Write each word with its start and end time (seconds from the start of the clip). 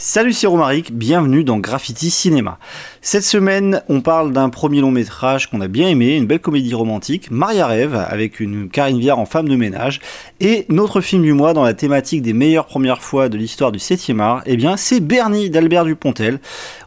Salut 0.00 0.32
c'est 0.32 0.46
Romaric, 0.46 0.92
bienvenue 0.92 1.42
dans 1.42 1.58
Graffiti 1.58 2.08
Cinéma. 2.10 2.60
Cette 3.02 3.24
semaine, 3.24 3.82
on 3.88 4.00
parle 4.00 4.32
d'un 4.32 4.48
premier 4.48 4.80
long 4.80 4.92
métrage 4.92 5.50
qu'on 5.50 5.60
a 5.60 5.66
bien 5.66 5.88
aimé, 5.88 6.16
une 6.16 6.28
belle 6.28 6.38
comédie 6.38 6.72
romantique, 6.72 7.32
Maria 7.32 7.66
Rêve, 7.66 7.96
avec 7.96 8.38
une 8.38 8.68
Karine 8.68 9.00
Viard 9.00 9.18
en 9.18 9.26
femme 9.26 9.48
de 9.48 9.56
ménage, 9.56 9.98
et 10.38 10.66
notre 10.68 11.00
film 11.00 11.24
du 11.24 11.32
mois 11.32 11.52
dans 11.52 11.64
la 11.64 11.74
thématique 11.74 12.22
des 12.22 12.32
meilleures 12.32 12.66
premières 12.66 13.02
fois 13.02 13.28
de 13.28 13.36
l'histoire 13.36 13.72
du 13.72 13.80
7e 13.80 14.20
art, 14.20 14.42
eh 14.46 14.56
bien 14.56 14.76
c'est 14.76 15.00
Bernie 15.00 15.50
d'Albert 15.50 15.84
Dupontel. 15.84 16.38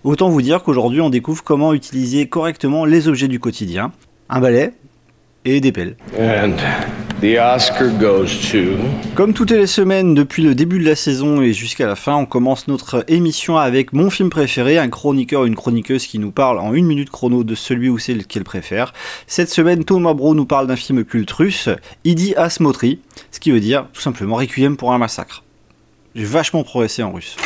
Autant 0.05 0.29
vous 0.29 0.41
dire 0.41 0.63
qu'aujourd'hui 0.63 1.01
on 1.01 1.09
découvre 1.09 1.43
comment 1.43 1.73
utiliser 1.73 2.29
correctement 2.29 2.85
les 2.85 3.09
objets 3.09 3.27
du 3.27 3.41
quotidien. 3.41 3.91
Un 4.29 4.39
balai, 4.39 4.71
et 5.45 5.59
des 5.61 5.71
pelles. 5.71 5.95
And 6.19 6.53
the 7.21 7.37
Oscar 7.39 7.89
goes 7.99 8.27
to... 8.51 8.77
Comme 9.15 9.33
toutes 9.33 9.51
les 9.51 9.67
semaines 9.67 10.13
depuis 10.13 10.43
le 10.43 10.55
début 10.55 10.79
de 10.79 10.85
la 10.85 10.95
saison 10.95 11.41
et 11.41 11.53
jusqu'à 11.53 11.87
la 11.87 11.95
fin, 11.95 12.15
on 12.15 12.25
commence 12.25 12.67
notre 12.67 13.03
émission 13.07 13.57
avec 13.57 13.93
mon 13.93 14.09
film 14.09 14.29
préféré, 14.29 14.77
un 14.77 14.89
chroniqueur 14.89 15.41
ou 15.41 15.45
une 15.45 15.55
chroniqueuse 15.55 16.05
qui 16.05 16.19
nous 16.19 16.31
parle 16.31 16.59
en 16.59 16.73
une 16.73 16.85
minute 16.85 17.09
chrono 17.09 17.43
de 17.43 17.55
celui 17.55 17.89
ou 17.89 17.97
celle 17.97 18.25
qu'elle 18.25 18.43
préfère. 18.43 18.93
Cette 19.27 19.49
semaine, 19.49 19.83
Thomas 19.83 20.13
Bro 20.13 20.35
nous 20.35 20.45
parle 20.45 20.67
d'un 20.67 20.75
film 20.75 21.03
culte 21.03 21.31
russe, 21.31 21.69
Idi 22.03 22.35
Asmotri, 22.35 22.99
ce 23.31 23.39
qui 23.39 23.51
veut 23.51 23.59
dire 23.59 23.85
tout 23.93 24.01
simplement 24.01 24.35
Requiem 24.35 24.77
pour 24.77 24.93
un 24.93 24.97
massacre. 24.97 25.43
J'ai 26.15 26.25
vachement 26.25 26.63
progressé 26.63 27.03
en 27.03 27.11
russe. 27.11 27.37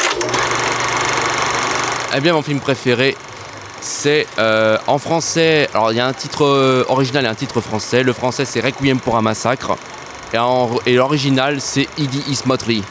Eh 2.18 2.22
bien, 2.22 2.34
mon 2.34 2.42
film 2.42 2.60
préféré, 2.60 3.16
c'est 3.86 4.26
euh, 4.40 4.78
en 4.88 4.98
français. 4.98 5.70
Alors, 5.74 5.92
il 5.92 5.98
y 5.98 6.00
a 6.00 6.08
un 6.08 6.14
titre 6.14 6.44
euh, 6.44 6.84
original 6.90 7.24
et 7.26 7.28
un 7.28 7.36
titre 7.36 7.62
français. 7.62 8.02
Le 8.04 8.14
français, 8.14 8.44
c'est 8.46 8.60
Requiem 8.60 9.00
pour 9.00 9.16
un 9.16 9.22
massacre. 9.22 9.78
Et, 10.34 10.96
l'original, 10.96 11.62
c'est 11.62 11.88
Idi 11.98 12.22
Ismotri. 12.28 12.84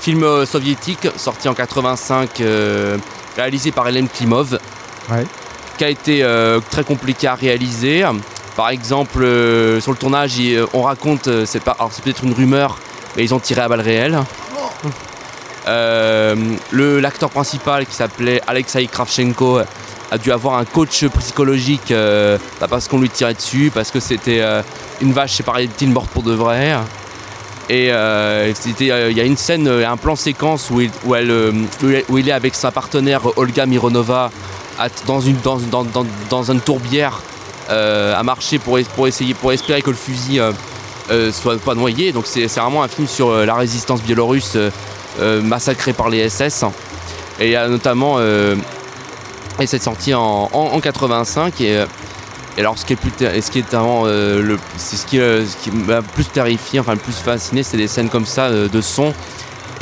Film 0.00 0.22
euh, 0.22 0.46
soviétique 0.46 1.08
sorti 1.16 1.48
en 1.48 1.54
85, 1.54 2.40
euh, 2.40 2.96
réalisé 3.36 3.72
par 3.72 3.88
Hélène 3.88 4.08
Klimov, 4.08 4.58
Ouais. 5.10 5.26
qui 5.76 5.84
a 5.84 5.88
été 5.90 6.24
très 6.70 6.84
compliqué 6.84 7.26
à 7.28 7.34
réaliser. 7.34 8.04
Par 8.56 8.70
exemple, 8.70 9.18
sur 9.80 9.92
le 9.92 9.96
tournage, 9.98 10.38
il- 10.38 10.64
on 10.72 10.82
raconte, 10.82 11.28
c'est 11.44 11.62
peut-être 11.62 12.24
une 12.24 12.32
rumeur, 12.32 12.78
mais 13.16 13.22
ils 13.24 13.34
ont 13.34 13.38
tiré 13.40 13.60
à 13.60 13.68
balles 13.68 13.80
réelles. 13.82 14.18
Le 15.66 17.00
l'acteur 17.00 17.30
principal 17.30 17.86
qui 17.86 17.94
s'appelait 17.94 18.40
Alexei 18.46 18.86
Kravchenko 18.86 19.60
a 20.10 20.18
dû 20.18 20.32
avoir 20.32 20.58
un 20.58 20.64
coach 20.64 21.04
psychologique 21.18 21.90
euh, 21.90 22.38
bah, 22.60 22.66
parce 22.68 22.88
qu'on 22.88 22.98
lui 22.98 23.10
tirait 23.10 23.34
dessus, 23.34 23.70
parce 23.74 23.90
que 23.90 24.00
c'était 24.00 24.40
euh, 24.40 24.62
une 25.00 25.12
vache, 25.12 25.34
c'est 25.34 25.42
paraît-il, 25.42 25.90
morte 25.90 26.08
pour 26.10 26.22
de 26.22 26.32
vrai. 26.32 26.76
Et 27.68 27.88
euh, 27.90 28.52
il 28.80 28.86
y 28.86 29.20
a 29.20 29.24
une 29.24 29.36
scène, 29.36 29.68
un 29.68 29.96
plan 29.96 30.14
séquence 30.14 30.70
où 30.70 30.80
il, 30.80 32.28
est 32.28 32.32
avec 32.32 32.54
sa 32.54 32.70
partenaire 32.70 33.22
Olga 33.36 33.66
Mironova 33.66 34.30
dans, 35.06 35.20
une, 35.20 35.36
une 36.48 36.60
tourbière 36.60 37.20
à 37.68 38.22
marcher 38.22 38.60
pour, 38.60 38.78
pour 38.94 39.08
essayer, 39.08 39.34
pour 39.34 39.52
espérer 39.52 39.82
que 39.82 39.90
le 39.90 39.96
fusil 39.96 40.40
soit 41.32 41.58
pas 41.58 41.74
noyé. 41.74 42.12
Donc 42.12 42.26
c'est 42.26 42.46
vraiment 42.46 42.84
un 42.84 42.88
film 42.88 43.08
sur 43.08 43.32
la 43.32 43.54
résistance 43.56 44.00
biélorusse 44.00 44.56
massacrée 45.42 45.92
par 45.92 46.08
les 46.08 46.28
SS. 46.28 46.64
Et 47.40 47.46
il 47.46 47.50
y 47.50 47.56
a 47.56 47.66
notamment 47.66 48.20
et 49.60 49.66
c'est 49.66 49.82
sorti 49.82 50.14
en, 50.14 50.48
en, 50.52 50.58
en 50.74 50.80
85 50.80 51.60
et, 51.60 51.76
euh, 51.76 51.86
et 52.56 52.60
alors 52.60 52.78
ce 52.78 52.84
qui 52.84 52.92
est 52.92 52.96
plus 52.96 53.12
ce 53.18 53.50
qui 53.50 53.58
est 53.60 53.70
vraiment 53.70 54.02
euh, 54.06 54.42
le 54.42 54.58
c'est 54.76 54.96
ce 54.96 55.06
qui 55.06 55.18
euh, 55.18 55.44
ce 55.44 55.56
qui 55.56 55.70
m'a 55.70 55.96
le 55.96 56.02
plus 56.02 56.24
terrifié 56.26 56.80
enfin 56.80 56.92
le 56.92 56.98
plus 57.00 57.12
fasciné 57.16 57.62
c'est 57.62 57.76
des 57.76 57.88
scènes 57.88 58.08
comme 58.08 58.26
ça 58.26 58.44
euh, 58.46 58.68
de 58.68 58.80
son. 58.80 59.12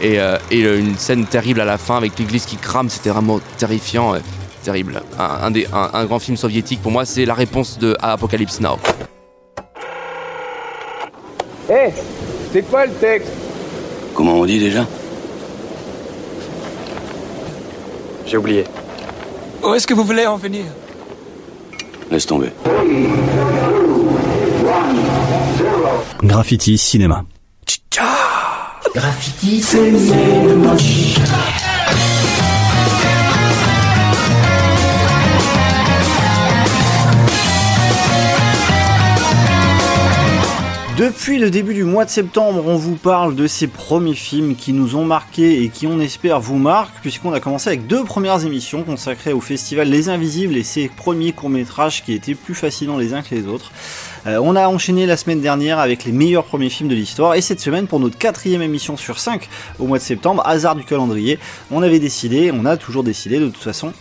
Et, 0.00 0.18
euh, 0.18 0.38
et 0.50 0.64
euh, 0.64 0.80
une 0.80 0.98
scène 0.98 1.24
terrible 1.24 1.60
à 1.60 1.64
la 1.64 1.78
fin 1.78 1.96
avec 1.96 2.18
l'église 2.18 2.46
qui 2.46 2.56
crame 2.56 2.90
c'était 2.90 3.10
vraiment 3.10 3.38
terrifiant 3.58 4.14
euh, 4.14 4.18
terrible. 4.64 5.00
Un, 5.18 5.46
un 5.46 5.50
des 5.52 5.68
un, 5.72 5.90
un 5.92 6.04
grand 6.04 6.18
film 6.18 6.36
soviétique 6.36 6.82
pour 6.82 6.90
moi 6.90 7.04
c'est 7.04 7.24
la 7.24 7.34
réponse 7.34 7.78
de 7.78 7.96
à 8.00 8.12
Apocalypse 8.12 8.60
Now. 8.60 8.78
Hé, 11.70 11.92
c'est 12.52 12.62
quoi 12.68 12.86
le 12.86 12.92
texte? 12.92 13.30
Comment 14.14 14.34
on 14.34 14.44
dit 14.46 14.58
déjà? 14.58 14.84
J'ai 18.26 18.36
oublié. 18.36 18.64
Où 19.64 19.74
est-ce 19.74 19.86
que 19.86 19.94
vous 19.94 20.04
voulez 20.04 20.26
en 20.26 20.36
venir? 20.36 20.64
Laisse 22.10 22.26
tomber. 22.26 22.50
Graffiti 26.22 26.76
Cinéma. 26.76 27.24
Depuis 40.96 41.38
le 41.38 41.50
début 41.50 41.74
du 41.74 41.82
mois 41.82 42.04
de 42.04 42.10
septembre, 42.10 42.62
on 42.68 42.76
vous 42.76 42.94
parle 42.94 43.34
de 43.34 43.48
ces 43.48 43.66
premiers 43.66 44.14
films 44.14 44.54
qui 44.54 44.72
nous 44.72 44.94
ont 44.94 45.04
marqués 45.04 45.64
et 45.64 45.68
qui, 45.68 45.88
on 45.88 45.98
espère, 45.98 46.38
vous 46.38 46.56
marquent, 46.56 47.00
puisqu'on 47.00 47.32
a 47.32 47.40
commencé 47.40 47.68
avec 47.68 47.88
deux 47.88 48.04
premières 48.04 48.46
émissions 48.46 48.84
consacrées 48.84 49.32
au 49.32 49.40
festival 49.40 49.88
Les 49.88 50.08
Invisibles 50.08 50.56
et 50.56 50.62
ses 50.62 50.88
premiers 50.88 51.32
courts-métrages 51.32 52.04
qui 52.04 52.12
étaient 52.12 52.36
plus 52.36 52.54
fascinants 52.54 52.96
les 52.96 53.12
uns 53.12 53.22
que 53.22 53.34
les 53.34 53.48
autres. 53.48 53.72
Euh, 54.28 54.38
on 54.40 54.54
a 54.54 54.68
enchaîné 54.68 55.04
la 55.04 55.16
semaine 55.16 55.40
dernière 55.40 55.80
avec 55.80 56.04
les 56.04 56.12
meilleurs 56.12 56.44
premiers 56.44 56.70
films 56.70 56.88
de 56.88 56.94
l'histoire, 56.94 57.34
et 57.34 57.40
cette 57.40 57.60
semaine, 57.60 57.88
pour 57.88 57.98
notre 57.98 58.16
quatrième 58.16 58.62
émission 58.62 58.96
sur 58.96 59.18
5 59.18 59.48
au 59.80 59.88
mois 59.88 59.98
de 59.98 60.04
septembre, 60.04 60.42
hasard 60.46 60.76
du 60.76 60.84
calendrier, 60.84 61.40
on 61.72 61.82
avait 61.82 61.98
décidé, 61.98 62.52
on 62.54 62.64
a 62.66 62.76
toujours 62.76 63.02
décidé 63.02 63.40
de 63.40 63.48
toute 63.48 63.64
façon, 63.64 63.92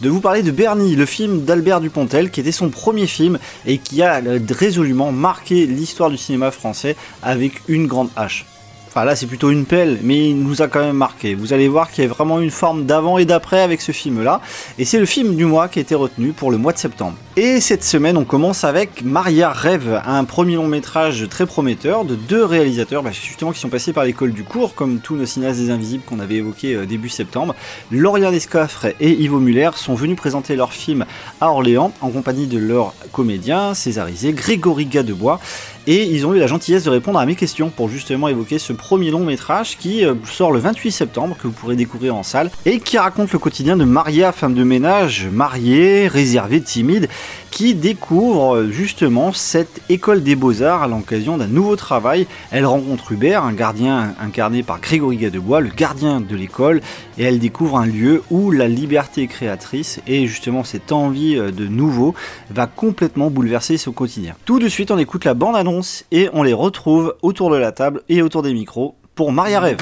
de 0.00 0.08
vous 0.08 0.20
parler 0.20 0.42
de 0.42 0.50
Bernie, 0.50 0.96
le 0.96 1.06
film 1.06 1.44
d'Albert 1.44 1.80
Dupontel, 1.80 2.30
qui 2.30 2.40
était 2.40 2.52
son 2.52 2.70
premier 2.70 3.06
film 3.06 3.38
et 3.66 3.78
qui 3.78 4.02
a 4.02 4.20
résolument 4.50 5.12
marqué 5.12 5.66
l'histoire 5.66 6.10
du 6.10 6.16
cinéma 6.16 6.50
français 6.50 6.96
avec 7.22 7.62
une 7.68 7.86
grande 7.86 8.10
hache. 8.16 8.46
Enfin 8.94 9.04
là 9.04 9.16
c'est 9.16 9.26
plutôt 9.26 9.50
une 9.50 9.64
pelle, 9.64 9.98
mais 10.04 10.28
il 10.28 10.40
nous 10.40 10.62
a 10.62 10.68
quand 10.68 10.78
même 10.78 10.94
marqué. 10.94 11.34
Vous 11.34 11.52
allez 11.52 11.66
voir 11.66 11.90
qu'il 11.90 12.04
y 12.04 12.06
a 12.06 12.10
vraiment 12.10 12.38
une 12.38 12.52
forme 12.52 12.84
d'avant 12.84 13.18
et 13.18 13.24
d'après 13.24 13.60
avec 13.60 13.80
ce 13.80 13.90
film-là. 13.90 14.40
Et 14.78 14.84
c'est 14.84 15.00
le 15.00 15.04
film 15.04 15.34
du 15.34 15.46
mois 15.46 15.66
qui 15.66 15.80
a 15.80 15.82
été 15.82 15.96
retenu 15.96 16.30
pour 16.30 16.52
le 16.52 16.58
mois 16.58 16.72
de 16.72 16.78
septembre. 16.78 17.16
Et 17.36 17.60
cette 17.60 17.82
semaine 17.82 18.16
on 18.16 18.24
commence 18.24 18.62
avec 18.62 19.02
Maria 19.02 19.50
Rêve, 19.50 20.00
un 20.06 20.22
premier 20.22 20.54
long 20.54 20.68
métrage 20.68 21.28
très 21.28 21.44
prometteur 21.44 22.04
de 22.04 22.14
deux 22.14 22.44
réalisateurs 22.44 23.02
bah, 23.02 23.10
justement 23.10 23.50
qui 23.50 23.58
sont 23.58 23.68
passés 23.68 23.92
par 23.92 24.04
l'école 24.04 24.30
du 24.30 24.44
cours, 24.44 24.76
comme 24.76 25.00
tous 25.00 25.16
nos 25.16 25.26
cinéastes 25.26 25.58
des 25.58 25.70
Invisibles 25.70 26.04
qu'on 26.04 26.20
avait 26.20 26.36
évoqués 26.36 26.76
euh, 26.76 26.86
début 26.86 27.08
septembre. 27.08 27.56
Lauriane 27.90 28.32
Escoffre 28.32 28.86
et 29.00 29.10
Ivo 29.10 29.40
Muller 29.40 29.70
sont 29.74 29.96
venus 29.96 30.16
présenter 30.16 30.54
leur 30.54 30.72
film 30.72 31.04
à 31.40 31.50
Orléans 31.50 31.92
en 32.00 32.10
compagnie 32.10 32.46
de 32.46 32.58
leurs 32.58 32.94
comédiens 33.10 33.74
césarisés 33.74 34.32
Grégory 34.34 34.86
Gadebois 34.86 35.40
et 35.86 36.04
ils 36.04 36.26
ont 36.26 36.34
eu 36.34 36.38
la 36.38 36.46
gentillesse 36.46 36.84
de 36.84 36.90
répondre 36.90 37.18
à 37.18 37.26
mes 37.26 37.34
questions 37.34 37.70
pour 37.70 37.88
justement 37.88 38.28
évoquer 38.28 38.58
ce 38.58 38.72
premier 38.72 39.10
long 39.10 39.24
métrage 39.24 39.76
qui 39.78 40.04
euh, 40.04 40.14
sort 40.24 40.52
le 40.52 40.58
28 40.58 40.90
septembre 40.90 41.36
que 41.40 41.46
vous 41.46 41.52
pourrez 41.52 41.76
découvrir 41.76 42.14
en 42.16 42.22
salle 42.22 42.50
et 42.64 42.80
qui 42.80 42.98
raconte 42.98 43.32
le 43.32 43.38
quotidien 43.38 43.76
de 43.76 43.84
Maria, 43.84 44.32
femme 44.32 44.54
de 44.54 44.64
ménage, 44.64 45.26
mariée, 45.30 46.08
réservée, 46.08 46.60
timide 46.60 47.08
qui 47.54 47.74
découvre 47.76 48.56
euh, 48.56 48.68
justement 48.68 49.32
cette 49.32 49.80
école 49.88 50.24
des 50.24 50.34
beaux-arts 50.34 50.82
à 50.82 50.88
l'occasion 50.88 51.38
d'un 51.38 51.46
nouveau 51.46 51.76
travail. 51.76 52.26
Elle 52.50 52.66
rencontre 52.66 53.12
Hubert, 53.12 53.44
un 53.44 53.52
gardien 53.52 54.12
incarné 54.20 54.64
par 54.64 54.80
Grégory 54.80 55.18
Gadebois, 55.18 55.60
le 55.60 55.68
gardien 55.68 56.20
de 56.20 56.34
l'école, 56.34 56.80
et 57.16 57.22
elle 57.22 57.38
découvre 57.38 57.78
un 57.78 57.86
lieu 57.86 58.24
où 58.28 58.50
la 58.50 58.66
liberté 58.66 59.28
créatrice 59.28 60.00
et 60.08 60.26
justement 60.26 60.64
cette 60.64 60.90
envie 60.90 61.36
euh, 61.36 61.52
de 61.52 61.68
nouveau 61.68 62.16
va 62.50 62.66
complètement 62.66 63.30
bouleverser 63.30 63.76
son 63.76 63.92
quotidien. 63.92 64.34
Tout 64.44 64.58
de 64.58 64.68
suite, 64.68 64.90
on 64.90 64.98
écoute 64.98 65.24
la 65.24 65.34
bande-annonce 65.34 66.04
et 66.10 66.28
on 66.32 66.42
les 66.42 66.52
retrouve 66.52 67.14
autour 67.22 67.50
de 67.50 67.56
la 67.56 67.70
table 67.70 68.02
et 68.08 68.20
autour 68.20 68.42
des 68.42 68.52
micros 68.52 68.96
pour 69.14 69.30
Maria 69.30 69.60
Rêve. 69.60 69.78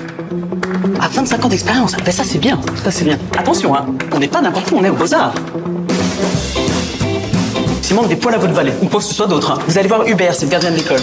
À 1.01 1.09
25 1.09 1.47
ans 1.47 1.49
d'expérience, 1.49 1.97
ben 1.97 2.13
ça 2.13 2.23
c'est 2.23 2.39
bien, 2.39 2.61
ça 2.85 2.91
c'est 2.91 3.05
bien. 3.05 3.19
Attention, 3.39 3.75
hein, 3.75 3.87
on 4.13 4.19
n'est 4.19 4.29
pas 4.29 4.43
n'importe 4.43 4.71
où, 4.73 4.77
on 4.77 4.85
est 4.85 4.91
au 4.91 4.95
Beaux-Arts. 4.95 5.35
S'il 7.93 8.01
manque 8.01 8.09
des 8.09 8.17
poils 8.17 8.35
à 8.35 8.39
votre 8.39 8.55
valet, 8.55 8.73
ou 8.81 8.87
quoi 8.87 9.01
que 9.01 9.05
ce 9.05 9.13
soit 9.13 9.27
d'autre, 9.27 9.51
hein, 9.51 9.59
vous 9.69 9.77
allez 9.77 9.87
voir 9.87 10.07
Hubert, 10.09 10.35
c'est 10.35 10.47
le 10.47 10.51
gardien 10.51 10.71
de 10.71 10.77
l'école. 10.77 10.97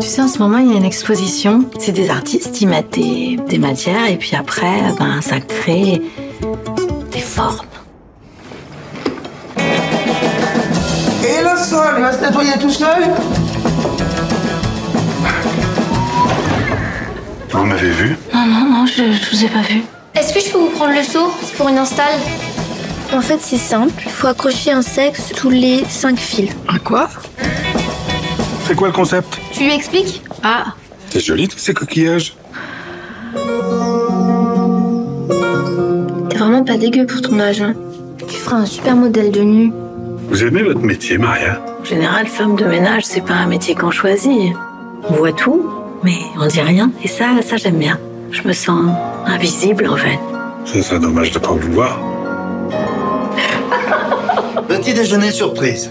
Tu 0.00 0.06
sais, 0.06 0.22
en 0.22 0.28
ce 0.28 0.38
moment, 0.38 0.56
il 0.56 0.70
y 0.70 0.74
a 0.74 0.78
une 0.78 0.86
exposition. 0.86 1.66
C'est 1.78 1.92
des 1.92 2.08
artistes, 2.08 2.62
ils 2.62 2.66
mettent 2.66 2.94
des, 2.94 3.38
des 3.46 3.58
matières 3.58 4.08
et 4.08 4.16
puis 4.16 4.34
après, 4.34 4.80
ben, 4.98 5.20
ça 5.20 5.38
crée 5.38 6.00
des 7.12 7.18
formes. 7.18 7.66
Et 9.58 11.42
le 11.42 11.62
sol, 11.62 11.94
il 11.98 12.02
va 12.04 12.12
se 12.14 12.22
nettoyer 12.22 12.52
tout 12.58 12.70
seul 12.70 13.04
Vous 17.50 17.64
m'avez 17.64 17.90
vu? 17.90 18.16
Non, 18.32 18.46
non, 18.46 18.66
non, 18.70 18.86
je, 18.86 19.12
je 19.12 19.36
vous 19.36 19.44
ai 19.44 19.48
pas 19.48 19.60
vu. 19.60 19.82
Est-ce 20.14 20.32
que 20.32 20.40
je 20.40 20.50
peux 20.50 20.58
vous 20.58 20.70
prendre 20.70 20.94
le 20.94 21.02
seau 21.02 21.30
C'est 21.42 21.54
pour 21.54 21.68
une 21.68 21.76
install. 21.76 22.14
En 23.12 23.20
fait, 23.20 23.38
c'est 23.40 23.56
simple. 23.56 24.02
Il 24.04 24.10
faut 24.10 24.26
accrocher 24.26 24.70
un 24.72 24.82
sexe 24.82 25.32
tous 25.36 25.50
les 25.50 25.84
cinq 25.88 26.18
fils. 26.18 26.50
Un 26.68 26.78
quoi? 26.78 27.08
C'est 28.66 28.74
quoi 28.74 28.88
le 28.88 28.92
concept? 28.94 29.38
Tu 29.52 29.64
lui 29.64 29.72
expliques? 29.72 30.22
Ah, 30.42 30.74
C'est 31.10 31.20
joli 31.20 31.48
tous 31.48 31.58
ces 31.58 31.72
coquillages. 31.74 32.34
T'es 36.28 36.36
vraiment 36.36 36.64
pas 36.64 36.76
dégueu 36.76 37.06
pour 37.06 37.22
ton 37.22 37.40
âge, 37.40 37.62
hein. 37.62 37.74
Tu 38.28 38.36
feras 38.36 38.56
un 38.58 38.66
super 38.66 38.94
modèle 38.94 39.30
de 39.30 39.40
nu. 39.40 39.72
Vous 40.28 40.44
aimez 40.44 40.62
votre 40.62 40.80
métier, 40.80 41.16
Maria? 41.16 41.62
En 41.80 41.84
général, 41.84 42.26
femme 42.26 42.56
de 42.56 42.64
ménage, 42.66 43.04
c'est 43.06 43.22
pas 43.24 43.34
un 43.34 43.46
métier 43.46 43.74
qu'on 43.74 43.90
choisit. 43.90 44.52
On 45.08 45.14
voit 45.14 45.32
tout, 45.32 45.66
mais 46.02 46.18
on 46.38 46.46
dit 46.46 46.60
rien. 46.60 46.90
Et 47.02 47.08
ça, 47.08 47.26
ça 47.42 47.56
j'aime 47.56 47.78
bien. 47.78 47.98
Je 48.30 48.42
me 48.46 48.52
sens 48.52 48.90
invisible 49.24 49.88
en 49.88 49.96
fait. 49.96 50.18
Ce 50.66 50.82
serait 50.82 51.00
dommage 51.00 51.30
de 51.32 51.38
pas 51.38 51.52
vous 51.52 51.72
voir. 51.72 51.98
Petit 54.66 54.92
déjeuner 54.92 55.30
surprise. 55.30 55.90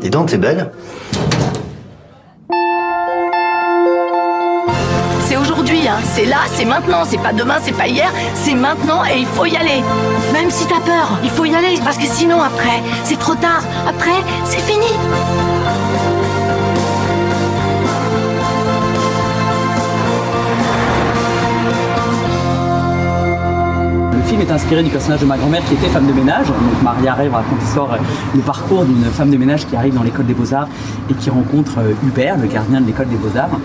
Dis 0.00 0.10
donc, 0.10 0.30
t'es 0.30 0.38
belle 0.38 0.70
C'est 5.20 5.36
aujourd'hui, 5.36 5.86
hein. 5.86 5.98
c'est 6.14 6.24
là, 6.24 6.38
c'est 6.54 6.64
maintenant, 6.64 7.04
c'est 7.04 7.18
pas 7.18 7.32
demain, 7.32 7.56
c'est 7.62 7.76
pas 7.76 7.86
hier, 7.86 8.10
c'est 8.34 8.54
maintenant 8.54 9.04
et 9.04 9.18
il 9.18 9.26
faut 9.26 9.44
y 9.44 9.56
aller. 9.56 9.82
Même 10.32 10.50
si 10.50 10.66
t'as 10.66 10.80
peur, 10.80 11.18
il 11.22 11.30
faut 11.30 11.44
y 11.44 11.54
aller 11.54 11.74
parce 11.84 11.98
que 11.98 12.06
sinon 12.06 12.40
après, 12.40 12.82
c'est 13.04 13.18
trop 13.18 13.34
tard. 13.34 13.62
Après, 13.86 14.22
c'est 14.44 14.60
fini. 14.60 14.86
Film 24.26 24.40
est 24.40 24.50
inspiré 24.50 24.82
du 24.82 24.90
personnage 24.90 25.20
de 25.20 25.26
ma 25.26 25.38
grand-mère 25.38 25.64
qui 25.64 25.74
était 25.74 25.86
femme 25.86 26.06
de 26.06 26.12
ménage. 26.12 26.46
Maria 26.82 27.14
Rêve 27.14 27.32
raconte 27.32 27.60
l'histoire, 27.60 27.92
euh, 27.92 27.98
le 28.34 28.40
parcours 28.40 28.84
d'une 28.84 29.04
femme 29.04 29.30
de 29.30 29.36
ménage 29.36 29.66
qui 29.66 29.76
arrive 29.76 29.94
dans 29.94 30.02
l'école 30.02 30.26
des 30.26 30.34
beaux-arts 30.34 30.68
et 31.08 31.14
qui 31.14 31.30
rencontre 31.30 31.78
euh, 31.78 31.92
Hubert, 32.04 32.36
le 32.36 32.48
gardien 32.48 32.80
de 32.80 32.86
l'école 32.86 33.06
des 33.08 33.16
beaux-arts. 33.16 33.60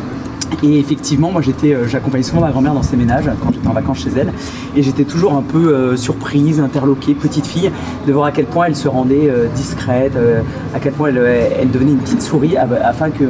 Et 0.63 0.79
effectivement, 0.79 1.31
moi 1.31 1.41
j'étais, 1.41 1.73
euh, 1.73 1.87
j'accompagnais 1.87 2.23
souvent 2.23 2.41
ma 2.41 2.51
grand-mère 2.51 2.73
dans 2.73 2.83
ses 2.83 2.95
ménages 2.95 3.29
quand 3.41 3.51
j'étais 3.51 3.67
en 3.67 3.73
vacances 3.73 3.99
chez 3.99 4.11
elle, 4.15 4.31
et 4.75 4.83
j'étais 4.83 5.05
toujours 5.05 5.33
un 5.33 5.41
peu 5.41 5.73
euh, 5.73 5.97
surprise, 5.97 6.59
interloquée, 6.59 7.15
petite 7.15 7.47
fille, 7.47 7.71
de 8.05 8.13
voir 8.13 8.25
à 8.25 8.31
quel 8.31 8.45
point 8.45 8.65
elle 8.67 8.75
se 8.75 8.87
rendait 8.87 9.29
euh, 9.29 9.47
discrète, 9.55 10.13
à 10.75 10.79
quel 10.79 10.93
point 10.93 11.09
elle, 11.09 11.71
devenait 11.71 11.91
une 11.91 11.97
petite 11.97 12.21
souris 12.21 12.57
afin 12.57 13.09
que 13.09 13.23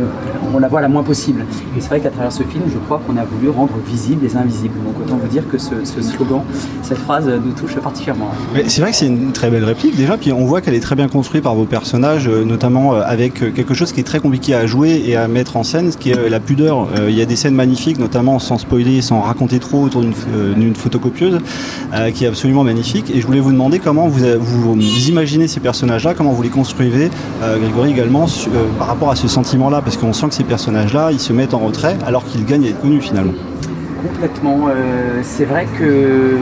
on 0.53 0.59
la 0.59 0.67
voit 0.67 0.81
la 0.81 0.89
moins 0.89 1.03
possible. 1.03 1.45
Et 1.77 1.81
c'est 1.81 1.87
vrai 1.87 1.99
qu'à 2.01 2.09
travers 2.09 2.31
ce 2.31 2.43
film, 2.43 2.63
je 2.67 2.77
crois 2.79 3.01
qu'on 3.05 3.15
a 3.15 3.23
voulu 3.23 3.49
rendre 3.49 3.73
visibles 3.87 4.23
les 4.23 4.35
invisibles. 4.35 4.73
Donc 4.83 4.95
autant 4.99 5.17
vous 5.17 5.27
dire 5.27 5.47
que 5.49 5.57
ce, 5.57 5.85
ce 5.85 6.01
slogan, 6.01 6.41
cette 6.81 6.97
phrase 6.97 7.27
nous 7.27 7.53
touche 7.53 7.75
particulièrement. 7.75 8.31
C'est 8.67 8.81
vrai 8.81 8.91
que 8.91 8.97
c'est 8.97 9.07
une 9.07 9.31
très 9.31 9.49
belle 9.49 9.63
réplique 9.63 9.95
déjà, 9.95 10.17
puis 10.17 10.33
on 10.33 10.45
voit 10.45 10.61
qu'elle 10.61 10.73
est 10.73 10.81
très 10.81 10.95
bien 10.95 11.07
construite 11.07 11.43
par 11.43 11.55
vos 11.55 11.65
personnages, 11.65 12.27
notamment 12.27 12.93
avec 12.93 13.35
quelque 13.53 13.73
chose 13.73 13.91
qui 13.91 14.01
est 14.01 14.05
très 14.05 14.19
compliqué 14.19 14.53
à 14.53 14.65
jouer 14.65 15.01
et 15.05 15.15
à 15.15 15.27
mettre 15.27 15.55
en 15.55 15.63
scène, 15.63 15.91
ce 15.91 15.97
qui 15.97 16.11
est 16.11 16.29
la 16.29 16.39
pudeur. 16.39 16.89
Il 17.11 17.17
y 17.17 17.21
a 17.21 17.25
des 17.25 17.35
scènes 17.35 17.55
magnifiques, 17.55 17.99
notamment 17.99 18.39
sans 18.39 18.57
spoiler, 18.57 19.01
sans 19.01 19.19
raconter 19.19 19.59
trop 19.59 19.83
autour 19.83 20.01
d'une 20.01 20.13
euh, 20.33 20.73
photocopieuse, 20.73 21.39
euh, 21.93 22.09
qui 22.11 22.23
est 22.23 22.27
absolument 22.27 22.63
magnifique. 22.63 23.11
Et 23.13 23.19
je 23.19 23.27
voulais 23.27 23.41
vous 23.41 23.51
demander 23.51 23.79
comment 23.79 24.07
vous, 24.07 24.23
euh, 24.23 24.39
imaginez 25.07 25.49
ces 25.49 25.59
personnages-là, 25.59 26.13
comment 26.13 26.31
vous 26.31 26.41
les 26.41 26.49
construisez, 26.49 27.09
Grégory 27.41 27.91
également, 27.91 28.27
par 28.77 28.87
rapport 28.87 29.11
à 29.11 29.15
ce 29.15 29.27
sentiment-là, 29.27 29.81
parce 29.81 29.97
qu'on 29.97 30.13
sent 30.13 30.29
que 30.29 30.35
ces 30.35 30.43
personnages-là, 30.45 31.11
ils 31.11 31.19
se 31.19 31.33
mettent 31.33 31.53
en 31.53 31.59
retrait 31.59 31.97
alors 32.05 32.23
qu'ils 32.23 32.45
gagnent 32.45 32.65
à 32.65 32.69
être 32.69 32.81
connus 32.81 33.01
finalement. 33.01 33.33
Complètement. 34.01 34.67
euh, 34.67 35.19
c'est 35.23 35.45
vrai 35.45 35.67
que 35.77 36.35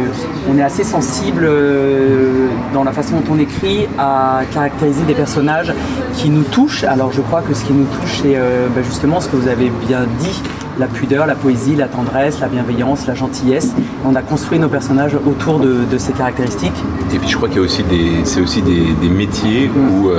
on 0.50 0.58
est 0.58 0.64
assez 0.64 0.84
sensible 0.84 1.44
euh, 1.44 2.48
dans 2.74 2.84
la 2.84 2.92
façon 2.94 3.18
dont 3.18 3.34
on 3.36 3.40
écrit 3.40 3.88
à 3.98 4.42
caractériser 4.54 5.04
des 5.04 5.14
personnages 5.14 5.74
qui 6.14 6.30
nous 6.30 6.44
touchent. 6.44 6.84
Alors 6.86 7.12
je 7.12 7.22
crois 7.22 7.42
que 7.42 7.54
ce 7.54 7.66
qui 7.66 7.74
nous 7.74 7.86
touche, 7.86 8.20
c'est 8.22 8.36
euh, 8.36 8.68
bah, 8.74 8.82
justement 8.82 9.20
ce 9.20 9.28
que 9.28 9.36
vous 9.36 9.48
avez 9.50 9.72
bien 9.88 10.06
dit, 10.20 10.42
la 10.78 10.88
pudeur, 10.88 11.26
la 11.26 11.36
poésie, 11.36 11.76
la 11.76 11.88
tendresse, 11.88 12.40
la 12.40 12.48
bienveillance, 12.48 13.08
la 13.08 13.16
gentillesse. 13.16 13.74
On 14.06 14.16
a 14.16 14.22
construit 14.22 14.60
nos 14.60 14.70
personnages 14.70 15.16
autour 15.16 15.60
de, 15.60 15.86
ces 15.98 16.14
caractéristiques. 16.14 16.82
Et 17.14 17.20
puis 17.20 17.28
je 17.28 17.36
crois 17.36 17.50
qu'il 17.50 17.58
y 17.58 17.62
a 17.62 17.64
aussi 17.64 17.84
des, 17.84 18.24
c'est 18.24 18.40
aussi 18.40 18.62
des, 18.62 19.10
métiers 19.10 19.70
où, 19.70 20.10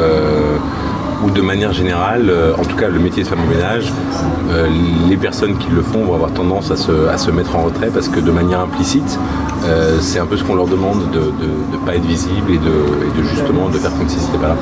où 1.24 1.30
de 1.30 1.40
manière 1.40 1.72
générale, 1.72 2.28
euh, 2.28 2.54
en 2.56 2.64
tout 2.64 2.76
cas 2.76 2.88
le 2.88 2.98
métier 2.98 3.22
de 3.22 3.28
femme 3.28 3.40
de 3.48 3.54
ménage, 3.54 3.92
euh, 4.50 4.68
les 5.08 5.16
personnes 5.16 5.58
qui 5.58 5.70
le 5.70 5.82
font 5.82 6.04
vont 6.04 6.14
avoir 6.14 6.32
tendance 6.32 6.70
à 6.70 6.76
se, 6.76 7.08
à 7.08 7.18
se 7.18 7.30
mettre 7.30 7.56
en 7.56 7.64
retrait 7.64 7.90
parce 7.92 8.08
que 8.08 8.20
de 8.20 8.30
manière 8.30 8.60
implicite, 8.60 9.18
euh, 9.64 9.98
c'est 10.00 10.18
un 10.18 10.26
peu 10.26 10.36
ce 10.36 10.44
qu'on 10.44 10.54
leur 10.54 10.66
demande 10.66 11.10
de 11.10 11.20
ne 11.20 11.84
pas 11.84 11.96
être 11.96 12.06
visible 12.06 12.50
et 12.50 12.58
de, 12.58 12.70
et 13.06 13.18
de 13.18 13.22
justement 13.28 13.68
de 13.68 13.78
faire 13.78 13.96
comme 13.96 14.08
si 14.08 14.18
c'était 14.18 14.38
pas 14.38 14.48
là. 14.48 14.56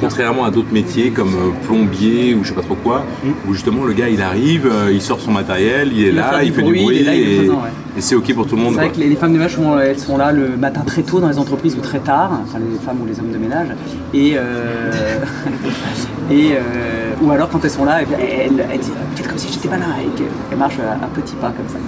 Contrairement 0.00 0.44
à 0.44 0.50
d'autres 0.50 0.72
métiers 0.72 1.10
comme 1.10 1.34
plombier 1.66 2.34
ou 2.34 2.44
je 2.44 2.50
sais 2.50 2.54
pas 2.54 2.62
trop 2.62 2.76
quoi, 2.76 3.04
où 3.48 3.54
justement 3.54 3.84
le 3.84 3.94
gars 3.94 4.08
il 4.08 4.22
arrive, 4.22 4.70
il 4.92 5.00
sort 5.02 5.18
son 5.20 5.32
matériel, 5.32 5.90
il 5.92 6.04
est 6.04 6.08
Il 6.08 6.14
là, 6.14 6.44
il 6.44 6.52
fait 6.52 6.62
du 6.62 6.72
bruit 6.72 6.98
il 7.00 7.00
est 7.00 7.04
là, 7.04 7.14
il 7.14 7.20
est 7.20 7.32
et, 7.32 7.36
présent, 7.38 7.54
ouais. 7.54 7.70
Et 7.98 8.00
c'est 8.00 8.14
ok 8.14 8.32
pour 8.34 8.46
tout 8.46 8.56
le 8.56 8.62
monde. 8.62 8.72
C'est 8.74 8.78
vrai 8.78 8.86
quoi. 8.88 8.94
que 8.96 9.00
les, 9.00 9.08
les 9.08 9.16
femmes 9.16 9.32
de 9.32 9.38
ménage, 9.38 9.54
sont, 9.56 9.78
elles 9.78 9.98
sont 9.98 10.16
là 10.16 10.32
le 10.32 10.56
matin 10.56 10.80
très 10.86 11.02
tôt 11.02 11.20
dans 11.20 11.28
les 11.28 11.38
entreprises 11.38 11.74
ou 11.76 11.80
très 11.80 11.98
tard, 11.98 12.30
enfin 12.44 12.58
les 12.58 12.78
femmes 12.84 12.98
ou 13.02 13.06
les 13.06 13.18
hommes 13.18 13.32
de 13.32 13.38
ménage. 13.38 13.68
Et, 14.14 14.32
euh, 14.36 15.20
et 16.30 16.52
euh, 16.52 17.12
ou 17.22 17.30
alors 17.32 17.48
quand 17.48 17.64
elles 17.64 17.70
sont 17.70 17.84
là, 17.84 18.00
elles, 18.02 18.08
elles, 18.20 18.66
elles 18.72 18.78
disent 18.80 18.92
faites 19.16 19.26
comme 19.28 19.38
si 19.38 19.52
j'étais 19.52 19.68
pas 19.68 19.76
là 19.78 19.86
et 20.00 20.08
qu'elles 20.16 20.58
marchent 20.58 20.78
à 20.78 21.04
un 21.04 21.08
petit 21.08 21.34
pas 21.36 21.48
comme 21.56 21.66
ça. 21.68 21.78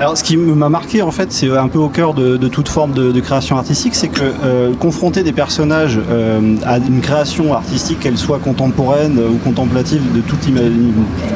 Alors, 0.00 0.16
ce 0.16 0.24
qui 0.24 0.36
m'a 0.36 0.68
marqué, 0.68 1.02
en 1.02 1.10
fait, 1.12 1.30
c'est 1.32 1.48
un 1.56 1.68
peu 1.68 1.78
au 1.78 1.88
cœur 1.88 2.14
de, 2.14 2.36
de 2.36 2.48
toute 2.48 2.68
forme 2.68 2.92
de, 2.92 3.12
de 3.12 3.20
création 3.20 3.56
artistique, 3.56 3.94
c'est 3.94 4.08
que 4.08 4.22
euh, 4.44 4.72
confronter 4.74 5.22
des 5.22 5.32
personnages 5.32 6.00
euh, 6.10 6.56
à 6.64 6.78
une 6.78 7.00
création 7.00 7.54
artistique, 7.54 8.00
qu'elle 8.00 8.18
soit 8.18 8.38
contemporaine 8.38 9.18
ou 9.18 9.36
contemplative, 9.36 10.02
de 10.12 10.20
tout, 10.20 10.36
ima- 10.48 10.60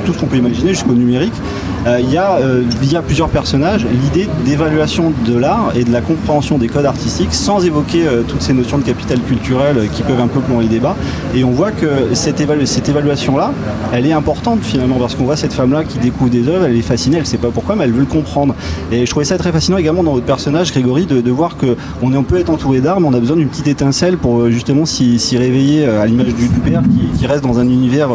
tout 0.04 0.12
ce 0.12 0.18
qu'on 0.18 0.26
peut 0.26 0.36
imaginer 0.36 0.70
jusqu'au 0.70 0.94
numérique, 0.94 1.32
euh, 1.86 2.00
il 2.00 2.10
y 2.10 2.16
a, 2.16 2.36
euh, 2.38 2.62
via 2.80 3.02
plusieurs 3.02 3.28
personnages, 3.28 3.86
l'idée 3.86 4.15
d'évaluation 4.44 5.12
de 5.26 5.36
l'art 5.36 5.72
et 5.76 5.84
de 5.84 5.92
la 5.92 6.00
compréhension 6.00 6.58
des 6.58 6.68
codes 6.68 6.86
artistiques 6.86 7.34
sans 7.34 7.64
évoquer 7.64 8.06
euh, 8.06 8.22
toutes 8.26 8.42
ces 8.42 8.52
notions 8.52 8.78
de 8.78 8.84
capital 8.84 9.20
culturel 9.20 9.78
euh, 9.78 9.86
qui 9.86 10.02
peuvent 10.02 10.20
un 10.20 10.26
peu 10.26 10.40
plomber 10.40 10.64
le 10.64 10.70
débat. 10.70 10.96
Et 11.34 11.44
on 11.44 11.50
voit 11.50 11.72
que 11.72 12.14
cette, 12.14 12.40
évalu- 12.40 12.66
cette 12.66 12.88
évaluation-là, 12.88 13.52
elle 13.92 14.06
est 14.06 14.12
importante 14.12 14.60
finalement, 14.62 14.96
parce 14.96 15.14
qu'on 15.14 15.24
voit 15.24 15.36
cette 15.36 15.52
femme-là 15.52 15.84
qui 15.84 15.98
découvre 15.98 16.30
des 16.30 16.48
œuvres, 16.48 16.66
elle 16.66 16.76
est 16.76 16.82
fascinée, 16.82 17.16
elle 17.16 17.22
ne 17.22 17.26
sait 17.26 17.36
pas 17.36 17.50
pourquoi, 17.50 17.76
mais 17.76 17.84
elle 17.84 17.92
veut 17.92 18.00
le 18.00 18.06
comprendre. 18.06 18.54
Et 18.90 19.04
je 19.04 19.10
trouvais 19.10 19.24
ça 19.24 19.36
très 19.38 19.52
fascinant 19.52 19.76
également 19.76 20.02
dans 20.02 20.12
votre 20.12 20.26
personnage, 20.26 20.72
Grégory, 20.72 21.06
de, 21.06 21.30
voir 21.30 21.56
que 21.56 21.76
on, 22.02 22.10
peut 22.22 22.38
être 22.38 22.50
entouré 22.50 22.80
d'art, 22.80 23.00
mais 23.00 23.08
on 23.08 23.14
a 23.14 23.20
besoin 23.20 23.36
d'une 23.36 23.48
petite 23.48 23.68
étincelle 23.68 24.16
pour 24.16 24.40
euh, 24.40 24.50
justement 24.50 24.86
s'y 24.86 25.36
réveiller 25.36 25.84
à 25.84 26.06
l'image 26.06 26.34
du, 26.34 26.48
père 26.64 26.82
qui, 27.18 27.26
reste 27.26 27.42
dans 27.42 27.58
un 27.58 27.64
univers 27.64 28.08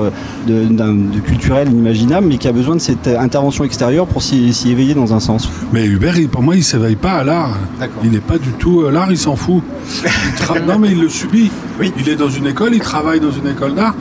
de, 0.48 1.20
culturel 1.26 1.70
inimaginable, 1.70 2.28
mais 2.28 2.38
qui 2.38 2.48
a 2.48 2.52
besoin 2.52 2.76
de 2.76 2.82
cette 2.82 3.08
intervention 3.08 3.64
extérieure 3.64 4.08
pour 4.08 4.22
s'y 4.22 4.54
éveiller 4.66 4.94
dans 4.94 5.14
un 5.14 5.20
sens. 5.20 5.50
Hubert, 5.92 6.18
il- 6.18 6.30
pour 6.30 6.42
moi, 6.42 6.56
il 6.56 6.64
s'éveille 6.64 6.96
pas 6.96 7.14
à 7.14 7.24
l'art. 7.24 7.58
Il 8.04 8.12
n'est 8.12 8.20
pas 8.20 8.38
du 8.38 8.52
tout. 8.54 8.82
euh, 8.82 8.92
L'art, 8.92 9.12
il 9.12 9.18
s'en 9.18 9.36
fout. 9.36 9.64
Il 10.04 10.10
tra- 10.44 10.64
non, 10.68 10.80
mais 10.80 10.90
il 10.92 11.02
le 11.02 11.10
subit. 11.10 11.52
Il 12.00 12.10
est 12.10 12.16
dans 12.16 12.30
une 12.30 12.48
école, 12.48 12.74
il 12.74 12.80
travaille 12.82 13.20
dans 13.20 13.32
une 13.32 13.48
école 13.48 13.76
d'art, 13.76 13.96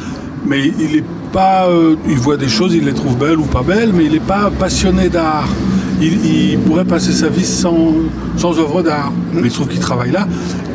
mais 0.47 0.61
il 0.79 0.97
est 0.97 1.05
pas. 1.33 1.67
euh, 1.69 1.97
il 2.09 2.17
voit 2.19 2.37
des 2.37 2.49
choses, 2.49 2.75
il 2.75 2.85
les 2.85 2.93
trouve 2.95 3.17
belles 3.17 3.39
ou 3.39 3.45
pas 3.45 3.63
belles, 3.63 3.93
mais 3.95 4.05
il 4.05 4.13
n'est 4.13 4.21
pas 4.21 4.51
passionné 4.51 5.09
d'art. 5.09 5.49
Il, 6.03 6.25
il 6.25 6.59
pourrait 6.61 6.87
passer 6.87 7.13
sa 7.13 7.29
vie 7.29 7.45
sans, 7.45 7.93
sans 8.37 8.59
œuvre 8.59 8.83
d'art. 8.83 9.13
Mais 9.35 9.43
il 9.49 9.51
trouve 9.53 9.69
qu'il 9.69 9.81
travaille 9.81 10.11
là 10.13 10.27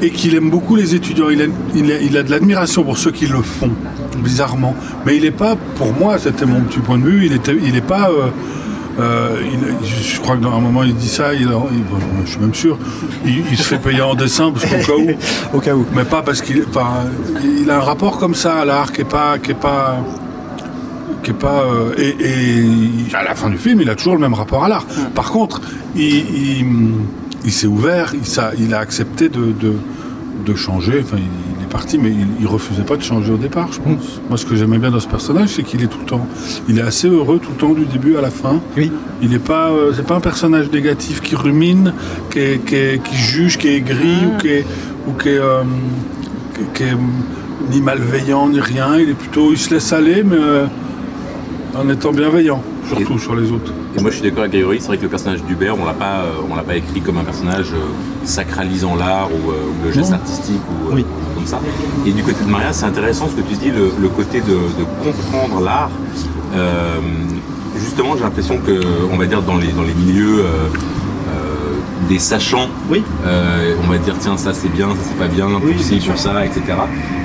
et 0.01 0.12
qu'il 0.12 0.36
aime 0.36 0.50
beaucoup 0.51 0.75
les 0.75 0.94
étudiants. 0.94 1.30
Il 1.32 1.42
a, 1.42 1.46
il 1.75 1.92
a- 1.92 2.00
il 2.01 2.16
a 2.18 2.22
de 2.24 2.30
l'admiration 2.30 2.84
pour 2.84 2.98
ceux 3.00 3.12
qui 3.12 3.25
le 3.25 3.42
font, 3.42 3.72
bizarrement. 4.24 4.75
Mais 5.06 5.18
il 5.18 5.24
n'est 5.24 5.32
pas, 5.32 5.56
pour 5.78 5.94
moi, 5.94 6.18
c'était 6.20 6.46
mon 6.46 6.62
petit 6.62 6.80
point 6.80 7.00
de 7.00 7.04
vue, 7.06 7.25
il 7.25 7.32
n'est 7.32 7.68
il 7.68 7.75
est 7.75 7.82
pas. 7.82 8.10
euh, 8.12 8.28
euh, 9.00 9.42
il- 9.44 9.88
je 9.88 10.20
crois 10.22 10.36
que 10.38 10.42
dans 10.42 10.54
un 10.54 10.60
moment 10.62 10.84
il 10.84 10.96
dit 10.96 11.08
ça, 11.10 11.34
il, 11.34 11.42
il- 11.42 11.48
je 12.25 12.30
suis 12.32 12.40
même 12.40 12.54
sûr, 12.54 12.78
il, 13.25 13.58
se 13.58 13.64
fait 13.64 13.78
payer 13.78 14.02
en 14.02 14.16
dessin 14.16 14.52
parce 14.52 14.66
qu'au 14.66 14.78
cas 14.86 14.98
où. 14.98 15.10
Au 15.58 15.60
cas 15.60 15.75
où. 15.75 15.86
Mais 15.96 16.06
pas 16.06 16.22
parce 16.22 16.42
qu'il 16.42 16.64
enfin, 16.70 16.88
il 17.62 17.70
a 17.70 17.78
un 17.78 17.82
rapport 17.82 18.18
comme 18.18 18.36
ça 18.36 18.56
à 18.62 18.66
l'art 18.66 18.92
qui 18.92 19.02
est 19.02 19.06
pas 19.10 19.38
qui 19.38 19.52
est 19.52 19.56
pas 19.60 19.98
qui 21.24 21.32
est 21.32 21.34
pas 21.34 21.64
euh, 21.64 21.94
et, 21.98 22.16
et 22.20 23.16
à 23.16 23.24
la 23.24 23.36
fin 23.36 23.50
du 23.50 23.58
film 23.58 23.82
il 23.82 23.90
a 23.90 23.96
toujours 23.96 24.14
le 24.16 24.22
même 24.22 24.34
rapport 24.34 24.64
à 24.64 24.70
l'art. 24.70 24.86
Par 25.14 25.32
contre, 25.32 25.62
il, 25.96 26.64
s'est 27.50 27.68
ouvert, 27.68 28.14
il, 28.58 28.74
a 28.74 28.80
accepté 28.80 29.30
de, 29.30 29.54
de, 29.60 29.74
de 30.46 30.56
changer. 30.56 31.02
Enfin, 31.04 31.18
parti, 31.77 31.98
mais 31.98 32.10
il, 32.10 32.27
il 32.41 32.48
refusait 32.48 32.84
pas 32.84 32.96
de 32.96 33.01
changer 33.03 33.32
au 33.34 33.38
départ, 33.38 33.67
je 33.74 33.79
pense. 33.82 34.22
Moi, 34.29 34.38
ce 34.38 34.46
que 34.46 34.55
j'aimais 34.55 34.77
bien 34.77 34.91
dans 34.91 35.00
ce 35.01 35.08
personnage, 35.10 35.50
c'est 35.50 35.63
qu'il 35.63 35.84
est 35.84 35.88
tout 35.88 36.00
le 36.00 36.05
temps, 36.05 36.25
il 36.70 36.79
est 36.79 36.82
assez 36.91 37.08
heureux 37.10 37.39
tout 37.39 37.50
le 37.51 37.58
temps 37.58 37.74
du 37.74 37.86
début 37.86 38.15
à 38.15 38.22
la 38.22 38.29
fin. 38.32 38.62
Oui. 38.77 38.91
Il 39.22 39.29
n'est 39.32 39.39
pas, 39.39 39.70
euh, 39.72 39.91
c'est 39.96 40.05
pas 40.08 40.15
un 40.15 40.20
personnage 40.32 40.72
négatif 40.72 41.22
qui 41.22 41.36
rumine, 41.36 41.94
qui, 42.32 42.39
est- 42.39 42.65
qui, 42.65 42.75
est- 42.75 43.03
qui 43.03 43.15
juge, 43.17 43.58
qui 43.58 43.67
est 43.67 43.82
gris 43.82 44.22
ou 44.25 44.38
qui 44.38 44.48
est, 44.50 44.65
ou 45.08 45.12
qui 45.22 45.29
est, 45.29 45.38
euh, 45.38 45.63
qui 46.74 46.84
est 46.84 46.96
ni 47.72 47.82
malveillant 47.82 48.48
ni 48.48 48.62
rien. 48.62 48.98
Il 48.98 49.10
est 49.10 49.13
plutôt, 49.13 49.51
il 49.51 49.58
se 49.58 49.74
laisse 49.74 49.91
aller, 49.91 50.24
mais 50.24 50.38
euh, 50.39 50.65
en 51.77 51.89
étant 51.89 52.13
bienveillant, 52.13 52.62
surtout 52.88 53.18
sur 53.20 53.36
les 53.36 53.51
autres. 53.51 53.72
Et 53.98 54.01
moi 54.01 54.12
je 54.12 54.15
suis 54.18 54.24
d'accord 54.24 54.42
avec 54.42 54.51
Grégory, 54.51 54.77
c'est 54.80 54.88
vrai 54.88 54.98
que 54.98 55.04
le 55.04 55.10
personnage 55.10 55.44
d'Hubert, 55.44 55.75
on 55.80 55.86
l'a 55.86 55.94
pas, 55.94 56.20
euh, 56.22 56.32
on 56.50 56.56
l'a 56.56 56.63
pas 56.63 56.75
écrit 56.75 57.01
comme 57.01 57.18
un 57.18 57.24
personnage 57.24 57.72
euh, 57.74 57.86
sacralisant 58.25 58.96
l'art 58.96 59.30
ou, 59.32 59.51
euh, 59.51 59.54
ou 59.82 59.86
le 59.86 59.92
geste 59.92 60.12
Non. 60.12 60.18
artistique 60.18 60.62
ou 60.89 60.96
euh, 60.98 61.01
comme 61.36 61.46
ça. 61.46 61.60
Et 62.06 62.12
du 62.12 62.24
côté 62.24 62.44
de 62.46 62.50
Maria, 62.50 62.74
c'est 62.74 62.86
intéressant 62.86 63.27
ce 63.30 63.36
que 63.36 63.48
tu 63.48 63.56
dis, 63.56 63.72
le, 63.72 63.92
le 64.00 64.10
côté 64.10 64.42
de, 64.42 64.54
de 64.54 64.86
comprendre 65.04 65.62
l'art. 65.62 65.89
Euh, 66.56 67.00
justement, 67.77 68.15
j'ai 68.15 68.24
l'impression 68.24 68.58
que, 68.60 68.80
on 69.12 69.18
va 69.18 69.25
dire, 69.25 69.42
dans 69.42 69.58
les, 69.58 69.68
dans 69.74 69.84
les 69.84 69.94
milieux 69.94 70.44
des 72.10 72.20
sachants, 72.20 72.70
oui. 72.90 73.04
euh, 73.25 73.75
on 73.84 73.88
va 73.92 73.98
dire, 73.98 74.16
tiens, 74.20 74.38
ça 74.38 74.54
c'est 74.54 74.70
bien, 74.72 74.90
ça 74.90 75.02
c'est 75.04 75.18
pas 75.18 75.28
bien, 75.28 75.48
pour 75.48 75.80
ci, 75.80 75.98
pour 76.00 76.18
ça, 76.18 76.46
etc. 76.46 76.62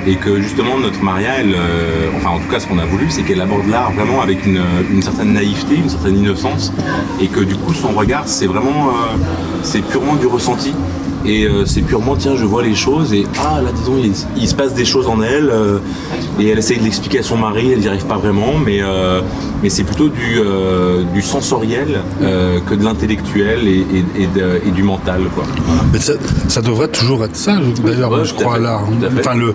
Et 0.07 0.15
que 0.15 0.41
justement, 0.41 0.79
notre 0.79 1.03
Maria, 1.03 1.35
elle, 1.39 1.53
euh, 1.53 2.09
enfin, 2.17 2.29
en 2.29 2.39
tout 2.39 2.49
cas, 2.49 2.59
ce 2.59 2.67
qu'on 2.67 2.79
a 2.79 2.85
voulu, 2.85 3.05
c'est 3.09 3.21
qu'elle 3.23 3.41
aborde 3.41 3.67
l'art 3.67 3.91
vraiment 3.91 4.21
avec 4.21 4.45
une, 4.45 4.61
une 4.91 5.01
certaine 5.01 5.33
naïveté, 5.33 5.75
une 5.75 5.89
certaine 5.89 6.17
innocence, 6.17 6.73
et 7.21 7.27
que 7.27 7.41
du 7.41 7.55
coup, 7.55 7.73
son 7.73 7.89
regard, 7.89 8.23
c'est 8.27 8.47
vraiment, 8.47 8.89
euh, 8.89 9.17
c'est 9.63 9.81
purement 9.81 10.15
du 10.15 10.25
ressenti. 10.27 10.73
Et 11.25 11.45
euh, 11.45 11.65
c'est 11.65 11.81
purement, 11.81 12.15
tiens, 12.15 12.35
je 12.35 12.45
vois 12.45 12.63
les 12.63 12.73
choses 12.75 13.13
et 13.13 13.25
ah 13.39 13.61
là, 13.61 13.69
disons, 13.75 13.93
il, 14.03 14.11
il 14.41 14.47
se 14.47 14.55
passe 14.55 14.73
des 14.73 14.85
choses 14.85 15.07
en 15.07 15.21
elle 15.21 15.49
euh, 15.51 15.77
et 16.39 16.47
elle 16.49 16.57
essaye 16.57 16.79
de 16.79 16.83
l'expliquer 16.83 17.19
à 17.19 17.23
son 17.23 17.37
mari, 17.37 17.71
elle 17.71 17.79
n'y 17.79 17.87
arrive 17.87 18.05
pas 18.05 18.17
vraiment, 18.17 18.53
mais, 18.65 18.79
euh, 18.81 19.21
mais 19.61 19.69
c'est 19.69 19.83
plutôt 19.83 20.09
du, 20.09 20.39
du 21.13 21.21
sensoriel 21.21 21.99
que 22.21 22.73
de 22.75 22.83
l'intellectuel 22.83 23.67
et, 23.67 23.79
et- 24.17 24.23
et 24.23 24.27
de- 24.27 24.61
et 24.67 24.71
du 24.71 24.83
mental, 24.83 25.21
quoi. 25.35 25.43
Mais 25.93 25.99
ça, 25.99 26.13
ça 26.47 26.61
devrait 26.61 26.87
toujours 26.87 27.23
être 27.25 27.35
ça, 27.35 27.53
d'ailleurs, 27.85 28.11
Ouais, 28.11 28.25
je 28.25 28.33
crois, 28.33 28.57
l'art. 28.59 28.83
Enfin, 29.19 29.35
le... 29.35 29.53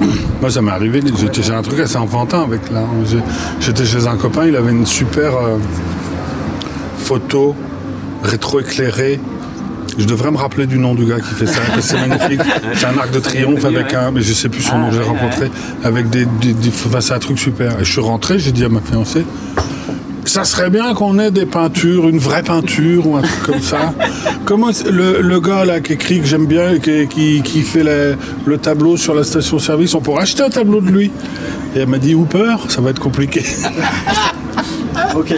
Moi, 0.40 0.50
ça 0.50 0.62
m'est 0.62 0.70
arrivé, 0.70 1.00
j'étais 1.20 1.42
chez 1.42 1.50
un 1.52 1.62
truc 1.62 1.80
assez 1.80 1.96
enfantin 1.96 2.42
avec 2.42 2.70
l'art. 2.70 2.86
J'ai- 3.10 3.18
J'étais 3.60 3.84
chez 3.84 4.06
un 4.06 4.16
copain, 4.16 4.46
il 4.46 4.54
avait 4.54 4.70
une 4.70 4.86
super 4.86 5.32
photo 6.98 7.54
rétro-éclairée. 8.22 9.20
Je 9.98 10.04
devrais 10.04 10.30
me 10.30 10.36
rappeler 10.36 10.66
du 10.66 10.78
nom 10.78 10.94
du 10.94 11.04
gars 11.04 11.18
qui 11.20 11.34
fait 11.34 11.46
ça, 11.46 11.60
c'est 11.80 11.96
magnifique. 12.06 12.40
C'est 12.74 12.86
un 12.86 12.96
arc 12.98 13.10
de 13.10 13.18
triomphe 13.18 13.64
avec 13.64 13.92
un, 13.94 14.12
mais 14.12 14.22
je 14.22 14.32
sais 14.32 14.48
plus 14.48 14.62
son 14.62 14.78
nom, 14.78 14.92
je 14.92 14.98
l'ai 15.00 15.04
rencontré, 15.04 15.50
avec 15.82 16.08
des, 16.08 16.24
des, 16.40 16.52
des- 16.52 16.68
enfin, 16.68 17.00
c'est 17.00 17.14
un 17.14 17.18
truc 17.18 17.38
super. 17.38 17.72
Et 17.80 17.84
je 17.84 17.90
suis 17.90 18.00
rentré, 18.00 18.38
j'ai 18.38 18.52
dit 18.52 18.64
à 18.64 18.68
ma 18.68 18.80
fiancée, 18.80 19.24
ça 20.24 20.44
serait 20.44 20.70
bien 20.70 20.94
qu'on 20.94 21.18
ait 21.18 21.30
des 21.32 21.46
peintures, 21.46 22.08
une 22.08 22.18
vraie 22.18 22.42
peinture 22.44 23.06
ou 23.08 23.16
un 23.16 23.22
truc 23.22 23.42
comme 23.42 23.60
ça. 23.60 23.92
Comment 24.44 24.68
le, 24.88 25.20
le 25.20 25.40
gars 25.40 25.64
là 25.64 25.80
qui 25.80 25.94
écrit 25.94 26.20
que 26.20 26.26
j'aime 26.26 26.46
bien, 26.46 26.78
qui, 26.78 27.08
qui, 27.08 27.42
qui 27.42 27.62
fait 27.62 27.82
la- 27.82 28.14
le 28.46 28.56
tableau 28.58 28.96
sur 28.96 29.14
la 29.14 29.24
station-service, 29.24 29.94
on 29.94 30.00
pourrait 30.00 30.22
acheter 30.22 30.44
un 30.44 30.50
tableau 30.50 30.80
de 30.80 30.90
lui. 30.90 31.10
Et 31.74 31.80
elle 31.80 31.88
m'a 31.88 31.98
dit 31.98 32.14
Hooper, 32.14 32.54
ça 32.68 32.80
va 32.80 32.90
être 32.90 33.00
compliqué. 33.00 33.44
ok. 35.16 35.34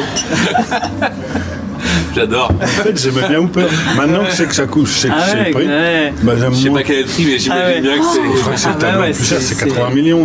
J'adore. 2.14 2.50
En 2.62 2.66
fait, 2.66 2.98
j'aimais 3.00 3.28
bien 3.28 3.38
Hooper. 3.40 3.66
Maintenant 3.96 4.24
que 4.24 4.30
je 4.30 4.36
sais 4.36 4.44
que 4.46 4.54
ça 4.54 4.66
coûte, 4.66 4.86
je 4.86 4.92
sais 4.92 5.08
que 5.08 5.14
Ah 5.16 5.22
c'est 5.30 5.36
ouais, 5.38 5.44
le 5.46 5.50
prix. 5.52 5.66
ouais. 5.66 6.12
Bah, 6.22 6.32
j'aime 6.38 6.52
Je 6.54 6.56
sais 6.58 6.68
moins. 6.68 6.78
pas 6.80 6.84
quel 6.84 6.96
est 6.96 7.00
le 7.02 7.06
prix, 7.06 7.24
mais 7.26 7.38
j'imagine 7.38 7.52
Ah 7.64 7.68
ouais. 7.68 7.80
bien 7.80 7.98
que 7.98 8.04
c'est. 8.04 8.20
Je 8.36 8.40
crois 8.40 8.52
que 8.54 8.60
c'est 8.60 8.68
Ah 8.68 8.98
bah 8.98 9.04
plus 9.12 9.24
cher, 9.24 9.38
c'est- 9.40 9.54
c'est 9.54 9.64
80 9.68 9.90
millions. 9.94 10.24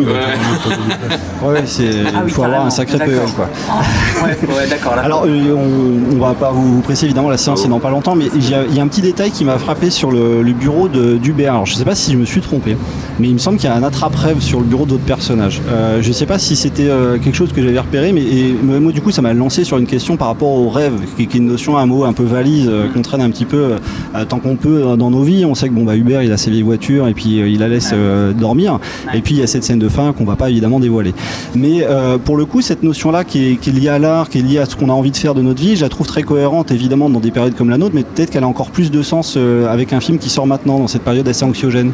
Ouais. 1.43 1.63
c'est, 1.65 1.83
Ah 2.07 2.09
il 2.19 2.25
oui, 2.25 2.31
faut 2.31 2.43
avoir 2.43 2.65
un 2.65 2.69
sacré. 2.69 2.97
PE, 2.97 3.19
quoi. 3.35 3.49
Ouais, 4.23 4.31
ouais, 4.55 4.67
d'accord. 4.69 4.93
Alors, 4.93 5.25
euh, 5.27 5.53
on, 5.55 6.15
on 6.15 6.19
va 6.19 6.33
pas 6.33 6.51
vous 6.51 6.81
presser 6.81 7.05
évidemment, 7.05 7.29
la 7.29 7.37
séance 7.37 7.65
est 7.65 7.67
dans 7.67 7.79
pas 7.79 7.89
longtemps, 7.89 8.15
mais 8.15 8.25
il 8.33 8.49
y, 8.49 8.53
a- 8.53 8.63
il 8.67 8.75
y 8.75 8.79
a 8.79 8.83
un 8.83 8.87
petit 8.87 9.01
détail 9.01 9.29
qui 9.31 9.43
m'a 9.45 9.57
frappé 9.57 9.89
sur 9.89 10.09
le, 10.11 10.41
le 10.41 10.53
bureau 10.53 10.87
de- 10.87 11.17
d'Hubert. 11.17 11.53
Alors, 11.53 11.65
je 11.65 11.75
sais 11.75 11.85
pas 11.85 11.95
si 11.95 12.13
je 12.13 12.17
me 12.17 12.25
suis 12.25 12.41
trompé, 12.41 12.77
mais 13.19 13.27
il 13.27 13.33
me 13.33 13.39
semble 13.39 13.57
qu'il 13.57 13.69
y 13.69 13.73
a 13.73 13.75
un 13.75 13.83
attrape-rêve 13.83 14.39
sur 14.39 14.59
le 14.59 14.65
bureau 14.65 14.85
d'autres 14.85 15.03
personnages. 15.03 15.61
Euh, 15.69 15.99
je 16.01 16.11
sais 16.11 16.25
pas 16.25 16.39
si 16.39 16.55
c'était 16.55 16.87
euh, 16.89 17.17
quelque 17.19 17.35
chose 17.35 17.51
que 17.53 17.61
j'avais 17.61 17.77
repéré, 17.79 18.11
mais 18.13 18.21
et, 18.23 18.55
moi, 18.63 18.91
du 18.91 19.01
coup, 19.01 19.11
ça 19.11 19.21
m'a 19.21 19.33
lancé 19.33 19.63
sur 19.63 19.77
une 19.77 19.85
question 19.87 20.17
par 20.17 20.29
rapport 20.29 20.49
au 20.49 20.69
rêve, 20.69 20.93
qui, 21.17 21.27
qui 21.27 21.37
est 21.37 21.39
une 21.41 21.47
notion, 21.47 21.74
un 21.77 21.85
mot 21.85 22.03
un 22.03 22.13
peu 22.13 22.23
valise, 22.23 22.67
euh, 22.69 22.87
qu'on 22.87 23.01
traîne 23.01 23.21
un 23.21 23.29
petit 23.29 23.45
peu 23.45 23.75
euh, 24.15 24.25
tant 24.25 24.39
qu'on 24.39 24.55
peut 24.55 24.83
euh, 24.83 24.95
dans 24.95 25.11
nos 25.11 25.23
vies. 25.23 25.45
On 25.45 25.55
sait 25.55 25.69
que 25.69 25.73
bon, 25.73 25.83
bah, 25.83 25.95
Hubert, 25.95 26.23
il 26.23 26.31
a 26.31 26.37
ses 26.37 26.51
vieilles 26.51 26.63
voitures 26.63 27.07
et 27.07 27.13
puis 27.13 27.37
il 27.37 27.59
la 27.59 27.67
laisse 27.67 27.93
dormir. 28.37 28.79
Et 29.13 29.21
puis, 29.21 29.35
il 29.35 29.39
y 29.39 29.43
a 29.43 29.47
cette 29.47 29.63
scène 29.63 29.79
de 29.79 29.89
fin 29.89 30.13
qu'on 30.13 30.25
va 30.25 30.35
pas 30.35 30.49
évidemment 30.49 30.79
dévoiler. 30.79 31.13
Mais 31.55 31.85
pour 32.23 32.37
le 32.37 32.45
coup, 32.45 32.61
cette 32.61 32.83
notion-là 32.83 33.23
qui 33.23 33.51
est, 33.51 33.55
qui 33.57 33.69
est 33.69 33.73
liée 33.73 33.89
à 33.89 33.99
l'art, 33.99 34.29
qui 34.29 34.39
est 34.39 34.41
liée 34.41 34.59
à 34.59 34.65
ce 34.65 34.75
qu'on 34.75 34.89
a 34.89 34.93
envie 34.93 35.11
de 35.11 35.17
faire 35.17 35.33
de 35.33 35.41
notre 35.41 35.61
vie, 35.61 35.75
je 35.75 35.81
la 35.81 35.89
trouve 35.89 36.07
très 36.07 36.23
cohérente 36.23 36.71
évidemment 36.71 37.09
dans 37.09 37.19
des 37.19 37.31
périodes 37.31 37.55
comme 37.55 37.69
la 37.69 37.77
nôtre, 37.77 37.95
mais 37.95 38.03
peut-être 38.03 38.31
qu'elle 38.31 38.43
a 38.43 38.47
encore 38.47 38.71
plus 38.71 38.91
de 38.91 39.01
sens 39.01 39.37
avec 39.69 39.93
un 39.93 39.99
film 39.99 40.17
qui 40.17 40.29
sort 40.29 40.47
maintenant 40.47 40.79
dans 40.79 40.87
cette 40.87 41.03
période 41.03 41.27
assez 41.27 41.43
anxiogène. 41.43 41.91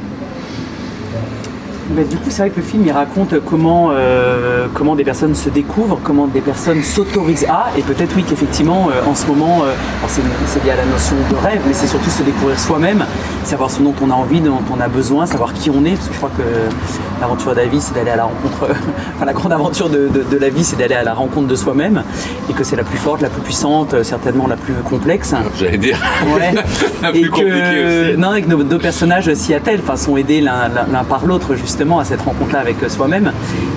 Bah, 1.96 2.04
du 2.10 2.16
coup, 2.16 2.30
c'est 2.30 2.44
vrai 2.44 2.50
que 2.52 2.58
le 2.58 2.62
film 2.66 2.84
il 2.86 2.92
raconte 2.92 3.34
comment, 3.46 3.90
euh, 3.92 4.68
comment 4.74 4.96
des 4.96 5.04
personnes 5.04 5.36
se 5.36 5.50
découvrent, 5.50 6.00
comment 6.04 6.26
des 6.28 6.40
personnes 6.40 6.82
s'autorisent 6.84 7.46
à, 7.50 7.68
et 7.78 7.82
peut-être 7.82 8.14
oui 8.16 8.24
qu'effectivement 8.24 8.88
euh, 8.90 9.10
en 9.10 9.14
ce 9.16 9.26
moment, 9.28 9.64
euh, 9.64 9.74
c'est 10.08 10.22
c'est 10.48 10.64
lié 10.64 10.72
à 10.72 10.76
la 10.78 10.86
notion 10.86 11.16
de 11.30 11.36
rêve, 11.36 11.62
mais 11.68 11.74
c'est 11.74 11.88
surtout 11.88 12.10
se 12.10 12.24
découvrir 12.24 12.58
soi-même, 12.60 13.06
savoir 13.44 13.70
ce 13.70 13.82
dont 13.82 13.94
on 14.02 14.10
a 14.10 14.14
envie, 14.14 14.40
dont 14.40 14.60
on 14.74 14.80
a 14.80 14.88
besoin, 14.88 15.26
savoir 15.26 15.54
qui 15.54 15.70
on 15.70 15.84
est, 15.84 15.92
parce 15.96 16.08
que 16.08 16.14
je 16.14 16.18
crois 16.18 16.32
que 16.38 16.44
l'aventure 17.20 17.52
de 17.52 17.58
la 17.58 17.66
vie 17.66 17.82
c'est 17.82 17.94
d'aller 17.94 18.12
à 18.12 18.16
la 18.16 18.24
rencontre, 18.24 18.70
enfin 19.16 19.26
la 19.26 19.34
grande 19.34 19.52
aventure 19.54 19.90
de, 19.90 20.08
de- 20.08 20.24
de 20.24 20.38
la 20.38 20.50
vie 20.50 20.64
c'est 20.64 20.78
d'aller 20.78 20.96
à 20.96 21.04
la 21.04 21.14
rencontre 21.14 21.48
de 21.48 21.56
soi-même, 21.56 22.04
et 22.50 22.54
que 22.54 22.64
c'est 22.64 22.78
la 22.78 22.84
plus 22.84 22.98
forte, 22.98 23.22
la 23.22 23.30
plus 23.30 23.42
puissante, 23.42 24.02
certainement 24.04 24.48
la 24.48 24.56
plus 24.56 24.74
complexe. 24.90 25.34
J'allais 25.60 25.78
dire. 25.78 25.98
Ouais. 26.36 26.54
La 27.02 27.10
et 27.10 27.22
plus 27.22 27.30
compliquée 27.32 27.52
que 27.52 28.10
aussi. 28.12 28.18
non, 28.20 28.34
et 28.36 28.42
que 28.44 28.48
nos 28.50 28.62
deux 28.64 28.78
personnages 28.78 29.34
s'y 29.34 29.54
attellent, 29.56 29.80
enfin 29.84 29.98
sont 29.98 30.18
aidés 30.18 30.40
l'un 30.40 30.70
par 31.10 31.26
l'autre 31.26 31.56
justement 31.56 31.81
à 31.82 32.06
cette 32.06 32.22
rencontre-là 32.22 32.60
avec 32.60 32.82
euh, 32.84 32.90
soi-même. 32.90 33.32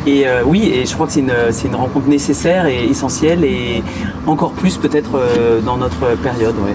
Et 0.07 0.27
euh, 0.27 0.43
oui, 0.45 0.71
et 0.75 0.85
je 0.85 0.95
crois 0.95 1.07
que 1.07 1.13
c'est 1.13 1.21
une, 1.69 1.75
rencontre 1.75 2.09
nécessaire 2.09 2.67
et 2.67 2.85
essentielle 2.85 3.45
et 3.45 3.83
encore 4.27 4.53
plus 4.53 4.77
peut-être 4.77 5.17
euh, 5.17 5.61
dans 5.61 5.77
notre 5.77 6.17
période. 6.23 6.55
Ouais. 6.57 6.75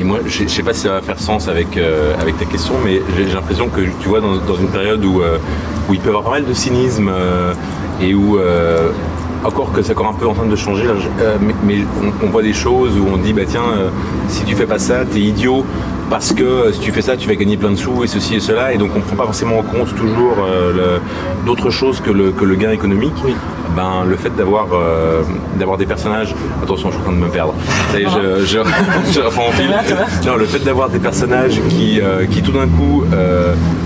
Et 0.00 0.04
moi, 0.04 0.18
je 0.26 0.42
je 0.42 0.48
sais 0.48 0.62
pas 0.62 0.74
si 0.74 0.80
ça 0.80 0.90
va 0.90 1.00
faire 1.00 1.20
sens 1.20 1.46
avec, 1.46 1.78
avec 2.20 2.36
ta 2.36 2.44
question, 2.46 2.74
mais 2.84 3.00
j'ai 3.16 3.32
l'impression 3.32 3.68
que 3.68 3.82
tu 4.00 4.08
vois, 4.08 4.20
dans, 4.20 4.56
une 4.56 4.68
période 4.68 5.04
où, 5.04 5.20
où 5.88 5.94
il 5.94 6.00
peut 6.00 6.06
y 6.06 6.08
avoir 6.08 6.24
pas 6.24 6.30
mal 6.30 6.44
de 6.44 6.52
cynisme 6.52 7.12
et 8.02 8.12
où, 8.12 8.36
encore 9.44 9.70
que 9.70 9.82
c'est 9.82 9.92
encore 9.92 10.08
un 10.08 10.14
peu 10.14 10.26
en 10.26 10.34
train 10.34 10.46
de 10.46 10.56
changer, 10.56 10.82
mais, 11.64 11.84
on, 12.24 12.26
voit 12.30 12.42
des 12.42 12.52
choses 12.52 12.98
où 12.98 13.06
on 13.06 13.18
dit, 13.18 13.32
bah 13.32 13.42
tiens, 13.46 13.62
si 14.26 14.42
tu 14.42 14.56
fais 14.56 14.66
pas 14.66 14.80
ça, 14.80 15.04
t'es 15.04 15.20
idiot. 15.20 15.64
Parce 16.10 16.32
que 16.32 16.42
euh, 16.42 16.72
si 16.72 16.80
tu 16.80 16.92
fais 16.92 17.02
ça, 17.02 17.16
tu 17.16 17.28
vas 17.28 17.34
gagner 17.34 17.56
plein 17.56 17.70
de 17.70 17.76
sous 17.76 18.04
et 18.04 18.06
ceci 18.06 18.36
et 18.36 18.40
cela, 18.40 18.72
et 18.72 18.78
donc 18.78 18.90
on 18.96 19.00
prend 19.00 19.16
pas 19.16 19.24
forcément 19.24 19.58
en 19.58 19.62
compte 19.62 19.94
toujours 19.96 20.36
euh, 20.46 20.98
d'autres 21.46 21.70
choses 21.70 22.00
que 22.00 22.10
le, 22.10 22.30
que 22.30 22.44
le 22.44 22.54
gain 22.56 22.70
économique. 22.70 23.14
Ben, 23.74 24.04
le 24.06 24.14
fait 24.14 24.30
d'avoir 24.36 24.66
euh, 24.72 25.22
d'avoir 25.58 25.76
des 25.78 25.86
personnages. 25.86 26.32
Attention, 26.62 26.90
je 26.90 26.94
suis 26.94 27.00
en 27.02 27.06
train 27.06 27.12
de 27.12 27.24
me 27.24 27.28
perdre. 27.28 27.54
Ça 27.90 27.98
y 27.98 28.02
est, 28.02 28.06
je, 28.06 28.44
je, 28.44 28.58
je 29.10 29.20
fil. 29.52 29.70
Non, 30.26 30.36
le 30.36 30.44
fait 30.44 30.60
d'avoir 30.60 30.90
des 30.90 31.00
personnages 31.00 31.60
qui, 31.70 32.00
euh, 32.00 32.24
qui 32.26 32.40
tout 32.40 32.52
d'un 32.52 32.68
coup 32.68 33.02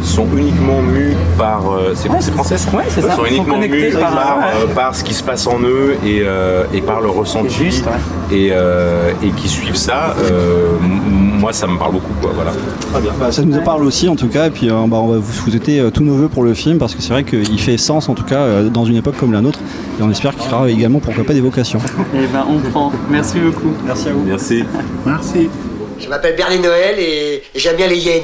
sont 0.02 0.26
uniquement 0.37 0.82
mus 0.82 1.14
par. 1.38 1.62
c'est 1.94 2.10
c'est 2.20 2.32
français 2.32 2.58
ça 2.58 2.68
Ouais, 2.76 2.84
c'est 2.88 3.00
ça. 3.00 3.14
Sont 3.14 3.22
Ils 3.30 3.37
sont 3.37 3.44
uniquement 3.44 3.58
mus 3.60 3.92
par- 3.98 4.10
par, 4.10 4.38
ouais. 4.38 4.75
par 4.75 4.94
ce 4.94 5.02
qui 5.04 5.14
se 5.14 5.22
passe 5.22 5.46
en 5.46 5.58
eux 5.62 5.96
et, 6.04 6.22
et 6.75 6.80
par 6.82 7.00
leur 7.00 7.14
ressenti. 7.14 7.64
Juste, 7.64 7.87
ouais. 7.87 8.37
et, 8.37 8.46
et 9.26 9.30
qui 9.37 9.48
suivent 9.48 9.75
ça, 9.76 10.14
moi 11.38 11.52
ça 11.52 11.66
me 11.66 11.78
parle 11.78 11.92
beaucoup. 11.92 12.12
Quoi, 12.21 12.33
voilà. 12.35 12.52
Très 12.92 13.00
bien. 13.00 13.12
Bah, 13.18 13.33
ça 13.33 13.42
nous 13.42 13.62
parle 13.62 13.85
aussi 13.85 14.09
en 14.09 14.16
tout 14.16 14.28
cas, 14.28 14.49
et 14.49 14.50
puis 14.50 14.68
euh, 14.68 14.87
bah, 14.87 14.97
on 14.97 15.09
va 15.09 15.18
vous 15.18 15.33
souhaiter 15.33 15.80
euh, 15.80 15.90
tous 15.90 16.02
nos 16.02 16.14
voeux 16.14 16.28
pour 16.28 16.42
le 16.42 16.52
film 16.54 16.78
parce 16.78 16.95
que 16.95 17.00
c'est 17.00 17.12
vrai 17.12 17.25
qu'il 17.25 17.61
fait 17.61 17.78
sens 17.78 18.09
en 18.09 18.14
tout 18.14 18.25
cas 18.25 18.40
euh, 18.40 18.68
dans 18.68 18.85
une 18.85 18.97
époque 18.97 19.16
comme 19.16 19.33
la 19.33 19.40
nôtre, 19.40 19.61
et 19.99 20.02
on 20.02 20.11
espère 20.11 20.35
qu'il 20.35 20.45
sera 20.45 20.68
également 20.68 20.99
pourquoi 20.99 21.25
pas 21.25 21.33
des 21.35 21.40
vocations. 21.40 21.80
Et 22.14 22.26
ben 22.26 22.45
on 22.49 22.59
prend. 22.71 22.92
Merci 23.09 23.38
beaucoup. 23.38 23.73
Merci 23.85 24.09
à 24.09 24.12
vous. 24.12 24.25
Merci. 24.25 24.64
Merci. 25.07 25.49
Je 25.99 26.09
m'appelle 26.09 26.37
Bernie 26.37 26.61
Noël 26.61 26.99
et, 26.99 27.42
j'aime 27.54 27.76
bien 27.76 27.87
les 27.87 27.99
hyènes. 27.99 28.23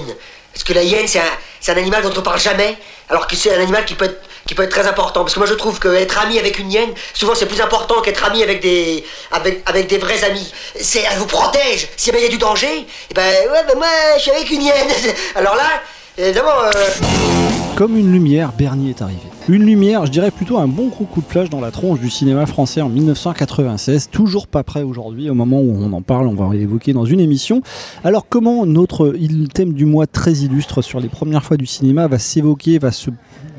Parce 0.53 0.63
que 0.63 0.73
la 0.73 0.83
hyène, 0.85 1.07
c'est 1.07 1.19
un, 1.19 1.33
c'est 1.61 1.73
un 1.73 1.77
animal 1.77 2.03
dont 2.03 2.13
on 2.17 2.23
parle 2.23 2.39
jamais, 2.39 2.77
alors 3.09 3.27
que 3.27 3.35
c'est 3.35 3.57
un 3.57 3.61
animal 3.61 3.85
qui 3.85 3.95
peut, 3.95 4.05
être, 4.05 4.21
qui 4.47 4.55
peut 4.55 4.63
être 4.63 4.71
très 4.71 4.87
important. 4.87 5.21
Parce 5.21 5.35
que 5.35 5.39
moi, 5.41 5.49
je 5.49 5.55
trouve 5.55 5.81
qu'être 5.81 6.19
ami 6.23 6.39
avec 6.39 6.59
une 6.59 6.71
hyène, 6.71 6.91
souvent, 7.13 7.35
c'est 7.35 7.47
plus 7.47 7.61
important 7.61 8.01
qu'être 8.03 8.25
ami 8.25 8.43
avec 8.43 8.61
des, 8.63 9.05
avec, 9.33 9.63
avec 9.67 9.89
des 9.89 9.99
vrais 9.99 10.23
amis. 10.25 10.53
C'est, 10.81 11.03
elle 11.11 11.19
vous 11.19 11.27
protège. 11.27 11.89
Si 11.97 12.11
il 12.11 12.21
y 12.23 12.27
a 12.27 12.29
du 12.29 12.39
danger, 12.39 12.87
et 13.11 13.15
ben, 13.15 13.23
ouais, 13.53 13.65
ben 13.67 13.77
moi, 13.77 13.87
je 14.17 14.23
suis 14.23 14.31
avec 14.31 14.51
une 14.51 14.63
hyène. 14.63 14.89
Alors 15.35 15.57
là, 15.57 15.65
évidemment. 16.17 16.51
euh, 16.67 16.71
Comme 17.77 17.97
une 17.97 18.13
lumière, 18.13 18.53
Bernie 18.53 18.91
est 18.91 19.03
arrivé. 19.03 19.21
Une 19.49 19.65
lumière, 19.67 20.07
je 20.07 20.11
dirais 20.11 20.31
plutôt 20.31 20.57
un 20.59 20.67
bon 20.69 20.87
gros 20.87 21.05
coup 21.05 21.21
de 21.21 21.27
flash 21.27 21.51
dans 21.51 21.61
la 21.61 21.71
tronche 21.71 22.01
du 22.01 22.09
cinéma 22.09 22.47
français 22.47 22.81
en 22.81 22.89
1996, 22.89 24.09
toujours 24.11 24.47
pas 24.47 24.63
prêt 24.63 24.83
aujourd'hui 24.83 25.29
au 25.29 25.35
moment 25.35 25.59
où 25.61 25.77
on 25.79 25.93
en 25.93 26.01
parle, 26.01 26.29
on 26.29 26.35
va 26.35 26.55
l'évoquer 26.55 26.95
dans 26.95 27.05
une 27.05 27.21
émission. 27.21 27.61
Alors 28.05 28.27
comment 28.27 28.65
notre 28.65 29.15
thème 29.53 29.75
du 29.75 29.85
mois 29.85 30.07
très 30.07 30.33
illustre 30.33 30.81
sur 30.81 30.99
les 30.99 31.09
premières 31.09 31.45
fois 31.45 31.59
du 31.59 31.67
cinéma 31.67 32.07
va 32.07 32.19
s'évoquer, 32.19 32.79
va 32.79 32.91
se 32.91 33.11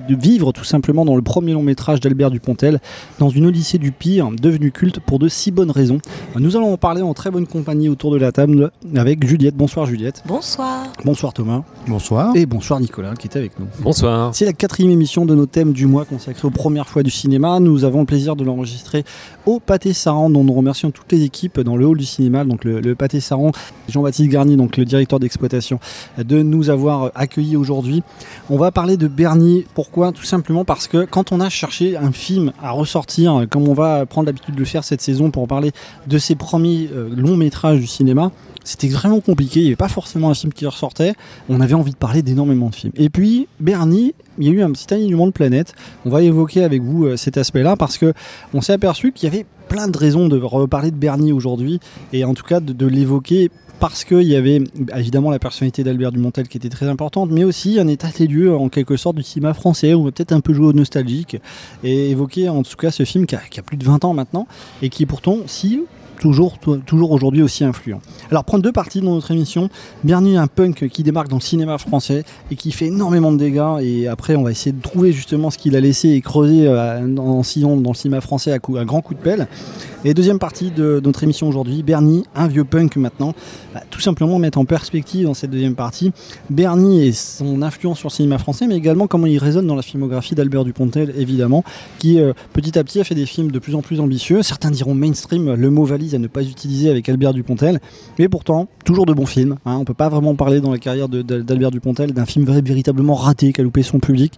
de 0.08 0.16
vivre 0.16 0.52
tout 0.52 0.64
simplement 0.64 1.06
dans 1.06 1.16
le 1.16 1.22
premier 1.22 1.54
long 1.54 1.64
métrage 1.64 2.00
d'Albert 2.00 2.32
Dupontel, 2.32 2.80
dans 3.20 3.30
une 3.30 3.46
odyssée 3.46 3.78
du 3.78 3.92
pire, 3.92 4.30
devenue 4.32 4.72
culte 4.72 5.00
pour 5.00 5.20
de 5.20 5.28
si 5.28 5.52
bonnes 5.52 5.72
raisons. 5.72 6.00
Nous 6.38 6.56
allons 6.56 6.74
en 6.74 6.78
parler 6.78 7.02
en 7.02 7.14
très 7.14 7.32
bonne 7.32 7.48
compagnie 7.48 7.90
autour 7.90 8.12
de 8.12 8.18
la 8.18 8.32
table 8.32 8.72
avec 8.96 9.26
Juliette. 9.26 9.56
Bonsoir 9.56 9.86
Juliette. 9.86 10.24
Bonsoir. 10.28 10.88
Bonsoir 11.04 11.34
Thomas. 11.34 11.64
Bonsoir. 11.88 12.36
Et 12.36 12.46
bonsoir 12.46 12.80
Nicolas 12.80 13.14
qui 13.16 13.28
est 13.28 13.38
avec 13.38 13.60
nous. 13.60 13.68
Bonsoir. 13.80 14.34
C'est 14.34 14.46
la 14.46 14.54
quatrième 14.54 14.92
émission 14.92 15.26
de 15.26 15.36
nos 15.36 15.46
thèmes 15.46 15.74
du 15.74 15.86
mois 15.88 16.06
consacrée 16.06 16.48
aux 16.48 16.52
premières 16.52 16.88
fois 16.88 17.04
du 17.04 17.12
cinéma. 17.12 17.60
Nous 17.60 17.84
avons 17.84 18.02
le 18.02 18.06
plaisir 18.06 18.36
de 18.36 18.44
l'enregistrer 18.44 19.04
au 19.46 19.60
Pâté 19.60 19.94
Saran, 19.94 20.30
dont 20.30 20.44
nous 20.44 20.54
remercions 20.54 20.92
toutes 20.92 21.12
les 21.12 21.24
équipes 21.24 21.60
dans 21.60 21.78
le 21.78 21.86
hall 21.86 21.98
du 21.98 22.06
cinéma, 22.06 22.44
donc 22.44 22.64
le, 22.64 22.82
le 22.82 22.96
Pâté 22.96 23.20
Saran, 23.20 23.52
Jean-Baptiste 23.90 24.30
Garnier, 24.30 24.56
donc 24.56 24.78
le 24.78 24.86
directeur 24.86 25.20
d'exploitation, 25.20 25.80
de 26.18 26.42
nous 26.42 26.70
avoir 26.70 27.12
accueillis 27.16 27.58
aujourd'hui. 27.58 28.04
On 28.50 28.58
va 28.58 28.72
parler 28.72 28.98
de 28.98 29.08
Bernie. 29.08 29.66
Pourquoi 29.74 29.95
Tout 29.96 30.24
simplement 30.24 30.66
parce 30.66 30.90
que 30.90 31.06
quand 31.06 31.32
on 31.32 31.40
a 31.40 31.48
cherché 31.48 31.96
un 31.96 32.12
film 32.12 32.52
à 32.62 32.72
ressortir, 32.72 33.46
comme 33.50 33.66
on 33.70 33.74
va 33.74 34.06
prendre 34.06 34.26
l'habitude 34.26 34.54
de 34.54 34.60
le 34.60 34.66
faire 34.66 34.84
cette 34.84 35.02
saison 35.02 35.32
pour 35.32 35.48
parler 35.48 35.72
de 36.06 36.18
ses 36.18 36.36
premiers 36.36 36.90
euh, 36.94 37.08
longs 37.16 37.38
métrages 37.38 37.80
du 37.80 37.88
cinéma, 37.88 38.32
c'était 38.66 38.90
vraiment 38.90 39.22
compliqué, 39.22 39.62
il 39.62 39.64
n'y 39.64 39.70
avait 39.70 39.78
pas 39.78 39.88
forcément 39.88 40.30
un 40.30 40.34
film 40.34 40.52
qui 40.52 40.66
ressortait, 40.66 41.14
on 41.48 41.62
avait 41.62 41.76
envie 41.76 41.92
de 41.92 41.98
parler 41.98 42.24
d'énormément 42.24 42.70
de 42.70 42.76
films. 42.76 42.92
Et 42.98 43.10
puis, 43.10 43.48
Bernie, 43.62 44.14
il 44.38 44.48
y 44.48 44.50
a 44.50 44.52
eu 44.52 44.64
un 44.64 44.72
petit 44.72 44.94
alignement 44.94 45.28
de 45.28 45.32
planète, 45.32 45.74
on 46.04 46.10
va 46.10 46.22
évoquer 46.24 46.64
avec 46.66 46.82
vous 46.82 47.06
euh, 47.06 47.16
cet 47.16 47.38
aspect-là, 47.38 47.78
parce 47.78 47.98
que 47.98 48.14
on 48.54 48.60
s'est 48.60 48.74
aperçu 48.74 49.14
qu'il 49.14 49.32
y 49.32 49.34
avait 49.34 49.46
plein 49.70 49.88
de 49.88 49.98
raisons 49.98 50.28
de 50.28 50.38
reparler 50.38 50.92
de 50.92 50.98
Bernie 50.98 51.32
aujourd'hui, 51.32 51.80
et 52.12 52.26
en 52.26 52.34
tout 52.34 52.44
cas 52.44 52.60
de 52.60 52.86
l'évoquer 52.86 53.50
parce 53.80 54.04
qu'il 54.04 54.24
y 54.24 54.36
avait 54.36 54.62
évidemment 54.96 55.32
la 55.32 55.40
personnalité 55.40 55.84
d'Albert 55.84 56.12
Dumontel 56.12 56.48
qui 56.48 56.58
était 56.58 56.70
très 56.70 56.88
importante, 56.88 57.30
mais 57.32 57.44
aussi 57.44 57.80
un 57.80 57.88
état 57.88 58.10
des 58.10 58.28
lieux 58.28 58.56
en 58.56 58.70
quelque 58.70 58.98
sorte 58.98 59.16
du 59.16 59.24
cinéma 59.24 59.54
français, 59.54 59.94
où 59.94 60.06
peut-être 60.06 60.32
un 60.32 60.40
peu 60.40 60.54
joué 60.54 60.68
au 60.68 60.74
nostalgique, 60.74 61.38
et 61.84 62.12
évoquer 62.12 62.50
en 62.50 62.64
tout 62.64 62.76
cas 62.78 62.92
ce 62.92 63.04
film 63.04 63.26
qui 63.26 63.36
a, 63.36 63.42
plus 63.66 63.78
de 63.78 63.86
20 63.86 64.06
ans 64.06 64.14
maintenant, 64.14 64.48
et 64.82 64.90
qui 64.90 65.06
pourtant 65.06 65.40
si 65.46 65.82
toujours, 66.20 66.58
toujours 66.86 67.12
aujourd'hui 67.12 67.42
aussi 67.42 67.64
influent. 67.64 68.02
Alors 68.32 68.44
prendre 68.44 68.64
deux 68.64 68.72
parties 68.72 69.02
dans 69.02 69.14
notre 69.14 69.32
émission. 69.32 69.70
Bernie, 70.04 70.38
un 70.38 70.48
punk 70.48 70.88
qui 70.90 71.04
démarque 71.04 71.30
dans 71.30 71.38
le 71.38 71.42
cinéma 71.42 71.78
français 71.78 72.24
et 72.52 72.56
qui 72.56 72.72
fait 72.72 72.88
énormément 72.88 73.32
de 73.32 73.38
dégâts. 73.38 73.82
Et 73.82 74.08
après, 74.08 74.36
on 74.36 74.44
va 74.44 74.52
essayer 74.52 74.72
de 74.72 74.82
trouver 74.82 75.12
justement 75.12 75.50
ce 75.50 75.58
qu'il 75.58 75.76
a 75.76 75.80
laissé 75.80 76.10
et 76.10 76.22
creuser 76.22 76.68
euh, 76.68 77.18
en 77.18 77.44
sillon 77.44 77.78
dans 77.78 77.92
le 77.92 77.96
cinéma 77.96 78.22
français 78.22 78.52
à, 78.52 78.60
coup, 78.60 78.78
à 78.78 78.86
grand 78.86 79.02
coup 79.02 79.14
de 79.14 79.20
pelle. 79.20 79.48
Et 80.04 80.14
deuxième 80.14 80.38
partie 80.38 80.70
de 80.70 81.02
notre 81.04 81.24
émission 81.24 81.48
aujourd'hui, 81.48 81.82
Bernie, 81.82 82.26
un 82.36 82.48
vieux 82.48 82.64
punk 82.64 82.96
maintenant. 82.98 83.34
Bah, 83.74 83.82
tout 83.90 84.02
simplement 84.02 84.38
mettre 84.38 84.60
en 84.60 84.66
perspective 84.66 85.26
dans 85.26 85.34
cette 85.34 85.50
deuxième 85.50 85.74
partie 85.74 86.12
Bernie 86.52 87.08
et 87.08 87.12
son 87.12 87.64
influence 87.64 87.98
sur 87.98 88.10
le 88.10 88.14
cinéma 88.14 88.38
français, 88.38 88.68
mais 88.68 88.76
également 88.76 89.08
comment 89.08 89.26
il 89.26 89.40
résonne 89.40 89.66
dans 89.66 89.76
la 89.76 89.82
filmographie 89.82 90.36
d'Albert 90.36 90.64
Dupontel, 90.64 91.12
évidemment, 91.18 91.64
qui 91.98 92.20
euh, 92.20 92.34
petit 92.54 92.78
à 92.78 92.84
petit 92.84 93.00
a 93.00 93.04
fait 93.04 93.16
des 93.16 93.26
films 93.26 93.50
de 93.50 93.58
plus 93.58 93.74
en 93.74 93.82
plus 93.82 94.00
ambitieux. 94.00 94.44
Certains 94.44 94.70
diront 94.70 94.94
mainstream, 94.94 95.56
le 95.56 95.70
mot 95.72 95.86
valise 95.86 96.05
à 96.14 96.20
ne 96.20 96.28
pas 96.28 96.44
utiliser 96.44 96.90
avec 96.90 97.08
Albert 97.10 97.34
Dupontel, 97.34 97.80
mais 98.20 98.30
pourtant 98.30 98.68
toujours 98.84 99.06
de 99.06 99.14
bons 99.14 99.26
films. 99.26 99.58
Hein. 99.66 99.78
On 99.80 99.86
peut 99.86 99.94
pas 99.94 100.10
vraiment 100.10 100.36
parler 100.36 100.62
dans 100.62 100.72
la 100.72 100.78
carrière 100.78 101.10
d'Albert 101.10 101.72
Dupontel 101.72 102.12
d'un 102.14 102.26
film 102.26 102.46
véritablement 102.46 103.16
raté 103.16 103.54
qui 103.54 103.62
a 103.62 103.64
loupé 103.64 103.82
son 103.82 104.00
public. 104.00 104.34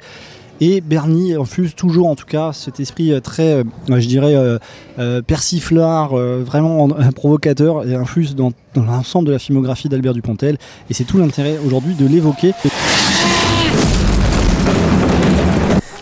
Et 0.59 0.81
Bernie 0.81 1.35
infuse 1.35 1.75
toujours, 1.75 2.07
en 2.07 2.15
tout 2.15 2.25
cas, 2.25 2.51
cet 2.51 2.79
esprit 2.79 3.11
euh, 3.11 3.19
très, 3.19 3.57
euh, 3.57 3.63
je 3.89 4.07
dirais, 4.07 4.33
euh, 4.35 5.21
persiflard, 5.21 6.15
vraiment 6.15 6.87
provocateur, 7.15 7.87
et 7.87 7.93
infuse 7.93 8.35
dans, 8.35 8.51
dans 8.73 8.83
l'ensemble 8.83 9.27
de 9.27 9.33
la 9.33 9.39
filmographie 9.39 9.87
d'Albert 9.87 10.13
Dupontel. 10.13 10.57
Et 10.89 10.93
c'est 10.93 11.03
tout 11.03 11.19
l'intérêt 11.19 11.57
aujourd'hui 11.65 11.93
de 11.93 12.07
l'évoquer. 12.07 12.53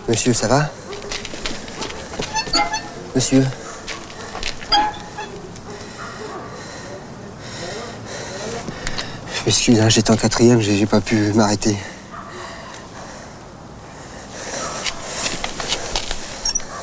Monsieur, 0.07 0.33
ça 0.33 0.47
va? 0.47 0.71
Monsieur? 3.15 3.43
Hein, 9.47 9.89
j'étais 9.89 10.09
en 10.09 10.15
quatrième, 10.15 10.59
j'ai 10.59 10.87
pas 10.87 11.01
pu 11.01 11.31
m'arrêter. 11.35 11.75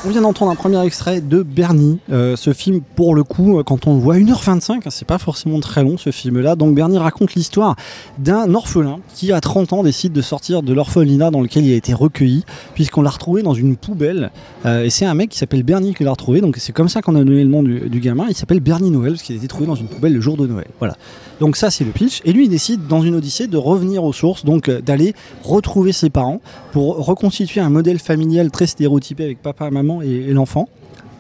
On 0.05 0.11
vient 0.11 0.21
d'entendre 0.21 0.53
un 0.53 0.55
premier 0.55 0.81
extrait 0.85 1.21
de 1.21 1.43
Bernie. 1.43 1.99
Euh, 2.13 2.37
ce 2.37 2.53
film, 2.53 2.81
pour 2.81 3.17
le 3.17 3.25
coup, 3.25 3.59
euh, 3.59 3.65
quand 3.65 3.89
on 3.89 3.95
le 3.95 4.01
voit 4.01 4.17
1h25, 4.17 4.73
hein, 4.75 4.81
c'est 4.91 5.07
pas 5.07 5.19
forcément 5.19 5.59
très 5.59 5.83
long 5.83 5.99
ce 5.99 6.11
film-là. 6.11 6.55
Donc 6.55 6.77
Bernie 6.77 6.99
raconte 6.99 7.35
l'histoire 7.35 7.75
d'un 8.19 8.55
orphelin 8.55 9.01
qui, 9.13 9.33
à 9.33 9.41
30 9.41 9.73
ans, 9.73 9.83
décide 9.83 10.13
de 10.13 10.23
sortir 10.23 10.63
de 10.63 10.73
l'orphelinat 10.73 11.33
dans 11.33 11.41
lequel 11.41 11.65
il 11.65 11.73
a 11.73 11.77
été 11.77 11.95
recueilli, 11.95 12.45
puisqu'on 12.75 13.03
l'a 13.03 13.11
retrouvé 13.11 13.43
dans 13.43 13.55
une 13.55 13.77
poubelle. 13.77 14.31
Euh, 14.67 14.85
et 14.85 14.91
c'est 14.91 15.07
un 15.07 15.15
mec 15.15 15.31
qui 15.31 15.39
s'appelle 15.39 15.65
Bernie 15.65 15.95
qui 15.95 16.05
l'a 16.05 16.13
retrouvé. 16.13 16.41
Donc 16.41 16.57
c'est 16.59 16.73
comme 16.73 16.89
ça 16.89 17.03
qu'on 17.03 17.17
a 17.17 17.25
donné 17.25 17.43
le 17.43 17.51
nom 17.51 17.65
du, 17.65 17.89
du 17.89 17.99
gamin. 17.99 18.27
Il 18.29 18.37
s'appelle 18.37 18.61
Bernie 18.61 18.91
Noël, 18.91 19.13
parce 19.13 19.23
qu'il 19.23 19.35
a 19.35 19.39
été 19.39 19.49
trouvé 19.49 19.67
dans 19.67 19.75
une 19.75 19.89
poubelle 19.89 20.15
le 20.15 20.21
jour 20.21 20.37
de 20.37 20.47
Noël. 20.47 20.69
Voilà. 20.79 20.97
Donc 21.43 21.57
ça, 21.57 21.73
c'est 21.73 21.83
le 21.83 21.91
pitch. 21.91 22.21
Et 22.25 22.33
lui, 22.33 22.45
il 22.45 22.49
décide, 22.49 22.87
dans 22.87 23.03
une 23.03 23.17
odyssée, 23.17 23.49
de 23.49 23.57
revenir 23.57 24.05
aux 24.05 24.13
sources, 24.13 24.45
donc 24.45 24.71
d'aller 24.71 25.13
retrouver 25.43 25.91
ses 25.91 26.09
parents 26.09 26.41
pour 26.71 27.05
reconstituer 27.05 27.61
un 27.61 27.69
modèle 27.69 27.99
familial 27.99 28.53
très 28.53 28.69
stéréotypé 28.69 29.25
avec 29.25 29.43
papa, 29.43 29.69
maman 29.73 30.03
et, 30.03 30.07
et 30.07 30.33
l'enfant. 30.35 30.69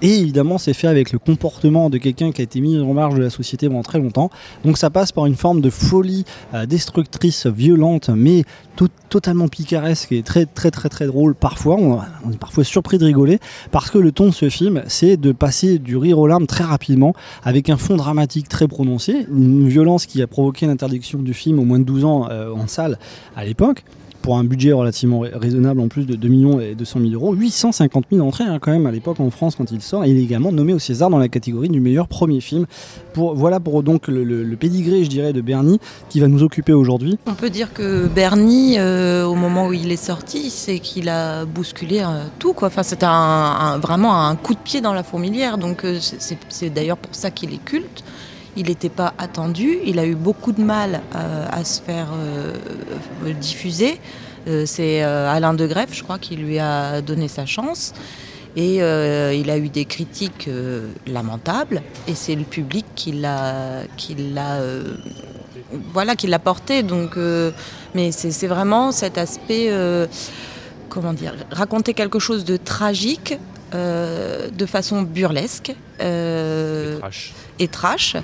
Et 0.02 0.18
évidemment, 0.18 0.58
c'est 0.58 0.74
fait 0.74 0.88
avec 0.88 1.12
le 1.12 1.20
comportement 1.20 1.88
de 1.88 1.96
quelqu'un 1.96 2.32
qui 2.32 2.40
a 2.40 2.44
été 2.44 2.60
mis 2.60 2.76
en 2.78 2.92
marge 2.92 3.14
de 3.14 3.22
la 3.22 3.30
société 3.30 3.68
pendant 3.68 3.82
très 3.82 4.00
longtemps. 4.00 4.30
Donc 4.64 4.76
ça 4.76 4.90
passe 4.90 5.12
par 5.12 5.26
une 5.26 5.36
forme 5.36 5.60
de 5.60 5.70
folie 5.70 6.24
euh, 6.54 6.66
destructrice, 6.66 7.46
violente, 7.46 8.10
mais 8.10 8.42
totalement 9.08 9.46
picaresque 9.46 10.10
et 10.10 10.22
très 10.22 10.46
très 10.46 10.72
très 10.72 10.88
très 10.88 11.06
drôle 11.06 11.36
parfois. 11.36 11.76
On, 11.76 12.00
on, 12.24 12.32
est 12.32 12.38
parfois 12.38 12.64
surpris 12.64 12.98
de 12.98 13.04
rigoler 13.04 13.38
parce 13.70 13.90
que 13.90 13.98
le 13.98 14.10
ton 14.10 14.26
de 14.26 14.34
ce 14.34 14.48
film, 14.48 14.82
c'est 14.88 15.16
de 15.16 15.30
passer 15.30 15.78
du 15.78 15.96
rire 15.96 16.18
aux 16.18 16.26
larmes 16.26 16.46
très 16.46 16.64
rapidement 16.64 17.14
avec 17.44 17.70
un 17.70 17.76
fond 17.76 17.96
dramatique 17.96 18.48
très 18.48 18.66
prononcé, 18.66 19.26
une 19.30 19.68
violence 19.68 20.06
qui 20.06 20.20
a 20.20 20.26
provoqué 20.26 20.66
l'interdiction 20.66 21.20
du 21.20 21.32
film 21.32 21.60
au 21.60 21.64
moins 21.64 21.78
de 21.78 21.84
12 21.84 22.04
ans 22.04 22.28
euh, 22.28 22.50
en 22.52 22.66
salle 22.66 22.98
à 23.36 23.44
l'époque 23.44 23.84
pour 24.22 24.38
un 24.38 24.44
budget 24.44 24.72
relativement 24.72 25.20
raisonnable 25.20 25.80
en 25.80 25.88
plus 25.88 26.06
de 26.06 26.14
2 26.14 26.28
millions 26.28 26.60
et 26.60 26.74
200 26.74 27.00
000 27.00 27.12
euros, 27.12 27.34
850 27.34 28.06
000 28.12 28.26
entrées 28.26 28.44
hein, 28.44 28.58
quand 28.60 28.70
même 28.70 28.86
à 28.86 28.92
l'époque 28.92 29.20
en 29.20 29.30
France 29.30 29.56
quand 29.56 29.70
il 29.70 29.82
sort. 29.82 30.04
Et 30.04 30.10
il 30.10 30.18
est 30.18 30.22
également 30.22 30.52
nommé 30.52 30.72
au 30.72 30.78
César 30.78 31.10
dans 31.10 31.18
la 31.18 31.28
catégorie 31.28 31.68
du 31.68 31.80
meilleur 31.80 32.08
premier 32.08 32.40
film. 32.40 32.66
Voilà 33.14 33.60
pour 33.60 33.82
donc 33.82 34.08
le, 34.08 34.56
pédigré, 34.56 35.04
je 35.04 35.10
dirais, 35.10 35.32
de 35.32 35.40
Bernie 35.40 35.80
qui 36.08 36.20
va 36.20 36.28
nous 36.28 36.42
occuper 36.42 36.72
aujourd'hui. 36.72 37.18
On 37.26 37.34
peut 37.34 37.50
dire 37.50 37.72
que 37.72 38.06
Bernie, 38.06 38.78
euh, 38.78 39.24
au 39.24 39.34
moment 39.34 39.66
où 39.66 39.72
il 39.72 39.90
est 39.90 39.96
sorti, 39.96 40.50
c'est 40.50 40.78
qu'il 40.78 41.08
a 41.08 41.44
bousculé 41.44 42.00
euh, 42.00 42.24
tout. 42.38 42.52
Quoi. 42.52 42.68
Enfin, 42.68 43.78
vraiment 43.78 44.26
un 44.26 44.36
coup 44.36 44.54
de 44.54 44.60
pied 44.60 44.80
dans 44.80 44.94
la 44.94 45.02
fourmilière. 45.02 45.58
Donc 45.58 45.84
euh, 45.84 45.98
c'est 46.00 46.70
d'ailleurs 46.70 46.96
pour 46.96 47.14
ça 47.14 47.30
qu'il 47.30 47.52
est 47.52 47.64
culte 47.64 48.04
il 48.56 48.66
n'était 48.66 48.88
pas 48.88 49.14
attendu, 49.18 49.78
il 49.84 49.98
a 49.98 50.06
eu 50.06 50.14
beaucoup 50.14 50.52
de 50.52 50.62
mal 50.62 51.00
euh, 51.14 51.46
à 51.50 51.64
se 51.64 51.80
faire 51.80 52.08
euh, 52.14 52.54
diffuser. 53.40 53.98
Euh, 54.48 54.64
c'est 54.66 55.02
Alain 55.02 55.54
de 55.54 55.66
Greff, 55.66 55.94
je 55.94 56.02
crois, 56.02 56.18
qui 56.18 56.36
lui 56.36 56.58
a 56.58 57.00
donné 57.00 57.28
sa 57.28 57.46
chance. 57.46 57.92
Et 58.54 58.76
il 58.76 59.50
a 59.50 59.56
eu 59.56 59.70
des 59.70 59.86
critiques 59.86 60.50
lamentables, 61.06 61.80
et 62.06 62.14
c'est 62.14 62.34
le 62.34 62.44
public 62.44 62.84
qui 62.94 63.12
l'a, 63.12 63.84
qui 63.96 64.14
l'a, 64.14 64.60
voilà, 65.94 66.16
qui 66.16 66.26
l'a 66.26 66.38
porté. 66.38 66.82
Donc, 66.82 67.16
mais 67.94 68.12
c'est 68.12 68.46
vraiment 68.46 68.92
cet 68.92 69.16
aspect, 69.16 69.72
comment 70.90 71.14
dire, 71.14 71.34
raconter 71.50 71.94
quelque 71.94 72.18
chose 72.18 72.44
de 72.44 72.58
tragique 72.58 73.38
euh, 73.74 74.50
de 74.50 74.66
façon 74.66 75.02
burlesque 75.02 75.74
euh, 76.00 76.96
et 76.96 77.00
trash. 77.00 77.32
Et, 77.58 77.68
trash. 77.68 78.16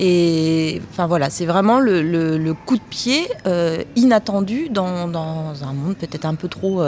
et 0.00 0.82
enfin 0.90 1.06
voilà, 1.06 1.30
c'est 1.30 1.46
vraiment 1.46 1.78
le, 1.78 2.02
le, 2.02 2.38
le, 2.38 2.54
coup 2.54 2.76
de 2.76 2.82
pied 2.88 3.28
euh, 3.46 3.82
inattendu 3.94 4.68
dans, 4.68 5.06
dans, 5.06 5.62
un 5.62 5.72
monde 5.72 5.96
peut-être 5.96 6.24
un 6.24 6.34
peu 6.34 6.48
trop 6.48 6.82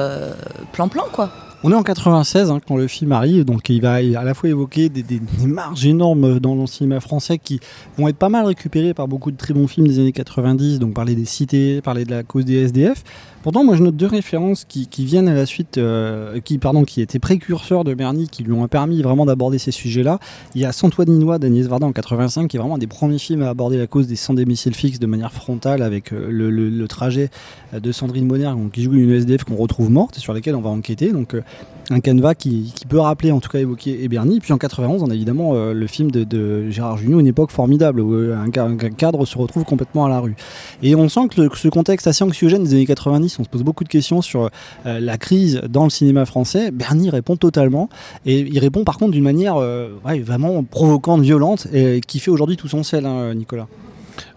plan-plan 0.72 1.04
quoi. 1.12 1.30
On 1.64 1.72
est 1.72 1.74
en 1.74 1.82
96 1.82 2.52
hein, 2.52 2.60
quand 2.66 2.76
le 2.76 2.86
film 2.86 3.10
arrive, 3.10 3.44
donc 3.44 3.68
il 3.68 3.82
va 3.82 3.94
à 3.94 4.24
la 4.24 4.32
fois 4.32 4.48
évoquer 4.48 4.88
des, 4.88 5.02
des, 5.02 5.18
des, 5.18 5.46
marges 5.46 5.84
énormes 5.86 6.38
dans 6.38 6.54
le 6.54 6.66
cinéma 6.66 7.00
français 7.00 7.38
qui 7.38 7.58
vont 7.96 8.06
être 8.06 8.16
pas 8.16 8.28
mal 8.28 8.46
récupérées 8.46 8.94
par 8.94 9.08
beaucoup 9.08 9.32
de 9.32 9.36
très 9.36 9.54
bons 9.54 9.66
films 9.66 9.88
des 9.88 9.98
années 9.98 10.12
90, 10.12 10.78
donc 10.78 10.94
parler 10.94 11.16
des 11.16 11.24
cités, 11.24 11.82
parler 11.82 12.04
de 12.04 12.12
la 12.12 12.22
cause 12.22 12.44
des 12.44 12.62
SDF. 12.62 13.02
Pourtant, 13.42 13.62
moi 13.62 13.76
je 13.76 13.82
note 13.82 13.96
deux 13.96 14.06
références 14.06 14.64
qui, 14.64 14.88
viennent 15.04 15.28
à 15.28 15.34
la 15.34 15.46
suite, 15.46 15.78
euh, 15.78 16.40
qui, 16.40 16.58
étaient 17.00 17.18
précurseurs 17.20 17.84
de 17.84 17.94
Bernie, 17.94 18.28
qui 18.28 18.42
lui 18.42 18.52
ont 18.52 18.66
permis 18.66 19.00
vraiment 19.00 19.26
d'aborder 19.26 19.58
ces 19.58 19.70
sujets-là. 19.70 20.18
Il 20.54 20.60
y 20.60 20.64
a 20.64 20.72
Santoininois 20.72 21.38
d'Agnès 21.38 21.66
Varda 21.66 21.86
en 21.86 21.92
85, 21.92 22.48
qui 22.48 22.56
est 22.56 22.60
vraiment 22.60 22.74
un 22.74 22.78
des 22.78 22.88
premiers 22.88 23.18
films 23.18 23.42
à 23.42 23.50
aborder 23.50 23.78
la 23.78 23.86
cause 23.86 24.08
des 24.08 24.16
sans 24.16 24.34
domicile 24.34 24.74
fixe 24.74 24.98
de 24.98 25.06
manière 25.06 25.32
frontale, 25.32 25.82
avec 25.82 26.12
euh, 26.12 26.28
le, 26.30 26.88
trajet 26.88 27.30
de 27.72 27.92
Sandrine 27.92 28.26
Bonner, 28.26 28.52
qui 28.72 28.82
joue 28.82 28.94
une 28.94 29.12
SDF 29.12 29.44
qu'on 29.44 29.56
retrouve 29.56 29.90
morte 29.90 30.16
et 30.16 30.20
sur 30.20 30.32
laquelle 30.32 30.56
on 30.56 30.60
va 30.60 30.70
enquêter. 30.70 31.12
Euh, 31.12 31.42
un 31.90 32.00
canevas 32.00 32.34
qui, 32.34 32.72
peut 32.88 32.98
rappeler, 32.98 33.32
en 33.32 33.40
tout 33.40 33.48
cas 33.48 33.58
évoquer 33.58 34.08
Bernie. 34.08 34.40
Puis 34.40 34.52
en 34.52 34.58
91, 34.58 35.02
on 35.02 35.10
a 35.10 35.14
évidemment 35.14 35.52
euh, 35.54 35.72
le 35.72 35.86
film 35.86 36.10
de, 36.10 36.70
Gérard 36.70 36.98
Jugnot, 36.98 37.20
une 37.20 37.26
époque 37.26 37.50
formidable, 37.50 38.00
où 38.00 38.14
un, 38.14 38.46
un, 38.46 38.76
cadre 38.76 39.24
se 39.24 39.38
retrouve 39.38 39.64
complètement 39.64 40.04
à 40.04 40.08
la 40.08 40.20
rue. 40.20 40.36
Et 40.82 40.94
on 40.94 41.08
sent 41.08 41.28
que, 41.28 41.48
ce 41.56 41.68
contexte 41.68 42.06
assez 42.06 42.24
anxiogène 42.24 42.64
des 42.64 42.74
années 42.74 42.86
90, 42.86 43.38
on 43.38 43.44
se 43.44 43.48
pose 43.48 43.62
beaucoup 43.62 43.84
de 43.84 43.88
questions 43.88 44.22
sur 44.22 44.50
euh, 44.86 45.00
la 45.00 45.18
crise 45.18 45.60
dans 45.68 45.84
le 45.84 45.90
cinéma 45.90 46.26
français. 46.26 46.70
Bernie 46.70 47.10
répond 47.10 47.36
totalement, 47.36 47.88
et 48.26 48.40
il 48.40 48.58
répond 48.58 48.84
par 48.84 48.98
contre 48.98 49.12
d'une 49.12 49.24
manière 49.24 49.56
euh, 49.56 49.90
vraiment 50.04 50.62
provocante, 50.64 51.22
violente, 51.22 51.66
et 51.72 52.00
qui 52.06 52.20
fait 52.20 52.30
aujourd'hui 52.30 52.56
tout 52.56 52.68
son 52.68 52.82
sel, 52.82 53.06
hein, 53.06 53.34
Nicolas. 53.34 53.66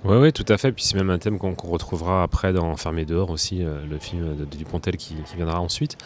Oui, 0.03 0.17
ouais, 0.17 0.31
tout 0.31 0.45
à 0.47 0.57
fait. 0.57 0.71
Puis 0.71 0.83
c'est 0.83 0.95
même 0.95 1.09
un 1.09 1.17
thème 1.17 1.37
qu'on 1.37 1.53
qu 1.53 1.67
retrouvera 1.67 2.23
après 2.23 2.53
dans 2.53 2.75
Fermé 2.75 3.05
dehors 3.05 3.29
aussi, 3.29 3.63
euh, 3.63 3.81
le 3.89 3.97
film 3.97 4.35
de, 4.35 4.45
Dupontel 4.45 4.97
qui, 4.97 5.15
viendra 5.35 5.59
ensuite. 5.59 5.97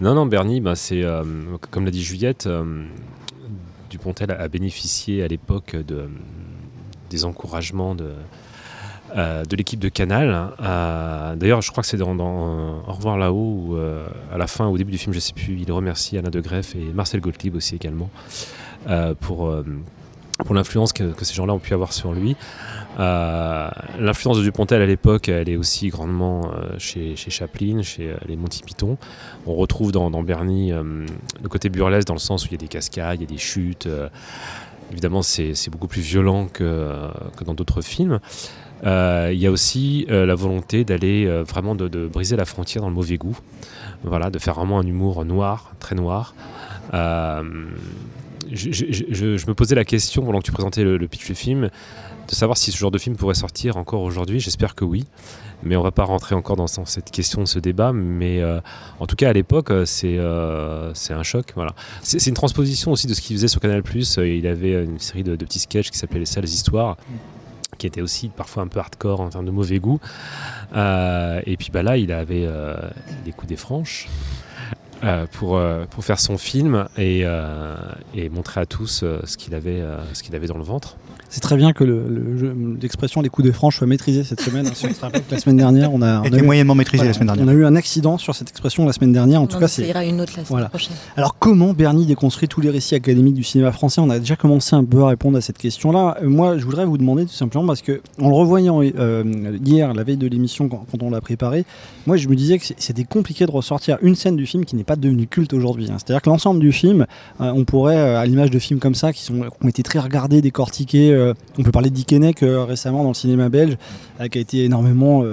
Non, 0.00 0.14
non, 0.14 0.26
Bernie, 0.26 0.60
bah, 0.60 0.74
c'est 0.74 1.02
euh, 1.02 1.24
comme 1.70 1.84
l'a 1.84 1.90
dit 1.90 2.02
Juliette, 2.02 2.46
euh, 2.46 2.84
Dupontel 3.90 4.30
a 4.30 4.48
bénéficié 4.48 5.22
à 5.22 5.28
l'époque 5.28 5.76
de, 5.76 6.08
des 7.10 7.24
encouragements 7.24 7.94
de, 7.94 8.12
de 9.14 9.56
l'équipe 9.56 9.78
de 9.78 9.88
Canal. 9.88 10.50
D'ailleurs, 11.38 11.62
je 11.62 11.70
crois 11.70 11.82
que 11.82 11.88
c'est 11.88 11.96
dans, 11.96 12.16
Au 12.16 12.92
revoir 12.92 13.18
là-haut, 13.18 13.78
à 14.32 14.38
la 14.38 14.48
fin, 14.48 14.66
au 14.66 14.76
début 14.76 14.90
du 14.90 14.98
film, 14.98 15.14
je 15.14 15.20
sais 15.20 15.32
plus, 15.32 15.60
il 15.60 15.70
remercie 15.70 16.18
Anna 16.18 16.30
de 16.30 16.40
Greff 16.40 16.74
et 16.74 16.92
Marcel 16.92 17.20
Gottlieb 17.20 17.54
aussi 17.54 17.76
également 17.76 18.10
pour 19.20 19.54
pour 20.38 20.54
l'influence 20.54 20.92
que, 20.92 21.12
ces 21.22 21.34
gens-là 21.34 21.52
ont 21.52 21.58
pu 21.58 21.74
avoir 21.74 21.92
sur 21.92 22.12
lui. 22.12 22.36
Euh, 22.98 23.68
l'influence 23.98 24.38
de 24.38 24.42
Dupontel 24.42 24.80
à 24.80 24.86
l'époque, 24.86 25.28
elle 25.28 25.48
est 25.48 25.56
aussi 25.56 25.88
grandement 25.88 26.50
euh, 26.52 26.78
chez, 26.78 27.16
Chaplin, 27.16 27.82
chez 27.82 28.10
euh, 28.10 28.16
les 28.26 28.36
Monty 28.36 28.62
Python. 28.62 28.98
On 29.46 29.54
retrouve 29.54 29.92
dans, 29.92 30.22
Bernie 30.22 30.72
le 30.72 31.48
côté 31.48 31.68
burlesque 31.68 32.06
dans 32.06 32.14
le 32.14 32.20
sens 32.20 32.44
où 32.44 32.48
il 32.48 32.52
y 32.52 32.54
a 32.54 32.58
des 32.58 32.68
cascades, 32.68 33.20
il 33.20 33.22
y 33.22 33.24
a 33.24 33.28
des 33.28 33.38
chutes. 33.38 33.88
évidemment, 34.90 35.22
c'est 35.22 35.70
beaucoup 35.70 35.88
plus 35.88 36.00
violent 36.00 36.46
que, 36.46 37.10
que 37.36 37.44
dans 37.44 37.54
d'autres 37.54 37.82
films. 37.82 38.20
il 38.84 39.34
y 39.34 39.46
a 39.46 39.50
aussi 39.50 40.06
la 40.08 40.34
volonté 40.34 40.84
d'aller 40.84 41.26
vraiment 41.42 41.74
de, 41.74 42.06
briser 42.06 42.36
la 42.36 42.46
frontière 42.46 42.82
dans 42.82 42.88
le 42.88 42.94
mauvais 42.94 43.18
goût. 43.18 43.38
Voilà, 44.02 44.30
de 44.30 44.38
faire 44.38 44.54
vraiment 44.54 44.78
un 44.78 44.86
humour 44.86 45.24
noir, 45.24 45.72
très 45.78 45.94
noir 45.94 46.34
je, 48.52 49.46
me 49.46 49.54
posais 49.54 49.74
la 49.74 49.84
question 49.84 50.24
pendant 50.24 50.38
que 50.38 50.44
tu 50.44 50.52
présentais 50.52 50.84
le, 50.84 51.08
pitch 51.08 51.26
du 51.26 51.34
film, 51.34 51.70
de 52.28 52.34
savoir 52.34 52.56
si 52.56 52.72
ce 52.72 52.76
genre 52.76 52.90
de 52.90 52.98
film 52.98 53.16
pourrait 53.16 53.34
sortir 53.34 53.76
encore 53.76 54.02
aujourd'hui. 54.02 54.40
J'espère 54.40 54.74
que 54.74 54.84
oui. 54.84 55.04
Mais 55.62 55.76
on 55.76 55.82
va 55.82 55.92
pas 55.92 56.04
rentrer 56.04 56.34
encore 56.34 56.56
dans, 56.56 56.66
cette 56.66 57.10
question, 57.10 57.46
ce 57.46 57.58
débat. 57.58 57.92
Mais 57.92 58.42
euh, 58.42 58.60
en 59.00 59.06
tout 59.06 59.16
cas, 59.16 59.30
à 59.30 59.32
l'époque, 59.32 59.70
euh, 59.70 59.84
euh, 60.04 60.90
c'est 60.94 61.14
un 61.14 61.22
choc. 61.22 61.52
Voilà. 61.54 61.74
C'est 62.02 62.26
une 62.26 62.34
transposition 62.34 62.92
aussi 62.92 63.06
de 63.06 63.14
ce 63.14 63.20
qu'il 63.20 63.36
faisait 63.36 63.48
sur 63.48 63.60
Canal+. 63.60 63.82
Il 64.18 64.46
avait 64.46 64.84
une 64.84 64.98
série 64.98 65.22
de, 65.22 65.36
petits 65.36 65.60
sketchs 65.60 65.90
qui 65.90 65.98
s'appelaient 65.98 66.20
Les 66.20 66.26
Sales 66.26 66.44
Histoires 66.44 66.96
qui 67.76 67.88
étaient 67.88 68.02
aussi 68.02 68.28
parfois 68.28 68.62
un 68.62 68.68
peu 68.68 68.78
hardcore 68.78 69.20
en 69.20 69.30
termes 69.30 69.46
de 69.46 69.50
mauvais 69.50 69.80
goût. 69.80 69.98
et 70.74 71.56
puis 71.58 71.70
bah 71.72 71.82
là, 71.82 71.96
il 71.96 72.12
avait 72.12 72.48
des 73.24 73.32
coups 73.32 73.48
des 73.48 73.56
franches. 73.56 74.08
Euh, 75.04 75.26
pour, 75.30 75.58
euh, 75.58 75.84
pour 75.90 76.02
faire 76.02 76.18
son 76.18 76.38
film 76.38 76.86
et, 76.96 77.22
euh, 77.24 77.76
et 78.14 78.30
montrer 78.30 78.62
à 78.62 78.66
tous 78.66 79.04
ce 79.24 79.36
qu'il 79.36 79.54
avait, 79.54 79.82
ce 80.14 80.22
qu'il 80.22 80.34
avait 80.34 80.46
dans 80.46 80.56
le 80.56 80.64
ventre. 80.64 80.96
C'est 81.34 81.40
très 81.40 81.56
bien 81.56 81.72
que 81.72 81.82
l'expression 82.80 83.20
les 83.20 83.28
coups 83.28 83.44
de 83.44 83.50
franche 83.50 83.78
soit 83.78 83.88
maîtrisée 83.88 84.22
cette 84.22 84.40
semaine. 84.40 84.68
Hein, 84.68 85.08
la 85.32 85.38
semaine 85.40 85.56
dernière, 85.56 85.92
on 85.92 86.00
a, 86.00 86.22
on 86.22 86.44
moyennement 86.44 86.76
maîtrisé 86.76 87.04
la 87.06 87.12
semaine 87.12 87.26
dernière. 87.26 87.44
On 87.44 87.48
a 87.48 87.52
eu 87.54 87.64
un 87.64 87.74
accident 87.74 88.18
sur 88.18 88.36
cette 88.36 88.50
expression 88.50 88.86
la 88.86 88.92
semaine 88.92 89.12
dernière. 89.12 89.42
En 89.42 89.48
tout 89.48 89.58
cas, 89.58 89.66
c'est 89.66 89.84
ira 89.88 90.04
une 90.04 90.20
autre 90.20 90.34
la 90.36 90.44
semaine 90.44 90.68
prochaine. 90.68 90.94
Alors, 91.16 91.36
comment 91.36 91.72
Bernie 91.72 92.06
déconstruit 92.06 92.46
tous 92.46 92.60
les 92.60 92.70
récits 92.70 92.94
académiques 92.94 93.34
du 93.34 93.42
cinéma 93.42 93.72
français? 93.72 94.00
On 94.00 94.10
a 94.10 94.20
déjà 94.20 94.36
commencé 94.36 94.76
un 94.76 94.84
peu 94.84 95.02
à 95.02 95.08
répondre 95.08 95.36
à 95.36 95.40
cette 95.40 95.58
question-là. 95.58 96.18
Euh, 96.22 96.28
moi, 96.28 96.56
je 96.56 96.64
voudrais 96.64 96.84
vous 96.84 96.98
demander 96.98 97.26
tout 97.26 97.32
simplement 97.32 97.66
parce 97.66 97.82
que 97.82 98.00
en 98.20 98.28
le 98.28 98.34
revoyant 98.36 98.80
euh, 98.80 99.24
hier, 99.64 99.92
la 99.92 100.04
veille 100.04 100.16
de 100.16 100.28
l'émission, 100.28 100.68
quand, 100.68 101.02
on 101.02 101.10
l'a 101.10 101.20
préparé, 101.20 101.64
moi, 102.06 102.16
je 102.16 102.28
me 102.28 102.36
disais 102.36 102.60
que 102.60 102.64
c'était 102.78 103.02
compliqué 103.02 103.44
de 103.44 103.50
ressortir 103.50 103.98
une 104.02 104.14
scène 104.14 104.36
du 104.36 104.46
film 104.46 104.64
qui 104.64 104.76
n'est 104.76 104.84
pas 104.84 104.94
devenue 104.94 105.26
culte 105.26 105.52
aujourd'hui. 105.52 105.88
Hein. 105.90 105.96
C'est-à-dire 105.96 106.22
que 106.22 106.30
l'ensemble 106.30 106.60
du 106.60 106.70
film, 106.70 107.06
euh, 107.40 107.50
on 107.52 107.64
pourrait, 107.64 107.98
à 107.98 108.24
l'image 108.24 108.50
de 108.50 108.60
films 108.60 108.78
comme 108.78 108.94
ça, 108.94 109.12
qui, 109.12 109.24
sont, 109.24 109.40
qui 109.40 109.64
ont 109.64 109.68
été 109.68 109.82
très 109.82 109.98
regardés, 109.98 110.40
décortiqués 110.40 111.23
euh, 111.24 111.34
on 111.58 111.62
peut 111.62 111.70
parler 111.70 111.90
Dick 111.90 112.12
euh, 112.12 112.64
récemment 112.64 113.02
dans 113.02 113.08
le 113.08 113.14
cinéma 113.14 113.48
belge, 113.48 113.76
euh, 114.20 114.28
qui 114.28 114.38
a 114.38 114.40
été 114.40 114.64
énormément 114.64 115.24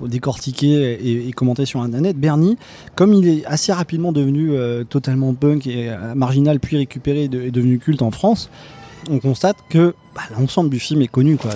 décortiqué 0.00 1.28
et, 1.28 1.32
commenté 1.32 1.66
sur 1.66 1.80
Internet. 1.80 2.16
Bernie, 2.16 2.56
comme 2.94 3.12
il 3.12 3.28
est 3.28 3.44
assez 3.46 3.72
rapidement 3.72 4.12
devenu 4.12 4.52
totalement 4.88 5.34
punk 5.34 5.66
et 5.66 5.94
marginal, 6.14 6.60
puis 6.60 6.76
récupéré 6.76 7.24
et, 7.24 7.28
devenu 7.28 7.78
culte 7.78 8.02
en 8.02 8.10
France, 8.10 8.50
on 9.10 9.18
constate 9.18 9.56
que 9.68 9.94
bah, 10.14 10.22
l'ensemble 10.38 10.70
du 10.70 10.78
film 10.78 11.02
est 11.02 11.08
connu. 11.08 11.36
Quoi. 11.36 11.50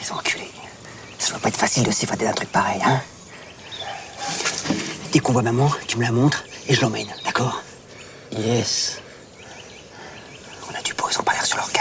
Les 0.00 0.12
enculés. 0.12 0.50
Ça 1.18 1.30
doit 1.32 1.40
pas 1.40 1.48
être 1.48 1.56
facile 1.56 1.84
de 1.84 1.90
s'évader 1.90 2.24
d'un 2.24 2.32
truc 2.32 2.50
pareil, 2.50 2.80
hein 2.84 3.00
Dès 5.12 5.20
qu'on 5.20 5.32
voit 5.32 5.42
maman, 5.42 5.70
tu 5.86 5.96
me 5.96 6.02
la 6.02 6.12
montres 6.12 6.44
et 6.68 6.74
je 6.74 6.80
l'emmène, 6.80 7.08
d'accord? 7.24 7.62
Yes. 8.32 9.00
Ils 10.88 11.18
ont 11.18 11.24
pas 11.24 11.32
l'air 11.32 11.46
sur 11.46 11.56
leur 11.56 11.75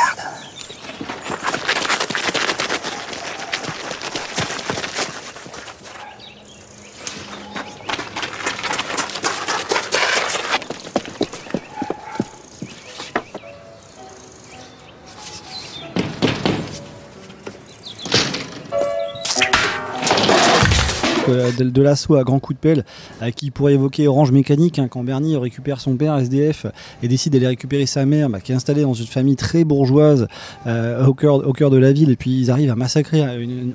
Euh, 21.30 21.52
de, 21.58 21.82
l'assaut 21.82 22.16
à 22.16 22.24
grand 22.24 22.40
coup 22.40 22.54
de 22.54 22.58
pelle 22.58 22.84
euh, 23.22 23.32
qui 23.32 23.52
pourrait 23.52 23.74
évoquer 23.74 24.08
Orange 24.08 24.32
Mécanique 24.32 24.80
hein, 24.80 24.88
quand 24.90 25.04
Bernie 25.04 25.38
récupère 25.38 25.80
son 25.80 25.96
père 25.96 26.18
SDF 26.18 26.66
et 27.04 27.08
décide 27.08 27.34
d'aller 27.34 27.48
récupérer 27.48 27.86
sa 27.86 28.06
mère 28.06 28.30
bah, 28.30 28.40
qui 28.40 28.52
est 28.52 28.56
installée 28.56 28.82
dans 28.82 28.94
une 28.94 29.06
famille 29.06 29.36
très 29.36 29.64
bourgeoise 29.64 30.28
euh, 30.68 31.06
au, 31.06 31.14
cœur, 31.14 31.48
au 31.48 31.54
cœur 31.54 31.70
de 31.70 31.78
la 31.78 31.92
ville 31.94 32.10
et 32.10 32.16
puis 32.16 32.32
ils 32.32 32.52
arrivent 32.52 32.72
à 32.72 32.76
massacrer 32.76 33.24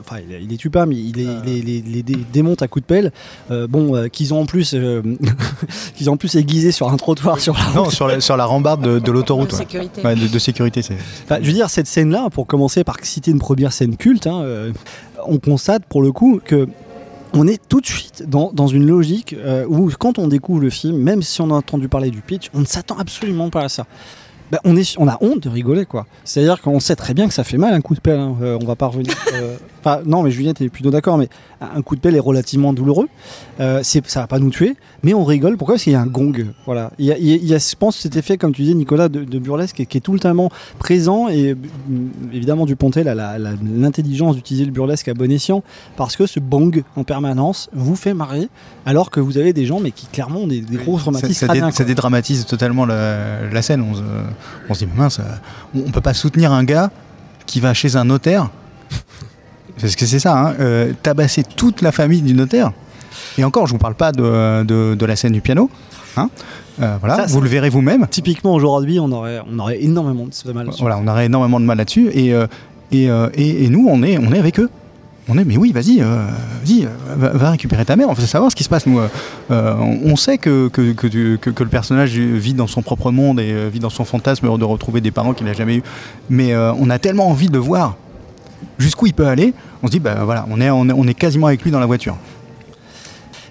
enfin 0.00 0.16
il, 0.28 0.48
les 0.48 0.56
tue 0.56 0.70
pas 0.70 0.86
mais 0.86 0.96
il 0.96 1.14
les, 1.14 2.02
démonte 2.32 2.62
à 2.62 2.68
coup 2.68 2.80
de 2.80 2.84
pelle. 2.84 3.12
Bon 3.68 4.08
qu'ils 4.08 4.34
ont 4.34 4.40
en 4.40 4.46
plus 4.46 4.74
qu'ils 5.94 6.10
ont 6.10 6.14
en 6.14 6.16
plus 6.16 6.34
aiguisé 6.36 6.72
sur 6.72 6.90
un 6.90 6.96
trottoir 6.96 7.40
sur 7.40 7.54
la 7.54 7.74
non, 7.74 7.90
sur, 7.90 8.06
la, 8.06 8.20
sur 8.20 8.36
la 8.36 8.44
rambarde 8.44 9.00
de, 9.00 9.10
l'autoroute 9.10 9.50
de, 9.50 9.56
sécurité, 9.56 10.02
de, 10.02 10.38
sécurité 10.38 10.82
c'est 10.82 10.96
je 11.28 11.46
veux 11.46 11.52
dire 11.52 11.70
cette 11.70 11.86
scène 11.86 12.10
là 12.10 12.28
pour 12.30 12.46
commencer 12.46 12.84
par 12.84 12.96
citer 13.02 13.30
une 13.30 13.38
première 13.38 13.72
scène 13.72 13.96
culte 13.96 14.26
hein, 14.26 14.44
on 15.26 15.38
constate 15.38 15.84
pour 15.84 16.02
le 16.02 16.12
coup 16.12 16.40
que 16.44 16.68
on 17.32 17.46
est 17.46 17.60
tout 17.68 17.80
de 17.80 17.86
suite 17.86 18.24
dans, 18.28 18.66
une 18.66 18.86
logique 18.86 19.34
euh, 19.34 19.66
où 19.68 19.90
quand 19.98 20.18
on 20.18 20.28
découvre 20.28 20.60
le 20.60 20.70
film, 20.70 20.96
même 20.96 21.22
si 21.22 21.40
on 21.40 21.50
a 21.50 21.54
entendu 21.54 21.88
parler 21.88 22.10
du 22.10 22.20
pitch, 22.20 22.50
on 22.54 22.60
ne 22.60 22.66
s'attend 22.66 22.98
absolument 22.98 23.50
pas 23.50 23.64
à 23.64 23.68
ça. 23.68 23.86
Ben, 24.50 24.58
on, 24.64 24.76
est, 24.76 24.96
on 24.98 25.06
a 25.06 25.16
honte 25.20 25.44
de 25.44 25.48
rigoler 25.48 25.86
quoi. 25.86 26.06
C'est-à-dire 26.24 26.60
qu'on 26.60 26.80
sait 26.80 26.96
très 26.96 27.14
bien 27.14 27.28
que 27.28 27.34
ça 27.34 27.44
fait 27.44 27.56
mal 27.56 27.72
un 27.72 27.80
coup 27.80 27.94
de 27.94 28.00
pelle. 28.00 28.18
Hein. 28.18 28.36
Euh, 28.42 28.58
on 28.60 28.66
va 28.66 28.74
pas 28.74 28.86
revenir. 28.86 29.14
Euh, 29.32 29.56
non, 30.06 30.22
mais 30.22 30.30
Juliette 30.30 30.60
est 30.60 30.68
plutôt 30.68 30.90
d'accord, 30.90 31.18
mais 31.18 31.28
un 31.60 31.82
coup 31.82 31.96
de 31.96 32.00
pelle 32.00 32.16
est 32.16 32.20
relativement 32.20 32.72
douloureux. 32.72 33.08
Euh, 33.60 33.82
ça 33.82 34.20
va 34.20 34.26
pas 34.26 34.38
nous 34.38 34.50
tuer, 34.50 34.76
mais 35.02 35.14
on 35.14 35.24
rigole. 35.24 35.56
Pourquoi? 35.56 35.74
Parce 35.74 35.84
qu'il 35.84 35.92
y 35.92 35.96
a 35.96 36.00
un 36.00 36.06
gong. 36.06 36.32
Voilà. 36.64 36.90
Il 36.98 37.06
y 37.06 37.54
a, 37.54 37.58
je 37.58 37.76
pense, 37.76 37.96
cet 37.96 38.16
effet, 38.16 38.38
comme 38.38 38.52
tu 38.52 38.62
disais, 38.62 38.74
Nicolas, 38.74 39.08
de, 39.08 39.38
burlesque 39.38 39.84
qui 39.86 39.96
est, 39.96 40.00
tout 40.00 40.12
le 40.12 40.18
temps 40.18 40.50
présent. 40.78 41.28
Et 41.28 41.54
mm, 41.54 42.08
évidemment, 42.32 42.66
Dupontel 42.66 43.08
a 43.08 43.38
l'intelligence 43.38 44.36
d'utiliser 44.36 44.64
le 44.64 44.72
burlesque 44.72 45.08
à 45.08 45.14
bon 45.14 45.30
escient 45.30 45.62
parce 45.96 46.16
que 46.16 46.26
ce 46.26 46.40
bong 46.40 46.82
en 46.96 47.04
permanence 47.04 47.68
vous 47.72 47.96
fait 47.96 48.14
marrer, 48.14 48.48
alors 48.86 49.10
que 49.10 49.20
vous 49.20 49.38
avez 49.38 49.52
des 49.52 49.66
gens, 49.66 49.80
mais 49.80 49.90
qui 49.90 50.06
clairement 50.06 50.40
ont 50.40 50.46
des, 50.46 50.60
gros 50.60 50.98
traumatismes. 50.98 51.46
Ça, 51.46 51.70
ça, 51.72 51.84
dédramatise 51.84 52.46
totalement 52.46 52.86
la, 52.86 53.62
scène. 53.62 53.82
On, 53.82 53.92
on 54.68 54.74
se 54.74 54.84
dit, 54.84 54.90
mince, 54.96 55.20
on 55.74 55.90
peut 55.90 56.00
pas 56.00 56.14
soutenir 56.14 56.52
un 56.52 56.64
gars 56.64 56.90
qui 57.46 57.60
va 57.60 57.74
chez 57.74 57.96
un 57.96 58.04
notaire 58.04 58.50
parce 59.78 59.96
que 59.96 60.06
c'est 60.06 60.18
ça, 60.18 60.38
hein, 60.38 60.54
euh, 60.60 60.92
tabasser 61.02 61.42
toute 61.44 61.82
la 61.82 61.92
famille 61.92 62.22
du 62.22 62.34
notaire. 62.34 62.72
Et 63.38 63.44
encore, 63.44 63.66
je 63.66 63.72
ne 63.72 63.78
vous 63.78 63.82
parle 63.82 63.94
pas 63.94 64.12
de, 64.12 64.64
de, 64.64 65.06
la 65.06 65.16
scène 65.16 65.32
du 65.32 65.40
piano. 65.40 65.70
Hein. 66.16 66.30
Euh, 66.80 66.96
voilà, 67.00 67.26
vous 67.26 67.40
le 67.40 67.48
verrez 67.48 67.68
vous-même. 67.68 68.06
Typiquement 68.08 68.54
aujourd'hui, 68.54 68.98
on 69.00 69.10
aurait, 69.12 69.40
on 69.50 69.58
aurait 69.58 69.82
énormément 69.82 70.26
de 70.26 70.52
mal 70.52 70.66
là-dessus. 70.66 70.80
Voilà, 70.80 70.98
on 70.98 71.06
aurait 71.06 71.26
énormément 71.26 71.60
de 71.60 71.64
mal 71.64 71.78
là-dessus. 71.78 72.10
Et, 72.12 72.32
euh, 72.32 72.46
et, 72.92 73.64
et, 73.64 73.68
nous, 73.68 73.86
on 73.88 74.02
est, 74.02 74.18
on 74.18 74.32
est 74.32 74.38
avec 74.38 74.58
eux. 74.58 74.70
On 75.28 75.38
est, 75.38 75.44
mais 75.44 75.56
oui, 75.56 75.70
vas-y, 75.70 75.98
vas-y, 76.00 76.88
va, 77.16 77.50
récupérer 77.50 77.84
ta 77.84 77.94
mère. 77.94 78.08
On 78.08 78.14
veut 78.14 78.26
savoir 78.26 78.50
ce 78.50 78.56
qui 78.56 78.64
se 78.64 78.68
passe. 78.68 78.86
Nous, 78.86 78.98
on, 79.48 80.16
sait 80.16 80.38
que 80.38 80.68
que, 80.68 80.92
que, 80.92 81.36
que, 81.36 81.62
le 81.62 81.68
personnage 81.68 82.18
vit 82.18 82.54
dans 82.54 82.66
son 82.66 82.82
propre 82.82 83.12
monde 83.12 83.38
et 83.38 83.68
vit 83.68 83.78
dans 83.78 83.90
son 83.90 84.04
fantasme 84.04 84.48
de 84.58 84.64
retrouver 84.64 85.00
des 85.00 85.12
parents 85.12 85.32
qu'il 85.32 85.46
n'a 85.46 85.52
jamais 85.52 85.76
eu. 85.76 85.82
Mais 86.30 86.56
on 86.56 86.90
a 86.90 86.98
tellement 86.98 87.28
envie 87.28 87.48
de 87.48 87.58
voir 87.58 87.96
jusqu'où 88.78 89.06
il 89.06 89.14
peut 89.14 89.26
aller, 89.26 89.54
on 89.82 89.86
se 89.86 89.92
dit, 89.92 90.00
bah 90.00 90.24
voilà, 90.24 90.46
on 90.50 90.60
est, 90.60 90.70
on 90.70 91.06
est 91.06 91.14
quasiment 91.14 91.46
avec 91.46 91.62
lui 91.62 91.70
dans 91.70 91.80
la 91.80 91.86
voiture. 91.86 92.16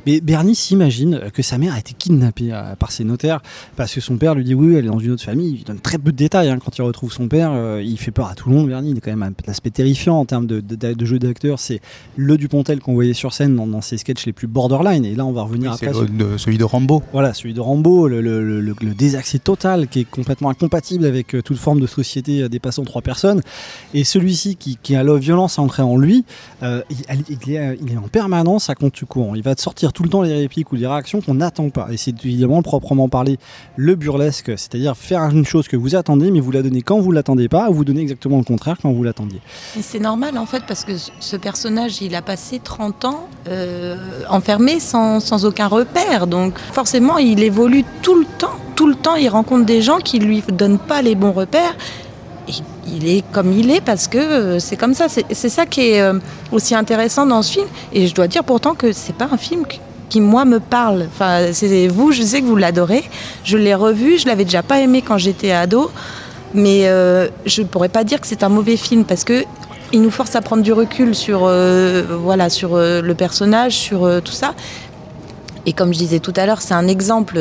Mais 0.05 0.21
Bernie 0.21 0.55
s'imagine 0.55 1.21
que 1.33 1.41
sa 1.41 1.57
mère 1.57 1.73
a 1.73 1.79
été 1.79 1.93
kidnappée 1.97 2.49
euh, 2.51 2.75
par 2.75 2.91
ses 2.91 3.03
notaires 3.03 3.41
parce 3.75 3.93
que 3.93 4.01
son 4.01 4.17
père 4.17 4.35
lui 4.35 4.43
dit 4.43 4.53
oui, 4.53 4.75
elle 4.75 4.85
est 4.85 4.89
dans 4.89 4.99
une 4.99 5.11
autre 5.11 5.23
famille. 5.23 5.57
Il 5.59 5.63
donne 5.63 5.79
très 5.79 5.97
peu 5.97 6.11
de 6.11 6.17
détails 6.17 6.49
hein. 6.49 6.59
quand 6.63 6.77
il 6.77 6.81
retrouve 6.81 7.11
son 7.11 7.27
père. 7.27 7.51
Euh, 7.53 7.81
il 7.83 7.97
fait 7.97 8.11
peur 8.11 8.27
à 8.27 8.35
tout 8.35 8.49
le 8.49 8.55
monde. 8.55 8.67
Bernie, 8.67 8.91
il 8.91 8.97
a 8.97 9.01
quand 9.01 9.11
même 9.15 9.23
un 9.23 9.51
aspect 9.51 9.69
terrifiant 9.69 10.19
en 10.19 10.25
termes 10.25 10.47
de, 10.47 10.61
jeu 11.05 11.19
d'acteur. 11.19 11.59
C'est 11.59 11.81
le 12.15 12.37
Dupontel 12.37 12.79
qu'on 12.79 12.93
voyait 12.93 13.13
sur 13.13 13.33
scène 13.33 13.55
dans, 13.55 13.81
ses 13.81 13.97
sketchs 13.97 14.25
les 14.25 14.33
plus 14.33 14.47
borderline. 14.47 15.05
Et 15.05 15.15
là, 15.15 15.25
on 15.25 15.31
va 15.31 15.43
revenir 15.43 15.71
après. 15.73 15.91
celui 16.37 16.57
de 16.57 16.63
Rambo. 16.63 17.03
Voilà, 17.13 17.33
celui 17.33 17.53
de 17.53 17.61
Rambo, 17.61 18.07
le, 18.07 18.21
le, 18.21 18.93
désaccès 18.93 19.39
total 19.39 19.87
qui 19.87 20.01
est 20.01 20.09
complètement 20.09 20.49
incompatible 20.49 21.05
avec 21.05 21.35
euh, 21.35 21.41
toute 21.41 21.57
forme 21.57 21.79
de 21.79 21.87
société 21.87 22.49
dépassant 22.49 22.83
trois 22.83 23.01
personnes. 23.01 23.41
Et 23.93 24.03
celui-ci 24.03 24.55
qui, 24.55 24.95
a 24.95 25.03
la 25.03 25.15
violence 25.15 25.59
ancrée 25.59 25.83
en 25.83 25.97
lui, 25.97 26.25
il, 26.61 26.67
est, 26.67 27.77
il, 27.81 27.91
est, 27.91 27.97
en 27.97 28.07
permanence 28.07 28.69
à 28.69 28.75
compte 28.75 28.99
courant. 29.05 29.35
Il 29.35 29.43
va 29.43 29.55
te 29.55 29.61
sortir 29.61 29.88
tout 29.93 30.03
le 30.03 30.09
temps 30.09 30.21
les 30.21 30.33
répliques 30.33 30.71
ou 30.71 30.75
les 30.75 30.87
réactions 30.87 31.21
qu'on 31.21 31.35
n'attend 31.35 31.69
pas. 31.69 31.87
Et 31.91 31.97
c'est 31.97 32.25
évidemment 32.25 32.61
proprement 32.61 33.09
parler 33.09 33.37
le 33.75 33.95
burlesque, 33.95 34.51
c'est-à-dire 34.57 34.95
faire 34.95 35.23
une 35.23 35.45
chose 35.45 35.67
que 35.67 35.77
vous 35.77 35.95
attendez, 35.95 36.31
mais 36.31 36.39
vous 36.39 36.51
la 36.51 36.61
donnez 36.61 36.81
quand 36.81 36.99
vous 36.99 37.11
l'attendez 37.11 37.49
pas, 37.49 37.69
ou 37.69 37.73
vous 37.73 37.85
donnez 37.85 38.01
exactement 38.01 38.37
le 38.37 38.43
contraire 38.43 38.77
quand 38.81 38.91
vous 38.91 39.03
l'attendiez. 39.03 39.41
C'est 39.81 39.99
normal 39.99 40.37
en 40.37 40.45
fait 40.45 40.63
parce 40.67 40.85
que 40.85 40.93
ce 41.19 41.35
personnage 41.35 42.01
il 42.01 42.15
a 42.15 42.21
passé 42.21 42.59
30 42.63 43.05
ans 43.05 43.27
euh, 43.47 43.97
enfermé 44.29 44.79
sans, 44.79 45.19
sans 45.19 45.45
aucun 45.45 45.67
repère. 45.67 46.27
Donc 46.27 46.57
forcément 46.73 47.17
il 47.17 47.43
évolue 47.43 47.83
tout 48.01 48.15
le 48.15 48.25
temps. 48.37 48.55
Tout 48.75 48.87
le 48.87 48.95
temps 48.95 49.15
il 49.15 49.27
rencontre 49.29 49.65
des 49.65 49.81
gens 49.81 49.97
qui 49.97 50.19
lui 50.19 50.43
donnent 50.51 50.79
pas 50.79 51.01
les 51.01 51.15
bons 51.15 51.31
repères. 51.31 51.75
Il 52.87 53.07
est 53.07 53.23
comme 53.31 53.51
il 53.53 53.69
est 53.71 53.81
parce 53.81 54.07
que 54.07 54.17
euh, 54.17 54.59
c'est 54.59 54.75
comme 54.77 54.93
ça. 54.93 55.07
C'est 55.09 55.49
ça 55.49 55.65
qui 55.65 55.81
est 55.91 56.01
euh, 56.01 56.13
aussi 56.51 56.73
intéressant 56.75 57.25
dans 57.25 57.41
ce 57.41 57.53
film. 57.53 57.67
Et 57.93 58.07
je 58.07 58.15
dois 58.15 58.27
dire 58.27 58.43
pourtant 58.43 58.73
que 58.75 58.91
c'est 58.91 59.13
pas 59.15 59.29
un 59.31 59.37
film 59.37 59.63
qui- 59.67 59.79
moi 60.21 60.43
me 60.45 60.59
parle. 60.59 61.05
Enfin, 61.13 61.45
vous, 61.89 62.11
je 62.11 62.23
sais 62.23 62.41
que 62.41 62.45
vous 62.47 62.55
l'adorez. 62.55 63.03
Je 63.43 63.57
l'ai 63.57 63.75
revu, 63.75 64.17
je 64.17 64.25
l'avais 64.27 64.43
déjà 64.45 64.63
pas 64.63 64.79
aimé 64.79 65.03
quand 65.07 65.19
j'étais 65.19 65.51
ado, 65.51 65.91
mais 66.55 66.87
euh, 66.87 67.27
je 67.45 67.61
pourrais 67.61 67.89
pas 67.89 68.03
dire 68.03 68.19
que 68.19 68.25
c'est 68.25 68.41
un 68.43 68.49
mauvais 68.49 68.75
film 68.77 69.05
parce 69.05 69.23
que 69.23 69.43
il 69.91 70.01
nous 70.01 70.09
force 70.11 70.35
à 70.35 70.41
prendre 70.41 70.63
du 70.63 70.73
recul 70.73 71.13
sur 71.15 71.41
euh, 71.43 72.03
voilà 72.23 72.49
sur 72.49 72.75
le 72.77 73.13
personnage, 73.13 73.73
sur 73.73 74.09
tout 74.23 74.31
ça. 74.31 74.55
Et 75.67 75.73
comme 75.73 75.93
je 75.93 75.99
disais 75.99 76.19
tout 76.19 76.33
à 76.37 76.47
l'heure, 76.47 76.61
c'est 76.63 76.73
un 76.73 76.87
exemple. 76.87 77.35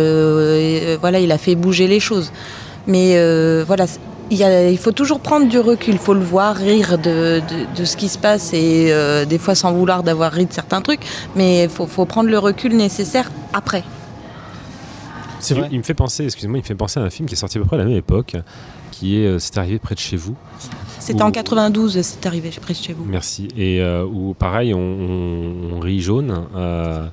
voilà, 1.01 1.21
il 1.21 1.33
a 1.33 1.38
fait 1.38 1.55
bouger 1.55 1.87
les 1.87 2.01
choses. 2.01 2.31
Mais 2.87 3.14
voilà, 3.64 3.87
il, 4.31 4.37
y 4.38 4.45
a- 4.45 4.69
il 4.71 4.79
faut 4.79 4.93
toujours 4.93 5.21
prendre 5.21 5.49
du 5.49 5.59
recul. 5.59 5.95
Il 5.95 5.99
faut 6.01 6.14
le 6.14 6.21
voir, 6.25 6.57
rire 6.57 6.99
de, 6.99 7.41
de- 7.41 7.77
de 7.81 7.85
ce 7.85 7.97
qui 7.97 8.09
se 8.09 8.19
passe 8.19 8.53
et 8.53 8.88
euh, 8.93 9.25
des 9.25 9.38
fois 9.38 9.55
sans 9.55 9.73
vouloir 9.73 10.03
d'avoir 10.03 10.33
ri 10.33 10.47
de 10.47 10.53
certains 10.53 10.81
trucs. 10.83 11.01
Mais 11.37 11.64
il 11.64 11.69
faut, 11.71 11.87
faut 11.87 12.05
prendre 12.05 12.29
le 12.31 12.38
recul 12.38 12.77
nécessaire 12.77 13.31
après. 13.53 13.85
C'est 15.41 15.55
vrai. 15.55 15.69
Il 15.71 15.79
me 15.79 15.83
fait 15.85 15.95
penser, 15.95 16.25
excusez-moi, 16.25 16.59
il 16.59 16.62
me 16.62 16.67
fait 16.67 16.75
penser 16.75 16.99
à 16.99 17.05
un 17.05 17.11
film 17.11 17.29
qui 17.29 17.35
est 17.35 17.38
sorti 17.38 17.59
à 17.59 17.61
peu 17.61 17.67
près 17.67 17.77
à 17.77 17.79
la 17.81 17.85
même 17.85 17.97
époque, 17.97 18.35
qui 18.91 19.21
est 19.21 19.27
euh, 19.27 19.38
C'est 19.38 19.57
arrivé 19.59 19.79
près 19.79 19.95
de 19.95 20.01
chez 20.01 20.17
vous. 20.17 20.35
C'était 20.99 21.23
Où- 21.23 21.27
en 21.27 21.31
92, 21.31 22.01
c'est 22.03 22.27
arrivé 22.27 22.51
près 22.61 22.75
de 22.75 22.79
chez 22.79 22.93
vous. 22.93 23.05
Merci. 23.05 23.47
Et 23.57 23.81
euh, 23.81 24.05
où 24.05 24.35
pareil, 24.35 24.75
on, 24.75 24.79
on- 24.81 25.77
on 25.77 25.81
rit 25.81 26.01
jaune. 26.01 26.45
euh, 26.57 27.07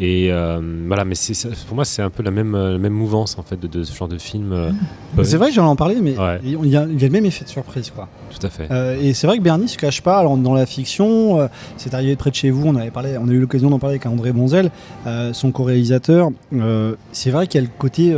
et 0.00 0.28
euh, 0.32 0.60
voilà, 0.86 1.04
mais 1.04 1.14
c'est- 1.14 1.48
pour 1.66 1.74
moi, 1.76 1.84
c'est 1.84 2.02
un 2.02 2.10
peu 2.10 2.22
la 2.22 2.30
même, 2.30 2.54
euh, 2.54 2.72
la 2.72 2.78
même 2.78 2.92
mouvance 2.92 3.38
en 3.38 3.42
fait 3.42 3.58
de, 3.58 3.66
de 3.66 3.82
ce 3.84 3.94
genre 3.96 4.08
de 4.08 4.18
film. 4.18 4.52
euh, 4.52 4.70
C'est 5.22 5.36
vrai 5.36 5.48
que 5.48 5.54
j'en 5.54 5.72
ai 5.72 5.76
parlé, 5.76 5.96
mais 6.02 6.18
Ouais. 6.18 6.40
il 6.44 6.50
y, 6.66 6.76
a, 6.76 6.84
il 6.84 7.00
y 7.00 7.04
a 7.04 7.06
le 7.08 7.12
même 7.12 7.24
effet 7.26 7.44
de 7.44 7.50
surprise. 7.50 7.90
quoi. 7.90 8.08
Tout 8.38 8.46
à 8.46 8.50
fait. 8.50 8.66
Euh, 8.70 8.96
et 9.00 9.14
c'est 9.14 9.26
vrai 9.26 9.38
que 9.38 9.42
Bernie 9.42 9.68
se 9.68 9.78
cache 9.78 10.02
pas. 10.02 10.18
Alors, 10.18 10.36
dans 10.36 10.54
la 10.54 10.66
fiction, 10.66 11.48
c'est 11.76 11.94
arrivé 11.94 12.16
près 12.16 12.30
de 12.30 12.34
chez 12.34 12.50
vous. 12.50 12.66
On 12.66 12.74
avait 12.76 12.90
parlé, 12.90 13.16
on 13.20 13.28
a 13.28 13.32
eu 13.32 13.38
l'occasion 13.40 13.70
d'en 13.70 13.78
parler 13.78 13.94
avec 13.94 14.06
André 14.06 14.32
Bonzel, 14.32 14.70
son 15.32 15.52
co-réalisateur. 15.52 16.30
C'est 17.12 17.30
vrai 17.30 17.46
qu'il 17.46 17.60
y 17.60 17.64
a 17.64 17.66
le 17.66 17.72
côté 17.78 18.14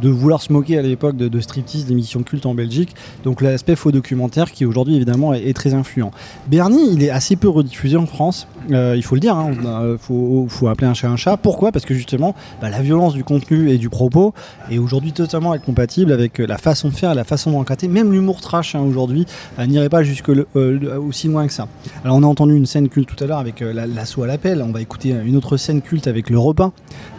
de 0.00 0.08
vouloir 0.08 0.40
se 0.42 0.52
moquer 0.52 0.78
à 0.78 0.82
l'époque 0.82 1.16
de, 1.16 1.40
striptease, 1.40 1.86
d'émissions 1.86 2.22
cultes 2.22 2.46
en 2.46 2.54
Belgique. 2.54 2.94
Donc 3.24 3.40
l'aspect 3.40 3.76
faux 3.76 3.92
documentaire 3.92 4.52
qui 4.52 4.64
aujourd'hui 4.64 4.96
évidemment 4.96 5.34
est, 5.34 5.52
très 5.52 5.74
influent. 5.74 6.10
Bernie, 6.48 6.92
il 6.92 7.02
est 7.02 7.10
assez 7.10 7.36
peu 7.36 7.48
rediffusé 7.48 7.96
en 7.96 8.06
France. 8.06 8.46
Euh, 8.70 8.94
il 8.96 9.02
faut 9.02 9.14
le 9.14 9.20
dire. 9.20 9.36
hein. 9.36 9.50
Il 9.92 9.98
faut, 9.98 10.46
faut 10.48 10.68
appeler 10.68 10.86
un 10.86 10.94
chat 10.94 11.08
un 11.08 11.16
chat. 11.16 11.36
Pourquoi? 11.36 11.72
Parce 11.72 11.84
que 11.84 11.94
justement, 11.94 12.34
bah, 12.60 12.70
la 12.70 12.82
violence 12.82 13.14
du 13.14 13.24
contenu 13.24 13.70
et 13.70 13.78
du 13.78 13.88
propos 13.88 14.32
est 14.70 14.78
aujourd'hui 14.78 15.12
totalement 15.12 15.52
incompatible 15.52 16.12
avec 16.12 16.38
la 16.38 16.58
façon 16.58 16.88
de 16.88 16.94
faire, 16.94 17.14
la 17.14 17.24
façon 17.24 17.50
d'enquêter. 17.52 17.88
Même 17.88 18.12
l'humour 18.12 18.40
trash 18.40 18.74
hein, 18.74 18.80
aujourd'hui 18.80 19.26
euh, 19.58 19.66
n'irait 19.66 19.88
pas 19.88 20.02
jusque 20.02 20.30
euh, 20.30 20.98
aussi 20.98 21.28
loin 21.28 21.46
que 21.46 21.52
ça. 21.52 21.68
Alors 22.04 22.16
on 22.16 22.22
a 22.22 22.26
entendu 22.26 22.56
une 22.56 22.66
scène 22.66 22.88
culte 22.88 23.08
tout 23.14 23.22
à 23.22 23.26
l'heure 23.26 23.38
avec 23.38 23.62
euh, 23.62 23.72
la- 23.72 23.86
l'assaut 23.86 24.22
à 24.22 24.26
l'appel. 24.26 24.62
On 24.62 24.72
va 24.72 24.80
écouter 24.80 25.10
une 25.24 25.36
autre 25.36 25.56
scène 25.56 25.82
culte 25.82 26.06
avec 26.06 26.30
le 26.30 26.38
repas 26.38 26.72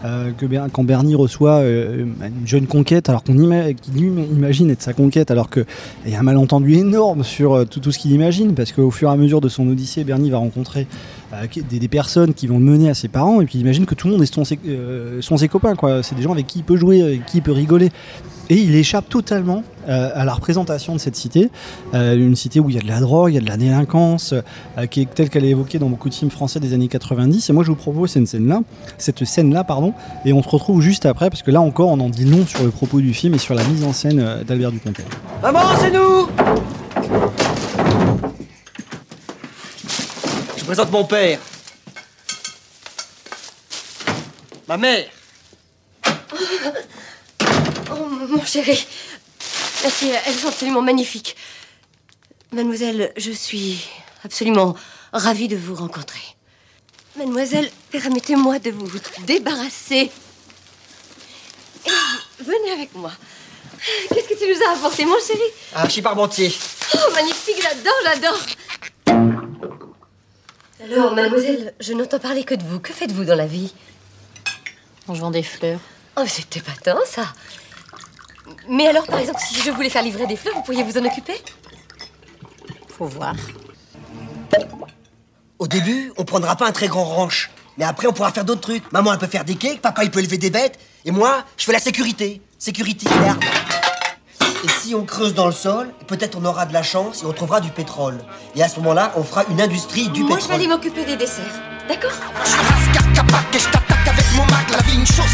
que 0.04 0.46
quand 0.72 0.84
Bernie 0.84 1.15
reçoit 1.15 1.62
une 1.63 2.13
jeune 2.46 2.65
conquête, 2.71 3.10
alors 3.10 3.23
qu'on 3.23 3.36
imagine 3.36 4.69
être 4.69 4.81
sa 4.81 4.93
conquête, 4.93 5.29
alors 5.29 5.49
qu'il 5.49 5.65
y 6.07 6.15
a 6.15 6.19
un 6.19 6.23
malentendu 6.23 6.73
énorme 6.75 7.23
sur 7.23 7.53
euh, 7.53 7.65
tout, 7.65 7.91
ce 7.91 7.99
qu'il 7.99 8.12
imagine, 8.12 8.55
parce 8.55 8.71
qu'au 8.71 8.91
fur 8.91 9.10
et 9.10 9.12
à 9.12 9.17
mesure 9.17 9.41
de 9.41 9.49
son 9.49 9.67
odyssée, 9.67 10.05
Bernie 10.05 10.29
va 10.29 10.38
rencontrer 10.38 10.88
euh, 11.34 11.45
des, 11.69 11.88
personnes 11.89 12.34
qui 12.34 12.47
vont 12.47 12.60
le 12.60 12.65
mener 12.65 12.89
à 12.89 12.93
ses 12.93 13.10
parents, 13.10 13.41
et 13.41 13.45
puis 13.45 13.57
il 13.57 13.62
imagine 13.62 13.86
que 13.86 13.93
tout 13.93 14.07
le 14.07 14.13
monde 14.13 14.23
est 14.23 14.34
son, 14.34 14.43
euh, 14.65 15.21
sont 15.21 15.36
ses 15.36 15.49
copains, 15.49 15.75
quoi. 15.75 16.01
C'est 16.01 16.15
des 16.15 16.21
gens 16.21 16.31
avec 16.31 16.47
qui 16.47 16.60
il 16.60 16.63
peut 16.63 16.77
jouer, 16.77 17.01
avec 17.01 17.25
qui 17.25 17.38
il 17.39 17.43
peut 17.43 17.51
rigoler. 17.51 17.89
Et 18.51 18.55
il 18.55 18.75
échappe 18.75 19.07
totalement 19.07 19.63
euh, 19.87 20.09
à 20.13 20.25
la 20.25 20.33
représentation 20.33 20.93
de 20.93 20.99
cette 20.99 21.15
cité, 21.15 21.49
Euh, 21.93 22.15
une 22.15 22.35
cité 22.35 22.59
où 22.59 22.69
il 22.69 22.75
y 22.75 22.79
a 22.79 22.81
de 22.81 22.87
la 22.87 22.99
drogue, 22.99 23.31
il 23.31 23.35
y 23.35 23.37
a 23.37 23.41
de 23.41 23.47
la 23.47 23.55
délinquance, 23.55 24.33
euh, 24.33 24.85
qui 24.87 25.01
est 25.01 25.13
telle 25.13 25.29
qu'elle 25.29 25.45
est 25.45 25.51
évoquée 25.51 25.79
dans 25.79 25.87
beaucoup 25.87 26.09
de 26.09 26.13
films 26.13 26.31
français 26.31 26.59
des 26.59 26.73
années 26.73 26.89
90. 26.89 27.49
Et 27.49 27.53
moi, 27.53 27.63
je 27.63 27.69
vous 27.69 27.77
propose 27.77 28.11
cette 28.11 28.27
scène-là, 28.27 28.61
cette 28.97 29.23
scène-là, 29.23 29.63
pardon, 29.63 29.93
et 30.25 30.33
on 30.33 30.43
se 30.43 30.49
retrouve 30.49 30.81
juste 30.81 31.05
après, 31.05 31.29
parce 31.29 31.43
que 31.43 31.51
là 31.51 31.61
encore, 31.61 31.87
on 31.89 31.99
en 32.01 32.09
dit 32.09 32.25
long 32.25 32.45
sur 32.45 32.61
le 32.63 32.71
propos 32.71 32.99
du 32.99 33.13
film 33.13 33.35
et 33.35 33.37
sur 33.37 33.55
la 33.55 33.63
mise 33.63 33.85
en 33.85 33.93
scène 33.93 34.19
euh, 34.19 34.43
d'Albert 34.43 34.73
Dupontel. 34.73 35.05
Maman, 35.41 35.59
c'est 35.79 35.91
nous 35.91 36.27
Je 40.57 40.65
présente 40.65 40.91
mon 40.91 41.05
père. 41.05 41.39
Ma 44.67 44.75
mère. 44.75 45.05
Mon 48.32 48.46
chéri. 48.46 48.88
Merci, 49.84 50.10
elles 50.26 50.36
sont 50.36 50.48
absolument 50.48 50.82
magnifiques. 50.82 51.36
Mademoiselle, 52.54 53.12
je 53.17 53.32
suis 53.32 53.86
absolument 54.24 54.74
ravie 55.12 55.50
de 55.50 55.58
vous 55.58 55.76
rencontrer. 55.76 56.22
Mademoiselle, 57.17 57.70
permettez-moi 57.91 58.60
de 58.60 58.72
vous 58.72 58.89
débarrasser. 59.28 60.10
Et 61.86 61.91
venez 62.39 62.72
avec 62.72 62.96
moi. 62.96 63.12
Qu'est-ce 64.13 64.30
que 64.30 64.39
tu 64.39 64.48
nous 64.50 64.65
as 64.65 64.78
apporté, 64.78 65.04
mon 65.04 65.20
chéri? 65.20 65.41
Je 65.84 65.91
suis 65.91 66.02
parmentier. 66.02 66.56
Oh, 66.96 67.12
magnifique, 67.13 67.62
j'adore, 67.62 67.94
j'adore. 68.06 68.39
Alors, 70.86 71.13
mademoiselle, 71.13 71.74
je 71.82 71.91
n'entends 71.91 72.20
parler 72.20 72.46
que 72.46 72.56
de 72.56 72.63
vous. 72.63 72.80
Que 72.80 72.94
faites-vous 72.94 73.26
dans 73.26 73.36
la 73.36 73.48
vie? 73.48 73.74
Je 75.10 75.20
vends 75.20 75.32
des 75.32 75.44
fleurs. 75.44 75.82
Oh, 76.15 76.24
c'est 76.26 76.56
épatant, 76.56 77.00
ça. 77.06 77.34
Mais 78.67 78.87
alors, 78.87 79.05
par 79.05 79.19
exemple, 79.19 79.39
si 79.45 79.55
je 79.61 79.71
voulais 79.71 79.89
faire 79.89 80.03
livrer 80.03 80.27
des 80.27 80.35
fleurs, 80.35 80.55
vous 80.55 80.61
pourriez 80.63 80.83
vous 80.83 80.97
en 80.97 81.05
occuper? 81.05 81.35
Faut 82.97 83.05
voir. 83.05 83.35
Au 85.59 85.67
début, 85.67 86.11
on 86.17 86.23
prendra 86.25 86.55
pas 86.55 86.67
un 86.67 86.71
très 86.71 86.87
grand 86.87 87.03
ranch. 87.03 87.51
Mais 87.77 87.85
après, 87.85 88.07
on 88.07 88.13
pourra 88.13 88.31
faire 88.31 88.45
d'autres 88.45 88.61
trucs. 88.61 88.91
Maman, 88.91 89.13
elle 89.13 89.19
peut 89.19 89.27
faire 89.27 89.45
des 89.45 89.55
cakes, 89.55 89.81
papa, 89.81 90.03
il 90.03 90.11
peut 90.11 90.19
élever 90.19 90.37
des 90.37 90.49
bêtes. 90.49 90.79
Et 91.05 91.11
moi, 91.11 91.43
je 91.57 91.65
fais 91.65 91.71
la 91.71 91.79
sécurité. 91.79 92.41
Sécurité, 92.57 93.07
merde. 93.21 93.43
Et 94.63 94.67
si 94.81 94.93
on 94.93 95.05
creuse 95.05 95.33
dans 95.33 95.47
le 95.47 95.51
sol, 95.51 95.91
peut-être 96.07 96.37
on 96.39 96.45
aura 96.45 96.65
de 96.65 96.73
la 96.73 96.83
chance 96.83 97.23
et 97.23 97.25
on 97.25 97.33
trouvera 97.33 97.61
du 97.61 97.69
pétrole. 97.69 98.23
Et 98.55 98.61
à 98.61 98.69
ce 98.69 98.79
moment-là, 98.79 99.11
on 99.15 99.23
fera 99.23 99.45
une 99.49 99.61
industrie 99.61 100.09
du 100.09 100.21
Moi, 100.23 100.29
je 100.29 100.33
vais 100.35 100.39
pétrole. 100.41 100.55
aller 100.55 100.67
m'occuper 100.67 101.05
des 101.05 101.15
desserts. 101.15 101.45
D'accord? 101.87 102.11
Et 103.53 103.59
je 103.59 103.65
t'attaque 103.65 104.07
avec 104.07 104.25
mon 104.35 104.45
mag 104.45 104.69
La 104.71 104.77
vie 104.79 104.97
une 104.97 105.05
chose 105.05 105.25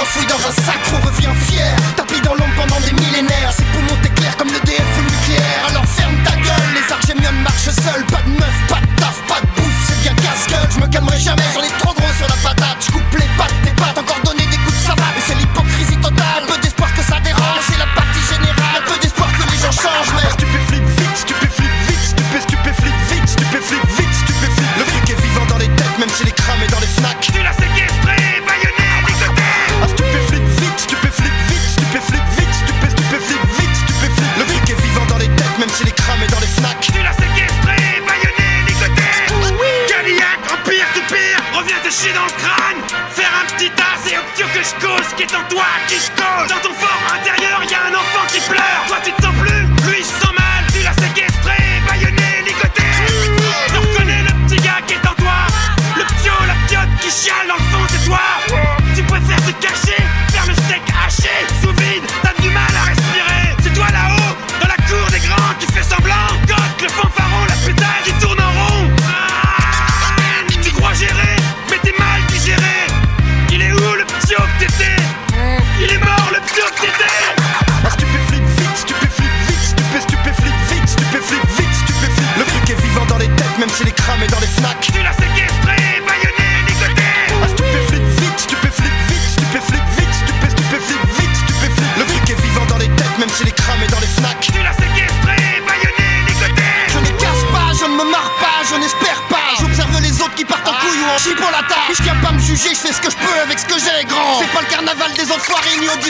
animaux 0.00 0.06
quand 0.06 0.06
on 0.06 0.06
les 0.06 0.06
enfouit 0.06 0.26
dans 0.26 0.48
un 0.48 0.52
sac 0.52 0.80
On 0.94 1.06
revient 1.06 1.34
fier, 1.46 1.76
tapis 1.96 2.20
dans 2.22 2.34
l'ombre 2.34 2.54
pendant 2.56 2.80
des 2.80 2.92
millénaires 2.92 3.52
Ces 3.56 3.64
poumons 3.64 4.00
t'éclairent 4.02 4.36
comme 4.36 4.48
le 4.48 4.60
DF 4.60 5.02
nucléaire. 5.02 5.66
Alors 5.68 5.84
ferme 5.86 6.16
ta 6.24 6.32
gueule, 6.32 6.70
les 6.74 6.92
argémiones 6.92 7.42
marchent 7.42 7.70
seuls. 7.70 8.04
Pas 8.06 8.22
de 8.22 8.30
meuf, 8.30 8.56
pas 8.68 8.80
de 8.80 9.00
taf, 9.00 9.22
pas 9.28 9.40
de 9.40 9.46
bouffe, 9.56 9.80
c'est 9.88 10.00
bien 10.02 10.14
casse-gueule 10.14 10.68
Je 10.70 10.80
me 10.80 10.86
calmerai 10.86 11.18
jamais, 11.18 11.42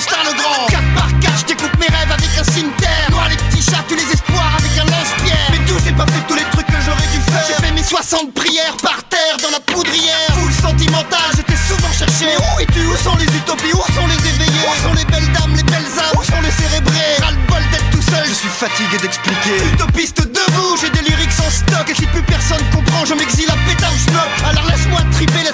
Augustin 0.01 0.25
le 0.25 0.33
Grand. 0.33 0.67
4 0.73 0.81
par 0.97 1.13
4, 1.21 1.41
je 1.41 1.45
découpe 1.45 1.77
mes 1.77 1.93
rêves 1.93 2.09
avec 2.09 2.33
un 2.41 2.45
cimetière. 2.45 3.05
Noir 3.11 3.29
les 3.29 3.37
petits 3.37 3.61
chats, 3.61 3.85
tous 3.87 3.97
les 3.97 4.09
espoirs 4.09 4.57
avec 4.57 4.73
un 4.81 4.89
lance-pierre. 4.89 5.49
Mais 5.53 5.61
d'où 5.69 5.77
j'ai 5.85 5.93
pas 5.93 6.07
fait 6.09 6.25
tous 6.27 6.37
les 6.41 6.49
trucs 6.57 6.67
que 6.73 6.81
j'aurais 6.81 7.09
dû 7.13 7.21
faire? 7.29 7.45
J'ai 7.45 7.61
fait 7.61 7.73
mes 7.73 7.85
60 7.85 8.33
prières 8.33 8.77
par 8.81 9.05
terre 9.13 9.37
dans 9.45 9.53
la 9.53 9.61
poudrière. 9.61 10.33
Full 10.41 10.53
sentimental, 10.57 11.29
j'étais 11.37 11.61
souvent 11.69 11.93
cherché. 11.93 12.33
Mais 12.33 12.41
où 12.41 12.61
es-tu? 12.65 12.81
Où 12.81 12.97
sont 12.97 13.17
les 13.21 13.29
utopies? 13.29 13.77
Où 13.77 13.85
sont 13.93 14.09
les 14.09 14.21
éveillés? 14.25 14.65
Où 14.73 14.89
sont 14.89 14.95
les 14.97 15.05
belles 15.05 15.33
dames, 15.37 15.53
les 15.53 15.69
belles 15.69 15.93
âmes? 16.01 16.17
Où 16.17 16.25
sont 16.25 16.41
les 16.41 16.55
cérébrés? 16.57 17.21
Ras 17.21 17.37
le 17.37 17.43
bol 17.45 17.65
d'être 17.69 17.91
tout 17.93 18.05
seul. 18.09 18.25
Je 18.25 18.37
suis 18.41 18.49
fatigué 18.57 18.97
d'expliquer. 19.05 19.61
Utopiste 19.69 20.25
debout, 20.25 20.81
j'ai 20.81 20.89
des 20.97 21.05
lyrics 21.13 21.37
en 21.45 21.51
stock. 21.53 21.85
Et 21.93 21.95
si 21.95 22.09
plus 22.09 22.25
personne 22.25 22.65
comprend, 22.73 23.05
je 23.05 23.13
m'exile 23.13 23.53
à 23.53 23.59
pétard 23.69 23.93
ou. 23.93 24.49
Alors 24.49 24.65
laisse-moi 24.65 25.05
triper. 25.13 25.45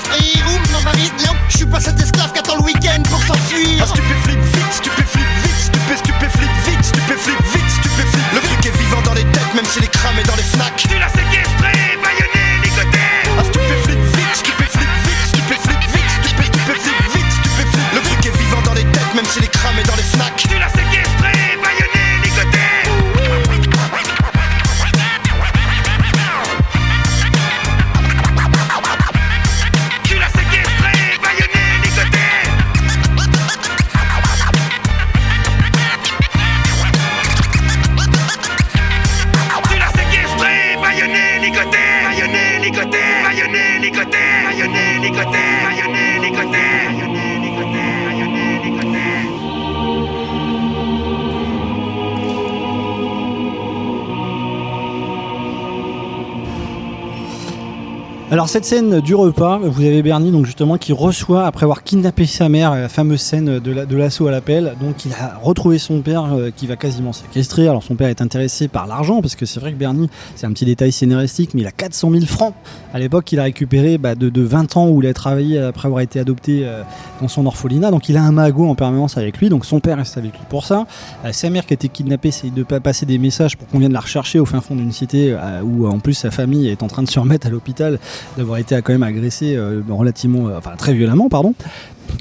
Oum, 0.46 0.62
non, 0.72 0.82
Marie, 0.84 1.10
non. 1.26 1.34
Je 1.48 1.56
suis 1.56 1.66
pas 1.66 1.80
cet 1.80 1.98
esclave 2.00 2.32
qui 2.32 2.38
dans 10.76 11.15
Alors 58.36 58.50
cette 58.50 58.66
scène 58.66 59.00
du 59.00 59.14
repas, 59.14 59.56
vous 59.56 59.82
avez 59.82 60.02
Bernie 60.02 60.30
donc 60.30 60.44
justement 60.44 60.76
qui 60.76 60.92
reçoit 60.92 61.46
après 61.46 61.64
avoir 61.64 61.82
kidnappé 61.82 62.26
sa 62.26 62.50
mère, 62.50 62.74
la 62.74 62.90
fameuse 62.90 63.22
scène 63.22 63.60
de 63.60 63.70
la- 63.70 63.86
de 63.86 63.96
l'assaut 63.96 64.26
à 64.26 64.30
l'appel. 64.30 64.74
Donc 64.78 65.06
il 65.06 65.12
a 65.14 65.38
retrouvé 65.42 65.78
son 65.78 66.02
père 66.02 66.34
euh, 66.34 66.50
qui 66.54 66.66
va 66.66 66.76
quasiment 66.76 67.14
séquestrer. 67.14 67.66
Alors 67.66 67.82
son 67.82 67.94
père 67.94 68.08
est 68.08 68.20
intéressé 68.20 68.68
par 68.68 68.86
l'argent 68.86 69.22
parce 69.22 69.36
que 69.36 69.46
c'est 69.46 69.58
vrai 69.58 69.72
que 69.72 69.78
Bernie, 69.78 70.10
c'est 70.34 70.46
un 70.46 70.52
petit 70.52 70.66
détail 70.66 70.92
scénaristique, 70.92 71.54
mais 71.54 71.62
il 71.62 71.66
a 71.66 71.70
400 71.70 72.10
000 72.10 72.26
francs. 72.26 72.52
À 72.92 72.98
l'époque, 72.98 73.32
il 73.32 73.40
a 73.40 73.44
récupéré 73.44 73.96
bah, 73.96 74.14
de, 74.14 74.28
de 74.28 74.42
20 74.42 74.76
ans 74.76 74.90
où 74.90 75.00
il 75.00 75.08
a 75.08 75.14
travaillé 75.14 75.58
après 75.58 75.86
avoir 75.86 76.02
été 76.02 76.20
adopté 76.20 76.66
euh, 76.66 76.82
dans 77.22 77.28
son 77.28 77.46
orphelinat. 77.46 77.90
Donc 77.90 78.10
il 78.10 78.18
a 78.18 78.22
un 78.22 78.32
magot 78.32 78.66
en 78.68 78.74
permanence 78.74 79.16
avec 79.16 79.38
lui. 79.38 79.48
Donc 79.48 79.64
son 79.64 79.80
père 79.80 79.96
reste 79.96 80.18
avec 80.18 80.32
lui 80.32 80.44
pour 80.50 80.66
ça. 80.66 80.86
Euh, 81.24 81.32
sa 81.32 81.48
mère 81.48 81.64
qui 81.64 81.72
a 81.72 81.76
été 81.76 81.88
kidnappée, 81.88 82.32
c'est 82.32 82.52
de 82.52 82.64
pas 82.64 82.80
passer 82.80 83.06
des 83.06 83.16
messages 83.16 83.56
pour 83.56 83.66
qu'on 83.68 83.78
vienne 83.78 83.94
la 83.94 84.00
rechercher 84.00 84.40
au 84.40 84.44
fin 84.44 84.60
fond 84.60 84.76
d'une 84.76 84.92
cité 84.92 85.34
où 85.64 85.86
en 85.86 86.00
plus 86.00 86.12
sa 86.12 86.30
famille 86.30 86.68
est 86.68 86.82
en 86.82 86.88
train 86.88 87.02
de 87.02 87.08
se 87.08 87.18
remettre 87.18 87.46
à 87.46 87.50
l'hôpital 87.50 87.98
d'avoir 88.36 88.58
été 88.58 88.74
quand 88.82 88.92
même 88.92 89.02
agressée 89.02 89.56
euh, 89.56 89.82
relativement, 89.88 90.48
euh, 90.48 90.58
enfin 90.58 90.72
très 90.76 90.94
violemment, 90.94 91.28
pardon. 91.28 91.54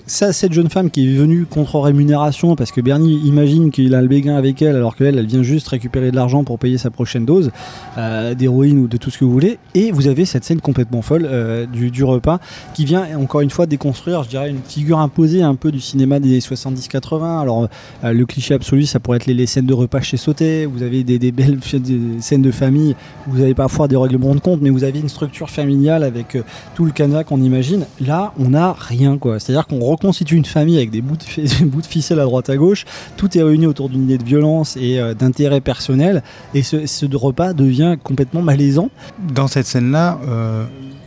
Ça, 0.07 0.33
cette 0.33 0.53
jeune 0.53 0.69
femme 0.69 0.91
qui 0.91 1.11
est 1.11 1.17
venue 1.17 1.45
contre 1.45 1.79
rémunération 1.79 2.55
parce 2.55 2.71
que 2.71 2.79
Bernie 2.79 3.19
imagine 3.25 3.71
qu'il 3.71 3.95
a 3.95 4.01
le 4.01 4.07
béguin 4.07 4.35
avec 4.35 4.61
elle 4.61 4.75
alors 4.75 4.95
qu'elle, 4.95 5.17
elle 5.17 5.25
vient 5.25 5.41
juste 5.41 5.67
récupérer 5.67 6.11
de 6.11 6.15
l'argent 6.15 6.43
pour 6.43 6.59
payer 6.59 6.77
sa 6.77 6.91
prochaine 6.91 7.25
dose 7.25 7.51
euh, 7.97 8.35
d'héroïne 8.35 8.77
ou 8.77 8.87
de 8.87 8.97
tout 8.97 9.09
ce 9.09 9.17
que 9.17 9.25
vous 9.25 9.31
voulez. 9.31 9.57
Et 9.73 9.91
vous 9.91 10.07
avez 10.07 10.25
cette 10.25 10.43
scène 10.43 10.61
complètement 10.61 11.01
folle 11.01 11.27
euh, 11.27 11.65
du, 11.65 11.89
du 11.89 12.03
repas 12.03 12.39
qui 12.75 12.85
vient 12.85 13.05
encore 13.17 13.41
une 13.41 13.49
fois 13.49 13.65
déconstruire, 13.65 14.23
je 14.23 14.29
dirais, 14.29 14.49
une 14.49 14.61
figure 14.61 14.99
imposée 14.99 15.41
un 15.41 15.55
peu 15.55 15.71
du 15.71 15.79
cinéma 15.79 16.19
des 16.19 16.39
70-80. 16.39 17.41
Alors 17.41 17.67
euh, 18.03 18.13
le 18.13 18.25
cliché 18.27 18.53
absolu, 18.53 18.85
ça 18.85 18.99
pourrait 18.99 19.17
être 19.17 19.25
les, 19.25 19.33
les 19.33 19.47
scènes 19.47 19.65
de 19.65 19.73
repas 19.73 20.01
chez 20.01 20.17
Sauté. 20.17 20.67
Vous 20.67 20.83
avez 20.83 21.03
des, 21.03 21.17
des 21.17 21.31
belles 21.31 21.59
scènes 22.19 22.41
de 22.43 22.51
famille. 22.51 22.95
Vous 23.25 23.41
avez 23.41 23.55
parfois 23.55 23.87
des 23.87 23.97
règlements 23.97 24.35
de 24.35 24.39
compte, 24.39 24.61
mais 24.61 24.69
vous 24.69 24.83
avez 24.83 24.99
une 24.99 25.09
structure 25.09 25.49
familiale 25.49 26.03
avec 26.03 26.37
tout 26.75 26.85
le 26.85 26.91
canevas 26.91 27.23
qu'on 27.23 27.41
imagine. 27.41 27.85
Là, 27.99 28.33
on 28.37 28.49
n'a 28.49 28.73
rien, 28.73 29.17
quoi. 29.17 29.39
C'est-à-dire 29.39 29.65
qu'on 29.65 29.74
reconstitue 29.79 30.35
une 30.35 30.45
famille 30.45 30.77
avec 30.77 30.91
des 30.91 31.01
bouts 31.01 31.17
de, 31.17 31.85
ficelle 31.85 32.19
à 32.19 32.23
droite 32.23 32.49
à 32.49 32.57
gauche. 32.57 32.85
Tout 33.17 33.37
est 33.37 33.43
réuni 33.43 33.65
autour 33.65 33.89
d'une 33.89 34.03
idée 34.03 34.17
de 34.17 34.23
violence 34.23 34.77
et 34.77 34.99
euh, 34.99 35.13
d'intérêt 35.13 35.61
personnel. 35.61 36.23
Et 36.53 36.63
ce, 36.63 37.05
repas 37.15 37.53
devient 37.53 37.95
complètement 38.03 38.41
malaisant. 38.41 38.89
Dans 39.33 39.47
cette 39.47 39.65
scène-là, 39.65 40.19
euh, 40.27 40.65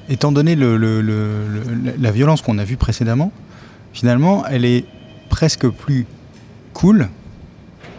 étant 0.09 0.33
donné 0.33 0.57
la 0.57 2.11
violence 2.11 2.41
qu'on 2.41 2.59
a 2.59 2.65
vue 2.65 2.77
précédemment, 2.77 3.31
finalement, 3.93 4.45
elle 4.47 4.65
est 4.65 4.85
presque 5.29 5.69
plus 5.69 6.07
cool, 6.73 7.09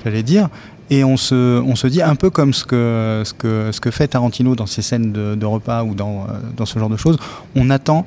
j'allais 0.03 0.23
dire. 0.23 0.49
Et 0.89 1.03
on 1.03 1.17
se, 1.17 1.87
dit 1.87 2.01
un 2.01 2.15
peu 2.15 2.31
comme 2.31 2.51
ce 2.53 2.65
que, 2.65 3.91
fait 3.91 4.07
Tarantino 4.07 4.55
dans 4.55 4.65
ses 4.65 4.81
scènes 4.81 5.11
de, 5.11 5.45
repas 5.45 5.83
ou 5.83 5.93
dans, 5.93 6.23
euh, 6.23 6.39
dans 6.57 6.65
ce 6.65 6.79
genre 6.79 6.89
de 6.89 6.97
choses. 6.97 7.17
On 7.55 7.69
attend 7.69 8.05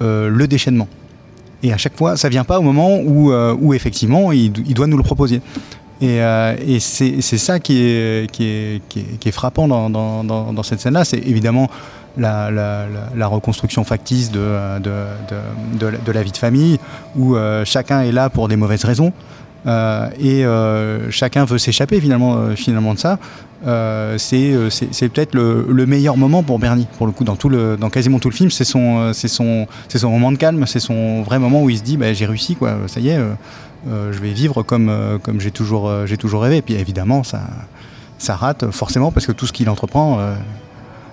le 0.00 0.46
déchaînement. 0.46 0.88
Et 1.62 1.72
à 1.72 1.76
chaque 1.76 1.96
fois, 1.96 2.16
ça 2.16 2.28
vient 2.28 2.44
pas 2.44 2.58
au 2.58 2.62
moment 2.62 2.98
où, 2.98 3.32
euh, 3.32 3.56
où 3.60 3.74
effectivement, 3.74 4.32
il, 4.32 4.52
il 4.66 4.74
doit 4.74 4.86
nous 4.86 4.96
le 4.96 5.02
proposer. 5.02 5.40
Et, 6.00 6.22
euh, 6.22 6.78
c'est 6.78 7.20
ça 7.20 7.58
qui 7.58 7.82
est, 7.82 8.30
qui 8.30 8.44
est, 8.44 8.82
qui 8.88 9.28
est, 9.28 9.32
frappant 9.32 9.66
dans, 9.66 9.90
dans, 9.90 10.62
cette 10.62 10.80
scène-là. 10.80 11.04
C'est 11.04 11.18
évidemment 11.18 11.68
la, 12.16 13.26
reconstruction 13.26 13.82
factice 13.84 14.30
de, 14.30 14.78
de, 14.78 14.92
de, 15.78 15.92
de 16.04 16.12
la 16.12 16.22
vie 16.22 16.30
de 16.30 16.36
famille, 16.36 16.78
où 17.16 17.34
euh, 17.34 17.64
chacun 17.64 18.02
est 18.02 18.12
là 18.12 18.30
pour 18.30 18.48
des 18.48 18.56
mauvaises 18.56 18.84
raisons. 18.84 19.12
Euh, 19.66 20.08
et 20.20 20.44
euh, 20.44 21.10
chacun 21.10 21.44
veut 21.44 21.58
s'échapper 21.58 22.00
finalement, 22.00 22.36
euh, 22.36 22.54
finalement 22.54 22.94
de 22.94 22.98
ça. 22.98 23.18
C'est 24.18 25.08
peut-être 25.08 25.34
le, 25.34 25.66
le 25.68 25.86
meilleur 25.86 26.16
moment 26.16 26.42
pour 26.42 26.58
Bernie, 26.58 26.86
pour 26.96 27.06
le 27.06 27.12
coup, 27.12 27.24
dans, 27.24 27.36
tout 27.36 27.48
le, 27.48 27.76
dans 27.76 27.90
quasiment 27.90 28.18
tout 28.18 28.30
le 28.30 28.34
film. 28.34 28.50
C'est 28.50 28.64
son, 28.64 29.12
son, 29.12 29.66
son 29.88 30.10
moment 30.10 30.32
de 30.32 30.36
calme, 30.36 30.64
c'est 30.66 30.80
son 30.80 31.22
vrai 31.22 31.38
moment 31.38 31.62
où 31.62 31.70
il 31.70 31.78
se 31.78 31.82
dit 31.82 31.96
bah, 31.96 32.12
j'ai 32.12 32.26
réussi, 32.26 32.54
quoi, 32.54 32.76
ça 32.86 33.00
y 33.00 33.08
est, 33.08 33.18
je 33.86 34.18
vais 34.18 34.30
vivre 34.30 34.62
comme, 34.62 35.18
comme 35.22 35.40
j'ai 35.40 35.50
toujours, 35.50 35.90
toujours 36.18 36.42
rêvé. 36.42 36.58
Et 36.58 36.62
puis 36.62 36.74
évidemment, 36.74 37.24
ça, 37.24 37.42
ça 38.18 38.36
rate 38.36 38.70
forcément 38.70 39.10
parce 39.10 39.26
que 39.26 39.32
tout 39.32 39.46
ce 39.46 39.52
qu'il 39.52 39.68
entreprend, 39.68 40.20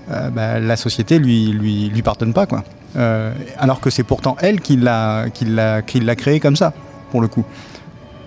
bah, 0.08 0.60
la 0.60 0.76
société 0.76 1.18
lui, 1.18 1.48
lui, 1.48 1.90
lui 1.90 2.02
pardonne 2.04 2.34
pas. 2.34 2.46
Quoi. 2.46 2.64
Alors 3.58 3.80
que 3.80 3.90
c'est 3.90 4.04
pourtant 4.04 4.38
elle 4.40 4.62
qui, 4.62 4.78
l'a, 4.78 5.32
qui 5.32 5.46
l'a 5.46 6.16
créé 6.16 6.39
comme 6.39 6.56
ça, 6.56 6.74
pour 7.10 7.22
le 7.22 7.28
coup. 7.28 7.43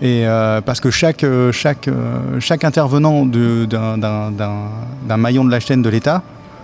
Et 0.01 0.26
euh, 0.26 0.61
parce 0.61 0.80
que 0.80 0.90
chaque, 0.90 1.24
euh, 1.24 1.51
chaque, 1.53 1.88
euh, 1.88 2.38
chaque 2.40 2.64
intervenant 2.64 3.26
de- 3.26 3.64
d'un, 3.64 3.99
d'un- 3.99 4.30
d'un- 4.30 4.68
d'un 5.09 5.16
maillon 5.16 5.44
de 5.44 5.51
la 5.51 5.59
chaîne 5.61 5.82
de 5.82 5.88
l'État, 5.88 6.22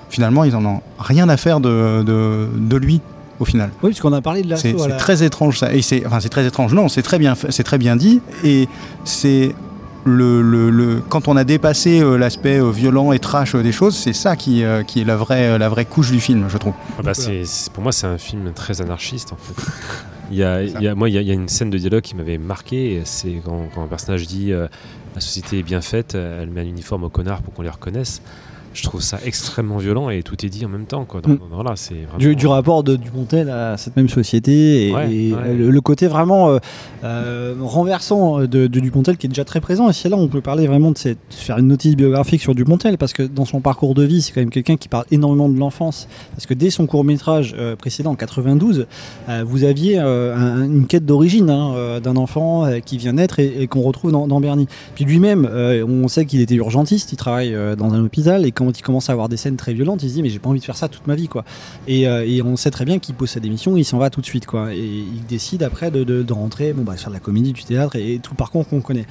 finalement, 0.09 0.45
ils 0.45 0.53
n'en 0.53 0.64
ont 0.64 0.80
rien 0.99 1.28
à 1.28 1.37
faire 1.37 1.59
de, 1.61 2.03
de, 2.05 2.47
de 2.57 2.76
lui, 2.76 3.01
au 3.41 3.45
final. 3.45 3.70
Oui, 3.82 3.91
puisqu'on 3.91 4.12
a 4.12 4.20
parlé 4.20 4.43
de 4.43 4.51
l'assaut. 4.51 4.68
C'est 4.78 4.89
la- 4.89 4.95
très 4.97 5.24
étrange 5.24 5.59
ça. 5.59 5.72
Et 5.74 5.82
c'est, 5.82 6.07
enfin, 6.07 6.20
c'est 6.20 6.28
très 6.28 6.47
étrange. 6.47 6.72
Non, 6.74 6.89
c'est 6.89 7.03
très 7.03 7.18
bien, 7.18 7.35
c'est 7.49 7.64
très 7.64 7.78
bien 7.78 7.97
dit. 7.97 8.20
Et 8.45 8.68
c'est 9.05 9.53
le, 10.05 10.41
le- 10.41 10.70
le- 10.70 11.03
quand 11.09 11.26
on 11.26 11.37
a 11.37 11.43
dépassé 11.43 12.01
euh, 12.01 12.16
l'aspect 12.16 12.61
euh, 12.61 12.70
violent 12.70 13.11
et 13.11 13.18
trash 13.18 13.57
euh, 13.57 13.62
des 13.64 13.72
choses, 13.72 13.97
c'est 13.97 14.12
ça 14.12 14.37
qui, 14.37 14.62
euh, 14.62 14.82
qui 14.85 15.01
est 15.01 15.05
la 15.05 15.16
vraie, 15.16 15.49
euh, 15.55 15.59
la 15.59 15.68
vraie 15.70 15.87
couche 15.87 16.12
du 16.12 16.20
film, 16.20 16.45
je 16.49 16.59
trouve. 16.59 16.74
Ah 16.99 17.03
bah, 17.03 17.12
pour 17.72 17.82
moi, 17.82 17.91
c'est 17.91 18.07
un 18.07 18.18
film 18.18 18.53
très 18.55 18.80
anarchiste 18.80 19.32
en 19.32 19.37
fait. 19.37 19.55
Il 20.31 20.37
y 20.39 20.43
a, 20.45 20.62
il 20.62 20.81
y 20.81 20.89
a- 20.89 20.95
moi, 20.95 21.09
il 21.09 21.14
y, 21.14 21.18
a, 21.18 21.20
il 21.20 21.29
y 21.29 21.31
a 21.31 21.35
une 21.35 21.49
scène 21.49 21.70
de 21.70 21.79
dialogue 21.79 22.03
qui 22.03 22.16
m'avait 22.16 22.39
marqué. 22.39 23.03
C'est 23.05 23.41
quand, 23.45 23.68
quand 23.75 23.83
un 23.83 23.87
personnage 23.89 24.27
dit 24.27 24.53
euh, 24.53 24.68
La 25.14 25.20
société 25.20 25.59
est 25.59 25.62
bien 25.62 25.81
faite, 25.81 26.14
elle 26.14 26.51
met 26.51 26.62
un 26.62 26.66
uniforme 26.66 27.05
aux 27.05 27.11
connards 27.11 27.43
pour 27.43 27.53
qu'on 27.55 27.62
les 27.62 27.68
reconnaisse. 27.70 28.22
Je 28.75 28.83
trouve 28.83 29.01
ça 29.01 29.18
extrêmement 29.25 29.79
violent 29.79 30.11
et 30.11 30.22
tout 30.22 30.45
est 30.45 30.49
dit 30.51 30.64
en 30.66 30.68
même 30.68 30.85
temps. 30.87 31.05
Quoi. 31.05 31.20
Mm. 31.27 31.39
voilà, 31.53 31.72
c'est 31.77 31.95
vraiment- 31.95 32.18
du, 32.18 32.37
du 32.37 32.47
rapport 32.47 32.83
de 32.85 32.97
Dupontel 32.97 33.49
à 33.49 33.77
cette 33.77 33.97
même 33.97 34.09
société 34.09 34.89
et, 34.89 34.93
Ouais, 34.95 35.12
et 35.14 35.33
ouais. 35.33 35.55
Le, 35.55 35.70
le 35.70 35.81
côté 35.81 36.07
vraiment 36.09 36.51
euh, 36.51 36.59
euh, 37.05 37.55
renversant 37.61 38.41
de, 38.41 38.47
de 38.47 38.81
Dupontel 38.81 39.16
qui 39.16 39.27
est 39.27 39.29
déjà 39.29 39.45
très 39.45 39.61
présent. 39.61 39.89
Et 39.89 39.93
c'est 39.93 40.09
là 40.09 40.16
on 40.16 40.29
peut 40.29 40.41
parler 40.41 40.66
vraiment 40.66 40.91
de, 40.91 40.99
cette, 40.99 41.18
de 41.31 41.35
faire 41.35 41.59
une 41.59 41.68
notice 41.68 41.97
biographique 41.97 42.41
sur 42.41 42.55
Dupontel 42.55 42.99
parce 42.99 43.12
que 43.12 43.22
dans 43.22 43.45
son 43.45 43.61
parcours 43.61 43.95
de 43.95 44.03
vie, 44.03 44.22
c'est 44.22 44.33
quand 44.33 44.41
même 44.41 44.51
quelqu'un 44.51 44.77
qui 44.77 44.89
parle 44.89 45.05
énormément 45.11 45.49
de 45.49 45.59
l'enfance. 45.59 46.09
Parce 46.35 46.47
que 46.47 46.55
dès 46.55 46.70
son 46.70 46.87
court 46.87 47.05
métrage 47.05 47.55
précédent, 47.79 48.12
en 48.12 48.16
92, 48.16 48.87
euh, 49.29 49.45
vous 49.47 49.64
aviez 49.64 49.99
euh, 49.99 50.35
un- 50.37 50.64
une 50.64 50.87
quête 50.87 51.07
d'origine 51.07 51.51
hein, 51.51 51.72
euh, 51.75 52.01
d'un 52.01 52.16
enfant 52.16 52.64
euh, 52.66 52.81
qui 52.81 52.99
vient 52.99 53.12
naître 53.12 53.39
et, 53.41 53.53
et 53.62 53.66
qu'on 53.66 53.83
retrouve 53.83 54.12
dans, 54.12 54.27
dans 54.27 54.41
Bernie. 54.41 54.66
Puis 54.95 55.05
lui-même, 55.05 55.49
euh, 55.51 55.85
on 55.87 56.09
sait 56.09 56.25
qu'il 56.27 56.41
était 56.41 56.55
urgentiste, 56.55 57.12
il 57.12 57.16
travaille 57.16 57.55
euh, 57.55 57.77
dans 57.77 57.93
un 57.95 58.05
hôpital 58.05 58.45
et 58.47 58.53
quand 58.53 58.64
il 58.71 58.83
commence 58.83 59.11
à 59.11 59.12
avoir 59.12 59.29
des 59.29 59.37
scènes 59.37 59.57
très 59.57 59.75
violentes, 59.75 60.03
il 60.03 60.09
se 60.09 60.15
dit 60.15 60.23
mais 60.23 60.29
j'ai 60.29 60.39
pas 60.39 60.49
envie 60.49 60.61
de 60.61 60.65
faire 60.65 60.77
ça 60.77 60.89
toute 60.89 61.07
ma 61.07 61.15
vie 61.15 61.29
quoi. 61.29 61.45
Et, 61.87 62.07
euh, 62.09 62.43
on 62.45 62.57
sait 62.57 62.71
très 62.71 62.85
bien 62.85 62.99
qu'il 62.99 63.15
pose 63.15 63.31
sa 63.31 63.41
démission, 63.41 63.77
il 63.77 63.85
s'en 63.85 63.99
va 63.99 64.11
tout 64.11 64.21
de 64.21 64.27
suite 64.27 64.47
quoi. 64.47 64.75
Et 64.75 64.85
il 64.85 65.25
décide 65.29 65.62
après 65.62 65.91
de, 65.91 66.33
rentrer, 66.33 66.73
bon 66.73 66.83
bah 66.83 66.97
faire 66.97 67.11
de 67.11 67.15
la 67.15 67.21
comédie, 67.21 67.53
du 67.53 67.65
théâtre 67.65 67.97
et, 67.97 68.15
et 68.15 68.19
tout 68.19 68.33
le 68.33 68.37
parcours 68.37 68.67
qu'on 68.67 68.81
connaît. 68.81 69.07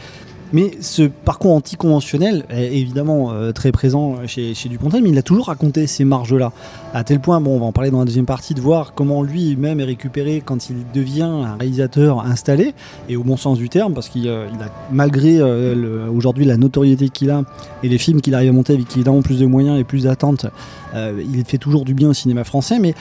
Mais 0.53 0.71
ce 0.81 1.03
parcours 1.03 1.53
anticonventionnel 1.53 2.45
est 2.49 2.77
évidemment 2.77 3.31
euh, 3.31 3.51
très 3.51 3.71
présent 3.71 4.17
chez, 4.27 4.53
chez 4.53 4.69
Dupontel, 4.69 5.03
mais 5.03 5.09
il 5.09 5.17
a 5.17 5.23
toujours 5.23 5.47
raconté 5.47 5.87
ces 5.87 6.05
marges-là. 6.05 6.51
À 6.93 7.03
tel 7.03 7.19
point, 7.19 7.41
bon, 7.41 7.55
on 7.55 7.59
va 7.59 7.65
en 7.65 7.71
parler 7.71 7.89
dans 7.89 7.99
la 7.99 8.05
deuxième 8.05 8.27
partie, 8.27 8.53
de 8.53 8.61
voir 8.61 8.93
comment 8.93 9.23
lui-même 9.23 9.79
est 9.79 9.85
récupéré 9.85 10.43
quand 10.45 10.69
il 10.69 10.75
devient 10.93 11.23
un 11.23 11.55
réalisateur 11.57 12.23
installé, 12.23 12.75
et 13.09 13.17
au 13.17 13.23
bon 13.23 13.35
sens 13.35 13.57
du 13.57 13.67
terme, 13.67 13.93
parce 13.93 14.09
qu'il 14.09 14.27
euh, 14.27 14.45
a, 14.47 14.69
malgré 14.91 15.39
euh, 15.39 16.07
aujourd'hui 16.09 16.45
la 16.45 16.57
notoriété 16.57 17.09
qu'il 17.09 17.31
a 17.31 17.43
et 17.81 17.89
les 17.89 17.97
films 17.97 18.21
qu'il 18.21 18.35
arrive 18.35 18.49
à 18.49 18.53
monter 18.53 18.73
avec 18.73 18.91
évidemment 18.95 19.23
plus 19.23 19.39
de 19.39 19.45
moyens 19.47 19.79
et 19.79 19.83
plus 19.83 20.03
d'attentes, 20.03 20.45
euh, 20.93 21.21
il 21.33 21.43
fait 21.45 21.57
toujours 21.57 21.85
du 21.85 21.95
bien 21.95 22.09
au 22.09 22.13
cinéma 22.13 22.43
français, 22.43 22.77
mais 22.79 22.93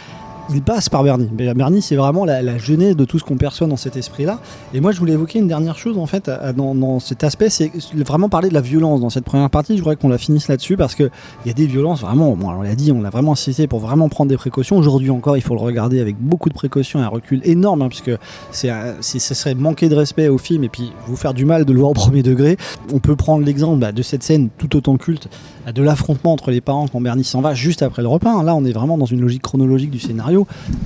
il 0.50 0.62
passe 0.62 0.88
par 0.88 1.02
Bernie. 1.04 1.28
Bernie, 1.32 1.82
c'est 1.82 1.96
vraiment 1.96 2.24
la, 2.24 2.58
genèse 2.58 2.96
de 2.96 3.04
tout 3.04 3.18
ce 3.18 3.24
qu'on 3.24 3.36
perçoit 3.36 3.66
dans 3.66 3.76
cet 3.76 3.96
esprit-là. 3.96 4.40
Et 4.74 4.80
moi, 4.80 4.92
je 4.92 4.98
voulais 4.98 5.12
évoquer 5.12 5.38
une 5.38 5.48
dernière 5.48 5.76
chose, 5.76 5.98
en 5.98 6.06
fait, 6.06 6.30
dans, 6.56 7.00
cet 7.00 7.24
aspect, 7.24 7.48
c'est 7.48 7.70
vraiment 7.94 8.28
parler 8.28 8.48
de 8.48 8.54
la 8.54 8.60
violence 8.60 9.00
dans 9.00 9.10
cette 9.10 9.24
première 9.24 9.50
partie. 9.50 9.76
Je 9.76 9.82
voudrais 9.82 9.96
qu'on 9.96 10.08
la 10.08 10.18
finisse 10.18 10.48
là-dessus 10.48 10.76
parce 10.76 10.94
qu'il 10.94 11.10
y 11.46 11.50
a 11.50 11.52
des 11.52 11.66
violences 11.66 12.00
vraiment, 12.00 12.36
bon, 12.36 12.50
on 12.50 12.62
l'a 12.62 12.74
dit, 12.74 12.92
on 12.92 13.00
l'a 13.00 13.10
vraiment 13.10 13.32
insisté 13.32 13.66
pour 13.66 13.80
vraiment 13.80 14.08
prendre 14.08 14.28
des 14.28 14.36
précautions. 14.36 14.76
Aujourd'hui 14.76 15.10
encore, 15.10 15.36
il 15.36 15.42
faut 15.42 15.54
le 15.54 15.60
regarder 15.60 16.00
avec 16.00 16.16
beaucoup 16.18 16.48
de 16.48 16.54
précautions 16.54 17.00
et 17.00 17.02
un 17.02 17.08
recul 17.08 17.40
énorme, 17.44 17.82
hein, 17.82 17.88
parce 17.88 18.02
que 18.02 18.18
ce 18.52 19.18
serait 19.18 19.54
manquer 19.54 19.88
de 19.88 19.94
respect 19.94 20.28
au 20.28 20.38
film 20.38 20.64
et 20.64 20.68
puis 20.68 20.92
vous 21.06 21.16
faire 21.16 21.34
du 21.34 21.44
mal 21.44 21.64
de 21.64 21.72
le 21.72 21.78
voir 21.78 21.90
au 21.90 21.94
premier 21.94 22.22
degré. 22.22 22.56
On 22.92 22.98
peut 22.98 23.16
prendre 23.16 23.44
l'exemple 23.44 23.78
bah, 23.78 23.92
de 23.92 24.02
cette 24.02 24.22
scène 24.22 24.48
tout 24.58 24.76
autant 24.76 24.96
culte, 24.96 25.28
de 25.72 25.82
l'affrontement 25.82 26.32
entre 26.32 26.50
les 26.50 26.60
parents 26.60 26.88
quand 26.88 27.00
Bernie 27.00 27.24
s'en 27.24 27.40
va 27.40 27.54
juste 27.54 27.82
après 27.82 28.02
le 28.02 28.08
repas. 28.08 28.30
hein. 28.30 28.42
Là, 28.42 28.54
on 28.54 28.64
est 28.64 28.72
vraiment 28.72 28.98
dans 28.98 29.06
une 29.06 29.20
logique 29.20 29.42
chronologique 29.42 29.90
du 29.90 30.00
scénario. 30.00 30.31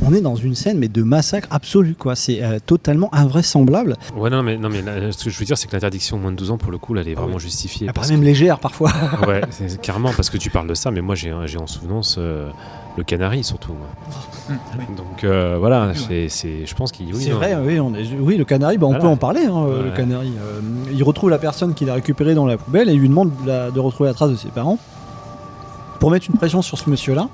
On 0.05 0.13
est 0.15 0.21
dans 0.21 0.35
une 0.37 0.55
scène 0.55 0.79
mais 0.79 0.89
de 0.89 1.03
massacre 1.03 1.49
absolu, 1.51 1.95
quoi. 1.99 2.15
C'est 2.17 2.43
euh, 2.43 2.59
totalement 2.65 3.09
invraisemblable. 3.15 3.97
Ouais, 4.17 4.31
non, 4.31 4.43
mais, 4.43 4.57
non, 4.59 4.69
mais 4.69 4.83
là, 4.83 5.13
ce 5.13 5.25
que 5.25 5.31
je 5.31 5.39
veux 5.39 5.45
dire, 5.45 5.57
c'est 5.59 5.67
que 5.69 5.73
l'interdiction 5.73 6.17
au 6.17 6.21
moins 6.21 6.33
de 6.33 6.37
12 6.37 6.51
ans, 6.53 6.59
pour 6.59 6.71
le 6.71 6.79
coup, 6.79 6.95
là, 6.95 7.01
elle 7.03 7.09
est 7.09 7.15
vraiment 7.15 7.39
justifiée. 7.39 7.89
Après, 7.89 8.09
même 8.09 8.23
légère 8.23 8.59
parfois. 8.59 8.91
Ouais, 9.27 9.41
carrément 9.83 10.13
parce 10.15 10.31
que 10.31 10.37
tu 10.39 10.51
parles 10.51 10.69
de 10.69 10.75
ça, 10.75 10.91
mais 10.91 11.01
moi, 11.01 11.15
j'ai 11.15 11.33
j'ai 11.47 11.59
en 11.59 11.67
souvenance 11.67 12.17
euh, 12.19 12.49
le 12.97 13.05
canari, 13.05 13.43
surtout. 13.45 13.73
moi. 13.73 14.57
Donc 14.97 15.25
euh, 15.25 15.57
voilà, 15.59 15.93
c'est 15.95 16.29
c'est- 16.29 16.67
je 16.67 16.75
pense 16.75 16.93
qu'il. 16.93 17.07
oui, 17.15 17.21
C'est 17.23 17.31
non. 17.31 17.37
vrai, 17.37 17.57
oui, 17.65 17.81
on 17.81 17.95
est- 17.95 18.07
oui, 18.21 18.37
le 18.37 18.45
canari, 18.45 18.79
bah, 18.79 18.87
on 18.87 18.91
Voilà. 18.91 19.03
peut 19.03 19.09
en 19.11 19.17
parler, 19.17 19.45
hein, 19.45 19.67
le 19.85 19.91
canari. 19.97 20.33
Euh, 20.41 20.61
il 20.93 21.03
retrouve 21.03 21.31
la 21.31 21.39
personne 21.39 21.75
qu'il 21.75 21.91
a 21.91 21.95
récupérée 21.95 22.35
dans 22.35 22.47
la 22.47 22.57
poubelle 22.57 22.89
et 22.89 22.93
il 22.93 23.01
lui 23.01 23.09
demande 23.09 23.31
de, 23.43 23.49
la- 23.49 23.71
de 23.71 23.81
retrouver 23.81 24.09
la 24.09 24.15
trace 24.15 24.31
de 24.31 24.37
ses 24.37 24.49
parents 24.49 24.79
pour 26.01 26.11
mettre 26.11 26.27
une 26.31 26.37
pression 26.37 26.63
sur 26.63 26.79
ce 26.79 26.89
monsieur-là. 26.89 27.29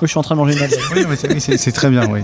Oui, 0.00 0.02
je 0.02 0.06
suis 0.08 0.18
en 0.18 0.22
train 0.22 0.34
de 0.34 0.40
manger 0.40 0.52
une 0.54 0.60
madeleine. 0.60 0.80
Oui, 0.94 1.04
mais 1.08 1.16
c'est- 1.16 1.40
c'est 1.40 1.56
c'est 1.56 1.72
très 1.72 1.90
bien, 1.90 2.06
oui. 2.10 2.20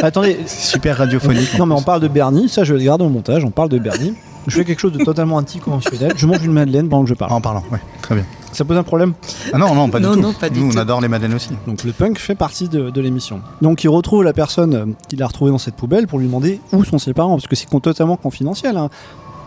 Attendez. 0.00 0.38
Super 0.46 0.98
radiophonique. 0.98 1.58
Non, 1.58 1.66
mais 1.66 1.74
on 1.74 1.82
parle 1.82 2.00
de 2.00 2.08
Bernie, 2.08 2.48
ça 2.48 2.64
je 2.64 2.74
le 2.74 2.80
garde 2.80 3.02
au 3.02 3.08
montage, 3.08 3.44
on 3.44 3.50
parle 3.50 3.68
de 3.68 3.78
Bernie. 3.78 4.14
Je 4.46 4.54
fais 4.56 4.64
quelque 4.64 4.78
chose 4.78 4.92
de 4.92 5.02
totalement 5.04 5.36
anticonventionnel. 5.36 6.12
Je 6.16 6.24
mange 6.26 6.44
une 6.44 6.52
madeleine 6.52 6.88
pendant 6.88 7.02
que 7.02 7.08
je 7.08 7.14
parle. 7.14 7.32
En 7.32 7.40
parlant, 7.40 7.64
oui, 7.72 7.78
très 8.00 8.14
bien. 8.14 8.24
Ça 8.52 8.64
pose 8.64 8.76
un 8.78 8.84
problème 8.84 9.12
Ah 9.52 9.58
non, 9.58 9.74
non, 9.74 9.88
pas 9.90 9.98
Non, 9.98 10.10
du 10.10 10.14
tout. 10.16 10.22
non, 10.22 10.32
pas 10.32 10.48
du 10.48 10.60
Nous, 10.60 10.70
tout. 10.70 10.78
on 10.78 10.80
adore 10.80 11.00
les 11.00 11.08
madeleines 11.08 11.34
aussi. 11.34 11.50
Donc 11.66 11.82
le 11.82 11.92
punk 11.92 12.18
fait 12.18 12.36
partie 12.36 12.68
de, 12.68 12.90
de 12.90 13.00
l'émission. 13.00 13.40
Donc 13.60 13.82
il 13.82 13.88
retrouve 13.88 14.22
la 14.22 14.32
personne 14.32 14.74
euh, 14.74 14.86
qu'il 15.08 15.20
a 15.22 15.26
retrouvée 15.26 15.50
dans 15.50 15.58
cette 15.58 15.74
poubelle 15.74 16.06
pour 16.06 16.20
lui 16.20 16.26
demander 16.26 16.60
où 16.72 16.84
sont 16.84 16.98
ses 16.98 17.12
parents, 17.12 17.34
parce 17.34 17.48
que 17.48 17.56
c'est 17.56 17.68
con- 17.68 17.80
totalement 17.80 18.16
confidentiel. 18.16 18.76
hein. 18.76 18.88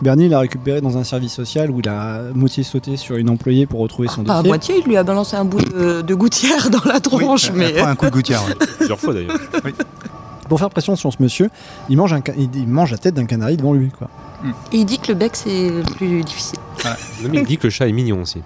Bernie 0.02 0.28
l'a 0.28 0.38
récupéré 0.40 0.80
dans 0.80 0.96
un 0.96 1.04
service 1.04 1.32
social 1.34 1.70
où 1.70 1.80
il 1.80 1.88
a 1.88 2.00
à 2.14 2.22
moitié 2.34 2.62
sauté 2.62 2.96
sur 2.96 3.16
une 3.16 3.28
employée 3.28 3.66
pour 3.66 3.80
retrouver 3.80 4.08
son 4.08 4.24
Pas 4.24 4.34
à 4.34 4.36
dossier. 4.38 4.48
moitié, 4.48 4.74
il 4.78 4.84
lui 4.88 4.96
a 4.96 5.02
balancé 5.02 5.36
un 5.36 5.44
bout 5.44 5.60
de, 5.60 6.00
de 6.00 6.14
gouttière 6.14 6.70
dans 6.70 6.80
la 6.90 7.00
tronche. 7.00 7.50
mais... 7.52 7.72
Pas 7.72 7.88
un 7.90 7.94
coup 7.96 8.06
de 8.06 8.10
gouttière. 8.10 8.42
Plusieurs 8.78 8.98
fois 8.98 9.12
d'ailleurs. 9.12 9.36
Pour 10.48 10.58
faire 10.58 10.70
pression 10.70 10.96
sur 10.96 11.12
ce 11.12 11.22
monsieur, 11.22 11.48
il 11.88 11.96
mange, 11.96 12.12
un 12.12 12.22
ca- 12.26 12.32
il, 12.36 12.48
il 12.56 12.66
mange 12.66 12.90
la 12.90 12.98
tête 12.98 13.14
d'un 13.14 13.26
canari 13.26 13.56
devant 13.56 13.72
lui. 13.72 13.90
Quoi. 13.96 14.08
Et 14.72 14.78
il 14.78 14.84
dit 14.84 14.98
que 14.98 15.08
le 15.08 15.14
bec, 15.14 15.32
c'est 15.36 15.70
le 15.70 15.82
plus 15.82 16.24
difficile. 16.24 16.58
Non, 17.22 17.28
mais 17.30 17.38
il 17.40 17.46
dit 17.46 17.56
que 17.58 17.66
le 17.66 17.70
chat 17.70 17.86
est 17.86 17.92
mignon 17.92 18.22
aussi. 18.22 18.42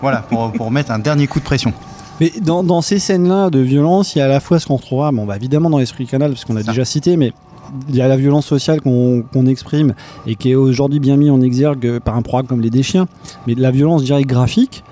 voilà, 0.00 0.18
pour, 0.18 0.52
pour 0.52 0.70
mettre 0.70 0.90
un 0.92 0.98
dernier 1.00 1.26
coup 1.26 1.40
de 1.40 1.44
pression. 1.44 1.72
Mais 2.20 2.32
dans, 2.42 2.62
dans 2.62 2.80
ces 2.82 2.98
scènes-là 3.00 3.50
de 3.50 3.58
violence, 3.58 4.14
il 4.14 4.18
y 4.18 4.22
a 4.22 4.26
à 4.26 4.28
la 4.28 4.38
fois 4.40 4.60
ce 4.60 4.66
qu'on 4.66 4.76
retrouvera, 4.76 5.10
bon, 5.10 5.24
bah, 5.24 5.34
évidemment 5.36 5.70
dans 5.70 5.78
l'esprit 5.78 6.06
canal, 6.06 6.30
parce 6.32 6.44
qu'on 6.44 6.54
l'a 6.54 6.62
déjà 6.62 6.84
cité, 6.84 7.16
mais 7.16 7.32
il 7.88 7.96
y 7.96 8.00
a 8.02 8.08
la 8.08 8.16
violence 8.16 8.46
sociale 8.46 8.80
qu'on 8.80 9.22
qu'on 9.32 9.46
exprime 9.46 9.94
et 10.26 10.34
qui 10.36 10.50
est 10.50 10.54
aujourd'hui 10.54 11.00
bien 11.00 11.16
mis 11.16 11.30
en 11.30 11.40
exergue 11.40 11.98
par 12.00 12.16
un 12.16 12.22
programme 12.22 12.46
comme 12.46 12.60
Les 12.60 12.70
Déchiens, 12.70 13.06
mais 13.46 13.54
la 13.54 13.70
violence 13.70 14.04
directe 14.04 14.28
graphique, 14.28 14.84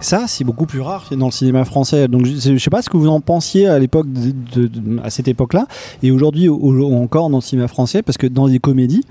ça 0.00 0.24
c'est 0.26 0.44
beaucoup 0.44 0.66
plus 0.66 0.80
rare 0.80 1.04
dans 1.16 1.26
le 1.26 1.32
cinéma 1.32 1.64
français. 1.64 2.08
Donc 2.08 2.26
je, 2.26 2.34
je 2.36 2.58
sais 2.58 2.70
pas 2.70 2.82
ce 2.82 2.90
que 2.90 2.96
vous 2.96 3.08
en 3.08 3.20
pensiez 3.20 3.66
à 3.68 3.78
l'époque, 3.78 4.06
à 5.04 5.10
cette 5.10 5.28
époque-là, 5.28 5.66
et 6.02 6.10
aujourd'hui 6.10 6.48
au- 6.48 6.94
encore 6.94 7.30
dans 7.30 7.38
le 7.38 7.42
cinéma 7.42 7.68
français, 7.68 8.02
parce 8.02 8.18
que 8.18 8.26
dans 8.26 8.46
les 8.46 8.58
comédies, 8.58 9.04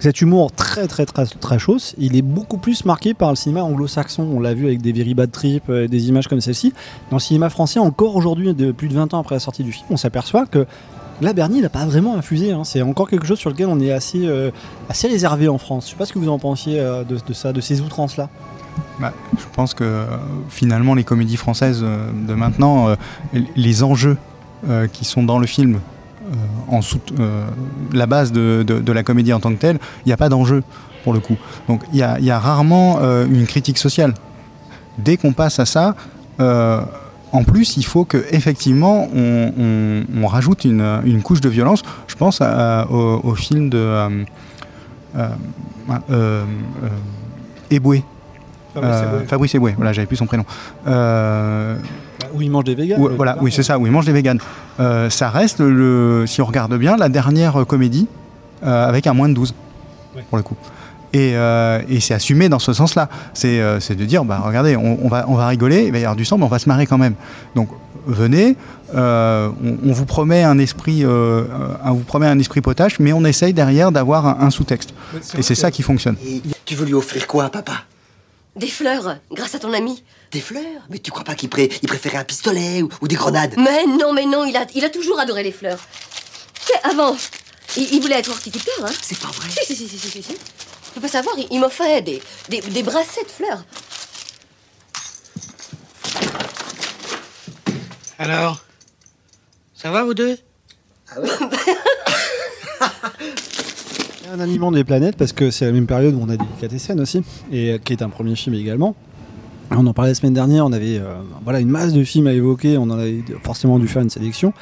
cet 0.00 0.20
humour 0.20 0.50
très 0.52 0.86
très 0.86 1.06
très 1.06 1.24
très 1.24 1.58
chausse, 1.58 1.94
il 1.98 2.14
est 2.16 2.20
beaucoup 2.22 2.58
plus 2.58 2.84
marqué 2.84 3.14
par 3.14 3.30
le 3.30 3.36
cinéma 3.36 3.62
anglo-saxon. 3.62 4.28
On 4.34 4.40
l'a 4.40 4.52
vu 4.52 4.66
avec 4.66 4.82
des 4.82 4.92
very 4.92 5.14
bad 5.14 5.30
trips, 5.30 5.62
euh, 5.70 5.86
des 5.88 6.08
images 6.08 6.26
comme 6.28 6.40
celle-ci. 6.42 6.72
Dans 7.10 7.16
le 7.16 7.22
cinéma 7.22 7.48
français, 7.48 7.78
encore 7.78 8.14
aujourd'hui, 8.16 8.52
plus 8.74 8.88
de 8.88 8.94
20 8.94 9.14
ans 9.14 9.20
après 9.20 9.36
la 9.36 9.40
sortie 9.40 9.62
du 9.62 9.72
film, 9.72 9.86
on 9.90 9.96
s'aperçoit 9.96 10.44
que 10.46 10.66
là, 11.20 11.32
Bernie 11.32 11.60
n'a 11.60 11.68
pas 11.68 11.84
vraiment 11.84 12.16
infusé. 12.16 12.52
hein. 12.52 12.64
C'est 12.64 12.82
encore 12.82 13.08
quelque 13.08 13.26
chose 13.26 13.38
sur 13.38 13.50
lequel 13.50 13.66
on 13.66 13.80
est 13.80 13.92
assez, 13.92 14.26
euh, 14.26 14.50
assez 14.88 15.08
réservé 15.08 15.48
en 15.48 15.58
France. 15.58 15.86
Je 15.86 15.90
sais 15.90 15.96
pas 15.96 16.06
ce 16.06 16.12
que 16.12 16.18
vous 16.18 16.28
en 16.28 16.38
pensiez 16.38 16.80
euh, 16.80 17.04
de, 17.04 17.32
ça, 17.32 17.52
de 17.52 17.60
ces 17.60 17.80
outrances-là. 17.80 18.28
Bah, 19.00 19.12
je 19.36 19.44
pense 19.54 19.74
que 19.74 19.84
euh, 19.84 20.06
finalement, 20.48 20.94
les 20.94 21.04
comédies 21.04 21.36
françaises 21.36 21.82
de 21.82 22.34
maintenant, 22.34 22.96
les 23.56 23.82
enjeux 23.82 24.16
qui 24.92 25.04
sont 25.04 25.22
dans 25.22 25.38
le 25.38 25.46
film, 25.46 25.80
en 26.68 26.80
sous, 26.80 26.98
la 27.92 28.06
base 28.06 28.32
de, 28.32 28.92
la 28.92 29.02
comédie 29.02 29.32
en 29.32 29.40
tant 29.40 29.52
que 29.52 29.58
telle, 29.58 29.78
il 30.04 30.08
n'y 30.08 30.12
a 30.12 30.16
pas 30.16 30.28
d'enjeu 30.28 30.62
pour 31.02 31.12
le 31.12 31.20
coup. 31.20 31.36
Donc 31.68 31.82
il 31.92 31.98
y 31.98 32.30
a, 32.30 32.38
rarement 32.38 33.00
une 33.24 33.46
critique 33.46 33.78
sociale. 33.78 34.14
Dès 34.98 35.16
qu'on 35.16 35.32
passe 35.32 35.58
à 35.58 35.66
ça, 35.66 35.94
en 37.34 37.42
plus, 37.44 37.76
il 37.76 37.84
faut 37.84 38.04
que 38.04 38.24
effectivement 38.30 39.08
on, 39.14 39.52
on- 39.58 40.04
on 40.22 40.26
rajoute 40.26 40.64
une, 40.64 41.00
une 41.04 41.20
couche 41.22 41.40
de 41.40 41.48
violence. 41.48 41.82
Je 42.06 42.14
pense 42.14 42.40
au, 42.40 43.20
au 43.22 43.34
film 43.34 43.68
de 43.70 43.76
euh, 43.78 44.08
euh, 45.16 45.28
euh, 46.10 46.44
Eboué. 47.70 48.02
Fabrice 49.26 49.54
Eboué. 49.54 49.74
Voilà, 49.76 49.92
j'avais 49.92 50.06
plus 50.06 50.16
son 50.16 50.26
prénom. 50.26 50.44
Où 52.32 52.40
il 52.42 52.50
mange 52.50 52.64
des 52.64 52.74
véganes. 52.74 53.00
où- 53.00 53.08
voilà, 53.16 53.36
oui, 53.40 53.52
c'est 53.52 53.62
ça, 53.62 53.78
où 53.78 53.86
il 53.86 53.92
mange 53.92 54.06
des 54.06 54.12
véganes. 54.12 54.38
Ça 54.78 55.30
reste, 55.30 55.60
le, 55.60 56.24
si 56.26 56.40
on 56.40 56.46
regarde 56.46 56.74
bien, 56.76 56.96
la 56.96 57.08
dernière 57.08 57.64
comédie 57.66 58.08
avec 58.62 59.06
un 59.06 59.12
moins 59.12 59.28
de 59.28 59.34
12, 59.34 59.54
pour 60.28 60.36
le 60.38 60.42
coup. 60.42 60.56
Et, 61.14 61.36
euh, 61.36 61.80
et 61.88 62.00
c'est 62.00 62.12
assumé 62.12 62.48
dans 62.48 62.58
ce 62.58 62.72
sens-là. 62.72 63.08
C'est 63.32 63.60
euh, 63.60 63.78
de 63.78 64.04
dire, 64.04 64.24
bah, 64.24 64.42
regardez, 64.44 64.76
on, 64.76 64.98
on 65.02 65.08
va, 65.08 65.24
on 65.28 65.34
va 65.36 65.46
rigoler, 65.46 65.84
il 65.86 65.92
va 65.92 65.98
y 65.98 66.02
avoir 66.02 66.16
du 66.16 66.24
sang, 66.24 66.36
mais 66.38 66.44
on 66.44 66.48
va 66.48 66.58
se 66.58 66.68
marrer 66.68 66.86
quand 66.86 66.98
même. 66.98 67.14
Donc 67.54 67.68
venez, 68.06 68.56
euh, 68.94 69.48
on, 69.64 69.88
on 69.88 69.92
vous 69.92 70.04
promet 70.04 70.42
un 70.42 70.58
esprit, 70.58 71.06
on 71.06 71.92
vous 71.92 72.02
promet 72.04 72.26
un 72.26 72.38
esprit 72.38 72.60
potache, 72.60 72.98
mais 72.98 73.12
on 73.12 73.24
essaye 73.24 73.54
derrière 73.54 73.92
d'avoir 73.92 74.26
un, 74.26 74.38
un 74.46 74.50
sous-texte. 74.50 74.90
Et 75.38 75.42
c'est 75.42 75.54
ça 75.54 75.70
qui 75.70 75.82
fonctionne. 75.82 76.16
Et 76.26 76.42
tu 76.64 76.74
veux 76.74 76.84
lui 76.84 76.94
offrir 76.94 77.26
quoi, 77.26 77.48
papa? 77.48 77.84
Des 78.56 78.68
fleurs, 78.68 79.16
grâce 79.32 79.54
à 79.54 79.58
ton 79.58 79.72
ami. 79.72 80.02
Des 80.30 80.40
fleurs? 80.40 80.62
Mais 80.90 80.98
tu 80.98 81.10
crois 81.10 81.24
pas 81.24 81.34
qu'il 81.34 81.48
pré- 81.48 81.68
préférait 81.86 82.18
un 82.18 82.24
pistolet 82.24 82.82
ou, 82.82 82.88
ou 83.00 83.08
des 83.08 83.16
grenades? 83.16 83.54
Mais 83.56 83.84
non, 83.86 84.12
mais 84.12 84.26
non, 84.26 84.44
il 84.44 84.56
a, 84.56 84.64
il 84.74 84.84
a 84.84 84.90
toujours 84.90 85.18
adoré 85.18 85.42
les 85.42 85.50
fleurs. 85.52 85.78
Avant, 86.84 87.16
il, 87.76 87.94
il 87.94 88.00
voulait 88.00 88.18
être 88.18 88.30
horticulteur, 88.30 88.74
hein 88.84 88.90
C'est 89.02 89.18
pas 89.18 89.28
vrai 89.28 89.48
Si, 89.50 89.74
si, 89.74 89.88
si, 89.88 89.98
si, 89.98 90.08
si, 90.08 90.22
si. 90.22 90.36
Tu 90.94 91.00
peux 91.00 91.08
savoir, 91.08 91.34
il, 91.38 91.48
il 91.50 91.60
m'offrait 91.60 92.00
des, 92.02 92.22
des, 92.48 92.60
des 92.60 92.82
bracelets 92.82 93.24
de 93.24 93.30
fleurs. 93.30 93.64
Alors 98.18 98.64
Ça 99.74 99.90
va, 99.90 100.04
vous 100.04 100.14
deux? 100.14 100.38
Un 104.32 104.40
aliment 104.40 104.72
des 104.72 104.82
planètes 104.84 105.16
parce 105.16 105.32
que 105.32 105.50
c'est 105.50 105.64
la 105.66 105.72
même 105.72 105.86
période 105.86 106.14
où 106.14 106.20
on 106.20 106.28
a 106.28 106.36
Délicatessen 106.36 106.98
aussi, 107.00 107.22
et 107.52 107.72
euh, 107.72 107.78
qui 107.78 107.92
est 107.92 108.02
un 108.02 108.08
premier 108.08 108.34
film 108.34 108.54
également. 108.54 108.96
On 109.70 109.86
en 109.86 109.92
parlait 109.92 110.10
la 110.10 110.14
semaine 110.14 110.34
dernière, 110.34 110.64
on 110.66 110.72
avait 110.72 110.98
euh, 110.98 111.16
voilà, 111.44 111.60
une 111.60 111.68
masse 111.68 111.92
de 111.92 112.02
films 112.04 112.26
à 112.26 112.32
évoquer, 112.32 112.76
on 112.78 112.82
en 112.84 112.98
avait 112.98 113.22
forcément 113.42 113.78
dû 113.78 113.86
faire 113.88 114.02
une 114.02 114.10
sélection. 114.10 114.52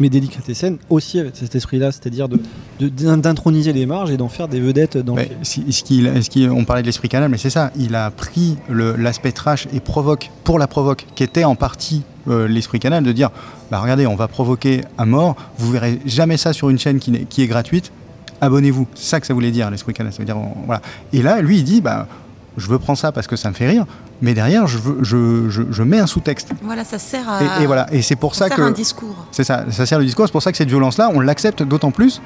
Mais 0.00 0.08
Délicatessen 0.08 0.78
aussi 0.90 1.20
avec 1.20 1.36
cet 1.36 1.54
esprit-là, 1.54 1.92
c'est-à-dire 1.92 2.28
de- 2.28 2.40
de- 2.80 2.88
d'introniser 3.16 3.72
les 3.72 3.86
marges 3.86 4.10
et 4.10 4.16
d'en 4.16 4.28
faire 4.28 4.48
des 4.48 4.58
vedettes 4.60 4.96
dans 4.98 5.14
Mais 5.14 5.30
si- 5.42 5.70
ce 5.72 5.84
qu'il- 5.84 6.10
ce 6.22 6.48
on 6.50 6.64
parlait 6.64 6.82
de 6.82 6.86
l'esprit 6.86 7.08
canal, 7.08 7.28
mais 7.30 7.38
c'est 7.38 7.50
ça. 7.50 7.70
Il 7.76 7.94
a 7.94 8.10
pris 8.10 8.56
l'aspect 8.68 9.32
trash 9.32 9.68
et 9.72 9.80
provoque 9.80 10.30
pour 10.42 10.58
la 10.58 10.66
provoque, 10.66 11.06
qui 11.14 11.22
était 11.22 11.44
en 11.44 11.54
partie 11.54 12.02
euh, 12.28 12.48
l'esprit 12.48 12.80
canal, 12.80 13.04
de 13.04 13.12
dire 13.12 13.30
bah 13.70 13.78
regardez, 13.80 14.06
on 14.06 14.16
va 14.16 14.28
provoquer 14.28 14.80
à 14.96 15.04
mort. 15.04 15.36
Vous 15.58 15.70
verrez 15.70 16.00
jamais 16.06 16.38
ça 16.38 16.52
sur 16.54 16.70
une 16.70 16.78
chaîne 16.78 16.98
qui, 16.98 17.26
qui 17.26 17.42
est 17.42 17.46
gratuite. 17.46 17.92
Abonnez-vous. 18.40 18.86
C'est 18.94 19.10
ça 19.10 19.20
que 19.20 19.26
ça 19.26 19.34
voulait 19.34 19.50
dire 19.50 19.70
l'esprit 19.70 19.92
canal. 19.92 20.12
Ça 20.12 20.18
veut 20.20 20.24
dire 20.24 20.38
on- 20.38 20.54
voilà. 20.66 20.80
Et 21.12 21.20
là, 21.22 21.40
lui, 21.42 21.58
il 21.58 21.64
dit 21.64 21.80
bah 21.82 22.08
je 22.56 22.66
veux 22.68 22.78
prendre 22.78 22.98
ça 22.98 23.12
parce 23.12 23.26
que 23.26 23.36
ça 23.36 23.48
me 23.50 23.54
fait 23.54 23.68
rire, 23.68 23.84
mais 24.22 24.34
derrière, 24.34 24.66
je, 24.66 24.78
veux, 24.78 24.98
je, 25.02 25.48
je- 25.50 25.62
je 25.70 25.82
mets 25.82 25.98
un 25.98 26.06
sous-texte. 26.06 26.50
Voilà, 26.62 26.84
ça 26.84 26.98
sert 26.98 27.28
à. 27.28 27.60
Et, 27.60 27.64
et 27.64 27.66
voilà. 27.66 27.86
Et 27.92 28.00
c'est 28.02 28.16
pour, 28.16 28.30
pour 28.30 28.34
ça 28.36 28.48
faire 28.48 28.56
que 28.56 28.62
un 28.62 28.70
discours. 28.70 29.26
c'est 29.30 29.44
ça, 29.44 29.64
ça 29.70 29.86
sert 29.86 29.98
le 29.98 30.04
discours. 30.04 30.26
C'est 30.26 30.32
pour 30.32 30.42
ça 30.42 30.50
que 30.52 30.58
cette 30.58 30.68
violence-là, 30.68 31.10
on 31.14 31.20
l'accepte 31.20 31.62
d'autant 31.62 31.90
plus 31.90 32.20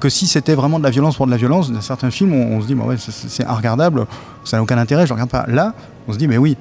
que 0.00 0.08
si 0.08 0.26
c'était 0.26 0.54
vraiment 0.54 0.78
de 0.78 0.84
la 0.84 0.90
violence 0.90 1.16
pour 1.16 1.26
de 1.26 1.30
la 1.30 1.36
violence, 1.36 1.70
dans 1.70 1.80
certains 1.82 2.10
films, 2.10 2.32
on, 2.32 2.56
on 2.56 2.60
se 2.62 2.66
dit, 2.66 2.74
bah 2.74 2.84
ouais, 2.84 2.96
c'est- 2.98 3.28
c'est 3.28 3.46
regardable, 3.46 4.06
ça 4.44 4.56
n'a 4.56 4.62
aucun 4.62 4.78
intérêt, 4.78 5.06
je 5.06 5.12
ne 5.12 5.14
regarde 5.16 5.30
pas. 5.30 5.44
Là, 5.48 5.74
on 6.08 6.12
se 6.14 6.18
dit, 6.18 6.28
mais 6.28 6.38
oui, 6.38 6.56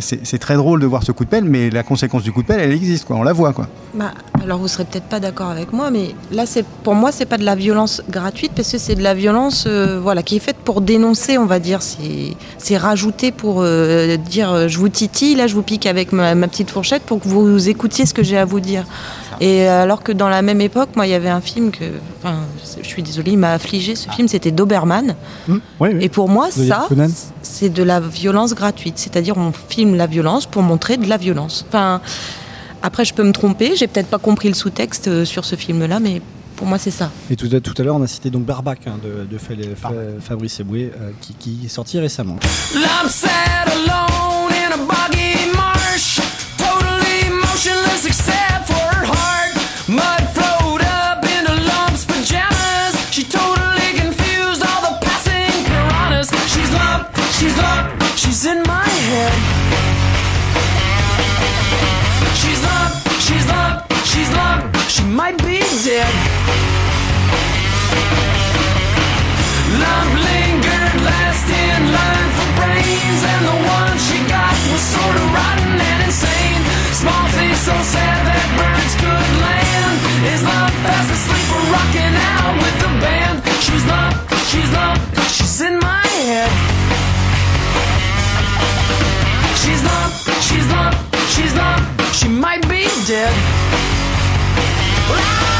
c'est 0.00 0.38
très 0.38 0.56
drôle 0.56 0.80
de 0.80 0.86
voir 0.86 1.02
ce 1.02 1.12
coup 1.12 1.24
de 1.24 1.28
pelle, 1.28 1.44
mais 1.44 1.70
la 1.70 1.82
conséquence 1.82 2.22
du 2.22 2.32
coup 2.32 2.42
de 2.42 2.46
pelle, 2.46 2.60
elle 2.60 2.72
existe, 2.72 3.04
quoi. 3.04 3.16
On 3.16 3.22
la 3.22 3.32
voit, 3.32 3.52
quoi. 3.52 3.68
Bah, 3.94 4.12
alors 4.42 4.58
vous 4.58 4.68
serez 4.68 4.84
peut-être 4.84 5.04
pas 5.04 5.20
d'accord 5.20 5.50
avec 5.50 5.72
moi, 5.72 5.90
mais 5.90 6.14
là, 6.32 6.46
c'est 6.46 6.64
pour 6.64 6.94
moi, 6.94 7.12
c'est 7.12 7.26
pas 7.26 7.38
de 7.38 7.44
la 7.44 7.54
violence 7.54 8.02
gratuite 8.10 8.52
parce 8.54 8.70
que 8.72 8.78
c'est 8.78 8.94
de 8.94 9.02
la 9.02 9.14
violence, 9.14 9.64
euh, 9.66 10.00
voilà, 10.00 10.22
qui 10.22 10.36
est 10.36 10.40
faite 10.40 10.56
pour 10.56 10.80
dénoncer, 10.80 11.38
on 11.38 11.46
va 11.46 11.60
dire. 11.60 11.82
C'est, 11.82 12.36
c'est 12.58 12.76
rajouté 12.76 13.32
pour 13.32 13.58
euh, 13.60 14.16
dire, 14.16 14.50
euh, 14.52 14.68
je 14.68 14.78
vous 14.78 14.88
titille, 14.88 15.36
là, 15.36 15.46
je 15.46 15.54
vous 15.54 15.62
pique 15.62 15.86
avec 15.86 16.12
ma, 16.12 16.34
ma 16.34 16.48
petite 16.48 16.70
fourchette 16.70 17.02
pour 17.02 17.20
que 17.20 17.28
vous 17.28 17.68
écoutiez 17.68 18.06
ce 18.06 18.14
que 18.14 18.22
j'ai 18.22 18.38
à 18.38 18.44
vous 18.44 18.60
dire. 18.60 18.84
Et 19.40 19.66
alors 19.66 20.02
que 20.02 20.12
dans 20.12 20.28
la 20.28 20.42
même 20.42 20.60
époque, 20.60 20.90
moi, 20.96 21.06
il 21.06 21.10
y 21.10 21.14
avait 21.14 21.28
un 21.28 21.40
film 21.40 21.70
que, 21.70 21.84
enfin, 22.22 22.40
je 22.82 22.86
suis 22.86 23.02
désolée, 23.02 23.32
il 23.32 23.38
m'a 23.38 23.52
affligé. 23.52 23.94
Ce 23.96 24.08
film, 24.10 24.28
c'était 24.28 24.50
Doberman. 24.50 25.14
Et 26.00 26.08
pour 26.08 26.28
moi, 26.28 26.46
De 26.48 26.52
ça, 26.68 26.86
c'est 27.42 27.68
de 27.68 27.82
la 27.82 28.00
violence 28.00 28.54
gratuite. 28.54 28.98
C'est-à-dire, 28.98 29.36
on 29.36 29.52
filme 29.52 29.94
la 29.96 30.06
violence 30.06 30.46
pour 30.46 30.62
montrer 30.62 30.96
de 30.96 31.08
la 31.08 31.16
violence. 31.16 31.64
Enfin, 31.68 32.00
après, 32.82 33.04
je 33.04 33.14
peux 33.14 33.24
me 33.24 33.32
tromper. 33.32 33.76
J'ai 33.76 33.86
peut-être 33.86 34.08
pas 34.08 34.18
compris 34.18 34.48
le 34.48 34.54
sous-texte 34.54 35.08
euh, 35.08 35.24
sur 35.24 35.44
ce 35.44 35.56
film-là, 35.56 36.00
mais 36.00 36.20
pour 36.56 36.66
moi, 36.66 36.78
c'est 36.78 36.90
ça. 36.90 37.10
Et 37.30 37.36
tout 37.36 37.48
à, 37.52 37.60
tout 37.60 37.74
à 37.78 37.82
l'heure, 37.82 37.96
on 37.96 38.02
a 38.02 38.06
cité 38.06 38.30
donc 38.30 38.44
Barbac 38.44 38.80
hein, 38.86 38.98
de, 39.02 39.24
de 39.24 39.38
Fa- 39.38 39.54
Fa- 39.76 39.92
Fabrice 40.20 40.60
Eboué, 40.60 40.92
euh, 41.00 41.10
qui, 41.20 41.34
qui 41.34 41.60
est 41.64 41.68
sorti 41.68 41.98
récemment. 41.98 42.36
I'm 42.74 43.08
she 65.04 65.10
might 65.10 65.36
be 65.38 65.58
dead. 65.84 66.12
Lump 69.80 70.10
lingered 70.28 70.94
last 71.04 71.48
in 71.48 71.80
line 71.92 72.30
for 72.36 72.48
brains, 72.56 73.22
and 73.32 73.42
the 73.44 73.58
one 73.68 73.94
she 74.06 74.18
got 74.28 74.54
was 74.70 74.80
sort 74.80 75.16
of 75.16 75.26
rotten 75.34 75.76
and 75.76 76.00
insane. 76.08 76.62
Small 76.92 77.26
thing 77.36 77.52
so 77.54 77.74
sad 77.92 78.18
that 78.28 78.46
birds 78.56 78.94
could 79.02 79.30
land. 79.44 79.96
Is 80.32 80.42
Lump 80.42 80.72
fast 80.84 81.10
asleep 81.12 81.48
or 81.52 81.64
rocking 81.74 82.14
out 82.32 82.54
with 82.62 82.76
the 82.80 82.92
band? 83.04 83.36
She's 83.60 83.84
Lump, 83.84 84.14
she's 84.48 84.70
Lump, 84.72 85.00
she's 85.28 85.60
in 85.60 85.78
my 85.80 86.06
head. 86.24 86.50
She's 89.60 89.82
Lump, 89.84 90.12
she's 90.40 90.66
Lump, 90.72 90.94
she's 91.28 91.52
Lump, 91.54 91.84
she 92.14 92.28
might 92.28 92.62
be 92.68 92.88
dead. 93.06 93.34
And 95.06 95.53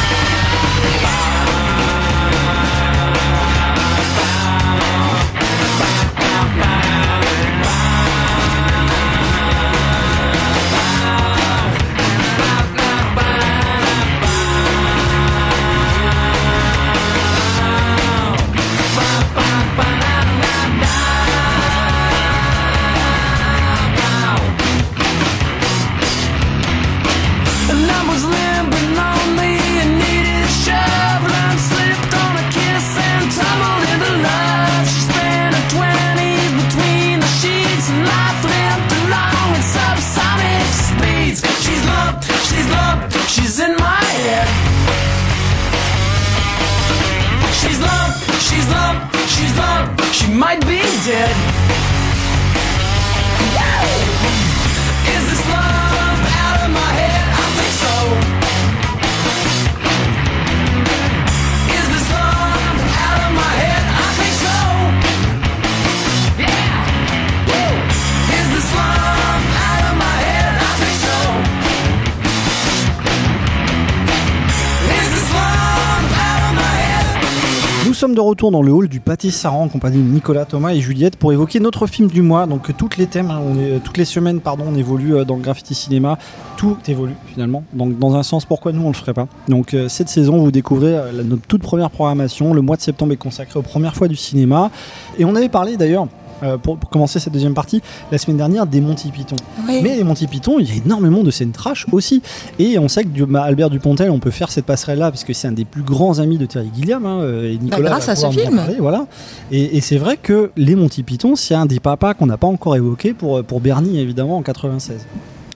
de 78.15 78.21
retour 78.21 78.51
dans 78.51 78.63
le 78.63 78.73
hall 78.73 78.89
du 78.89 79.01
Pâté 79.01 79.31
Saran 79.31 79.65
en 79.65 79.69
compagnie 79.69 79.99
de 79.99 80.09
Nicolas, 80.09 80.45
Thomas 80.45 80.73
et 80.73 80.81
Juliette 80.81 81.17
pour 81.17 81.33
évoquer 81.33 81.61
notre 81.61 81.87
film 81.87 82.09
du 82.09 82.23
mois. 82.23 82.47
Donc 82.47 82.77
toutes 82.77 82.97
les 82.97 83.07
thèmes, 83.07 83.31
hein, 83.31 83.41
toutes 83.83 83.99
les 83.99 84.05
semaines, 84.05 84.41
pardon, 84.41 84.65
on 84.69 84.77
évolue 84.77 85.17
euh, 85.17 85.25
dans 85.25 85.37
le 85.37 85.43
graffiti 85.43 85.75
cinéma. 85.75 86.19
Tout 86.57 86.77
évolue 86.87 87.17
finalement. 87.27 87.65
Donc 87.73 87.99
dans 87.99 88.15
un 88.17 88.23
sens, 88.23 88.45
pourquoi 88.45 88.73
nous 88.73 88.83
on 88.83 88.89
le 88.89 88.95
ferait 88.95 89.15
pas? 89.15 89.27
Donc 89.49 89.75
euh, 89.75 89.89
cette 89.89 90.09
saison, 90.09 90.39
vous 90.39 90.51
découvrez 90.51 90.97
euh, 90.97 91.23
notre 91.25 91.43
toute 91.47 91.63
première 91.63 91.91
programmation. 91.91 92.55
Le 92.55 92.63
mois 92.63 92.77
de 92.77 92.83
septembre 92.83 93.13
est 93.13 93.17
consacré 93.17 93.59
aux 93.59 93.63
premières 93.63 93.95
fois 93.95 94.09
du 94.09 94.17
cinéma. 94.17 94.71
Et 95.19 95.25
on 95.25 95.35
avait 95.35 95.49
parlé 95.49 95.77
d'ailleurs. 95.77 96.07
Euh, 96.45 96.59
pour, 96.59 96.77
pour 96.77 96.91
commencer 96.91 97.19
cette 97.19 97.33
deuxième 97.33 97.55
partie, 97.55 97.83
la 98.13 98.19
semaine 98.19 98.37
dernière 98.37 98.67
des 98.67 98.81
Monty 98.81 99.11
Python. 99.11 99.37
Oui. 99.67 99.81
Mais 99.83 99.97
les 99.97 100.05
Monty 100.05 100.27
Python, 100.27 100.59
il 100.59 100.69
y 100.69 100.73
a 100.73 100.83
énormément 100.85 101.23
de 101.23 101.31
scènes 101.31 101.53
trash 101.53 101.87
aussi. 101.93 102.23
Et 102.59 102.79
on 102.79 102.89
sait 102.89 103.03
que 103.05 103.09
du- 103.09 103.27
bah, 103.27 103.43
Albert 103.43 103.71
Dupontel, 103.71 104.11
on 104.11 104.19
peut 104.19 104.31
faire 104.31 104.51
cette 104.51 104.67
passerelle-là 104.67 105.11
parce 105.11 105.25
que 105.25 105.33
c'est 105.33 105.49
un 105.49 105.53
des 105.53 105.65
plus 105.65 105.83
grands 105.83 106.19
amis 106.19 106.39
de 106.39 106.47
Terry 106.47 106.71
Gilliam. 106.75 107.05
hein, 107.07 107.21
euh, 107.23 107.53
et 107.53 107.57
Nicolas 107.59 107.91
grâce 107.91 108.07
va 108.07 108.13
à 108.13 108.17
ce 108.17 108.31
film. 108.31 108.57
parler, 108.57 108.77
voilà. 108.79 109.07
Et, 109.51 109.77
et 109.77 109.81
c'est 109.81 109.97
vrai 109.99 110.17
que 110.17 110.51
les 110.57 110.75
Monty 110.75 111.03
Python, 111.03 111.35
c'est 111.37 111.55
un 111.55 111.67
des 111.67 111.81
papas 111.81 112.15
qu'on 112.15 112.27
n'a 112.27 112.37
pas 112.37 112.47
encore 112.47 112.77
évoqué 112.77 113.15
pour, 113.15 113.43
pour 113.45 113.61
Bernie, 113.61 113.99
évidemment, 113.99 114.37
en 114.39 114.43
96. 114.43 115.07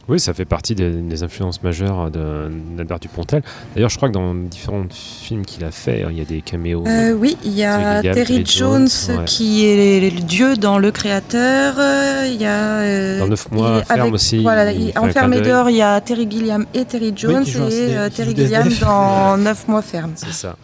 Oui, 0.09 0.19
ça 0.19 0.33
fait 0.33 0.47
partie 0.47 0.75
des, 0.75 0.91
des 0.91 1.23
influences 1.23 1.63
majeures 1.63 2.11
d'Albert 2.11 2.99
Dupontel. 2.99 3.43
D'ailleurs, 3.75 3.91
je 3.91 3.97
crois 3.97 4.09
que 4.09 4.15
dans 4.15 4.35
différents 4.35 4.85
films 4.91 5.45
qu'il 5.45 5.65
a 5.65 5.71
fait, 5.71 6.05
il 6.11 6.17
y 6.17 6.23
a 6.23 6.25
des 6.25 6.41
caméos. 6.41 6.83
Euh, 6.87 7.13
oui, 7.13 7.37
il 7.45 7.53
y 7.53 7.63
a 7.65 8.01
Terry 8.01 8.45
Jones, 8.47 8.89
ouais. 9.11 9.25
qui 9.27 9.67
est 9.67 10.11
le 10.11 10.21
dieu 10.21 10.57
dans 10.57 10.79
Le 10.79 10.91
Créateur. 10.91 11.75
euh, 11.79 12.25
Il 12.27 12.41
y 12.41 12.47
a. 12.47 12.81
euh, 12.81 13.19
Dans 13.19 13.29
Neuf 13.29 13.51
mois 13.53 13.73
il 13.77 13.81
est 13.83 13.95
ferme 13.95 14.13
aussi, 14.15 14.43
Voilà, 14.43 14.73
il 14.73 14.93
dehors, 15.43 15.69
il 15.71 15.77
y 15.77 15.83
a 15.83 16.01
Terry 16.01 16.27
Gilliam 16.31 16.65
et 16.75 16.85
Terry 16.85 17.13
Jones 17.15 17.45
et 17.47 17.97
euh, 17.97 18.09
Terry 18.09 18.35
Gilliam 18.35 18.69
dans 18.81 19.37
9 19.37 19.69
mois 19.69 19.83
ferme. 19.83 20.13
C'est 20.17 20.33
ça. 20.33 20.57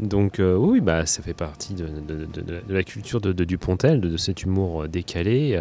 Donc 0.00 0.40
euh, 0.40 0.54
oui, 0.56 0.80
bah, 0.80 1.06
ça 1.06 1.22
fait 1.22 1.32
partie 1.34 1.74
de, 1.74 1.86
de- 1.86 2.26
de- 2.26 2.42
de 2.68 2.74
la 2.74 2.82
culture 2.84 3.20
de, 3.20 3.32
Dupontel, 3.44 4.00
de, 4.00 4.16
cet 4.16 4.42
humour 4.42 4.82
euh, 4.82 4.88
décalé. 4.88 5.60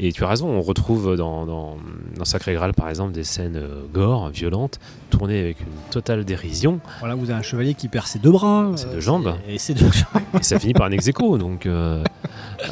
Et 0.00 0.12
tu 0.12 0.24
as 0.24 0.28
raison, 0.28 0.48
on 0.48 0.62
retrouve 0.62 1.16
dans, 1.16 1.44
dans, 1.46 1.76
dans 2.16 2.24
Sacré 2.24 2.54
Graal, 2.54 2.72
par 2.72 2.88
exemple, 2.88 3.12
des 3.12 3.24
scènes 3.24 3.56
euh, 3.56 3.82
gore, 3.92 4.30
violentes, 4.30 4.80
tournées 5.10 5.40
avec 5.40 5.60
une 5.60 5.66
totale 5.90 6.24
dérision. 6.24 6.80
Voilà, 7.00 7.14
vous 7.14 7.30
avez 7.30 7.38
un 7.38 7.42
chevalier 7.42 7.74
qui 7.74 7.88
perd 7.88 8.06
ses 8.06 8.18
deux 8.18 8.30
bras. 8.32 8.70
Ses 8.76 8.86
euh, 8.86 8.92
deux 8.94 9.00
jambes. 9.00 9.34
Et 9.48 9.58
ses 9.58 9.74
deux 9.74 9.90
jambes. 9.90 10.22
Et 10.40 10.42
ça 10.42 10.58
finit 10.58 10.72
par 10.74 10.86
un 10.86 10.90
ex 10.92 11.06
aequo, 11.08 11.36
donc... 11.38 11.66
euh, 11.66 12.02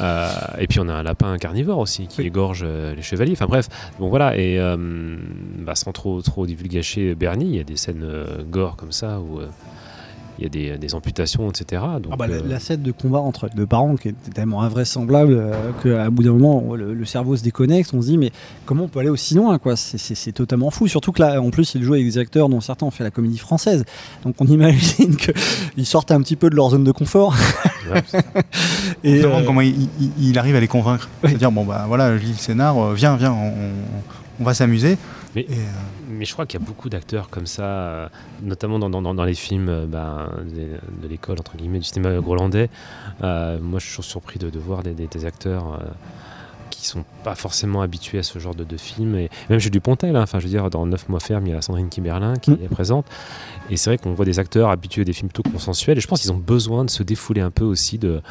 Euh, 0.01 0.29
et 0.59 0.67
puis 0.67 0.81
on 0.81 0.89
a 0.89 0.93
un 0.93 1.01
lapin 1.01 1.37
carnivore 1.37 1.79
aussi 1.79 2.07
qui 2.07 2.21
égorge 2.21 2.61
euh, 2.67 2.93
les 2.93 3.01
chevaliers. 3.01 3.31
Enfin 3.31 3.45
bref, 3.45 3.69
bon 3.99 4.09
voilà. 4.09 4.35
Et 4.37 4.59
euh, 4.59 4.75
bah, 5.59 5.75
sans 5.75 5.93
trop 5.93 6.21
trop 6.21 6.45
divulgacher 6.45 7.15
Bernie, 7.15 7.45
il 7.45 7.55
y 7.55 7.59
a 7.61 7.63
des 7.63 7.77
scènes 7.77 8.03
euh, 8.03 8.43
gore 8.43 8.75
comme 8.75 8.91
ça 8.91 9.21
où 9.21 9.39
euh, 9.39 9.47
il 10.37 10.43
y 10.43 10.45
a 10.45 10.49
des, 10.49 10.77
des 10.77 10.93
amputations, 10.95 11.49
etc. 11.49 11.81
Donc, 12.01 12.11
Ah 12.11 12.15
bah, 12.17 12.27
la, 12.27 12.35
euh, 12.35 12.41
la 12.47 12.59
scène 12.59 12.81
de 12.83 12.91
combat 12.91 13.19
entre 13.19 13.45
les 13.47 13.55
deux 13.55 13.65
parents 13.65 13.95
qui 13.95 14.09
est 14.09 14.15
tellement 14.33 14.61
invraisemblable 14.61 15.33
euh, 15.33 15.71
qu'à 15.81 16.09
bout 16.09 16.23
d'un 16.23 16.33
moment 16.33 16.75
le, 16.75 16.93
le 16.93 17.05
cerveau 17.05 17.35
se 17.35 17.43
déconnecte, 17.43 17.91
on 17.93 18.01
se 18.01 18.07
dit 18.07 18.17
mais 18.17 18.31
comment 18.65 18.83
on 18.83 18.87
peut 18.87 18.99
aller 18.99 19.09
aussi 19.09 19.33
loin 19.35 19.57
quoi? 19.57 19.75
C'est- 19.75 19.97
C'est 19.97 20.15
c'est 20.15 20.31
totalement 20.31 20.69
fou. 20.71 20.87
Surtout 20.87 21.11
que 21.11 21.21
là 21.21 21.41
en 21.41 21.49
plus 21.49 21.73
il 21.75 21.83
joue 21.83 21.93
avec 21.93 22.05
des 22.05 22.17
acteurs 22.17 22.49
dont 22.49 22.61
certains 22.61 22.85
ont 22.85 22.91
fait 22.91 23.03
la 23.03 23.11
comédie 23.11 23.37
française. 23.39 23.83
Donc 24.23 24.35
on 24.39 24.45
imagine 24.45 25.15
qu'ils 25.75 25.85
sortent 25.85 26.11
un 26.11 26.21
petit 26.21 26.35
peu 26.35 26.49
de 26.49 26.55
leur 26.55 26.69
zone 26.69 26.83
de 26.83 26.91
confort. 26.91 27.35
Et 29.03 29.23
euh, 29.23 29.43
comment 29.45 29.61
il, 29.61 29.89
il- 29.99 30.11
il 30.19 30.39
arrive 30.39 30.55
à 30.55 30.59
les 30.59 30.67
convaincre. 30.67 31.09
C'est-à-dire, 31.23 31.51
bon, 31.51 31.65
bah 31.65 31.85
voilà, 31.87 32.17
je 32.17 32.23
lis 32.23 32.31
le 32.31 32.37
scénar, 32.37 32.93
viens, 32.93 33.15
viens, 33.17 33.31
on, 33.33 33.53
on 34.39 34.43
va 34.43 34.53
s'amuser. 34.53 34.97
Mais, 35.35 35.45
mais 36.09 36.25
je 36.25 36.33
crois 36.33 36.45
qu'il 36.45 36.59
y 36.59 36.63
a 36.63 36.65
beaucoup 36.65 36.89
d'acteurs 36.89 37.29
comme 37.29 37.45
ça, 37.47 37.63
euh, 37.63 38.07
notamment 38.41 38.79
dans, 38.79 38.89
dans- 38.89 39.13
dans 39.13 39.23
les 39.25 39.33
films 39.35 39.69
euh, 39.69 39.85
ben, 39.85 40.29
de 40.45 41.07
l'école, 41.07 41.37
entre 41.39 41.55
guillemets, 41.57 41.79
du 41.79 41.85
cinéma 41.85 42.19
grolandais. 42.19 42.69
Euh, 43.23 43.59
moi, 43.61 43.79
je 43.79 43.85
suis 43.85 43.91
toujours 43.93 44.05
surpris 44.05 44.39
de, 44.39 44.49
de 44.49 44.59
voir 44.59 44.83
des, 44.83 44.93
des- 44.93 45.07
des 45.07 45.25
acteurs 45.25 45.73
euh, 45.73 45.85
qui 46.69 46.85
sont 46.87 47.03
pas 47.23 47.35
forcément 47.35 47.81
habitués 47.81 48.19
à 48.19 48.23
ce 48.23 48.39
genre 48.39 48.55
de, 48.55 48.63
de 48.63 48.77
film. 48.77 49.15
Et 49.15 49.29
même 49.49 49.59
chez 49.59 49.69
Dupontel, 49.69 50.15
hein, 50.15 50.21
enfin, 50.23 50.39
je 50.39 50.45
veux 50.45 50.49
dire, 50.49 50.69
dans 50.69 50.85
9 50.85 51.09
mois 51.09 51.19
ferme, 51.19 51.45
il 51.47 51.53
y 51.53 51.55
a 51.55 51.61
Sandrine 51.61 51.89
Kiberlin 51.89 52.35
qui 52.37 52.51
est 52.51 52.69
présente. 52.69 53.05
Et 53.69 53.77
c'est 53.77 53.89
vrai 53.89 53.97
qu'on 53.97 54.13
voit 54.13 54.25
des 54.25 54.39
acteurs 54.39 54.69
habitués 54.69 55.01
à 55.01 55.05
des 55.05 55.13
films 55.13 55.29
plutôt 55.29 55.49
consensuels. 55.49 55.97
Et 55.97 56.01
je 56.01 56.07
pense 56.07 56.21
qu'ils 56.21 56.31
ont 56.31 56.37
besoin 56.37 56.85
de 56.85 56.89
se 56.89 57.03
défouler 57.03 57.41
un 57.41 57.51
peu 57.51 57.63
aussi 57.65 57.97
de. 57.97 58.21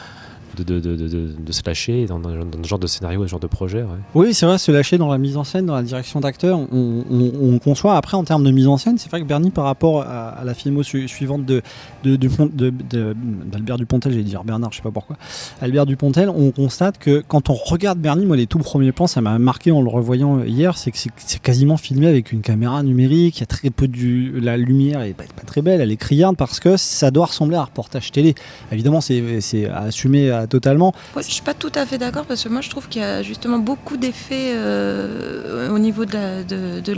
De, 0.57 0.63
de, 0.65 0.81
de, 0.81 0.97
de- 0.97 1.09
de- 1.09 1.35
de 1.39 1.53
se 1.53 1.63
lâcher 1.67 2.07
dans, 2.07 2.19
dans- 2.19 2.31
ce 2.63 2.69
genre 2.69 2.79
de 2.79 2.87
scénario 2.87 3.23
ce 3.25 3.31
genre 3.31 3.41
de 3.41 3.47
projet. 3.47 3.85
Oui, 4.15 4.33
c'est 4.33 4.47
vrai, 4.47 4.57
se 4.59 4.73
lâcher 4.73 4.97
dans 4.97 5.09
la 5.11 5.19
mise 5.19 5.37
en 5.37 5.45
scène, 5.45 5.67
dans 5.67 5.75
la 5.75 5.83
direction 5.83 6.21
d'acteur, 6.21 6.59
on, 6.59 7.05
on- 7.11 7.33
on 7.55 7.59
conçoit. 7.59 7.97
Après, 7.97 8.17
en 8.17 8.25
termes 8.25 8.45
de 8.45 8.51
mise 8.51 8.67
en 8.67 8.77
scène, 8.79 8.97
c'est 8.97 9.11
vrai 9.11 9.21
que 9.21 9.27
Bernie, 9.27 9.51
par 9.51 9.65
rapport 9.65 10.03
à, 10.03 10.29
à 10.31 10.45
la 10.45 10.55
filmo 10.55 10.83
su- 10.83 11.09
suivante 11.09 11.45
de, 11.45 11.63
de, 12.05 12.17
de 12.17 12.29
de- 12.55 12.71
de- 12.71 13.17
d'Albert 13.51 13.77
Dupontel, 13.77 14.13
j'allais 14.13 14.25
dire 14.25 14.45
Bernard, 14.45 14.73
je 14.73 14.79
sais 14.79 14.83
pas 14.83 14.91
pourquoi, 14.91 15.17
Albert 15.61 15.85
Dupontel, 15.87 16.31
on 16.31 16.51
constate 16.53 16.97
que 16.99 17.23
quand 17.27 17.51
on 17.51 17.55
regarde 17.55 17.99
Bernie, 17.99 18.25
moi, 18.25 18.37
les 18.37 18.47
tout 18.47 18.59
premiers 18.59 18.93
plans, 18.93 19.07
ça 19.07 19.21
m'a 19.21 19.39
marqué 19.39 19.73
en 19.73 19.83
le 19.83 19.89
revoyant 19.91 20.43
hier, 20.43 20.79
c'est 20.79 20.91
que 20.91 20.99
c'est, 20.99 21.41
quasiment 21.43 21.77
filmé 21.77 22.07
avec 22.07 22.33
une 22.33 22.41
caméra 22.41 22.83
numérique, 22.83 23.39
il 23.39 23.41
y 23.41 23.43
a 23.43 23.47
très 23.47 23.71
peu 23.71 23.89
du, 23.89 24.41
la 24.41 24.57
lumière 24.57 25.03
est 25.03 25.13
pas, 25.13 25.25
pas 25.25 25.43
très 25.45 25.61
belle, 25.63 25.81
elle 25.81 25.93
est 25.93 25.97
criarde 25.97 26.37
parce 26.37 26.61
que 26.61 26.77
ça 26.77 27.11
doit 27.11 27.27
ressembler 27.27 27.57
à 27.57 27.61
un 27.61 27.65
reportage 27.65 28.11
télé. 28.13 28.35
Évidemment, 28.73 29.01
c'est, 29.01 29.23
assumé 29.69 30.31
totalement. 30.47 30.95
Je 31.17 31.23
suis 31.23 31.43
pas 31.43 31.55
tout 31.55 31.73
à 31.75 31.87
fait 31.87 31.99
d'accord 31.99 32.25
parce 32.25 32.43
que 32.45 32.49
moi 32.49 32.61
je 32.61 32.71
trouve 32.71 32.89
qu'il 32.89 33.03
y 33.03 33.05
a 33.05 33.23
justement 33.23 33.59
beaucoup 33.59 33.97
d'effets 33.97 34.53
euh, 34.55 35.71
au 35.71 35.79
niveau 35.79 36.05
de 36.05 36.15
la, 36.15 36.43
de, 36.43 36.81
de 36.81 36.93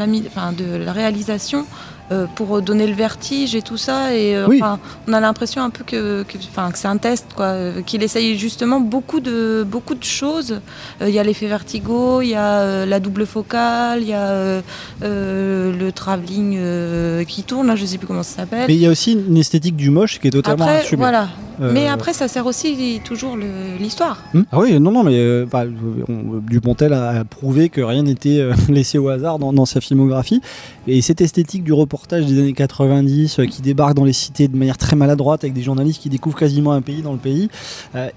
la 0.85 0.93
réalisation 0.93 1.67
euh, 2.11 2.27
pour 2.35 2.61
donner 2.63 2.87
le 2.87 2.95
vertige 2.95 3.55
et 3.55 3.63
tout 3.63 3.77
ça. 3.77 4.15
Et 4.15 4.35
euh, 4.37 4.47
Oui. 4.49 4.59
enfin, 4.63 4.79
on 5.07 5.13
a 5.13 5.21
l'impression 5.21 5.63
un 5.63 5.71
peu 5.71 5.85
que, 5.85 6.23
que, 6.25 6.39
que 6.39 6.79
c'est 6.79 6.89
un 6.89 6.97
test, 6.97 7.27
quoi, 7.37 7.47
euh, 7.47 7.83
qu'il 7.83 8.03
essaye 8.03 8.39
justement 8.39 8.81
beaucoup 8.81 9.21
de, 9.21 9.65
beaucoup 9.69 9.95
de 9.95 10.05
choses. 10.05 10.61
Euh, 11.03 11.09
Il 11.09 11.15
y 11.15 11.19
a 11.19 11.23
l'effet 11.25 11.47
vertigo, 11.47 12.23
il 12.23 12.29
y 12.29 12.35
a 12.35 12.87
la 12.87 13.01
double 13.01 13.27
focale, 13.27 14.03
il 14.03 14.09
y 14.09 14.15
a 14.15 14.61
le 15.03 15.91
travelling 15.95 16.59
qui 17.27 17.43
tourne, 17.43 17.67
là, 17.67 17.77
je 17.77 17.85
sais 17.85 17.99
plus 17.99 18.07
comment 18.07 18.23
ça 18.23 18.37
s'appelle. 18.37 18.65
Mais 18.69 18.75
il 18.75 18.81
y 18.81 18.87
a 18.87 18.91
aussi 18.91 19.13
une 19.13 19.37
esthétique 19.37 19.77
du 19.77 19.91
moche 19.91 20.19
qui 20.21 20.29
est 20.29 20.31
totalement 20.31 20.65
Après, 20.65 20.79
assumée. 20.81 21.01
voilà. 21.01 21.29
Mais 21.61 21.89
après, 21.89 22.13
ça 22.13 22.29
sert 22.29 22.47
aussi 22.47 23.01
toujours 23.05 23.37
l'histoire. 23.81 24.23
Hmm 24.33 24.43
ah 24.53 24.61
oui, 24.61 24.79
non, 24.79 24.93
non, 24.93 25.03
mais 25.03 25.45
bah, 25.45 25.65
on- 26.09 26.39
Dupontel 26.49 26.93
a 26.93 27.25
prouvé 27.25 27.69
que 27.69 27.81
rien 27.81 28.03
n'était 28.05 28.49
laissé 28.69 28.97
au 28.99 29.09
hasard 29.09 29.39
dans, 29.41 29.53
dans 29.53 29.67
sa 29.67 29.81
filmographie. 29.81 30.41
Et 30.87 31.03
cette 31.03 31.21
esthétique 31.21 31.65
du 31.65 31.73
des 32.07 32.39
années 32.39 32.53
90 32.53 33.39
euh, 33.39 33.47
qui 33.47 33.63
débarque 33.63 33.95
dans 33.95 34.05
les 34.05 34.13
cités 34.13 34.49
de 34.49 34.57
manière 34.57 34.79
très 34.79 34.97
maladroite 34.97 35.45
avec 35.45 35.55
des 35.55 35.63
journalistes 35.63 36.01
qui 36.01 36.09
découvrent 36.09 36.39
quasiment 36.39 36.73
un 36.73 36.81
pays 36.81 37.03
dans 37.03 37.13
le 37.13 37.19
pays, 37.19 37.49
euh, 37.95 38.09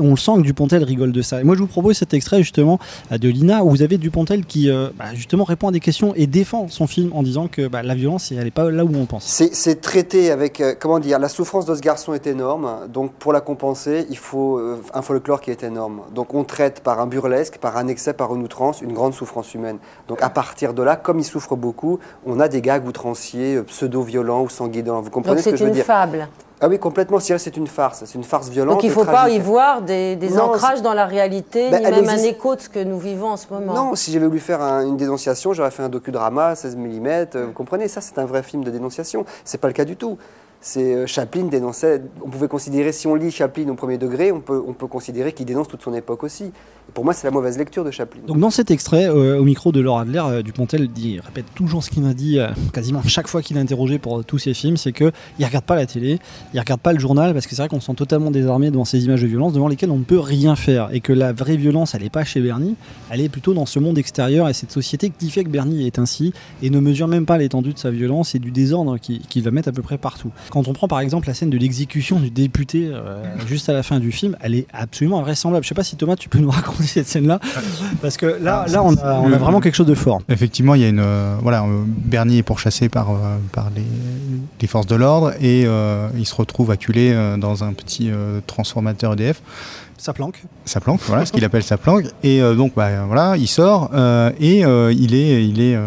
on 0.00 0.10
le 0.10 0.16
sent 0.16 0.32
que 0.36 0.42
Dupontel 0.42 0.84
rigole 0.84 1.12
de 1.12 1.22
ça. 1.22 1.40
Et 1.40 1.44
moi, 1.44 1.54
je 1.54 1.60
vous 1.60 1.66
propose 1.66 1.96
cet 1.96 2.14
extrait 2.14 2.38
justement 2.38 2.78
euh, 3.12 3.18
de 3.18 3.28
Lina 3.28 3.64
où 3.64 3.70
vous 3.70 3.82
avez 3.82 3.98
Dupontel 3.98 4.44
qui 4.44 4.68
bah, 4.70 5.06
justement 5.14 5.44
répond 5.44 5.68
à 5.68 5.72
des 5.72 5.80
questions 5.80 6.12
et 6.16 6.26
défend 6.26 6.68
son 6.68 6.86
film 6.86 7.10
en 7.12 7.22
disant 7.22 7.48
que 7.48 7.68
bah, 7.68 7.82
la 7.82 7.94
violence, 7.94 8.32
elle 8.32 8.44
n'est 8.44 8.50
pas 8.50 8.70
là 8.70 8.84
où 8.84 8.94
on 8.94 9.06
pense. 9.06 9.24
C'est 9.24 9.80
traité 9.80 10.30
avec, 10.30 10.62
comment 10.78 10.98
dire, 10.98 11.18
la 11.18 11.28
souffrance 11.28 11.66
de 11.66 11.74
ce 11.74 11.80
garçon 11.80 12.14
est 12.14 12.26
énorme, 12.26 12.88
donc 12.92 13.12
pour 13.12 13.32
la 13.32 13.40
compenser, 13.40 14.06
il 14.10 14.18
faut 14.18 14.60
un 14.94 15.02
folklore 15.02 15.40
qui 15.40 15.50
est 15.50 15.62
énorme. 15.62 16.02
Donc 16.14 16.34
on 16.34 16.44
traite 16.44 16.80
par 16.80 17.00
un 17.00 17.06
burlesque, 17.06 17.58
par 17.58 17.76
un 17.76 17.88
excès, 17.88 18.12
par 18.12 18.34
une 18.34 18.42
outrance, 18.42 18.80
une 18.80 18.92
grande 18.92 19.14
souffrance 19.14 19.54
humaine. 19.54 19.78
Donc 20.08 20.22
à 20.22 20.30
partir 20.30 20.74
de 20.74 20.82
là, 20.82 20.96
comme 20.96 21.18
il 21.18 21.24
souffre 21.24 21.56
beaucoup, 21.56 21.98
on 22.26 22.40
a 22.40 22.48
des 22.48 22.60
gags 22.60 22.86
outranciers, 22.86 23.29
euh, 23.38 23.62
pseudo-violents 23.62 24.42
ou 24.42 24.48
sanguinolents. 24.48 25.00
Vous 25.02 25.10
comprenez 25.10 25.36
Donc 25.36 25.44
ce 25.44 25.50
que 25.50 25.56
c'est 25.56 25.58
je 25.58 25.64
veux 25.64 25.68
une 25.70 25.74
dire 25.74 25.84
fable. 25.84 26.28
Ah 26.62 26.68
oui, 26.68 26.78
complètement, 26.78 27.18
c'est 27.20 27.38
c'est 27.38 27.56
une 27.56 27.66
farce, 27.66 28.02
c'est 28.04 28.16
une 28.16 28.24
farce 28.24 28.50
violente. 28.50 28.74
Donc 28.74 28.84
il 28.84 28.90
ne 28.90 28.94
faut 28.94 29.04
pas 29.06 29.30
y 29.30 29.38
voir 29.38 29.80
des, 29.80 30.14
des 30.16 30.28
Non, 30.28 30.42
ancrages 30.42 30.76
c'est- 30.76 30.82
dans 30.82 30.92
la 30.92 31.06
réalité, 31.06 31.70
Ben, 31.70 31.82
ni 31.82 31.90
même 31.90 32.08
un 32.10 32.18
écho 32.18 32.54
de 32.54 32.60
ce 32.60 32.68
que 32.68 32.84
nous 32.84 32.98
vivons 32.98 33.28
en 33.28 33.36
ce 33.38 33.46
moment. 33.50 33.72
Non, 33.72 33.94
si 33.94 34.12
j'avais 34.12 34.26
voulu 34.26 34.40
faire 34.40 34.60
un- 34.60 34.84
une 34.86 34.98
dénonciation, 34.98 35.54
j'aurais 35.54 35.70
fait 35.70 35.82
un 35.82 35.88
docudrama 35.88 36.54
16 36.54 36.76
mm. 36.76 37.06
euh, 37.06 37.46
vous 37.46 37.52
comprenez, 37.52 37.88
ça 37.88 38.02
c'est 38.02 38.18
un 38.18 38.26
vrai 38.26 38.42
film 38.42 38.62
de 38.62 38.70
dénonciation. 38.70 39.24
C'est 39.42 39.58
pas 39.58 39.68
le 39.68 39.74
cas 39.74 39.86
du 39.86 39.96
tout. 39.96 40.18
C'est 40.60 40.94
euh, 40.94 41.06
Chaplin 41.06 41.44
dénonçait. 41.44 42.02
On 42.22 42.28
pouvait 42.28 42.48
considérer, 42.48 42.92
si 42.92 43.06
on 43.06 43.14
lit 43.14 43.30
Chaplin 43.30 43.68
au 43.68 43.74
premier 43.74 43.96
degré, 43.96 44.30
on 44.30 44.40
peut, 44.40 44.62
on 44.66 44.74
peut 44.74 44.86
considérer 44.86 45.32
qu'il 45.32 45.46
dénonce 45.46 45.68
toute 45.68 45.82
son 45.82 45.94
époque 45.94 46.22
aussi. 46.22 46.52
Pour 46.94 47.04
moi, 47.04 47.14
c'est 47.14 47.26
la 47.26 47.30
mauvaise 47.30 47.56
lecture 47.56 47.84
de 47.84 47.90
Chaplin. 47.90 48.20
Donc 48.26 48.38
dans 48.38 48.50
cet 48.50 48.70
extrait, 48.70 49.06
euh, 49.06 49.38
au 49.38 49.44
micro 49.44 49.70
de 49.70 49.80
Laura 49.80 50.02
Adler, 50.02 50.22
euh, 50.24 50.42
Dupontel 50.42 50.88
dit, 50.88 51.20
répète 51.20 51.44
toujours 51.54 51.84
ce 51.84 51.90
qu'il 51.90 52.04
a 52.06 52.14
dit 52.14 52.38
euh, 52.38 52.48
quasiment 52.72 53.02
chaque 53.02 53.28
fois 53.28 53.42
qu'il 53.42 53.56
est 53.56 53.60
interrogé 53.60 53.98
pour 53.98 54.24
tous 54.24 54.38
ses 54.38 54.54
films, 54.54 54.76
c'est 54.76 54.92
que 54.92 55.12
il 55.38 55.44
regarde 55.44 55.64
pas 55.64 55.76
la 55.76 55.86
télé, 55.86 56.18
il 56.52 56.60
regarde 56.60 56.80
pas 56.80 56.92
le 56.92 56.98
journal 56.98 57.32
parce 57.32 57.46
que 57.46 57.54
c'est 57.54 57.62
vrai 57.62 57.68
qu'on 57.68 57.80
se 57.80 57.86
sent 57.86 57.94
totalement 57.94 58.30
désarmé 58.30 58.70
devant 58.70 58.84
ces 58.84 59.04
images 59.04 59.22
de 59.22 59.26
violence 59.26 59.52
devant 59.52 59.68
lesquelles 59.68 59.90
on 59.90 59.98
ne 59.98 60.04
peut 60.04 60.18
rien 60.18 60.56
faire 60.56 60.88
et 60.92 61.00
que 61.00 61.12
la 61.12 61.32
vraie 61.32 61.56
violence, 61.56 61.94
elle 61.94 62.02
n'est 62.02 62.10
pas 62.10 62.24
chez 62.24 62.40
Bernie, 62.40 62.76
elle 63.10 63.20
est 63.20 63.28
plutôt 63.28 63.54
dans 63.54 63.66
ce 63.66 63.78
monde 63.78 63.98
extérieur 63.98 64.48
et 64.48 64.52
cette 64.52 64.72
société 64.72 65.10
qui 65.16 65.30
fait 65.30 65.44
que 65.44 65.50
Bernie 65.50 65.86
est 65.86 65.98
ainsi 65.98 66.32
et 66.62 66.70
ne 66.70 66.80
mesure 66.80 67.06
même 67.06 67.26
pas 67.26 67.38
l'étendue 67.38 67.72
de 67.72 67.78
sa 67.78 67.90
violence 67.90 68.34
et 68.34 68.38
du 68.38 68.50
désordre 68.50 68.98
qui, 68.98 69.20
qui 69.20 69.40
va 69.40 69.50
mettre 69.50 69.68
à 69.68 69.72
peu 69.72 69.82
près 69.82 69.98
partout. 69.98 70.30
Quand 70.50 70.68
on 70.68 70.72
prend 70.72 70.88
par 70.88 71.00
exemple 71.00 71.28
la 71.28 71.34
scène 71.34 71.50
de 71.50 71.58
l'exécution 71.58 72.18
du 72.18 72.30
député 72.30 72.90
euh, 72.92 73.22
juste 73.46 73.68
à 73.68 73.72
la 73.72 73.82
fin 73.82 73.98
du 74.00 74.12
film, 74.12 74.36
elle 74.40 74.54
est 74.54 74.66
absolument 74.72 75.20
invraisemblable. 75.20 75.64
Je 75.64 75.68
sais 75.68 75.74
pas 75.74 75.84
si 75.84 75.96
Thomas, 75.96 76.16
tu 76.16 76.28
peux 76.28 76.38
nous 76.38 76.50
raconter 76.50 76.84
cette 76.84 77.08
scène-là 77.08 77.40
parce 78.02 78.16
que 78.16 78.26
là, 78.26 78.66
là, 78.68 78.82
on 78.82 78.94
a, 78.96 79.20
on 79.20 79.32
a 79.32 79.38
vraiment 79.38 79.60
quelque 79.60 79.76
chose 79.76 79.86
de 79.86 79.94
fort. 79.94 80.20
Effectivement, 80.28 80.74
il 80.74 80.82
y 80.82 80.84
a 80.84 80.88
une 80.88 81.00
euh, 81.00 81.36
voilà, 81.42 81.62
euh, 81.62 81.82
Bernie 81.86 82.38
est 82.38 82.42
pourchassé 82.42 82.88
par 82.88 83.10
euh, 83.10 83.36
par 83.52 83.70
les, 83.74 83.84
les 84.60 84.66
forces 84.66 84.86
de 84.86 84.96
l'ordre 84.96 85.32
et 85.40 85.62
il 85.62 86.26
se 86.26 86.34
retrouve 86.34 86.70
acculé 86.70 87.14
dans 87.38 87.64
un 87.64 87.72
petit 87.72 88.10
transformateur 88.46 89.14
EDF. 89.14 89.42
Ça 89.96 90.12
planque. 90.12 90.42
Ça 90.64 90.80
planque, 90.80 91.00
voilà, 91.06 91.26
ce 91.26 91.32
qu'il 91.32 91.44
appelle 91.44 91.62
sa 91.62 91.76
planque. 91.76 92.06
Et 92.22 92.40
donc, 92.40 92.72
bah, 92.74 93.04
voilà, 93.06 93.36
il 93.36 93.48
sort 93.48 93.90
et 94.40 94.60
il 94.60 95.14
est, 95.14 95.46
il 95.46 95.60
est 95.60 95.78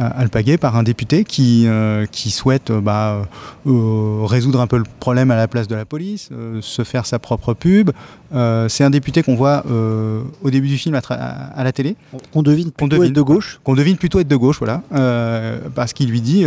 alpagué 0.00 0.56
par 0.56 0.76
un 0.76 0.82
député 0.82 1.24
qui, 1.24 1.66
euh, 1.66 2.06
qui 2.06 2.30
souhaite 2.30 2.70
euh, 2.70 2.80
bah, 2.80 3.28
euh, 3.66 4.24
résoudre 4.24 4.60
un 4.60 4.66
peu 4.66 4.78
le 4.78 4.84
problème 4.98 5.30
à 5.30 5.36
la 5.36 5.48
place 5.48 5.68
de 5.68 5.74
la 5.74 5.84
police, 5.84 6.30
euh, 6.32 6.60
se 6.62 6.84
faire 6.84 7.06
sa 7.06 7.18
propre 7.18 7.54
pub. 7.54 7.90
Euh, 8.32 8.68
c'est 8.68 8.84
un 8.84 8.90
député 8.90 9.22
qu'on 9.22 9.34
voit 9.34 9.64
euh, 9.70 10.22
au 10.42 10.50
début 10.50 10.68
du 10.68 10.78
film 10.78 10.94
à, 10.94 11.64
la 11.64 11.72
télé. 11.72 11.96
Qu'on 12.32 12.42
devine 12.42 12.70
plutôt 12.70 13.02
être 13.02 13.12
de 13.12 13.20
gauche. 13.22 13.60
Qu'on 13.64 13.74
devine 13.74 13.96
plutôt 13.96 14.20
être 14.20 14.28
de 14.28 14.36
gauche, 14.36 14.58
voilà. 14.58 14.82
Euh, 14.94 15.58
parce 15.74 15.92
qu'il 15.92 16.10
lui 16.10 16.20
dit, 16.20 16.44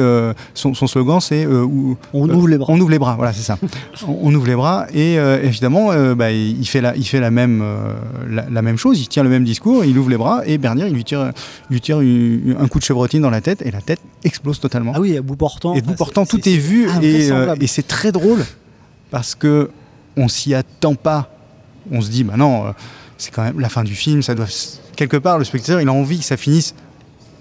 son, 0.54 0.74
son 0.74 0.88
slogan 0.88 1.20
c'est 1.20 1.46
On 1.46 2.30
ouvre 2.30 2.48
les 2.48 2.58
bras. 2.58 2.72
On 2.74 2.80
ouvre 2.80 2.90
les 2.92 3.00
bras, 3.00 3.16
voilà, 3.16 3.34
c'est 3.34 3.42
ça. 3.44 3.58
on, 4.08 4.18
on 4.24 4.34
ouvre 4.34 4.48
les 4.48 4.56
bras 4.56 4.88
et 4.94 5.16
évidemment, 5.16 5.92
bah, 6.16 6.32
il 6.32 6.66
fait, 6.66 6.82
la, 6.82 6.96
il 6.96 7.06
fait 7.06 7.20
la, 7.20 7.32
même, 7.32 7.64
la, 8.30 8.46
la 8.50 8.62
même 8.62 8.78
chose, 8.78 9.00
il 9.02 9.08
tient 9.08 9.24
le 9.24 9.30
même 9.30 9.44
discours, 9.44 9.84
il 9.86 9.98
ouvre 9.98 10.10
les 10.10 10.18
bras 10.18 10.42
et 10.46 10.58
Bernier, 10.58 10.86
il 10.88 10.94
lui 10.94 11.04
tire, 11.04 11.32
il 11.70 11.74
lui 11.74 11.82
tire 11.82 12.00
une- 12.02 12.56
un 12.60 12.68
coup 12.68 12.80
de 12.80 12.84
chevrotine 12.84 13.22
dans 13.22 13.30
la 13.30 13.42
tête 13.42 13.62
et 13.66 13.72
la 13.72 13.82
tête 13.82 14.00
explose 14.24 14.60
totalement. 14.60 14.94
Ah 14.96 15.02
oui, 15.02 15.18
à 15.18 15.22
bout 15.22 15.36
portant. 15.36 15.74
Et 15.76 15.82
bout 15.82 15.96
portant, 15.96 16.26
tout 16.26 16.48
est, 16.48 16.58
vu 16.58 16.88
et, 17.02 17.30
et 17.60 17.68
c'est 17.68 17.88
très 17.88 18.12
drôle 18.12 18.44
parce 19.12 19.36
que 19.36 19.70
on 20.16 20.28
s'y 20.28 20.54
attend 20.54 20.96
pas. 20.96 21.30
On 21.92 22.02
se 22.02 22.10
dit, 22.10 22.24
bah 22.24 22.36
non, 22.38 22.68
euh, 22.68 22.72
c'est 23.18 23.32
quand 23.32 23.44
même 23.44 23.60
la 23.60 23.70
fin 23.70 23.84
du 23.84 23.96
film, 23.96 24.22
ça 24.22 24.36
doit 24.36 24.48
quelque 24.96 25.18
part 25.18 25.38
le 25.38 25.44
spectateur, 25.44 25.82
il 25.82 25.88
a 25.88 25.94
envie 25.94 26.20
que 26.20 26.26
ça 26.26 26.38
finisse 26.38 26.76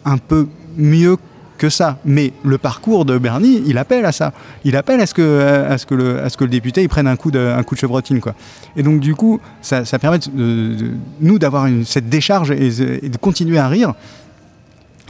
un 0.05 0.19
peu 0.19 0.49
mieux 0.77 1.17
que 1.59 1.69
ça. 1.69 1.99
Mais 2.05 2.33
le 2.45 2.59
parcours 2.59 3.05
de 3.05 3.19
Bernie, 3.19 3.63
il 3.67 3.79
appelle 3.79 4.05
à 4.05 4.11
ça. 4.11 4.33
Il 4.65 4.77
appelle 4.77 5.01
à 5.01 5.07
ce 5.07 5.15
que, 5.15 5.67
à 5.69 5.79
ce 5.79 5.87
que, 5.87 5.95
le, 5.95 6.21
à 6.21 6.29
ce 6.29 6.37
que 6.37 6.45
le 6.45 6.51
député 6.51 6.83
il 6.83 6.89
prenne 6.89 7.07
un 7.07 7.15
coup 7.15 7.31
de, 7.31 7.39
un 7.39 7.63
coup 7.63 7.77
de 7.77 7.81
chevrotine. 7.81 8.21
Quoi. 8.21 8.35
Et 8.77 8.83
donc, 8.83 9.01
du 9.01 9.15
coup, 9.15 9.41
ça, 9.61 9.85
permet 10.01 10.19
de, 10.19 10.91
nous 11.21 11.39
d'avoir 11.39 11.69
cette 11.85 12.09
décharge 12.09 12.51
et 12.51 13.09
de 13.09 13.17
continuer 13.17 13.59
à 13.59 13.69
rire. 13.69 13.95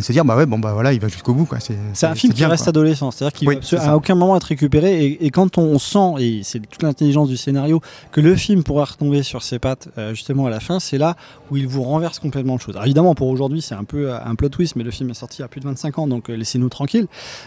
Et 0.03 0.05
se 0.05 0.13
dire, 0.13 0.25
bah 0.25 0.37
ouais, 0.37 0.47
bon, 0.47 0.59
bah 0.59 0.73
voilà, 0.73 0.93
il 0.93 1.01
va 1.01 1.07
jusqu'au 1.09 1.33
bout, 1.33 1.45
quoi. 1.45 1.59
C'est 1.61 2.07
un 2.07 2.15
film 2.15 2.33
qui 2.33 2.41
bien, 2.41 2.49
reste 2.49 2.65
quoi. 2.65 2.71
adolescent, 2.71 3.11
c'est-à-dire 3.13 3.39
qu'il 3.39 3.49
Oui, 3.49 3.55
va 3.57 3.61
c'est 3.63 3.79
à 3.79 3.97
aucun 3.97 4.15
moment 4.17 4.37
être 4.37 4.43
récupéré. 4.45 5.07
Et, 5.07 5.27
et 5.27 5.31
quand 5.31 5.59
on 5.59 5.79
sent, 5.79 6.15
et 6.19 6.41
c'est 6.43 6.59
toute 6.61 6.83
l'intelligence 6.83 7.29
du 7.29 7.37
scénario, 7.37 7.81
que 8.11 8.21
le 8.21 8.35
film 8.35 8.65
pourra 8.65 8.85
retomber 8.85 9.23
sur 9.23 9.43
ses 9.43 9.59
pattes 9.59 9.89
euh, 9.99 10.13
justement 10.15 10.47
à 10.47 10.51
la 10.51 10.61
fin, 10.61 10.81
c'est 10.81 10.99
là 10.99 11.17
où 11.51 11.57
il 11.57 11.69
vous 11.69 11.83
renverse 11.83 12.19
complètement 12.19 12.55
le 12.55 12.59
chose. 12.61 12.75
Alors 12.75 12.85
évidemment, 12.85 13.15
pour 13.15 13.29
aujourd'hui, 13.29 13.63
c'est 13.63 13.75
un 13.75 13.85
peu 13.85 14.11
euh, 14.11 14.19
un 14.25 14.35
plot 14.35 14.49
twist, 14.49 14.75
mais 14.77 14.83
le 14.85 14.91
film 14.91 15.11
est 15.11 15.15
sorti 15.15 15.39
il 15.39 15.43
y 15.43 15.45
a 15.45 15.49
plus 15.49 15.61
de 15.61 15.67
25 15.67 15.99
ans, 15.99 16.07
donc 16.07 16.31
euh, 16.31 16.35
laissez-nous 16.35 16.69
tranquilles. 16.69 17.07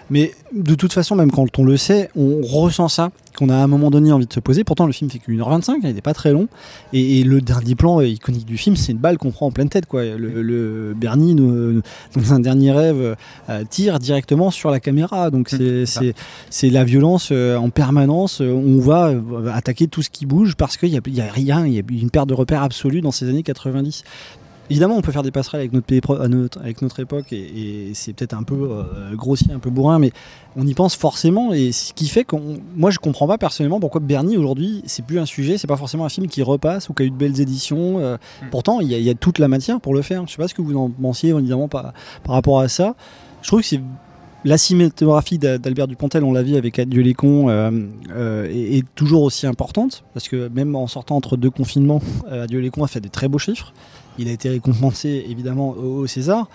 Mais 0.10 0.34
de 0.54 0.76
toute 0.76 0.94
façon, 0.94 1.16
même 1.16 1.32
quand 1.32 1.60
on 1.60 1.66
le 1.66 1.78
sait, 1.78 2.10
on 2.16 2.42
ressent 2.42 2.88
ça, 2.88 3.12
qu'on 3.36 3.50
a 3.50 3.56
à 3.56 3.64
un 3.64 3.68
moment 3.68 3.92
donné 3.92 4.12
envie 4.12 4.26
de 4.26 4.34
se 4.34 4.40
poser. 4.40 4.64
Pourtant, 4.64 4.86
le 4.86 4.94
film 4.94 5.10
fait 5.10 5.20
qu'une 5.20 5.40
heure 5.40 5.50
25, 5.50 5.80
il 5.84 5.94
n'est 5.94 6.02
pas 6.02 6.14
très 6.14 6.32
long. 6.32 6.48
Et, 6.94 7.20
et 7.20 7.24
le 7.24 7.42
dernier 7.42 7.76
plan 7.76 8.02
iconique 8.02 8.46
du 8.46 8.58
film, 8.58 8.76
c'est 8.76 8.92
une 8.92 8.98
balle 8.98 9.18
qu'on 9.18 9.32
prend 9.32 9.48
en 9.48 9.52
pleine 9.52 9.70
tête. 9.70 9.86
Quoi. 9.86 10.04
Le, 10.06 10.42
le 10.42 10.94
Bernie, 10.96 11.36
dans 11.36 12.34
un 12.34 12.40
dernier 12.40 12.72
rêve, 12.72 13.16
euh, 13.50 13.64
tire 13.70 14.00
directement 14.00 14.52
sur 14.52 14.72
la 14.72 14.80
caméra. 14.80 15.30
Donc 15.30 15.50
c'est 15.50 16.70
la 16.70 16.84
violence 16.84 17.30
euh, 17.32 17.58
en 17.58 17.70
permanence. 17.70 18.42
Euh, 18.42 18.52
On 18.52 18.80
va 18.80 19.14
attaquer 19.54 19.88
tout 19.88 20.02
ce 20.02 20.10
qui 20.10 20.26
bouge 20.26 20.56
parce 20.56 20.78
qu'il 20.78 20.90
n'y 20.92 20.98
a, 20.98 21.02
y 21.08 21.22
a 21.22 21.32
rien, 21.32 21.66
il 21.66 21.74
y 21.74 21.80
a 21.80 21.84
une 21.90 22.10
perte 22.10 22.30
de 22.30 22.34
repères 22.34 22.64
absolue 22.64 23.02
dans 23.02 23.12
ces 23.12 23.30
années 23.30 23.44
90. 23.44 24.04
Évidemment, 24.70 24.96
on 24.98 25.02
peut 25.02 25.12
faire 25.12 25.22
des 25.24 25.30
passerelles 25.32 25.60
avec 25.62 25.74
notre, 25.74 25.86
pays, 25.86 26.02
avec 26.60 26.82
notre 26.82 27.00
époque 27.00 27.32
et, 27.32 27.90
et 27.90 27.94
c'est 27.94 28.14
peut-être 28.14 28.34
un 28.34 28.42
peu 28.44 28.56
euh, 28.72 29.14
grossier, 29.16 29.54
un 29.54 29.60
peu 29.60 29.70
bourrin, 29.70 30.00
mais 30.00 30.12
on 30.56 30.66
y 30.66 30.74
pense 30.74 30.96
forcément 30.96 31.54
et 31.54 31.72
ce 31.72 31.94
qui 31.94 32.08
fait 32.08 32.24
qu'on. 32.24 32.58
Moi, 32.76 32.90
je 32.90 32.98
comprends 32.98 33.28
pas 33.28 33.38
personnellement 33.38 33.80
pourquoi 33.80 34.02
Bernie 34.02 34.38
aujourd'hui, 34.38 34.82
c'est 34.88 35.06
plus 35.06 35.20
un 35.20 35.26
sujet, 35.28 35.58
c'est 35.60 35.68
pas 35.68 35.78
forcément 35.78 36.06
un 36.06 36.10
film 36.10 36.28
qui 36.28 36.42
repasse 36.42 36.90
ou 36.90 36.94
qui 36.94 37.04
a 37.04 37.06
eu 37.06 37.12
de 37.12 37.16
belles 37.16 37.40
éditions. 37.40 38.00
euh, 38.00 38.18
Pourtant, 38.50 38.80
il 38.82 38.88
y, 38.92 38.96
a- 38.96 38.98
il 38.98 39.04
y 39.04 39.10
a 39.10 39.14
toute 39.14 39.38
la 39.40 39.48
matière 39.48 39.80
pour 39.80 39.94
le 39.94 40.02
faire. 40.02 40.26
Je 40.26 40.32
sais 40.32 40.38
pas 40.38 40.48
ce 40.48 40.56
que 40.56 40.62
vous 40.64 40.76
en 40.76 40.90
pensiez 40.90 41.30
évidemment 41.30 41.68
par, 41.68 41.94
par 42.24 42.34
rapport 42.34 42.60
à 42.60 42.68
ça. 42.68 42.96
Je 43.44 43.48
trouve 43.50 43.62
que 43.62 43.68
c'est 43.68 43.82
la 44.46 44.58
cinématographie 44.58 45.38
d'A- 45.40 45.58
d'Albert 45.58 45.88
Dupontel, 45.88 46.24
on 46.24 46.32
l'a 46.34 46.44
vu 46.44 46.56
avec 46.56 46.78
Adieu 46.80 47.02
les 47.02 47.14
cons, 47.16 47.50
euh, 47.50 47.72
euh, 48.16 48.48
est, 48.50 48.78
est 48.78 48.86
toujours 48.96 49.24
aussi 49.24 49.48
importante 49.48 50.04
parce 50.14 50.28
que 50.28 50.50
même 50.50 50.76
en 50.76 50.86
sortant 50.88 51.16
entre 51.16 51.36
deux 51.38 51.50
confinements, 51.50 52.02
euh, 52.32 52.44
Adieu 52.44 52.60
les 52.60 52.70
cons 52.70 52.84
a 52.84 52.88
fait 52.88 53.00
des 53.00 53.10
très 53.10 53.28
beaux 53.28 53.40
chiffres. 53.40 53.74
Il 54.18 54.28
a 54.28 54.32
été 54.32 54.50
récompensé 54.50 55.26
évidemment 55.30 55.70
au, 55.72 56.08
César. 56.08 56.48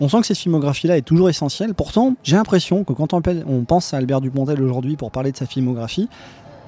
On 0.00 0.08
sent 0.08 0.20
que 0.20 0.26
cette 0.26 0.38
filmographie-là 0.38 0.96
est 0.96 1.02
toujours 1.02 1.28
essentielle. 1.28 1.74
Pourtant, 1.74 2.14
j'ai 2.24 2.36
l'impression 2.36 2.82
que 2.82 2.92
quand 2.92 3.14
on 3.14 3.64
pense 3.64 3.94
à 3.94 3.98
Albert 3.98 4.20
Dupontel 4.20 4.60
aujourd'hui 4.60 4.96
pour 4.96 5.10
parler 5.10 5.30
de 5.30 5.36
sa 5.36 5.46
filmographie, 5.46 6.08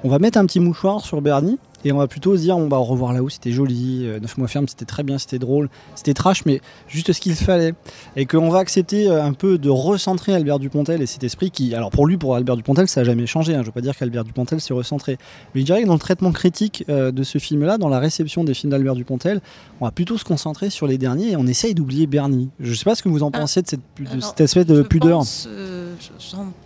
on 0.05 0.09
va 0.09 0.18
mettre 0.18 0.38
un 0.38 0.47
petit 0.47 0.61
mouchoir 0.61 1.01
sur 1.01 1.20
Bernie 1.20 1.59
et 1.87 1.93
on 1.93 1.99
va 1.99 2.07
plutôt 2.09 2.37
se 2.37 2.43
dire 2.43 2.57
on 2.59 2.68
va 2.68 2.78
au 2.78 2.84
revoir 2.84 3.12
là-haut, 3.12 3.28
c'était 3.28 3.53
joli, 3.53 4.01
euh, 4.05 4.18
9 4.20 4.39
mois 4.39 4.49
ferme, 4.49 4.66
c'était 4.66 4.84
très 4.84 5.03
bien, 5.05 5.18
c'était 5.18 5.39
drôle, 5.39 5.68
c'était 5.95 6.14
trash, 6.14 6.45
mais 6.45 6.61
juste 6.89 7.12
ce 7.12 7.20
qu'il 7.20 7.34
fallait. 7.34 7.74
Et 8.16 8.26
qu'on 8.26 8.49
va 8.51 8.59
accepter 8.59 9.09
euh, 9.09 9.22
un 9.24 9.32
peu 9.32 9.57
de 9.59 9.70
recentrer 9.70 10.34
Albert 10.34 10.59
Dupontel 10.59 11.01
et 11.03 11.07
cet 11.07 11.22
esprit 11.22 11.51
qui, 11.51 11.74
alors 11.74 11.91
pour 11.91 12.07
lui, 12.07 12.16
pour 12.16 12.34
Albert 12.34 12.57
Dupontel, 12.57 12.89
ça 12.89 13.01
n'a 13.01 13.05
jamais 13.05 13.26
changé. 13.26 13.53
hein. 13.53 13.59
Je 13.59 13.61
ne 13.61 13.66
veux 13.66 13.72
pas 13.72 13.80
dire 13.80 13.97
qu'Albert 13.97 14.24
Dupontel 14.24 14.61
s'est 14.61 14.74
recentré. 14.74 15.18
Mais 15.55 15.61
je 15.61 15.66
dirais 15.66 15.82
que 15.82 15.87
dans 15.87 15.93
le 15.95 15.99
traitement 16.01 16.32
critique 16.32 16.84
euh, 16.89 17.12
de 17.12 17.22
ce 17.22 17.39
film-là, 17.39 17.78
dans 17.78 17.89
la 17.89 17.99
réception 18.01 18.43
des 18.43 18.55
films 18.55 18.70
d'Albert 18.72 18.95
Dupontel, 18.97 19.41
on 19.80 19.84
va 19.84 19.91
plutôt 19.93 20.18
se 20.18 20.24
concentrer 20.24 20.70
sur 20.70 20.87
les 20.87 20.99
derniers 20.99 21.30
et 21.32 21.37
on 21.37 21.47
essaye 21.47 21.74
d'oublier 21.74 22.07
Bernie. 22.07 22.49
Je 22.59 22.70
ne 22.70 22.74
sais 22.74 22.84
pas 22.84 22.95
ce 22.97 23.03
que 23.03 23.09
vous 23.09 23.22
en 23.22 23.30
pensez 23.30 23.62
de, 23.62 23.68
cette, 23.68 23.80
de 24.01 24.09
Alors, 24.09 24.24
cet 24.24 24.41
aspect 24.41 24.64
de 24.64 24.76
je 24.76 24.82
pudeur. 24.82 25.18
pense, 25.18 25.47
euh, 25.49 25.95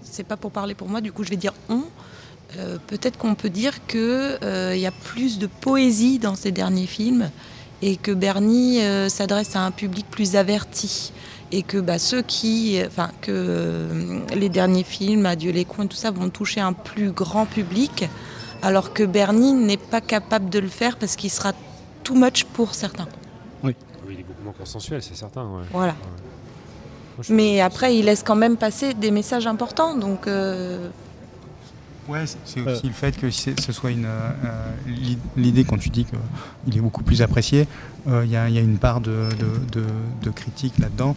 c'est 0.02 0.24
pas 0.24 0.36
pour 0.36 0.50
parler 0.50 0.74
pour 0.74 0.88
moi, 0.88 1.00
du 1.00 1.12
coup 1.12 1.24
je 1.24 1.30
vais 1.30 1.36
dire 1.36 1.52
on. 1.68 1.82
Euh, 2.58 2.78
Peut-être 2.86 3.16
qu'on 3.18 3.34
peut 3.34 3.50
dire 3.50 3.86
qu'il 3.86 4.38
y 4.42 4.86
a 4.86 4.90
plus 5.04 5.38
de 5.38 5.46
poésie 5.46 6.18
dans 6.18 6.34
ces 6.34 6.50
derniers 6.52 6.86
films 6.86 7.30
et 7.82 7.96
que 7.96 8.10
Bernie 8.12 8.82
euh, 8.82 9.08
s'adresse 9.08 9.56
à 9.56 9.60
un 9.60 9.70
public 9.70 10.06
plus 10.10 10.36
averti 10.36 11.12
et 11.52 11.62
que 11.62 11.78
bah, 11.78 11.98
ceux 11.98 12.22
qui, 12.22 12.80
enfin 12.86 13.10
que 13.20 13.30
euh, 13.32 14.18
les 14.34 14.48
derniers 14.48 14.84
films, 14.84 15.26
Adieu 15.26 15.50
les 15.52 15.64
cons 15.64 15.84
et 15.84 15.88
tout 15.88 15.96
ça, 15.96 16.10
vont 16.10 16.28
toucher 16.28 16.60
un 16.60 16.72
plus 16.72 17.10
grand 17.10 17.46
public, 17.46 18.08
alors 18.62 18.92
que 18.92 19.02
Bernie 19.02 19.52
n'est 19.52 19.76
pas 19.76 20.00
capable 20.00 20.48
de 20.50 20.58
le 20.60 20.68
faire 20.68 20.96
parce 20.96 21.16
qu'il 21.16 21.30
sera 21.30 21.52
too 22.04 22.14
much 22.14 22.44
pour 22.44 22.74
certains. 22.74 23.08
Oui. 23.64 23.74
Oui, 24.06 24.14
il 24.14 24.20
est 24.20 24.22
beaucoup 24.22 24.42
moins 24.44 24.52
consensuel, 24.52 25.02
c'est 25.02 25.16
certain. 25.16 25.42
ouais. 25.44 25.62
Voilà. 25.72 25.92
Ouais. 25.92 25.98
Moi, 27.16 27.24
je- 27.28 27.32
Mais 27.34 27.60
après, 27.60 27.96
il 27.96 28.04
laisse 28.04 28.22
quand 28.22 28.36
même 28.36 28.56
passer 28.56 28.94
des 28.94 29.10
messages 29.10 29.46
importants, 29.46 29.96
donc. 29.96 30.26
Euh, 32.10 32.12
Ouais, 32.20 32.26
c'est- 32.26 32.38
c'est 32.44 32.60
aussi 32.60 32.86
le 32.86 32.92
fait 32.92 33.16
que 33.16 33.30
ce 33.30 33.72
soit 33.72 33.90
une. 33.90 34.04
euh, 34.04 34.30
euh, 34.44 34.70
l'i- 34.88 35.18
L'idée, 35.36 35.64
quand 35.64 35.78
tu 35.78 35.88
dis 35.90 36.04
qu'il 36.64 36.76
est 36.76 36.80
beaucoup 36.80 37.02
plus 37.02 37.22
apprécié, 37.22 37.66
euh, 38.08 38.22
il 38.24 38.30
y, 38.30 38.36
a- 38.36 38.48
il 38.48 38.54
y 38.54 38.58
a 38.58 38.62
une 38.62 38.78
part 38.78 39.00
de, 39.00 39.28
de- 39.38 39.80
de- 39.80 39.86
de 40.22 40.30
critique 40.30 40.78
là-dedans, 40.78 41.14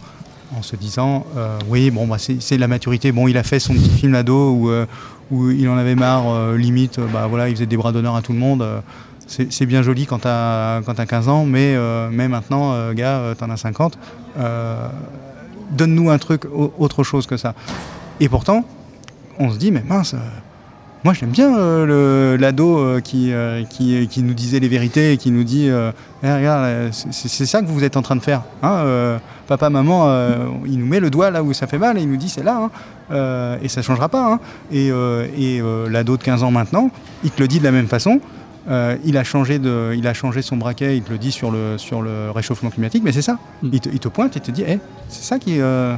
en 0.56 0.62
se 0.62 0.76
disant 0.76 1.26
euh, 1.36 1.58
oui, 1.68 1.90
bon, 1.90 2.06
bah, 2.06 2.18
c'est 2.18 2.40
c'est 2.40 2.58
la 2.58 2.68
maturité. 2.68 3.10
Bon, 3.12 3.26
il 3.28 3.36
a 3.36 3.42
fait 3.42 3.58
son 3.58 3.72
petit 3.74 3.90
film 3.90 4.12
d'ado 4.12 4.52
où, 4.52 4.70
euh, 4.70 4.86
où 5.30 5.50
il 5.50 5.68
en 5.68 5.76
avait 5.76 5.94
marre, 5.96 6.28
euh, 6.28 6.56
limite, 6.56 6.98
euh, 6.98 7.06
bah, 7.12 7.26
voilà, 7.28 7.48
il 7.48 7.54
faisait 7.56 7.66
des 7.66 7.76
bras 7.76 7.92
d'honneur 7.92 8.14
à 8.16 8.22
tout 8.22 8.32
le 8.32 8.38
monde. 8.38 8.62
euh, 8.62 8.80
c'est 9.26 9.64
bien 9.64 9.82
joli 9.82 10.04
quand 10.04 10.18
t'as 10.18 10.82
quand 10.82 10.94
t'as 10.94 11.06
15 11.06 11.28
ans, 11.28 11.46
mais, 11.46 11.74
euh, 11.74 12.10
mais 12.12 12.28
maintenant, 12.28 12.72
euh, 12.74 12.92
gars, 12.92 13.16
euh, 13.18 13.34
t'en 13.34 13.48
as 13.50 13.56
50. 13.56 13.98
euh, 14.38 14.86
Donne-nous 15.72 16.10
un 16.10 16.18
truc, 16.18 16.44
au- 16.44 16.72
autre 16.78 17.02
chose 17.04 17.26
que 17.26 17.36
ça. 17.38 17.54
Et 18.20 18.28
pourtant, 18.28 18.64
on 19.38 19.50
se 19.50 19.56
dit, 19.58 19.72
mais 19.72 19.82
mince, 19.82 20.12
euh, 20.14 20.18
moi 21.04 21.12
j'aime 21.12 21.30
bien 21.30 21.54
euh, 21.56 22.38
l'ado 22.38 22.78
euh, 22.78 23.00
qui, 23.00 23.32
euh, 23.32 23.62
qui, 23.68 24.08
qui 24.08 24.22
nous 24.22 24.32
disait 24.34 24.58
les 24.58 24.68
vérités 24.68 25.12
et 25.12 25.16
qui 25.18 25.30
nous 25.30 25.44
dit, 25.44 25.68
Eh, 26.22 26.32
regarde, 26.32 26.92
c'est 26.92 27.46
ça 27.46 27.60
que 27.60 27.66
vous 27.66 27.84
êtes 27.84 27.96
en 27.96 28.02
train 28.02 28.16
de 28.16 28.22
faire. 28.22 28.42
hein, 28.62 29.18
papa, 29.46 29.68
maman, 29.68 30.08
il 30.64 30.78
nous 30.78 30.86
met 30.86 31.00
le 31.00 31.10
doigt 31.10 31.30
là 31.30 31.42
où 31.42 31.52
ça 31.52 31.66
fait 31.66 31.78
mal 31.78 31.98
et 31.98 32.02
il 32.02 32.10
nous 32.10 32.16
dit, 32.16 32.30
c'est 32.30 32.42
là, 32.42 32.70
hein, 33.10 33.58
et 33.62 33.68
ça 33.68 33.82
changera 33.82 34.08
pas. 34.08 34.32
hein. 34.32 34.40
Et, 34.72 34.88
et 34.88 35.62
l'ado 35.90 36.16
de 36.16 36.22
15 36.22 36.42
ans 36.42 36.50
maintenant, 36.50 36.90
il 37.22 37.30
te 37.30 37.40
le 37.42 37.48
dit 37.48 37.58
de 37.58 37.64
la 37.64 37.72
même 37.72 37.88
façon. 37.88 38.20
Euh, 38.70 38.96
il, 39.04 39.18
a 39.18 39.24
changé 39.24 39.58
de, 39.58 39.92
il 39.94 40.06
a 40.06 40.14
changé 40.14 40.40
son 40.40 40.56
braquet, 40.56 40.96
il 40.96 41.02
te 41.02 41.10
le 41.12 41.18
dit 41.18 41.30
sur 41.32 41.50
le, 41.50 41.76
sur 41.76 42.00
le 42.00 42.30
réchauffement 42.34 42.70
climatique, 42.70 43.02
mais 43.04 43.12
c'est 43.12 43.20
ça. 43.20 43.36
Il, 43.62 43.78
te, 43.78 43.90
il 43.90 43.98
te 43.98 44.08
pointe 44.08 44.38
et 44.38 44.40
te 44.40 44.50
dit, 44.50 44.64
Eh, 44.66 44.78
c'est 45.10 45.22
ça 45.24 45.38
qui, 45.38 45.60
euh, 45.60 45.94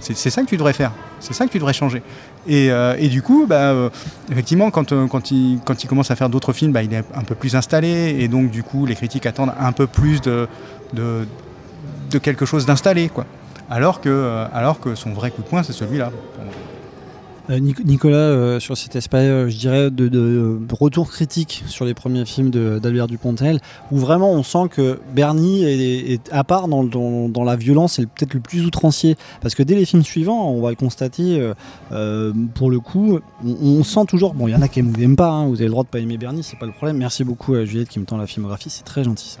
c'est 0.00 0.30
ça 0.30 0.42
que 0.42 0.48
tu 0.48 0.56
devrais 0.56 0.72
faire, 0.72 0.90
c'est 1.22 1.34
ça 1.34 1.46
que 1.46 1.52
tu 1.52 1.58
devrais 1.58 1.72
changer. 1.72 2.02
Et, 2.46 2.70
euh, 2.70 2.96
du 3.08 3.22
coup, 3.22 3.46
bah, 3.46 3.70
euh, 3.70 3.90
effectivement, 4.30 4.70
quand, 4.70 4.92
euh, 4.92 5.06
quand, 5.06 5.30
il, 5.30 5.60
quand 5.64 5.84
il 5.84 5.86
commence 5.86 6.10
à 6.10 6.16
faire 6.16 6.28
d'autres 6.28 6.52
films, 6.52 6.72
bah, 6.72 6.82
il 6.82 6.92
est 6.92 7.04
un 7.14 7.22
peu 7.22 7.34
plus 7.34 7.54
installé, 7.54 8.16
et 8.18 8.28
donc 8.28 8.50
du 8.50 8.62
coup, 8.62 8.84
les 8.86 8.96
critiques 8.96 9.26
attendent 9.26 9.52
un 9.58 9.72
peu 9.72 9.86
plus 9.86 10.20
de, 10.20 10.48
de, 10.92 12.18
quelque 12.18 12.44
chose 12.44 12.66
d'installé. 12.66 13.10
Alors 13.70 14.00
que, 14.00 14.44
alors 14.52 14.80
que 14.80 14.94
son 14.94 15.12
vrai 15.12 15.30
coup 15.30 15.42
de 15.42 15.46
poing, 15.46 15.62
c'est 15.62 15.72
celui-là. 15.72 16.10
Nicolas, 17.48 18.16
euh, 18.16 18.60
sur 18.60 18.76
cet 18.76 18.96
aspect, 18.96 19.18
euh, 19.18 19.48
je 19.48 19.56
dirais, 19.56 19.90
de, 19.90 20.58
retour 20.72 21.10
critique 21.10 21.64
sur 21.66 21.84
les 21.84 21.94
premiers 21.94 22.24
films 22.24 22.50
d'Albert 22.50 23.06
Dupontel, 23.06 23.60
où 23.90 23.98
vraiment 23.98 24.32
on 24.32 24.42
sent 24.42 24.68
que 24.70 25.00
Bernie 25.14 25.64
est, 25.64 26.20
à 26.32 26.44
part 26.44 26.68
dans, 26.68 27.44
la 27.44 27.56
violence 27.56 27.98
et 27.98 28.06
peut-être 28.06 28.34
le 28.34 28.40
plus 28.40 28.64
outrancier. 28.64 29.16
Parce 29.40 29.54
que 29.54 29.62
dès 29.62 29.74
les 29.74 29.84
films 29.84 30.02
suivants, 30.02 30.50
on 30.50 30.60
va 30.60 30.70
le 30.70 30.76
constater, 30.76 31.40
euh, 31.40 31.54
euh, 31.92 32.32
pour 32.54 32.70
le 32.70 32.80
coup, 32.80 33.18
on, 33.44 33.82
sent 33.84 34.04
toujours. 34.08 34.34
Bon, 34.34 34.48
il 34.48 34.52
y 34.52 34.54
en 34.54 34.62
a 34.62 34.68
qui 34.68 34.80
aiment, 34.80 34.94
aiment 35.00 35.16
pas, 35.16 35.30
hein, 35.30 35.46
vous 35.46 35.56
avez 35.56 35.64
le 35.64 35.70
droit 35.70 35.84
de 35.84 35.88
pas 35.88 35.98
aimer 35.98 36.18
Bernie, 36.18 36.42
c'est 36.42 36.58
pas 36.58 36.66
le 36.66 36.72
problème. 36.72 36.96
Merci 36.96 37.24
beaucoup 37.24 37.54
à 37.54 37.64
Juliette 37.64 37.88
qui 37.88 37.98
me 37.98 38.04
tend 38.04 38.16
la 38.16 38.26
filmographie, 38.26 38.70
c'est 38.70 38.84
très 38.84 39.04
gentil 39.04 39.28
ça. 39.28 39.40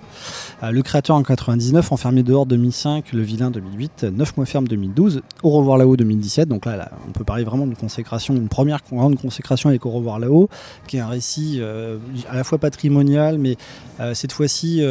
Euh, 0.66 0.70
le 0.70 0.82
créateur 0.82 1.16
en 1.16 1.22
99, 1.22 1.92
Enfermé 1.92 2.22
dehors 2.22 2.46
2005, 2.46 3.12
Le 3.12 3.22
vilain 3.22 3.50
2008, 3.50 4.04
9 4.12 4.36
mois 4.36 4.46
ferme 4.46 4.68
2012, 4.68 5.22
Au 5.42 5.50
revoir 5.50 5.78
là-haut 5.78 5.96
2017. 5.96 6.48
Donc 6.48 6.66
là, 6.66 6.76
là, 6.76 6.90
on 7.08 7.12
peut 7.12 7.24
parler 7.24 7.44
vraiment 7.44 7.66
d'une 7.66 7.76
une 8.34 8.48
première 8.48 8.80
grande 8.90 9.18
consécration 9.18 9.68
avec 9.68 9.84
Au 9.86 9.90
revoir 9.90 10.18
là-haut, 10.18 10.48
qui 10.86 10.96
est 10.96 11.00
un 11.00 11.08
récit 11.08 11.58
euh, 11.60 11.98
à 12.28 12.36
la 12.36 12.44
fois 12.44 12.58
patrimonial, 12.58 13.38
mais 13.38 13.56
euh, 14.00 14.14
cette 14.14 14.32
fois-ci 14.32 14.82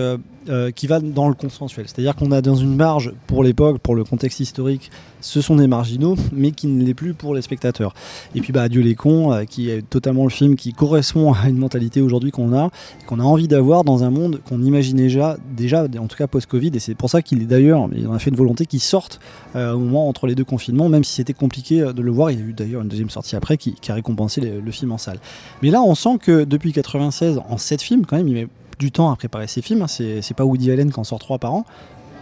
euh, 0.50 0.72
qui 0.72 0.88
va 0.88 1.00
dans 1.00 1.30
le 1.30 1.36
consensuel. 1.36 1.88
C'est-à-dire 1.88 2.16
qu'on 2.16 2.32
a 2.32 2.42
dans 2.42 2.56
une 2.56 2.76
marge 2.76 3.14
pour 3.28 3.44
l'époque, 3.44 3.78
pour 3.78 3.94
le 3.94 4.04
contexte 4.04 4.40
historique, 4.40 4.90
ce 5.20 5.40
sont 5.40 5.56
des 5.56 5.68
marginaux, 5.68 6.16
mais 6.34 6.50
qui 6.50 6.66
ne 6.66 6.84
l'est 6.84 6.96
plus 6.96 7.14
pour 7.14 7.36
les 7.36 7.44
spectateurs. 7.44 7.94
Et 8.34 8.42
puis 8.42 8.52
bah, 8.52 8.64
Adieu 8.64 8.82
les 8.82 8.96
cons, 8.96 9.32
euh, 9.32 9.44
qui 9.44 9.70
est 9.70 9.88
totalement 9.88 10.24
le 10.24 10.32
film 10.32 10.56
qui 10.56 10.74
correspond 10.74 11.34
à 11.34 11.48
une 11.48 11.58
mentalité 11.58 12.02
aujourd'hui 12.02 12.32
qu'on 12.32 12.58
a, 12.58 12.72
qu'on 13.06 13.20
a 13.20 13.24
envie 13.24 13.48
d'avoir 13.48 13.84
dans 13.84 14.04
un 14.04 14.10
monde 14.10 14.42
qu'on 14.48 14.64
imaginait 14.64 15.04
déjà, 15.04 15.38
déjà, 15.56 15.86
en 16.00 16.08
tout 16.08 16.18
cas 16.18 16.26
post-Covid. 16.26 16.72
Et 16.74 16.80
c'est 16.80 16.96
pour 16.96 17.12
ça 17.12 17.22
qu'il 17.22 17.44
est 17.44 17.46
d'ailleurs, 17.46 17.88
il 17.96 18.08
en 18.08 18.14
a 18.14 18.20
fait 18.20 18.32
une 18.32 18.36
volonté 18.36 18.66
qu'il 18.66 18.82
sorte 18.82 19.20
euh, 19.56 19.74
au 19.74 19.80
moment 19.80 20.10
entre 20.10 20.26
les 20.26 20.34
deux 20.34 20.46
confinements, 20.46 20.90
même 20.90 21.04
si 21.04 21.14
c'était 21.14 21.34
compliqué 21.34 21.82
de 21.82 22.02
le 22.02 22.12
voir. 22.12 22.32
Il 22.32 22.40
y 22.40 22.42
a 22.42 22.46
eu 22.46 22.54
d'ailleurs 22.54 22.82
une 22.82 22.90
deuxième 22.90 23.12
sortie 23.12 23.36
après 23.36 23.58
qui, 23.58 23.74
qui 23.76 23.92
a 23.92 23.96
récompensé 23.96 24.42
le, 24.42 24.60
le 24.60 24.72
film 24.72 24.92
en 24.92 24.98
salle. 24.98 25.20
Mais 25.62 25.70
là, 25.70 25.84
on 25.84 25.94
sent 25.94 26.18
que 26.20 26.46
depuis 26.46 26.74
96, 26.74 27.42
en 27.48 27.58
7 27.58 27.82
films, 27.82 28.06
quand 28.08 28.18
même, 28.18 28.28
il 28.28 28.34
met 28.34 28.48
du 28.82 28.92
temps 28.92 29.12
à 29.12 29.16
préparer 29.16 29.48
ses 29.48 29.62
films. 29.62 29.84
hein. 29.84 29.88
C'est 29.88 30.34
pas 30.36 30.44
Woody 30.44 30.72
Allen 30.72 30.92
qui 30.92 31.00
en 31.00 31.04
sort 31.04 31.20
3 31.20 31.38
par 31.40 31.54
an. 31.54 31.66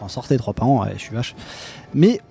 En 0.01 0.07
sortait 0.07 0.37
3 0.37 0.53
par 0.53 0.67
an, 0.67 0.83
ouais, 0.83 0.93
je 0.95 0.99
suis 1.01 1.15
vache. 1.15 1.35
Mais 1.93 2.21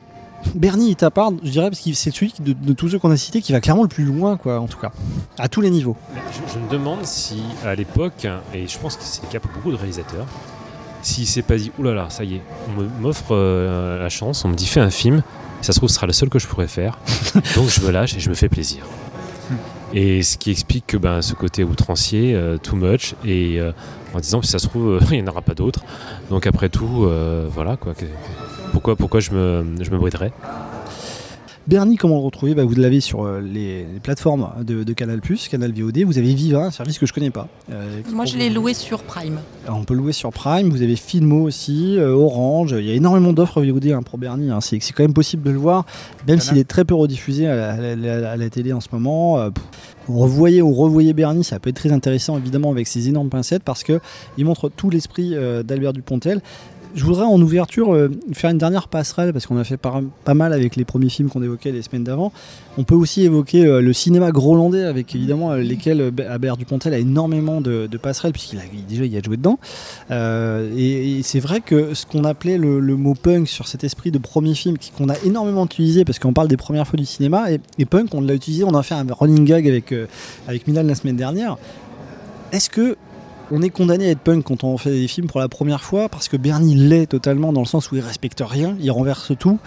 Bernie 0.54 0.94
part, 0.94 1.32
je 1.42 1.50
dirais, 1.50 1.68
parce 1.70 1.80
que 1.80 1.92
c'est 1.92 2.10
celui 2.12 2.32
de, 2.40 2.52
de 2.52 2.72
tous 2.72 2.88
ceux 2.90 2.98
qu'on 2.98 3.10
a 3.10 3.16
cités 3.16 3.42
qui 3.42 3.52
va 3.52 3.60
clairement 3.60 3.82
le 3.82 3.88
plus 3.88 4.04
loin, 4.04 4.36
quoi, 4.36 4.60
en 4.60 4.66
tout 4.68 4.78
cas, 4.78 4.92
à 5.38 5.48
tous 5.48 5.60
les 5.60 5.70
niveaux. 5.70 5.96
Je, 6.14 6.54
je 6.54 6.58
me 6.58 6.70
demande 6.70 7.04
si, 7.04 7.42
à 7.64 7.74
l'époque, 7.74 8.26
et 8.54 8.66
je 8.68 8.78
pense 8.78 8.96
que 8.96 9.02
c'est 9.02 9.22
le 9.22 9.28
cas 9.28 9.40
pour 9.40 9.50
beaucoup 9.50 9.72
de 9.72 9.76
réalisateurs, 9.76 10.26
s'il 11.02 11.26
s'est 11.26 11.42
pas 11.42 11.56
dit, 11.56 11.72
oulala, 11.78 12.08
ça 12.10 12.24
y 12.24 12.36
est, 12.36 12.42
on 12.68 13.02
m'offre 13.02 13.32
euh, 13.32 13.98
la 13.98 14.08
chance, 14.08 14.44
on 14.44 14.48
me 14.48 14.54
dit 14.54 14.66
fais 14.66 14.80
un 14.80 14.90
film, 14.90 15.22
Ça 15.60 15.72
se 15.72 15.78
trouve, 15.80 15.88
ce 15.88 15.96
sera 15.96 16.06
le 16.06 16.12
seul 16.12 16.28
que 16.28 16.38
je 16.38 16.46
pourrais 16.46 16.68
faire. 16.68 16.98
Donc 17.56 17.68
je 17.68 17.80
me 17.80 17.90
lâche 17.90 18.14
et 18.16 18.20
je 18.20 18.28
me 18.30 18.34
fais 18.34 18.48
plaisir. 18.48 18.84
Et 19.94 20.22
ce 20.22 20.36
qui 20.36 20.50
explique 20.50 20.86
que 20.86 20.96
ben, 20.98 21.22
ce 21.22 21.34
côté 21.34 21.64
outrancier, 21.64 22.34
euh, 22.34 22.58
too 22.58 22.76
much, 22.76 23.14
et 23.24 23.58
euh, 23.58 23.72
en 24.14 24.20
disant, 24.20 24.42
si 24.42 24.50
ça 24.50 24.58
se 24.58 24.66
trouve, 24.66 24.88
euh, 24.88 25.00
il 25.10 25.22
n'y 25.22 25.28
en 25.28 25.30
aura 25.30 25.42
pas 25.42 25.54
d'autres. 25.54 25.80
Donc 26.30 26.46
après 26.46 26.68
tout, 26.68 27.04
euh, 27.04 27.48
voilà 27.52 27.76
quoi. 27.76 27.94
Pourquoi, 28.72 28.96
pourquoi 28.96 29.20
je 29.20 29.32
me, 29.32 29.64
je 29.80 29.90
me 29.90 29.98
briderais? 29.98 30.32
Bernie, 31.68 31.96
comment 31.96 32.14
le 32.16 32.22
retrouver 32.24 32.54
Bah, 32.54 32.64
Vous 32.64 32.74
l'avez 32.74 33.00
sur 33.00 33.24
euh, 33.26 33.40
les, 33.42 33.80
les 33.84 34.00
plateformes 34.02 34.48
de, 34.64 34.84
de 34.84 34.92
Canal+, 34.94 35.20
Canal 35.50 35.72
VOD. 35.72 35.98
Vous 35.98 36.16
avez 36.16 36.32
Viva, 36.32 36.64
un 36.64 36.70
service 36.70 36.98
que 36.98 37.04
je 37.04 37.12
connais 37.12 37.28
pas. 37.30 37.46
euh, 37.70 38.00
Moi, 38.10 38.24
je 38.24 38.38
l'ai 38.38 38.48
loué 38.48 38.72
sur 38.72 39.02
Prime. 39.02 39.38
Alors, 39.66 39.78
on 39.78 39.84
peut 39.84 39.92
louer 39.92 40.14
sur 40.14 40.32
Prime, 40.32 40.70
vous 40.70 40.80
avez 40.80 40.96
Filmo 40.96 41.42
aussi, 41.42 41.96
euh, 41.98 42.12
Orange, 42.14 42.74
il 42.78 42.86
y 42.86 42.90
a 42.90 42.94
énormément 42.94 43.34
d'offres 43.34 43.62
VOD 43.62 43.88
hein, 43.88 44.02
pour 44.02 44.16
Bernie, 44.18 44.50
hein. 44.50 44.62
c'est 44.62 44.78
c'est 44.80 44.94
quand 44.94 45.02
même 45.04 45.12
possible 45.12 45.42
de 45.42 45.50
le 45.50 45.58
voir, 45.58 45.84
même 46.26 46.40
s'il 46.40 46.56
est 46.56 46.66
très 46.66 46.86
peu 46.86 46.94
rediffusé 46.94 47.46
à 47.46 47.54
la, 47.54 47.72
à 47.74 47.96
la- 47.96 48.30
à 48.30 48.36
la 48.36 48.48
télé 48.50 48.72
en 48.72 48.80
ce 48.80 48.88
moment. 48.92 49.38
euh, 49.38 49.50
revoyez 50.08 50.62
ou 50.62 50.72
revoyez 50.72 51.12
Bernie, 51.12 51.44
ça 51.44 51.58
peut 51.60 51.68
être 51.68 51.76
très 51.76 51.92
intéressant 51.92 52.38
évidemment 52.38 52.70
avec 52.70 52.86
ses 52.86 53.08
énormes 53.10 53.28
pincettes 53.28 53.62
parce 53.62 53.84
que 53.84 54.00
il 54.38 54.46
montre 54.46 54.70
tout 54.70 54.88
l'esprit 54.88 55.32
euh, 55.34 55.62
d'Albert 55.62 55.92
Dupontel. 55.92 56.40
Je 56.94 57.04
voudrais 57.04 57.24
en 57.24 57.40
ouverture 57.40 57.92
euh, 57.92 58.10
faire 58.32 58.50
une 58.50 58.58
dernière 58.58 58.88
passerelle 58.88 59.32
parce 59.32 59.46
qu'on 59.46 59.58
a 59.58 59.64
fait 59.64 59.76
pas 59.76 60.34
mal 60.34 60.52
avec 60.52 60.74
les 60.76 60.84
premiers 60.84 61.10
films 61.10 61.28
qu'on 61.28 61.42
évoquait 61.42 61.70
les 61.70 61.82
semaines 61.82 62.04
d'avant. 62.04 62.32
On 62.78 62.84
peut 62.84 62.94
aussi 62.94 63.24
évoquer 63.24 63.66
euh, 63.66 63.80
le 63.80 63.92
cinéma 63.92 64.30
grolandais 64.30 64.84
avec 64.84 65.14
évidemment 65.14 65.52
euh, 65.52 65.58
lesquels 65.58 66.12
Albert 66.28 66.56
Dupontel 66.56 66.94
a 66.94 66.98
énormément 66.98 67.60
de, 67.60 67.88
passerelles 68.00 68.32
puisqu'il 68.32 68.58
a 68.58 68.62
déjà 68.88 69.04
il 69.04 69.16
a 69.16 69.20
joué 69.20 69.36
dedans. 69.36 69.58
Et 70.10 71.20
c'est 71.22 71.40
vrai 71.40 71.60
que 71.60 71.94
ce 71.94 72.06
qu'on 72.06 72.24
appelait 72.24 72.58
le, 72.58 72.80
mot 72.96 73.14
punk 73.14 73.48
sur 73.48 73.68
cet 73.68 73.84
esprit 73.84 74.10
de 74.10 74.18
premier 74.18 74.54
film 74.54 74.76
qu'on 74.96 75.08
a 75.08 75.18
énormément 75.24 75.66
utilisé 75.66 76.04
parce 76.04 76.18
qu'on 76.18 76.32
parle 76.32 76.48
des 76.48 76.56
premières 76.56 76.86
fois 76.86 76.96
du 76.96 77.04
cinéma 77.04 77.46
et, 77.50 77.84
punk 77.84 78.14
on 78.14 78.20
l'a 78.20 78.34
utilisé, 78.34 78.64
on 78.64 78.74
a 78.74 78.82
fait 78.82 78.94
un 78.94 79.06
running 79.10 79.44
gag 79.44 79.68
avec, 79.68 79.94
avec 80.46 80.66
Milan 80.66 80.84
la 80.84 80.94
semaine 80.94 81.16
dernière. 81.16 81.58
Est-ce 82.52 82.70
que 82.70 82.96
on 83.50 83.62
est 83.62 83.70
condamné 83.70 84.06
à 84.06 84.10
être 84.10 84.20
punk 84.20 84.44
quand 84.44 84.64
on 84.64 84.76
fait 84.78 84.90
des 84.90 85.08
films 85.08 85.26
pour 85.26 85.40
la 85.40 85.48
première 85.48 85.82
fois 85.82 86.08
parce 86.08 86.28
que 86.28 86.36
Bernie 86.36 86.74
l'est 86.74 87.06
totalement 87.06 87.52
dans 87.52 87.60
le 87.60 87.66
sens 87.66 87.90
où 87.90 87.96
il 87.96 88.00
respecte 88.02 88.42
rien, 88.46 88.76
il 88.80 88.90
renverse 88.90 89.32
tout. 89.38 89.58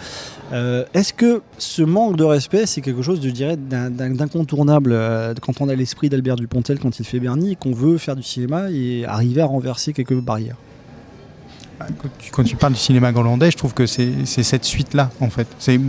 Euh, 0.52 0.84
Est-ce 0.94 1.12
que 1.12 1.42
ce 1.58 1.82
manque 1.82 2.16
de 2.16 2.24
respect, 2.24 2.66
c'est 2.66 2.80
quelque 2.80 3.02
chose, 3.02 3.20
je 3.22 3.30
dirais, 3.30 3.56
d'incontournable 3.56 4.92
euh, 4.92 5.34
quand 5.40 5.60
on 5.60 5.68
a 5.68 5.74
l'esprit 5.74 6.08
d'Albert 6.08 6.36
Dupontel 6.36 6.78
quand 6.78 6.98
il 6.98 7.04
fait 7.04 7.20
Bernie 7.20 7.52
et 7.52 7.56
qu'on 7.56 7.72
veut 7.72 7.98
faire 7.98 8.16
du 8.16 8.22
cinéma 8.22 8.70
et 8.70 9.04
arriver 9.06 9.40
à 9.40 9.46
renverser 9.46 9.92
quelques 9.92 10.14
barrières 10.14 10.56
Quand 11.78 12.08
tu, 12.18 12.30
quand 12.30 12.44
tu 12.44 12.56
parles 12.56 12.74
du 12.74 12.78
cinéma 12.78 13.10
grolandais, 13.12 13.50
je 13.50 13.56
trouve 13.56 13.74
que 13.74 13.86
c'est 13.86 14.24
cette 14.24 14.64
suite-là, 14.64 15.10
en 15.20 15.30
fait. 15.30 15.48
C'est 15.58 15.80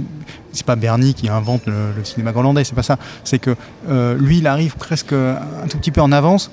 pas 0.66 0.76
Bernie 0.76 1.14
qui 1.14 1.30
invente 1.30 1.66
le, 1.66 1.92
le 1.96 2.04
cinéma 2.04 2.32
grolandais, 2.32 2.64
c'est 2.64 2.76
pas 2.76 2.84
ça. 2.84 2.98
C'est 3.24 3.40
que 3.40 3.56
euh, 3.90 4.16
lui, 4.18 4.40
il 4.40 4.48
arrive 4.48 4.76
presque 4.76 5.14
un 5.14 5.68
tout 5.70 5.78
petit 5.78 5.92
peu 5.92 6.02
en 6.02 6.12
avance. 6.12 6.52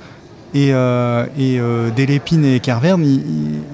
Et, 0.55 0.73
euh, 0.73 1.27
et 1.39 1.61
euh, 1.61 1.91
et 1.97 2.61
Carverne, 2.61 3.05
ils, 3.05 3.23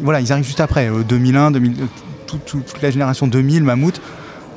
voilà, 0.02 0.20
ils 0.20 0.32
arrivent 0.32 0.44
juste 0.44 0.60
après, 0.60 0.90
euh, 0.90 1.02
2001, 1.02 1.50
2000, 1.52 1.72
euh, 1.72 1.84
tout- 2.26 2.38
toute 2.44 2.82
la 2.82 2.90
génération 2.90 3.26
2000, 3.26 3.62
Mammouth. 3.62 4.00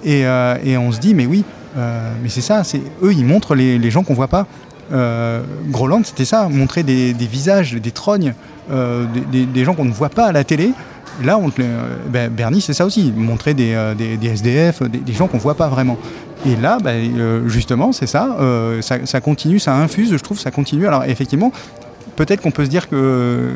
Et, 0.04 0.26
euh, 0.26 0.56
et 0.64 0.78
on 0.78 0.92
se 0.92 1.00
dit, 1.00 1.14
mais 1.14 1.26
oui, 1.26 1.44
euh, 1.78 2.14
mais 2.22 2.30
c'est 2.30 2.42
ça, 2.42 2.64
eux, 3.04 3.14
ils 3.14 3.26
montrent 3.26 3.56
les, 3.56 3.92
gens 3.92 4.04
qu'on 4.04 4.14
voit 4.14 4.28
pas. 4.28 4.48
Euh, 4.92 5.44
Groland, 5.68 6.02
c'était 6.04 6.26
ça, 6.26 6.50
montrer 6.50 6.84
des, 6.84 7.14
visages, 7.14 7.74
des 7.74 7.92
trognes, 7.92 8.34
euh, 8.72 9.06
des, 9.32 9.64
gens 9.64 9.74
qu'on 9.74 9.86
ne 9.86 9.92
voit 9.92 10.10
pas 10.10 10.28
à 10.28 10.32
la 10.32 10.44
télé. 10.44 10.72
Là, 11.24 11.38
euh, 11.60 11.96
ben, 12.10 12.32
Bernie, 12.32 12.62
c'est 12.62 12.74
ça 12.74 12.86
aussi, 12.86 13.14
montrer 13.16 13.54
des, 13.54 13.74
euh, 13.74 13.94
SDF, 14.22 14.84
des, 14.84 15.14
gens 15.14 15.28
qu'on 15.28 15.38
voit 15.38 15.56
pas 15.56 15.68
vraiment. 15.68 15.98
Et 16.46 16.56
là, 16.56 16.78
ben, 16.82 17.12
euh, 17.18 17.48
justement, 17.50 17.92
c'est 17.92 18.14
euh, 18.16 18.82
ça, 18.82 19.06
ça 19.06 19.20
continue, 19.20 19.60
ça 19.60 19.76
infuse, 19.76 20.12
je 20.12 20.18
trouve, 20.18 20.40
ça 20.40 20.52
continue. 20.52 20.88
Alors 20.88 21.04
effectivement, 21.04 21.52
peut-être 22.20 22.42
qu'on 22.42 22.52
peut 22.52 22.66
se 22.66 22.70
dire 22.70 22.90
que 22.90 23.54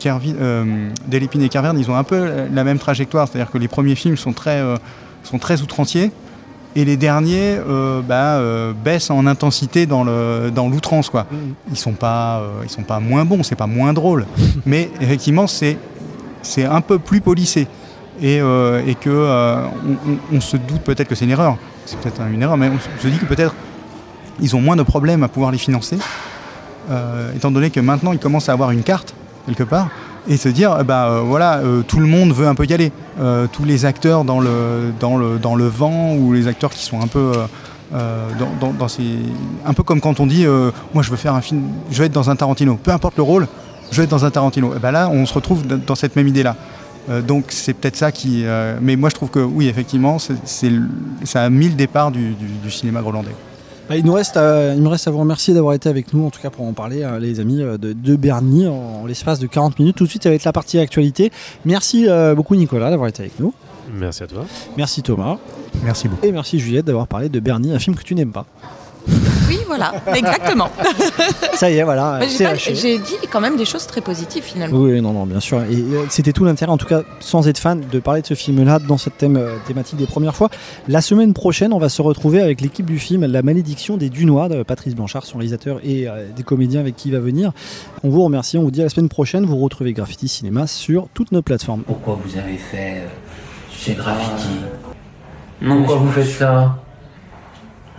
Kervi- 0.00 0.36
euh, 0.40 0.88
Delépine 1.06 1.42
et 1.42 1.50
Carverne, 1.50 1.78
ils 1.78 1.90
ont 1.90 1.96
un 1.96 2.02
peu 2.02 2.46
la 2.50 2.64
même 2.64 2.78
trajectoire, 2.78 3.28
c'est-à-dire 3.28 3.50
que 3.50 3.58
les 3.58 3.68
premiers 3.68 3.94
films 3.94 4.16
sont 4.16 4.32
très, 4.32 4.58
euh, 4.58 4.76
sont 5.22 5.38
très 5.38 5.60
outranciers. 5.60 6.10
Et 6.76 6.86
les 6.86 6.96
derniers 6.96 7.58
euh, 7.58 8.00
bah, 8.00 8.40
baissent 8.84 9.10
en 9.10 9.26
intensité 9.26 9.86
dans 9.86 10.04
l'outrance 10.04 11.10
quoi. 11.10 11.26
Ils 11.70 11.76
sont 11.76 11.92
pas 11.92 12.42
ils 12.64 12.70
sont 12.70 12.82
pas 12.82 13.00
moins 13.00 13.24
bons, 13.24 13.42
c'est 13.42 13.54
pas 13.54 13.66
moins 13.66 13.92
drôle, 13.92 14.26
mais 14.66 14.90
effectivement 15.00 15.46
c'est 15.46 15.78
un 16.64 16.80
peu 16.80 16.98
plus 16.98 17.20
polissé 17.20 17.66
et, 18.22 18.36
et 18.36 18.94
que 19.00 19.58
on, 20.32 20.40
se 20.40 20.58
doute 20.58 20.82
peut-être 20.82 21.08
que 21.08 21.14
c'est 21.14 21.24
une 21.24 21.30
erreur, 21.30 21.56
c'est 21.86 21.98
peut-être 21.98 22.20
une 22.30 22.42
erreur, 22.42 22.58
mais 22.58 22.68
on 22.68 23.02
se 23.02 23.08
dit 23.08 23.18
que 23.18 23.24
peut-être 23.24 23.54
ils 24.38 24.54
ont 24.54 24.60
moins 24.60 24.76
de 24.76 24.82
problèmes 24.82 25.22
à 25.22 25.28
pouvoir 25.28 25.50
les 25.52 25.58
financer, 25.58 25.96
étant 27.34 27.50
donné 27.50 27.70
que 27.70 27.80
maintenant 27.80 28.12
ils 28.12 28.18
commencent 28.18 28.48
à 28.48 28.52
avoir 28.52 28.70
une 28.70 28.82
carte 28.82 29.14
quelque 29.46 29.64
part 29.64 29.88
et 30.28 30.36
se 30.36 30.48
dire, 30.48 30.84
ben, 30.84 31.04
euh, 31.04 31.20
voilà, 31.20 31.58
euh, 31.58 31.82
tout 31.82 32.00
le 32.00 32.06
monde 32.06 32.32
veut 32.32 32.48
un 32.48 32.54
peu 32.56 32.64
y 32.66 32.72
aller. 32.72 32.90
Euh, 33.20 33.46
tous 33.50 33.64
les 33.64 33.84
acteurs 33.84 34.24
dans 34.24 34.40
le, 34.40 34.92
vent 35.68 36.14
ou 36.16 36.32
les 36.32 36.48
acteurs 36.48 36.70
qui 36.70 36.82
sont 36.84 37.00
un 37.00 37.06
peu, 37.06 37.32
euh, 37.36 37.46
euh, 37.94 38.28
dans, 38.60 38.88
un 39.64 39.72
peu 39.72 39.82
comme 39.84 40.00
quand 40.00 40.18
on 40.18 40.26
dit, 40.26 40.44
euh, 40.44 40.72
moi 40.94 41.02
je 41.04 41.10
veux 41.10 41.16
faire 41.16 41.34
un 41.34 41.40
film, 41.40 41.62
je 41.90 41.98
veux 41.98 42.06
être 42.06 42.12
dans 42.12 42.28
un 42.28 42.34
Tarantino, 42.36 42.74
peu 42.82 42.90
importe 42.90 43.16
le 43.16 43.22
rôle, 43.22 43.46
je 43.92 43.98
veux 43.98 44.02
être 44.04 44.10
dans 44.10 44.24
un 44.24 44.30
Tarantino. 44.30 44.74
Et 44.74 44.80
ben 44.80 44.90
là, 44.90 45.08
on 45.12 45.24
se 45.26 45.34
retrouve 45.34 45.64
dans 45.64 45.94
cette 45.94 46.16
même 46.16 46.26
idée-là. 46.26 46.56
Euh, 47.08 47.22
donc 47.22 47.44
c'est 47.50 47.74
peut-être 47.74 47.94
ça 47.96 48.10
qui... 48.10 48.42
euh, 48.44 48.78
mais 48.82 48.96
moi 48.96 49.10
je 49.10 49.14
trouve 49.14 49.28
que 49.30 49.38
oui, 49.38 49.68
effectivement, 49.68 50.18
c'est, 50.18 50.72
ça 51.22 51.44
a 51.44 51.50
mis 51.50 51.68
le 51.68 51.74
départ 51.76 52.10
du, 52.10 52.30
du- 52.34 52.58
du 52.64 52.70
cinéma 52.72 53.00
grolandais. 53.00 53.34
Bah, 53.88 53.96
il, 53.96 54.04
nous 54.04 54.12
reste 54.12 54.36
à, 54.36 54.74
il 54.74 54.82
me 54.82 54.88
reste 54.88 55.06
à 55.06 55.12
vous 55.12 55.18
remercier 55.18 55.54
d'avoir 55.54 55.74
été 55.74 55.88
avec 55.88 56.12
nous, 56.12 56.26
en 56.26 56.30
tout 56.30 56.40
cas 56.40 56.50
pour 56.50 56.64
en 56.64 56.72
parler, 56.72 57.02
euh, 57.02 57.20
les 57.20 57.38
amis, 57.38 57.62
euh, 57.62 57.78
de, 57.78 57.92
de 57.92 58.16
Bernie, 58.16 58.66
en, 58.66 59.02
en 59.02 59.06
l'espace 59.06 59.38
de 59.38 59.46
40 59.46 59.78
minutes. 59.78 59.96
Tout 59.96 60.04
de 60.04 60.08
suite, 60.08 60.24
ça 60.24 60.28
va 60.28 60.34
être 60.34 60.44
la 60.44 60.52
partie 60.52 60.78
actualité. 60.78 61.30
Merci 61.64 62.08
euh, 62.08 62.34
beaucoup, 62.34 62.56
Nicolas, 62.56 62.90
d'avoir 62.90 63.08
été 63.08 63.22
avec 63.22 63.38
nous. 63.38 63.54
Merci 63.94 64.24
à 64.24 64.26
toi. 64.26 64.44
Merci, 64.76 65.02
Thomas. 65.02 65.38
Merci 65.84 66.08
beaucoup. 66.08 66.26
Et 66.26 66.32
merci, 66.32 66.58
Juliette, 66.58 66.86
d'avoir 66.86 67.06
parlé 67.06 67.28
de 67.28 67.38
Bernie, 67.38 67.72
un 67.72 67.78
film 67.78 67.94
que 67.94 68.02
tu 68.02 68.16
n'aimes 68.16 68.32
pas. 68.32 68.46
Voilà, 69.66 69.92
exactement. 70.14 70.70
Ça 71.54 71.70
y 71.70 71.78
est, 71.78 71.82
voilà. 71.82 72.20
C'est 72.28 72.74
J'ai 72.74 72.98
dit 72.98 73.14
quand 73.30 73.40
même 73.40 73.56
des 73.56 73.64
choses 73.64 73.86
très 73.86 74.00
positives 74.00 74.42
finalement. 74.42 74.78
Oui, 74.78 75.00
non, 75.00 75.12
non, 75.12 75.26
bien 75.26 75.40
sûr. 75.40 75.62
Et 75.62 75.76
euh, 75.76 76.04
c'était 76.08 76.32
tout 76.32 76.44
l'intérêt, 76.44 76.70
en 76.70 76.76
tout 76.76 76.86
cas, 76.86 77.02
sans 77.20 77.48
être 77.48 77.58
fan, 77.58 77.82
de 77.90 77.98
parler 77.98 78.22
de 78.22 78.26
ce 78.26 78.34
film-là 78.34 78.78
dans 78.78 78.98
cette 78.98 79.16
thème, 79.16 79.36
euh, 79.36 79.56
thématique 79.66 79.96
des 79.98 80.06
premières 80.06 80.36
fois. 80.36 80.50
La 80.88 81.00
semaine 81.00 81.32
prochaine, 81.34 81.72
on 81.72 81.78
va 81.78 81.88
se 81.88 82.02
retrouver 82.02 82.40
avec 82.40 82.60
l'équipe 82.60 82.86
du 82.86 82.98
film 82.98 83.24
La 83.26 83.42
malédiction 83.42 83.96
des 83.96 84.08
Dunois, 84.08 84.48
de 84.48 84.62
Patrice 84.62 84.94
Blanchard, 84.94 85.24
son 85.24 85.38
réalisateur, 85.38 85.80
et 85.82 86.08
euh, 86.08 86.26
des 86.34 86.42
comédiens 86.42 86.80
avec 86.80 86.96
qui 86.96 87.08
il 87.08 87.12
va 87.12 87.20
venir. 87.20 87.52
On 88.02 88.08
vous 88.08 88.22
remercie, 88.22 88.58
on 88.58 88.62
vous 88.62 88.70
dit 88.70 88.80
à 88.80 88.84
la 88.84 88.90
semaine 88.90 89.08
prochaine. 89.08 89.44
Vous 89.44 89.58
retrouvez 89.58 89.92
Graffiti 89.92 90.28
Cinéma 90.28 90.66
sur 90.66 91.08
toutes 91.14 91.32
nos 91.32 91.42
plateformes. 91.42 91.82
Pourquoi 91.82 92.18
vous 92.24 92.38
avez 92.38 92.56
fait 92.56 92.98
euh, 92.98 93.06
ces 93.76 93.94
graffitis? 93.94 94.60
Pourquoi 95.66 95.96
vous 95.96 96.10
faites 96.10 96.26
ça? 96.26 96.76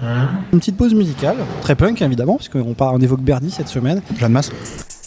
Une 0.01 0.59
petite 0.59 0.77
pause 0.77 0.93
musicale, 0.93 1.37
très 1.61 1.75
punk 1.75 2.01
évidemment, 2.01 2.35
puisqu'on 2.35 2.73
part- 2.73 2.93
on 2.93 2.99
évoque 2.99 3.21
Bernie 3.21 3.49
cette 3.51 3.67
semaine. 3.67 4.01
Jeanne 4.17 4.31
Masse 4.31 4.51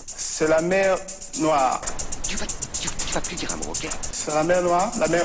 C'est 0.06 0.48
la 0.48 0.60
mer 0.62 0.96
Noire. 1.40 1.80
Tu 2.28 2.36
vas, 2.36 2.46
tu, 2.80 2.88
tu 3.06 3.14
vas 3.14 3.20
plus 3.20 3.36
dire 3.36 3.48
un 3.52 3.56
mot, 3.56 3.70
ok? 3.70 3.88
C'est 4.12 4.34
la 4.34 4.42
mer 4.44 4.62
Noire, 4.62 4.90
la 4.98 5.08
mer. 5.08 5.22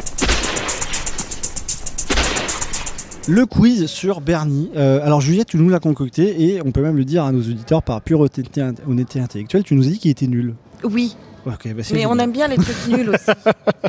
Le 3.28 3.46
quiz 3.48 3.88
sur 3.88 4.22
Bernie. 4.22 4.70
Euh, 4.76 5.04
alors 5.04 5.20
Juliette, 5.20 5.48
tu 5.48 5.58
nous 5.58 5.70
l'as 5.70 5.80
concocté 5.80 6.44
et 6.44 6.62
on 6.64 6.72
peut 6.72 6.82
même 6.84 6.96
le 6.96 7.06
dire 7.06 7.24
à 7.24 7.32
nos 7.32 7.40
auditeurs 7.40 7.82
par 7.82 8.02
pure 8.02 8.20
honnêteté, 8.20 8.64
honnêteté 8.88 9.20
intellectuelle, 9.20 9.64
tu 9.64 9.74
nous 9.74 9.88
as 9.88 9.90
dit 9.92 9.98
qu'il 10.00 10.12
était 10.12 10.28
nul. 10.28 10.54
Oui. 10.84 11.16
Bah, 11.46 11.54
c'est 11.62 11.94
Mais 11.94 12.06
on 12.06 12.10
génial. 12.12 12.20
aime 12.22 12.32
bien 12.32 12.48
les 12.48 12.56
trucs 12.58 12.88
nuls 12.88 13.10
aussi. 13.12 13.32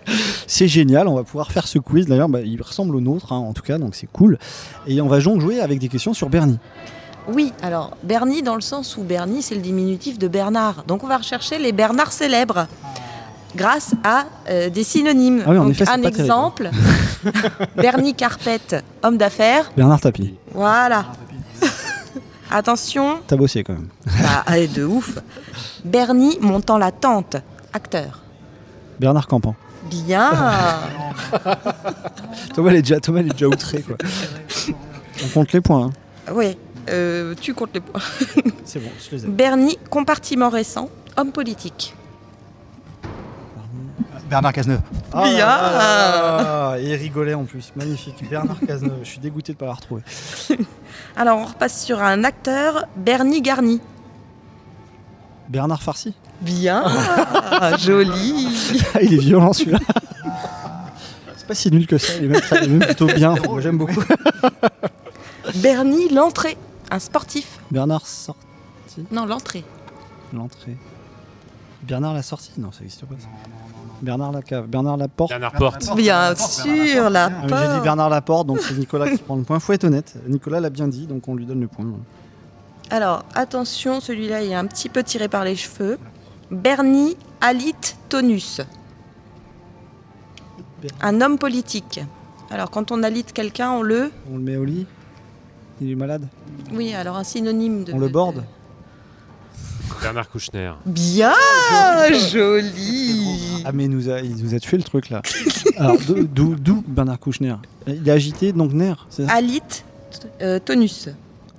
C'est 0.46 0.68
génial, 0.68 1.08
on 1.08 1.14
va 1.14 1.24
pouvoir 1.24 1.50
faire 1.52 1.66
ce 1.66 1.78
quiz. 1.78 2.06
D'ailleurs, 2.06 2.28
bah, 2.28 2.40
il 2.42 2.60
ressemble 2.62 2.94
au 2.96 3.00
nôtre 3.00 3.32
hein, 3.32 3.38
en 3.38 3.52
tout 3.52 3.62
cas, 3.62 3.78
donc 3.78 3.94
c'est 3.94 4.08
cool. 4.12 4.38
Et 4.86 5.00
on 5.00 5.08
va 5.08 5.20
donc 5.20 5.40
jouer 5.40 5.60
avec 5.60 5.78
des 5.78 5.88
questions 5.88 6.12
sur 6.14 6.28
Bernie. 6.28 6.58
Oui, 7.32 7.52
alors 7.62 7.96
Bernie 8.04 8.42
dans 8.42 8.54
le 8.54 8.60
sens 8.60 8.96
où 8.96 9.02
Bernie 9.02 9.42
c'est 9.42 9.54
le 9.54 9.60
diminutif 9.60 10.18
de 10.18 10.28
Bernard. 10.28 10.84
Donc 10.86 11.02
on 11.02 11.06
va 11.08 11.16
rechercher 11.16 11.58
les 11.58 11.72
Bernards 11.72 12.12
célèbres 12.12 12.66
grâce 13.56 13.94
à 14.04 14.26
euh, 14.50 14.68
des 14.68 14.84
synonymes. 14.84 15.42
Ah 15.46 15.50
oui, 15.50 15.58
en 15.58 15.64
Donc 15.64 15.72
effet, 15.72 15.86
c'est 15.86 15.90
un 15.90 16.02
exemple, 16.02 16.70
Bernie 17.76 18.14
Carpette, 18.14 18.76
homme 19.02 19.16
d'affaires. 19.16 19.72
Bernard 19.76 20.00
Tapie, 20.00 20.34
Voilà. 20.52 21.06
Attention, 22.50 23.18
t'as 23.26 23.36
bossé 23.36 23.64
quand 23.64 23.72
même. 23.74 23.88
bah, 24.22 24.42
allez, 24.46 24.68
de 24.68 24.84
ouf. 24.84 25.18
Bernie 25.84 26.38
montant 26.40 26.78
la 26.78 26.92
tente, 26.92 27.36
acteur. 27.72 28.20
Bernard 29.00 29.26
Campan. 29.26 29.54
Bien. 29.90 30.30
Thomas, 32.54 32.70
est 32.72 32.82
déjà, 32.82 33.00
Thomas, 33.00 33.20
est 33.20 33.24
déjà 33.24 33.46
outré 33.48 33.82
quoi. 33.82 33.96
On 35.24 35.28
compte 35.28 35.52
les 35.52 35.60
points. 35.60 35.86
hein. 36.28 36.32
oui, 36.32 36.56
euh, 36.88 37.34
tu 37.40 37.54
comptes 37.54 37.70
les 37.74 37.80
points. 37.80 38.00
C'est 38.64 38.80
bon, 38.80 38.90
je 39.10 39.16
les 39.16 39.24
ai. 39.24 39.28
Bernie 39.28 39.78
compartiment 39.90 40.48
récent, 40.48 40.88
homme 41.16 41.32
politique. 41.32 41.94
Bernard 44.28 44.52
Cazeneuve. 44.52 44.80
Ah 45.12 45.22
Bien. 45.24 45.46
là 45.46 45.70
là 45.72 45.78
là 45.78 46.42
là, 46.72 46.78
Et 46.80 46.84
il 46.90 46.94
rigolait 46.96 47.34
en 47.34 47.44
plus. 47.44 47.72
Magnifique. 47.76 48.28
Bernard 48.28 48.58
Cazeneuve. 48.66 48.98
Je 49.02 49.08
suis 49.08 49.18
dégoûté 49.20 49.52
de 49.52 49.56
ne 49.56 49.58
pas 49.60 49.66
l'avoir 49.66 49.78
retrouvé. 49.78 50.02
Alors, 51.16 51.38
on 51.38 51.44
repasse 51.44 51.84
sur 51.84 52.02
un 52.02 52.24
acteur, 52.24 52.86
Bernie 52.96 53.40
Garni. 53.42 53.80
Bernard 55.48 55.82
Farcy. 55.82 56.12
Bien. 56.40 56.84
Joli. 57.78 58.48
il 59.00 59.14
est 59.14 59.18
violent 59.18 59.52
celui-là. 59.52 59.78
C'est 61.36 61.46
pas 61.46 61.54
si 61.54 61.70
nul 61.70 61.86
que 61.86 61.96
ça. 61.98 62.14
Il 62.18 62.24
est 62.24 62.28
même, 62.28 62.40
très- 62.40 62.58
il 62.58 62.64
est 62.64 62.68
même 62.68 62.80
plutôt 62.80 63.06
bien. 63.06 63.34
Moi, 63.48 63.60
J'aime 63.60 63.78
beaucoup. 63.78 64.02
Bernie 65.56 66.08
L'entrée, 66.08 66.56
un 66.90 66.98
sportif. 66.98 67.60
Bernard 67.70 68.04
sorti. 68.06 68.40
Non, 69.12 69.24
l'entrée. 69.26 69.64
L'entrée. 70.32 70.76
Bernard 71.86 72.14
la 72.14 72.22
sortie 72.22 72.52
Non, 72.58 72.72
ça 72.72 72.80
n'existe 72.80 73.04
pas 73.06 73.14
ça. 73.18 73.28
Bernard 74.02 74.32
la 74.32 74.42
cave. 74.42 74.66
Bernard 74.66 74.96
la 74.96 75.08
porte. 75.08 75.30
Bernard 75.30 75.52
Porte. 75.52 75.96
Bien 75.96 76.34
sûr, 76.34 77.08
la 77.08 77.26
Ah, 77.26 77.30
J'ai 77.42 77.76
dit. 77.78 77.82
Bernard 77.82 78.10
Laporte, 78.10 78.46
donc 78.46 78.60
c'est 78.60 78.74
Nicolas 78.74 79.08
qui 79.10 79.18
prend 79.18 79.36
le 79.36 79.42
point. 79.42 79.58
Faut 79.58 79.72
être 79.72 79.84
honnête. 79.84 80.14
Nicolas 80.28 80.60
l'a 80.60 80.70
bien 80.70 80.88
dit, 80.88 81.06
donc 81.06 81.26
on 81.28 81.34
lui 81.34 81.46
donne 81.46 81.60
le 81.60 81.68
point. 81.68 81.86
Alors, 82.90 83.24
attention, 83.34 84.00
celui-là, 84.00 84.42
il 84.42 84.50
est 84.52 84.54
un 84.54 84.66
petit 84.66 84.88
peu 84.88 85.02
tiré 85.02 85.28
par 85.28 85.44
les 85.44 85.56
cheveux. 85.56 85.98
Bernie 86.50 87.16
Alit 87.40 87.74
Tonus. 88.08 88.60
Un 91.00 91.20
homme 91.20 91.38
politique. 91.38 92.00
Alors, 92.50 92.70
quand 92.70 92.92
on 92.92 93.02
alite 93.02 93.32
quelqu'un, 93.32 93.72
on 93.72 93.82
le... 93.82 94.12
On 94.30 94.36
le 94.36 94.42
met 94.42 94.56
au 94.56 94.64
lit. 94.64 94.86
Il 95.80 95.90
est 95.90 95.94
malade. 95.96 96.28
Oui, 96.72 96.94
alors 96.94 97.16
un 97.16 97.24
synonyme 97.24 97.82
de... 97.84 97.92
On 97.92 97.98
le 97.98 98.08
borde. 98.08 98.44
Bernard 100.02 100.28
Kouchner. 100.30 100.72
Bien 100.84 101.32
Joli 102.30 103.62
Ah 103.64 103.72
mais 103.72 103.84
il 103.84 103.90
nous 103.90 104.08
a, 104.08 104.20
il 104.20 104.36
nous 104.36 104.54
a 104.54 104.58
tué 104.60 104.76
le 104.76 104.82
truc 104.82 105.10
là. 105.10 105.22
Alors 105.76 105.96
d'où- 106.06 106.84
Bernard 106.86 107.18
Kouchner? 107.18 107.56
Il 107.86 108.08
est 108.08 108.12
agité 108.12 108.52
donc 108.52 108.72
nerf. 108.72 109.06
c'est 109.10 109.26
ça? 109.26 109.32
Alit 109.32 109.62
euh, 110.42 110.58
Tonus. 110.58 111.08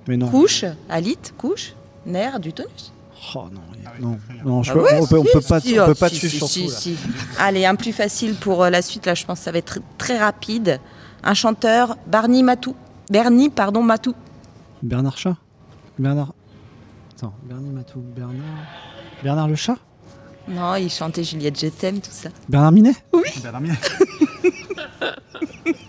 Mais 0.06 0.16
non. 0.16 0.28
Couche, 0.28 0.64
alit, 0.88 1.18
couche, 1.36 1.74
nerf 2.06 2.40
du 2.40 2.52
tonus. 2.52 2.92
Oh 3.34 3.44
non, 3.52 3.60
il- 3.74 4.02
non, 4.04 4.18
non, 4.44 4.62
je 4.62 4.70
Ah 4.70 4.74
peux- 4.74 4.80
ouais, 4.82 4.98
on 5.00 5.06
peut, 5.06 5.18
on 5.18 5.24
peut 5.24 5.40
pas, 5.46 5.60
si, 5.60 5.78
on 5.78 5.82
oh, 5.82 5.86
peut 5.86 5.94
pas 5.94 6.08
si, 6.08 6.18
tuer 6.18 6.28
si, 6.28 6.36
sur 6.38 6.48
si, 6.48 6.64
tout, 6.64 6.70
là. 6.70 6.76
si. 6.76 6.96
Allez, 7.38 7.66
un 7.66 7.74
plus 7.74 7.92
facile 7.92 8.34
pour 8.34 8.62
euh, 8.64 8.70
la 8.70 8.80
suite. 8.80 9.04
Là, 9.06 9.14
je 9.14 9.24
pense 9.26 9.38
que 9.40 9.44
ça 9.44 9.52
va 9.52 9.58
être 9.58 9.76
tr- 9.78 9.82
très 9.98 10.16
rapide. 10.18 10.80
Un 11.22 11.34
chanteur, 11.34 11.96
Barney 12.06 12.42
Matou. 12.42 12.74
Bernie, 13.10 13.50
pardon, 13.50 13.82
Matou. 13.82 14.14
Bernard 14.82 15.18
Chat. 15.18 15.36
Bernard. 15.98 16.32
Attends, 17.18 17.34
Bernard 17.42 17.72
Matou. 17.72 17.98
Bernard. 18.14 18.36
Bernard 19.24 19.48
le 19.48 19.56
chat. 19.56 19.74
Non, 20.46 20.76
il 20.76 20.88
chantait 20.88 21.24
Juliette, 21.24 21.58
je 21.60 21.66
t'aime, 21.66 21.98
tout 22.00 22.12
ça. 22.12 22.28
Bernard 22.48 22.70
Minet. 22.70 22.94
Oui. 23.12 23.22
Bernard 23.42 23.60
Minet. 23.60 23.74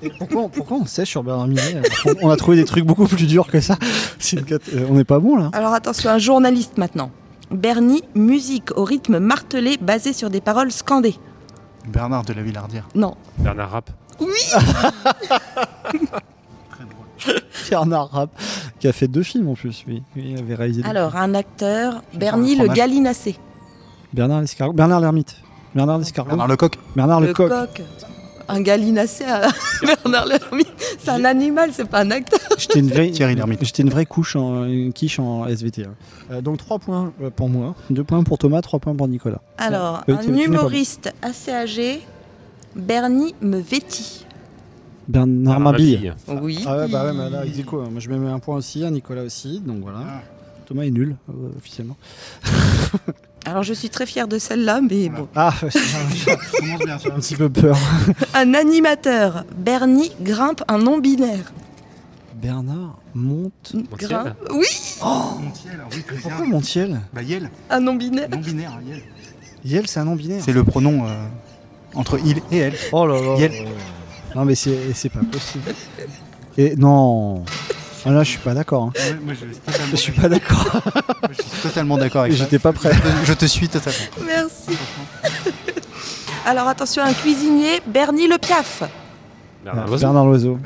Et 0.01 0.09
pourquoi, 0.17 0.49
pourquoi 0.49 0.77
on 0.77 0.85
sait 0.87 1.05
sur 1.05 1.23
Bernard 1.23 1.45
Minet 1.47 1.83
qu'on- 2.01 2.15
On 2.23 2.29
a 2.31 2.35
trouvé 2.35 2.57
des 2.57 2.65
trucs 2.65 2.83
beaucoup 2.83 3.05
plus 3.05 3.27
durs 3.27 3.45
que 3.45 3.61
ça. 3.61 3.77
Une 4.33 4.43
euh, 4.73 4.87
on 4.89 4.95
n'est 4.95 5.03
pas 5.03 5.19
bon 5.19 5.35
là. 5.37 5.51
Alors 5.53 5.73
attention, 5.73 6.09
un 6.09 6.17
journaliste 6.17 6.79
maintenant. 6.79 7.11
Bernie, 7.51 8.01
musique 8.15 8.75
au 8.75 8.83
rythme 8.83 9.19
martelé 9.19 9.77
basé 9.79 10.13
sur 10.13 10.31
des 10.31 10.41
paroles 10.41 10.71
scandées. 10.71 11.15
Bernard 11.87 12.25
de 12.25 12.33
la 12.33 12.41
Villardière. 12.41 12.87
Non. 12.95 13.13
Bernard 13.37 13.69
Rapp. 13.69 13.91
Oui 14.19 14.27
Bernard 17.69 18.09
Rapp, 18.09 18.29
qui 18.79 18.87
a 18.87 18.93
fait 18.93 19.07
deux 19.07 19.23
films 19.23 19.49
en 19.49 19.53
plus. 19.55 19.83
Oui, 19.87 20.01
Oui, 20.15 20.23
il 20.31 20.37
avait 20.39 20.55
réalisé. 20.55 20.81
deux 20.83 20.89
Alors, 20.89 21.15
un 21.15 21.33
acteur, 21.35 22.01
Bernie 22.13 22.55
le 22.55 22.67
films. 22.69 23.37
Bernard 24.13 24.41
l'escargot. 24.41 24.73
Bernard 24.73 25.01
l'ermite. 25.01 25.35
Bernard 25.75 25.99
l'escargot. 25.99 26.29
Bernard 26.29 26.47
Lecoq. 26.47 26.75
Bernard 26.95 27.21
Le 27.21 27.27
Lecoq. 27.27 27.49
coq. 27.49 27.81
Un 28.51 28.61
gallinacé 28.61 29.25
à 29.25 29.47
Bernard 29.83 30.25
Lermite. 30.25 30.73
C'est 30.97 31.11
un 31.11 31.23
animal, 31.23 31.69
c'est 31.71 31.85
pas 31.87 31.99
un 31.99 32.09
acteur. 32.09 32.39
J'étais 32.57 32.79
une 32.79 32.89
vraie, 32.89 33.11
Thierry 33.11 33.35
Lhermitte. 33.35 33.63
J'étais 33.63 33.83
une 33.83 33.91
vraie 33.91 34.07
couche 34.07 34.35
en, 34.35 34.63
une 34.65 34.91
quiche 34.91 35.19
en 35.19 35.45
SVT. 35.45 35.85
hein. 35.85 35.93
Euh, 36.31 36.41
donc 36.41 36.57
3 36.57 36.79
points 36.79 37.13
euh, 37.21 37.29
pour 37.29 37.47
moi, 37.47 37.75
2 37.91 38.03
points 38.03 38.23
pour 38.23 38.39
Thomas, 38.39 38.61
3 38.63 38.79
points 38.79 38.95
pour 38.95 39.07
Nicolas. 39.07 39.41
Alors, 39.59 40.01
Euh, 40.09 40.15
un 40.17 40.35
humoriste 40.35 41.13
assez 41.21 41.51
âgé, 41.51 42.01
Bernie 42.75 43.35
me 43.41 43.59
vêtit. 43.59 44.25
Bernard 45.09 45.59
Mabille. 45.59 46.13
Mabille. 46.27 46.43
Oui. 46.43 46.63
Ah 46.67 46.77
ouais, 46.77 46.87
bah 46.87 47.03
ouais, 47.05 47.13
mais 47.13 47.29
là, 47.29 47.45
ex 47.45 47.57
aequo, 47.57 47.81
hein. 47.81 47.89
Moi 47.91 47.99
je 47.99 48.09
mets 48.09 48.29
un 48.29 48.39
point 48.39 48.55
aussi, 48.55 48.85
à 48.85 48.91
Nicolas 48.91 49.23
aussi, 49.23 49.59
donc 49.59 49.81
voilà. 49.81 50.01
Thomas 50.67 50.83
est 50.83 50.91
nul, 50.91 51.15
euh, 51.29 51.57
officiellement. 51.57 51.97
Alors, 53.45 53.63
je 53.63 53.73
suis 53.73 53.89
très 53.89 54.05
fière 54.05 54.27
de 54.27 54.37
celle-là, 54.37 54.81
mais 54.81 55.09
bon. 55.09 55.27
Ah, 55.35 55.53
commence 56.59 56.79
bien, 56.85 56.97
j'ai 56.99 57.11
un 57.11 57.15
petit 57.15 57.35
peu 57.35 57.49
peur. 57.49 57.75
Un 58.35 58.53
animateur, 58.53 59.45
Bernie 59.57 60.11
grimpe 60.21 60.61
un 60.67 60.77
non-binaire. 60.77 61.51
Bernard 62.35 62.99
monte. 63.15 63.75
Grimpe. 63.97 64.35
Oui 64.51 64.67
Montiel, 65.01 65.79
oui, 65.91 66.03
très 66.05 66.15
Pourquoi 66.17 66.45
Montiel 66.45 67.01
Bah 67.11 67.23
Yel. 67.23 67.49
Un 67.71 67.79
non-binaire. 67.79 68.29
Non-binaire, 68.29 68.79
Yel. 68.87 69.01
Yel, 69.65 69.87
c'est 69.87 69.99
un 69.99 70.05
nom 70.05 70.15
binaire. 70.15 70.43
C'est 70.43 70.53
le 70.53 70.63
pronom 70.63 71.05
euh, 71.05 71.25
entre 71.95 72.19
il 72.23 72.41
et 72.51 72.57
elle. 72.57 72.75
Oh 72.91 73.07
là 73.07 73.19
là. 73.19 73.35
Yel. 73.39 73.51
Non, 74.35 74.45
mais 74.45 74.55
c'est 74.55 74.93
c'est 74.93 75.09
pas 75.09 75.19
possible. 75.31 75.73
Et 76.57 76.75
non. 76.75 77.43
Ah, 78.05 78.11
là, 78.11 78.23
je 78.23 78.29
suis 78.29 78.37
pas 78.39 78.53
d'accord. 78.53 78.83
hein. 78.83 78.93
moi, 79.23 79.33
je, 79.33 79.45
Je 79.91 79.95
suis 79.97 80.11
pas 80.13 80.29
d'accord. 80.29 80.81
je 81.29 81.41
suis 81.41 81.61
totalement 81.61 81.97
d'accord 81.97 82.21
avec 82.21 82.33
ça. 82.33 82.39
J'étais 82.43 82.59
pas 82.59 82.71
prêt. 82.71 82.91
Je 83.25 83.33
te 83.33 83.45
suis 83.45 83.67
totalement. 83.67 83.99
Merci. 84.25 84.77
Alors, 86.45 86.67
attention, 86.67 87.03
un 87.03 87.13
cuisinier, 87.13 87.81
Bernie 87.87 88.27
le 88.27 88.37
Piaf. 88.37 88.83
Bernard 89.65 89.87
Loiseau. 89.87 90.05
Bernard 90.07 90.25
Loiseau. 90.25 90.59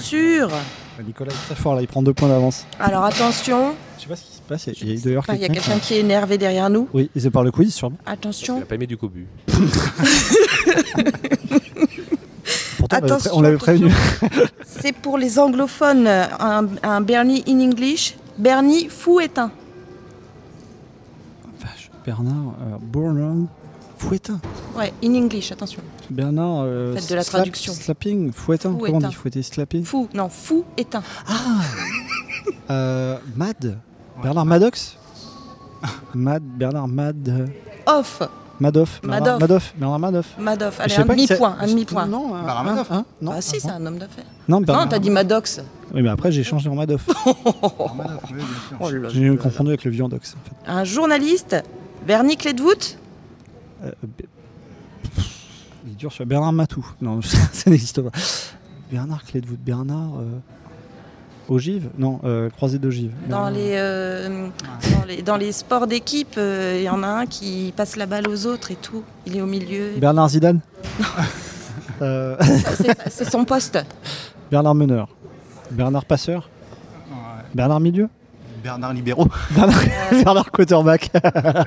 Sûr. 0.00 0.48
Ah, 0.52 1.02
Nicolas 1.06 1.30
est 1.32 1.46
très 1.46 1.54
fort 1.54 1.74
là, 1.76 1.80
il 1.82 1.88
prend 1.88 2.02
deux 2.02 2.12
points 2.12 2.28
d'avance. 2.28 2.66
Alors, 2.80 3.04
attention. 3.04 3.74
Je 3.96 4.02
sais 4.02 4.08
pas 4.08 4.16
ce 4.16 4.22
qui 4.22 4.34
se 4.36 4.40
passe, 4.42 4.66
il 4.66 4.92
y 4.92 4.98
a 4.98 5.00
d'ailleurs 5.00 5.22
Enfin, 5.22 5.34
Il 5.34 5.40
y 5.40 5.44
a 5.44 5.48
quelqu'un 5.48 5.78
qui 5.78 5.94
est 5.94 6.00
énervé 6.00 6.36
derrière 6.38 6.68
nous. 6.68 6.88
Oui, 6.92 7.08
c'est 7.16 7.30
par 7.30 7.44
le 7.44 7.52
quiz 7.52 7.72
sûrement. 7.72 7.96
Il 8.06 8.12
Attention. 8.12 8.58
n'a 8.58 8.64
pas 8.66 8.74
aimé 8.74 8.86
du 8.88 8.96
cobu. 8.96 9.26
Pourtant, 12.90 13.16
on 13.32 13.40
l'avait 13.40 13.56
pré- 13.56 13.74
Attention, 13.74 13.90
on 13.90 13.90
l'avait 13.90 14.26
prévenu. 14.36 14.48
C'est 14.66 14.92
pour 14.92 15.16
les 15.18 15.38
anglophones, 15.38 16.06
un, 16.06 16.66
un 16.82 17.00
Bernie 17.00 17.42
in 17.48 17.60
English. 17.60 18.16
Bernie 18.38 18.88
fou 18.88 19.20
éteint. 19.20 19.50
Bernard 22.04 22.54
euh, 22.62 22.76
Bournon 22.80 23.46
Fouettin. 23.98 24.40
Ouais, 24.74 24.92
in 25.04 25.14
English, 25.14 25.52
attention. 25.52 25.82
Bernard 26.08 26.62
euh, 26.64 26.94
Faites 26.96 27.10
de 27.10 27.14
la 27.16 27.22
slap- 27.22 27.42
traduction. 27.42 27.74
Slapping, 27.74 28.32
Fouettin. 28.32 28.70
Comment 28.72 28.80
on 28.82 28.86
Fouettin. 29.00 29.08
dit 29.08 29.14
fouetter, 29.14 29.42
slapping 29.42 29.84
Fou, 29.84 30.08
non, 30.14 30.30
fou 30.30 30.64
éteint. 30.78 31.02
Euh, 32.70 33.18
Mad. 33.36 33.78
Bernard 34.22 34.46
Maddox 34.46 34.96
Mad, 36.14 36.42
Bernard 36.42 36.88
Mad. 36.88 37.50
Off. 37.86 38.22
Madoff. 38.60 39.00
Bernard 39.02 39.20
Madoff. 39.20 39.40
Madoff. 39.40 39.74
Bernard 39.78 39.98
Madoff. 39.98 40.26
Madoff. 40.38 40.80
Allez, 40.80 40.96
un 40.96 41.04
demi-point, 41.06 41.56
un 41.60 41.66
demi-point. 41.66 42.06
Non, 42.06 42.28
euh, 42.34 42.42
Bernard 42.44 42.58
hein, 42.58 42.64
Madoff. 42.64 42.90
hein, 42.92 43.04
non. 43.22 43.32
Ah 43.34 43.40
si, 43.40 43.58
c'est 43.60 43.70
un 43.70 43.84
homme 43.86 43.98
d'affaires. 43.98 44.24
Non, 44.48 44.60
Non, 44.60 44.86
t'as 44.88 44.98
dit 44.98 45.10
Maddox. 45.10 45.60
Oui, 45.94 46.02
mais 46.02 46.08
après 46.10 46.30
j'ai 46.30 46.44
changé 46.44 46.68
en 46.68 46.74
Madoff. 46.74 47.06
Oh 48.82 48.88
J'ai 49.10 49.28
là. 49.28 49.36
confondu 49.36 49.70
avec 49.70 49.84
le 49.84 49.90
Viandox. 49.90 50.34
En 50.34 50.48
fait. 50.48 50.70
Un 50.70 50.84
journaliste, 50.84 51.56
Bernie 52.06 52.36
Clédevoot. 52.36 52.96
Euh, 53.84 53.90
B- 54.04 54.24
Il 55.86 55.92
est 55.92 55.96
dur 55.96 56.12
sur 56.12 56.24
Bernard 56.26 56.52
Matou. 56.52 56.86
Non, 57.00 57.20
ça 57.52 57.70
n'existe 57.70 58.00
pas. 58.02 58.10
Bernard 58.90 59.24
Clé 59.24 59.40
de 59.40 59.46
voûte. 59.46 59.60
Bernard. 59.60 60.18
Euh... 60.20 60.38
Ogive 61.50 61.88
Non, 61.98 62.20
euh, 62.24 62.48
croisé 62.48 62.78
d'ogive. 62.78 63.10
Dans 63.28 63.50
Bernard- 63.50 63.50
les, 63.50 63.72
euh, 63.74 64.46
dans 64.98 65.04
les, 65.06 65.22
dans 65.22 65.36
les 65.36 65.50
sports 65.52 65.86
d'équipe, 65.88 66.36
euh, 66.38 66.76
il 66.78 66.84
y 66.84 66.88
en 66.88 67.02
a 67.02 67.08
un 67.08 67.26
qui 67.26 67.74
passe 67.76 67.96
la 67.96 68.06
balle 68.06 68.28
aux 68.28 68.46
autres 68.46 68.70
et 68.70 68.76
tout. 68.76 69.02
Il 69.26 69.36
est 69.36 69.42
au 69.42 69.46
milieu. 69.46 69.90
Bernard 69.98 70.28
Zidane 70.30 70.60
Euh, 72.02 72.34
C'est- 73.10 73.28
son 73.30 73.44
poste. 73.44 73.78
Bernard 74.50 74.74
Meneur. 74.74 75.08
Bernard 75.70 76.06
Passeur 76.06 76.48
Bernard 77.54 77.80
Milieu 77.80 78.08
Bernard 78.64 78.94
Libéraux. 78.94 79.28
Bernard, 79.50 79.80
Bernard 80.24 80.50
Quarterback. 80.50 81.10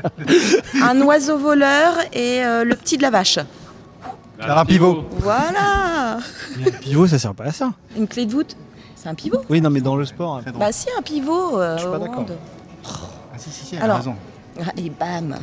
Un 0.82 1.00
oiseau 1.02 1.38
voleur 1.38 1.94
et 2.14 2.44
euh, 2.44 2.64
le 2.64 2.76
petit 2.76 2.98
de 2.98 3.04
la 3.04 3.12
vache. 3.12 3.38
Bernard 4.40 4.66
Pivot. 4.66 5.06
Voilà 5.20 6.18
Pivot, 6.82 7.06
ça 7.06 7.20
sert 7.20 7.36
pas 7.36 7.46
à 7.46 7.52
ça. 7.52 7.72
Une 7.96 8.08
clé 8.08 8.26
de 8.26 8.32
voûte, 8.32 8.56
c'est 9.04 9.10
un 9.10 9.16
pivot. 9.16 9.42
Oui, 9.50 9.60
non, 9.62 9.70
mais 9.70 9.82
dans 9.82 9.96
le 9.98 10.06
sport. 10.06 10.38
hein. 10.38 10.52
Bah 10.58 10.72
si, 10.72 10.88
un 10.98 11.02
pivot. 11.02 11.60
euh, 11.60 11.76
Je 11.76 11.82
suis 11.82 11.90
pas 11.92 11.98
au 11.98 12.00
d'accord. 12.00 12.26
Ah 12.86 13.38
si, 13.38 13.50
si, 13.50 13.66
si, 13.66 13.76
elle 13.76 13.82
a 13.82 13.84
Alors, 13.86 13.98
raison. 13.98 14.16
ah, 14.62 14.72
et 14.78 14.90
bam 14.90 15.36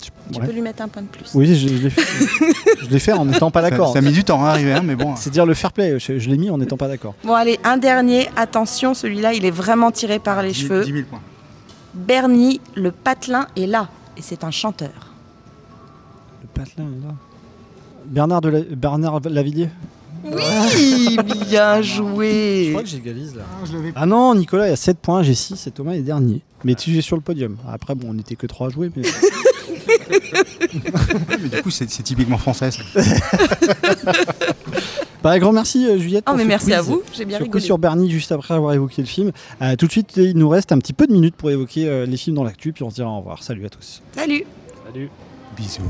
Tu 0.00 0.40
Ouais. 0.40 0.46
peux 0.46 0.52
lui 0.52 0.60
mettre 0.62 0.82
un 0.82 0.88
point 0.88 1.02
de 1.02 1.06
plus. 1.06 1.30
Oui, 1.34 1.46
je, 1.54 1.68
je 1.68 1.82
l'ai 1.84 1.90
fait. 1.90 2.02
je 2.82 2.86
l'ai 2.88 2.98
fait 2.98 3.12
en 3.12 3.24
n'étant 3.24 3.50
pas 3.52 3.62
d'accord. 3.62 3.88
Ça, 3.88 3.92
ça 3.94 3.98
a 4.00 4.02
mis 4.02 4.10
du 4.12 4.24
temps 4.24 4.44
à 4.44 4.48
arriver, 4.50 4.72
hein, 4.72 4.82
mais 4.84 4.96
bon. 4.96 5.14
C'est 5.16 5.30
dire 5.30 5.46
le 5.46 5.54
fair 5.54 5.72
play. 5.72 5.98
Je, 6.00 6.18
je 6.18 6.28
l'ai 6.30 6.36
mis 6.36 6.50
en 6.50 6.58
n'étant 6.58 6.76
pas 6.76 6.88
d'accord. 6.88 7.14
Bon 7.22 7.34
allez, 7.34 7.60
un 7.62 7.76
dernier. 7.76 8.28
Attention, 8.36 8.92
celui-là, 8.94 9.34
il 9.34 9.44
est 9.44 9.50
vraiment 9.52 9.92
tiré 9.92 10.18
par 10.18 10.42
les 10.42 10.48
10 10.50 10.54
cheveux. 10.62 10.84
10 10.84 10.92
000 10.92 11.04
points. 11.08 11.20
Bernie, 11.94 12.60
le 12.74 12.90
patelin 12.90 13.46
est 13.56 13.66
là. 13.66 13.88
Et 14.16 14.22
c'est 14.22 14.42
un 14.44 14.50
chanteur. 14.50 14.90
Le 16.42 16.48
patelin 16.48 16.84
est 16.86 17.06
là. 17.06 17.14
Bernard, 18.06 18.40
de 18.40 18.48
la- 18.48 18.60
Bernard 18.62 19.20
Lavillier? 19.28 19.68
Oui, 20.32 21.16
bien 21.48 21.82
joué. 21.82 22.64
Je 22.66 22.70
crois 22.70 22.82
que 22.82 22.88
j'égalise 22.88 23.34
là. 23.36 23.42
Ah 23.94 24.06
non, 24.06 24.34
Nicolas, 24.34 24.68
il 24.68 24.72
a 24.72 24.76
7 24.76 24.98
points, 24.98 25.22
j'ai 25.22 25.34
6 25.34 25.66
et 25.66 25.70
Thomas 25.70 25.92
est 25.92 26.00
dernier. 26.00 26.40
Mais 26.64 26.74
tu 26.74 26.96
es 26.96 27.00
sur 27.00 27.16
le 27.16 27.22
podium. 27.22 27.56
Après, 27.68 27.94
bon, 27.94 28.08
on 28.10 28.14
n'était 28.14 28.34
que 28.36 28.46
3 28.46 28.68
à 28.68 28.70
jouer. 28.70 28.90
Mais... 28.96 29.02
mais 31.42 31.48
du 31.48 31.62
coup, 31.62 31.70
c'est 31.70 31.88
c'est 31.90 32.02
typiquement 32.02 32.38
français. 32.38 32.70
ça. 32.70 32.82
Bah, 35.22 35.32
un 35.32 35.38
grand 35.40 35.50
merci 35.52 35.84
euh, 35.88 35.98
Juliette. 35.98 36.22
Oh, 36.28 36.30
pour 36.30 36.36
mais 36.36 36.42
ce 36.44 36.48
merci 36.48 36.66
quiz. 36.66 36.74
à 36.74 36.82
vous, 36.82 37.02
j'ai 37.12 37.24
bien 37.24 37.38
Surtout 37.38 37.50
rigolé. 37.50 37.64
sur 37.64 37.78
Bernie 37.78 38.08
juste 38.10 38.30
après 38.30 38.54
avoir 38.54 38.74
évoqué 38.74 39.02
le 39.02 39.08
film. 39.08 39.32
Euh, 39.60 39.74
tout 39.74 39.86
de 39.86 39.90
suite, 39.90 40.12
il 40.18 40.36
nous 40.36 40.48
reste 40.48 40.70
un 40.70 40.78
petit 40.78 40.92
peu 40.92 41.06
de 41.08 41.12
minutes 41.12 41.34
pour 41.34 41.50
évoquer 41.50 41.88
euh, 41.88 42.06
les 42.06 42.16
films 42.16 42.36
dans 42.36 42.44
l'actu, 42.44 42.72
puis 42.72 42.84
on 42.84 42.90
se 42.90 42.96
dira 42.96 43.10
au 43.10 43.18
revoir. 43.18 43.42
Salut 43.42 43.66
à 43.66 43.68
tous. 43.68 44.02
Salut. 44.14 44.44
Salut. 44.86 45.10
Bisous. 45.56 45.82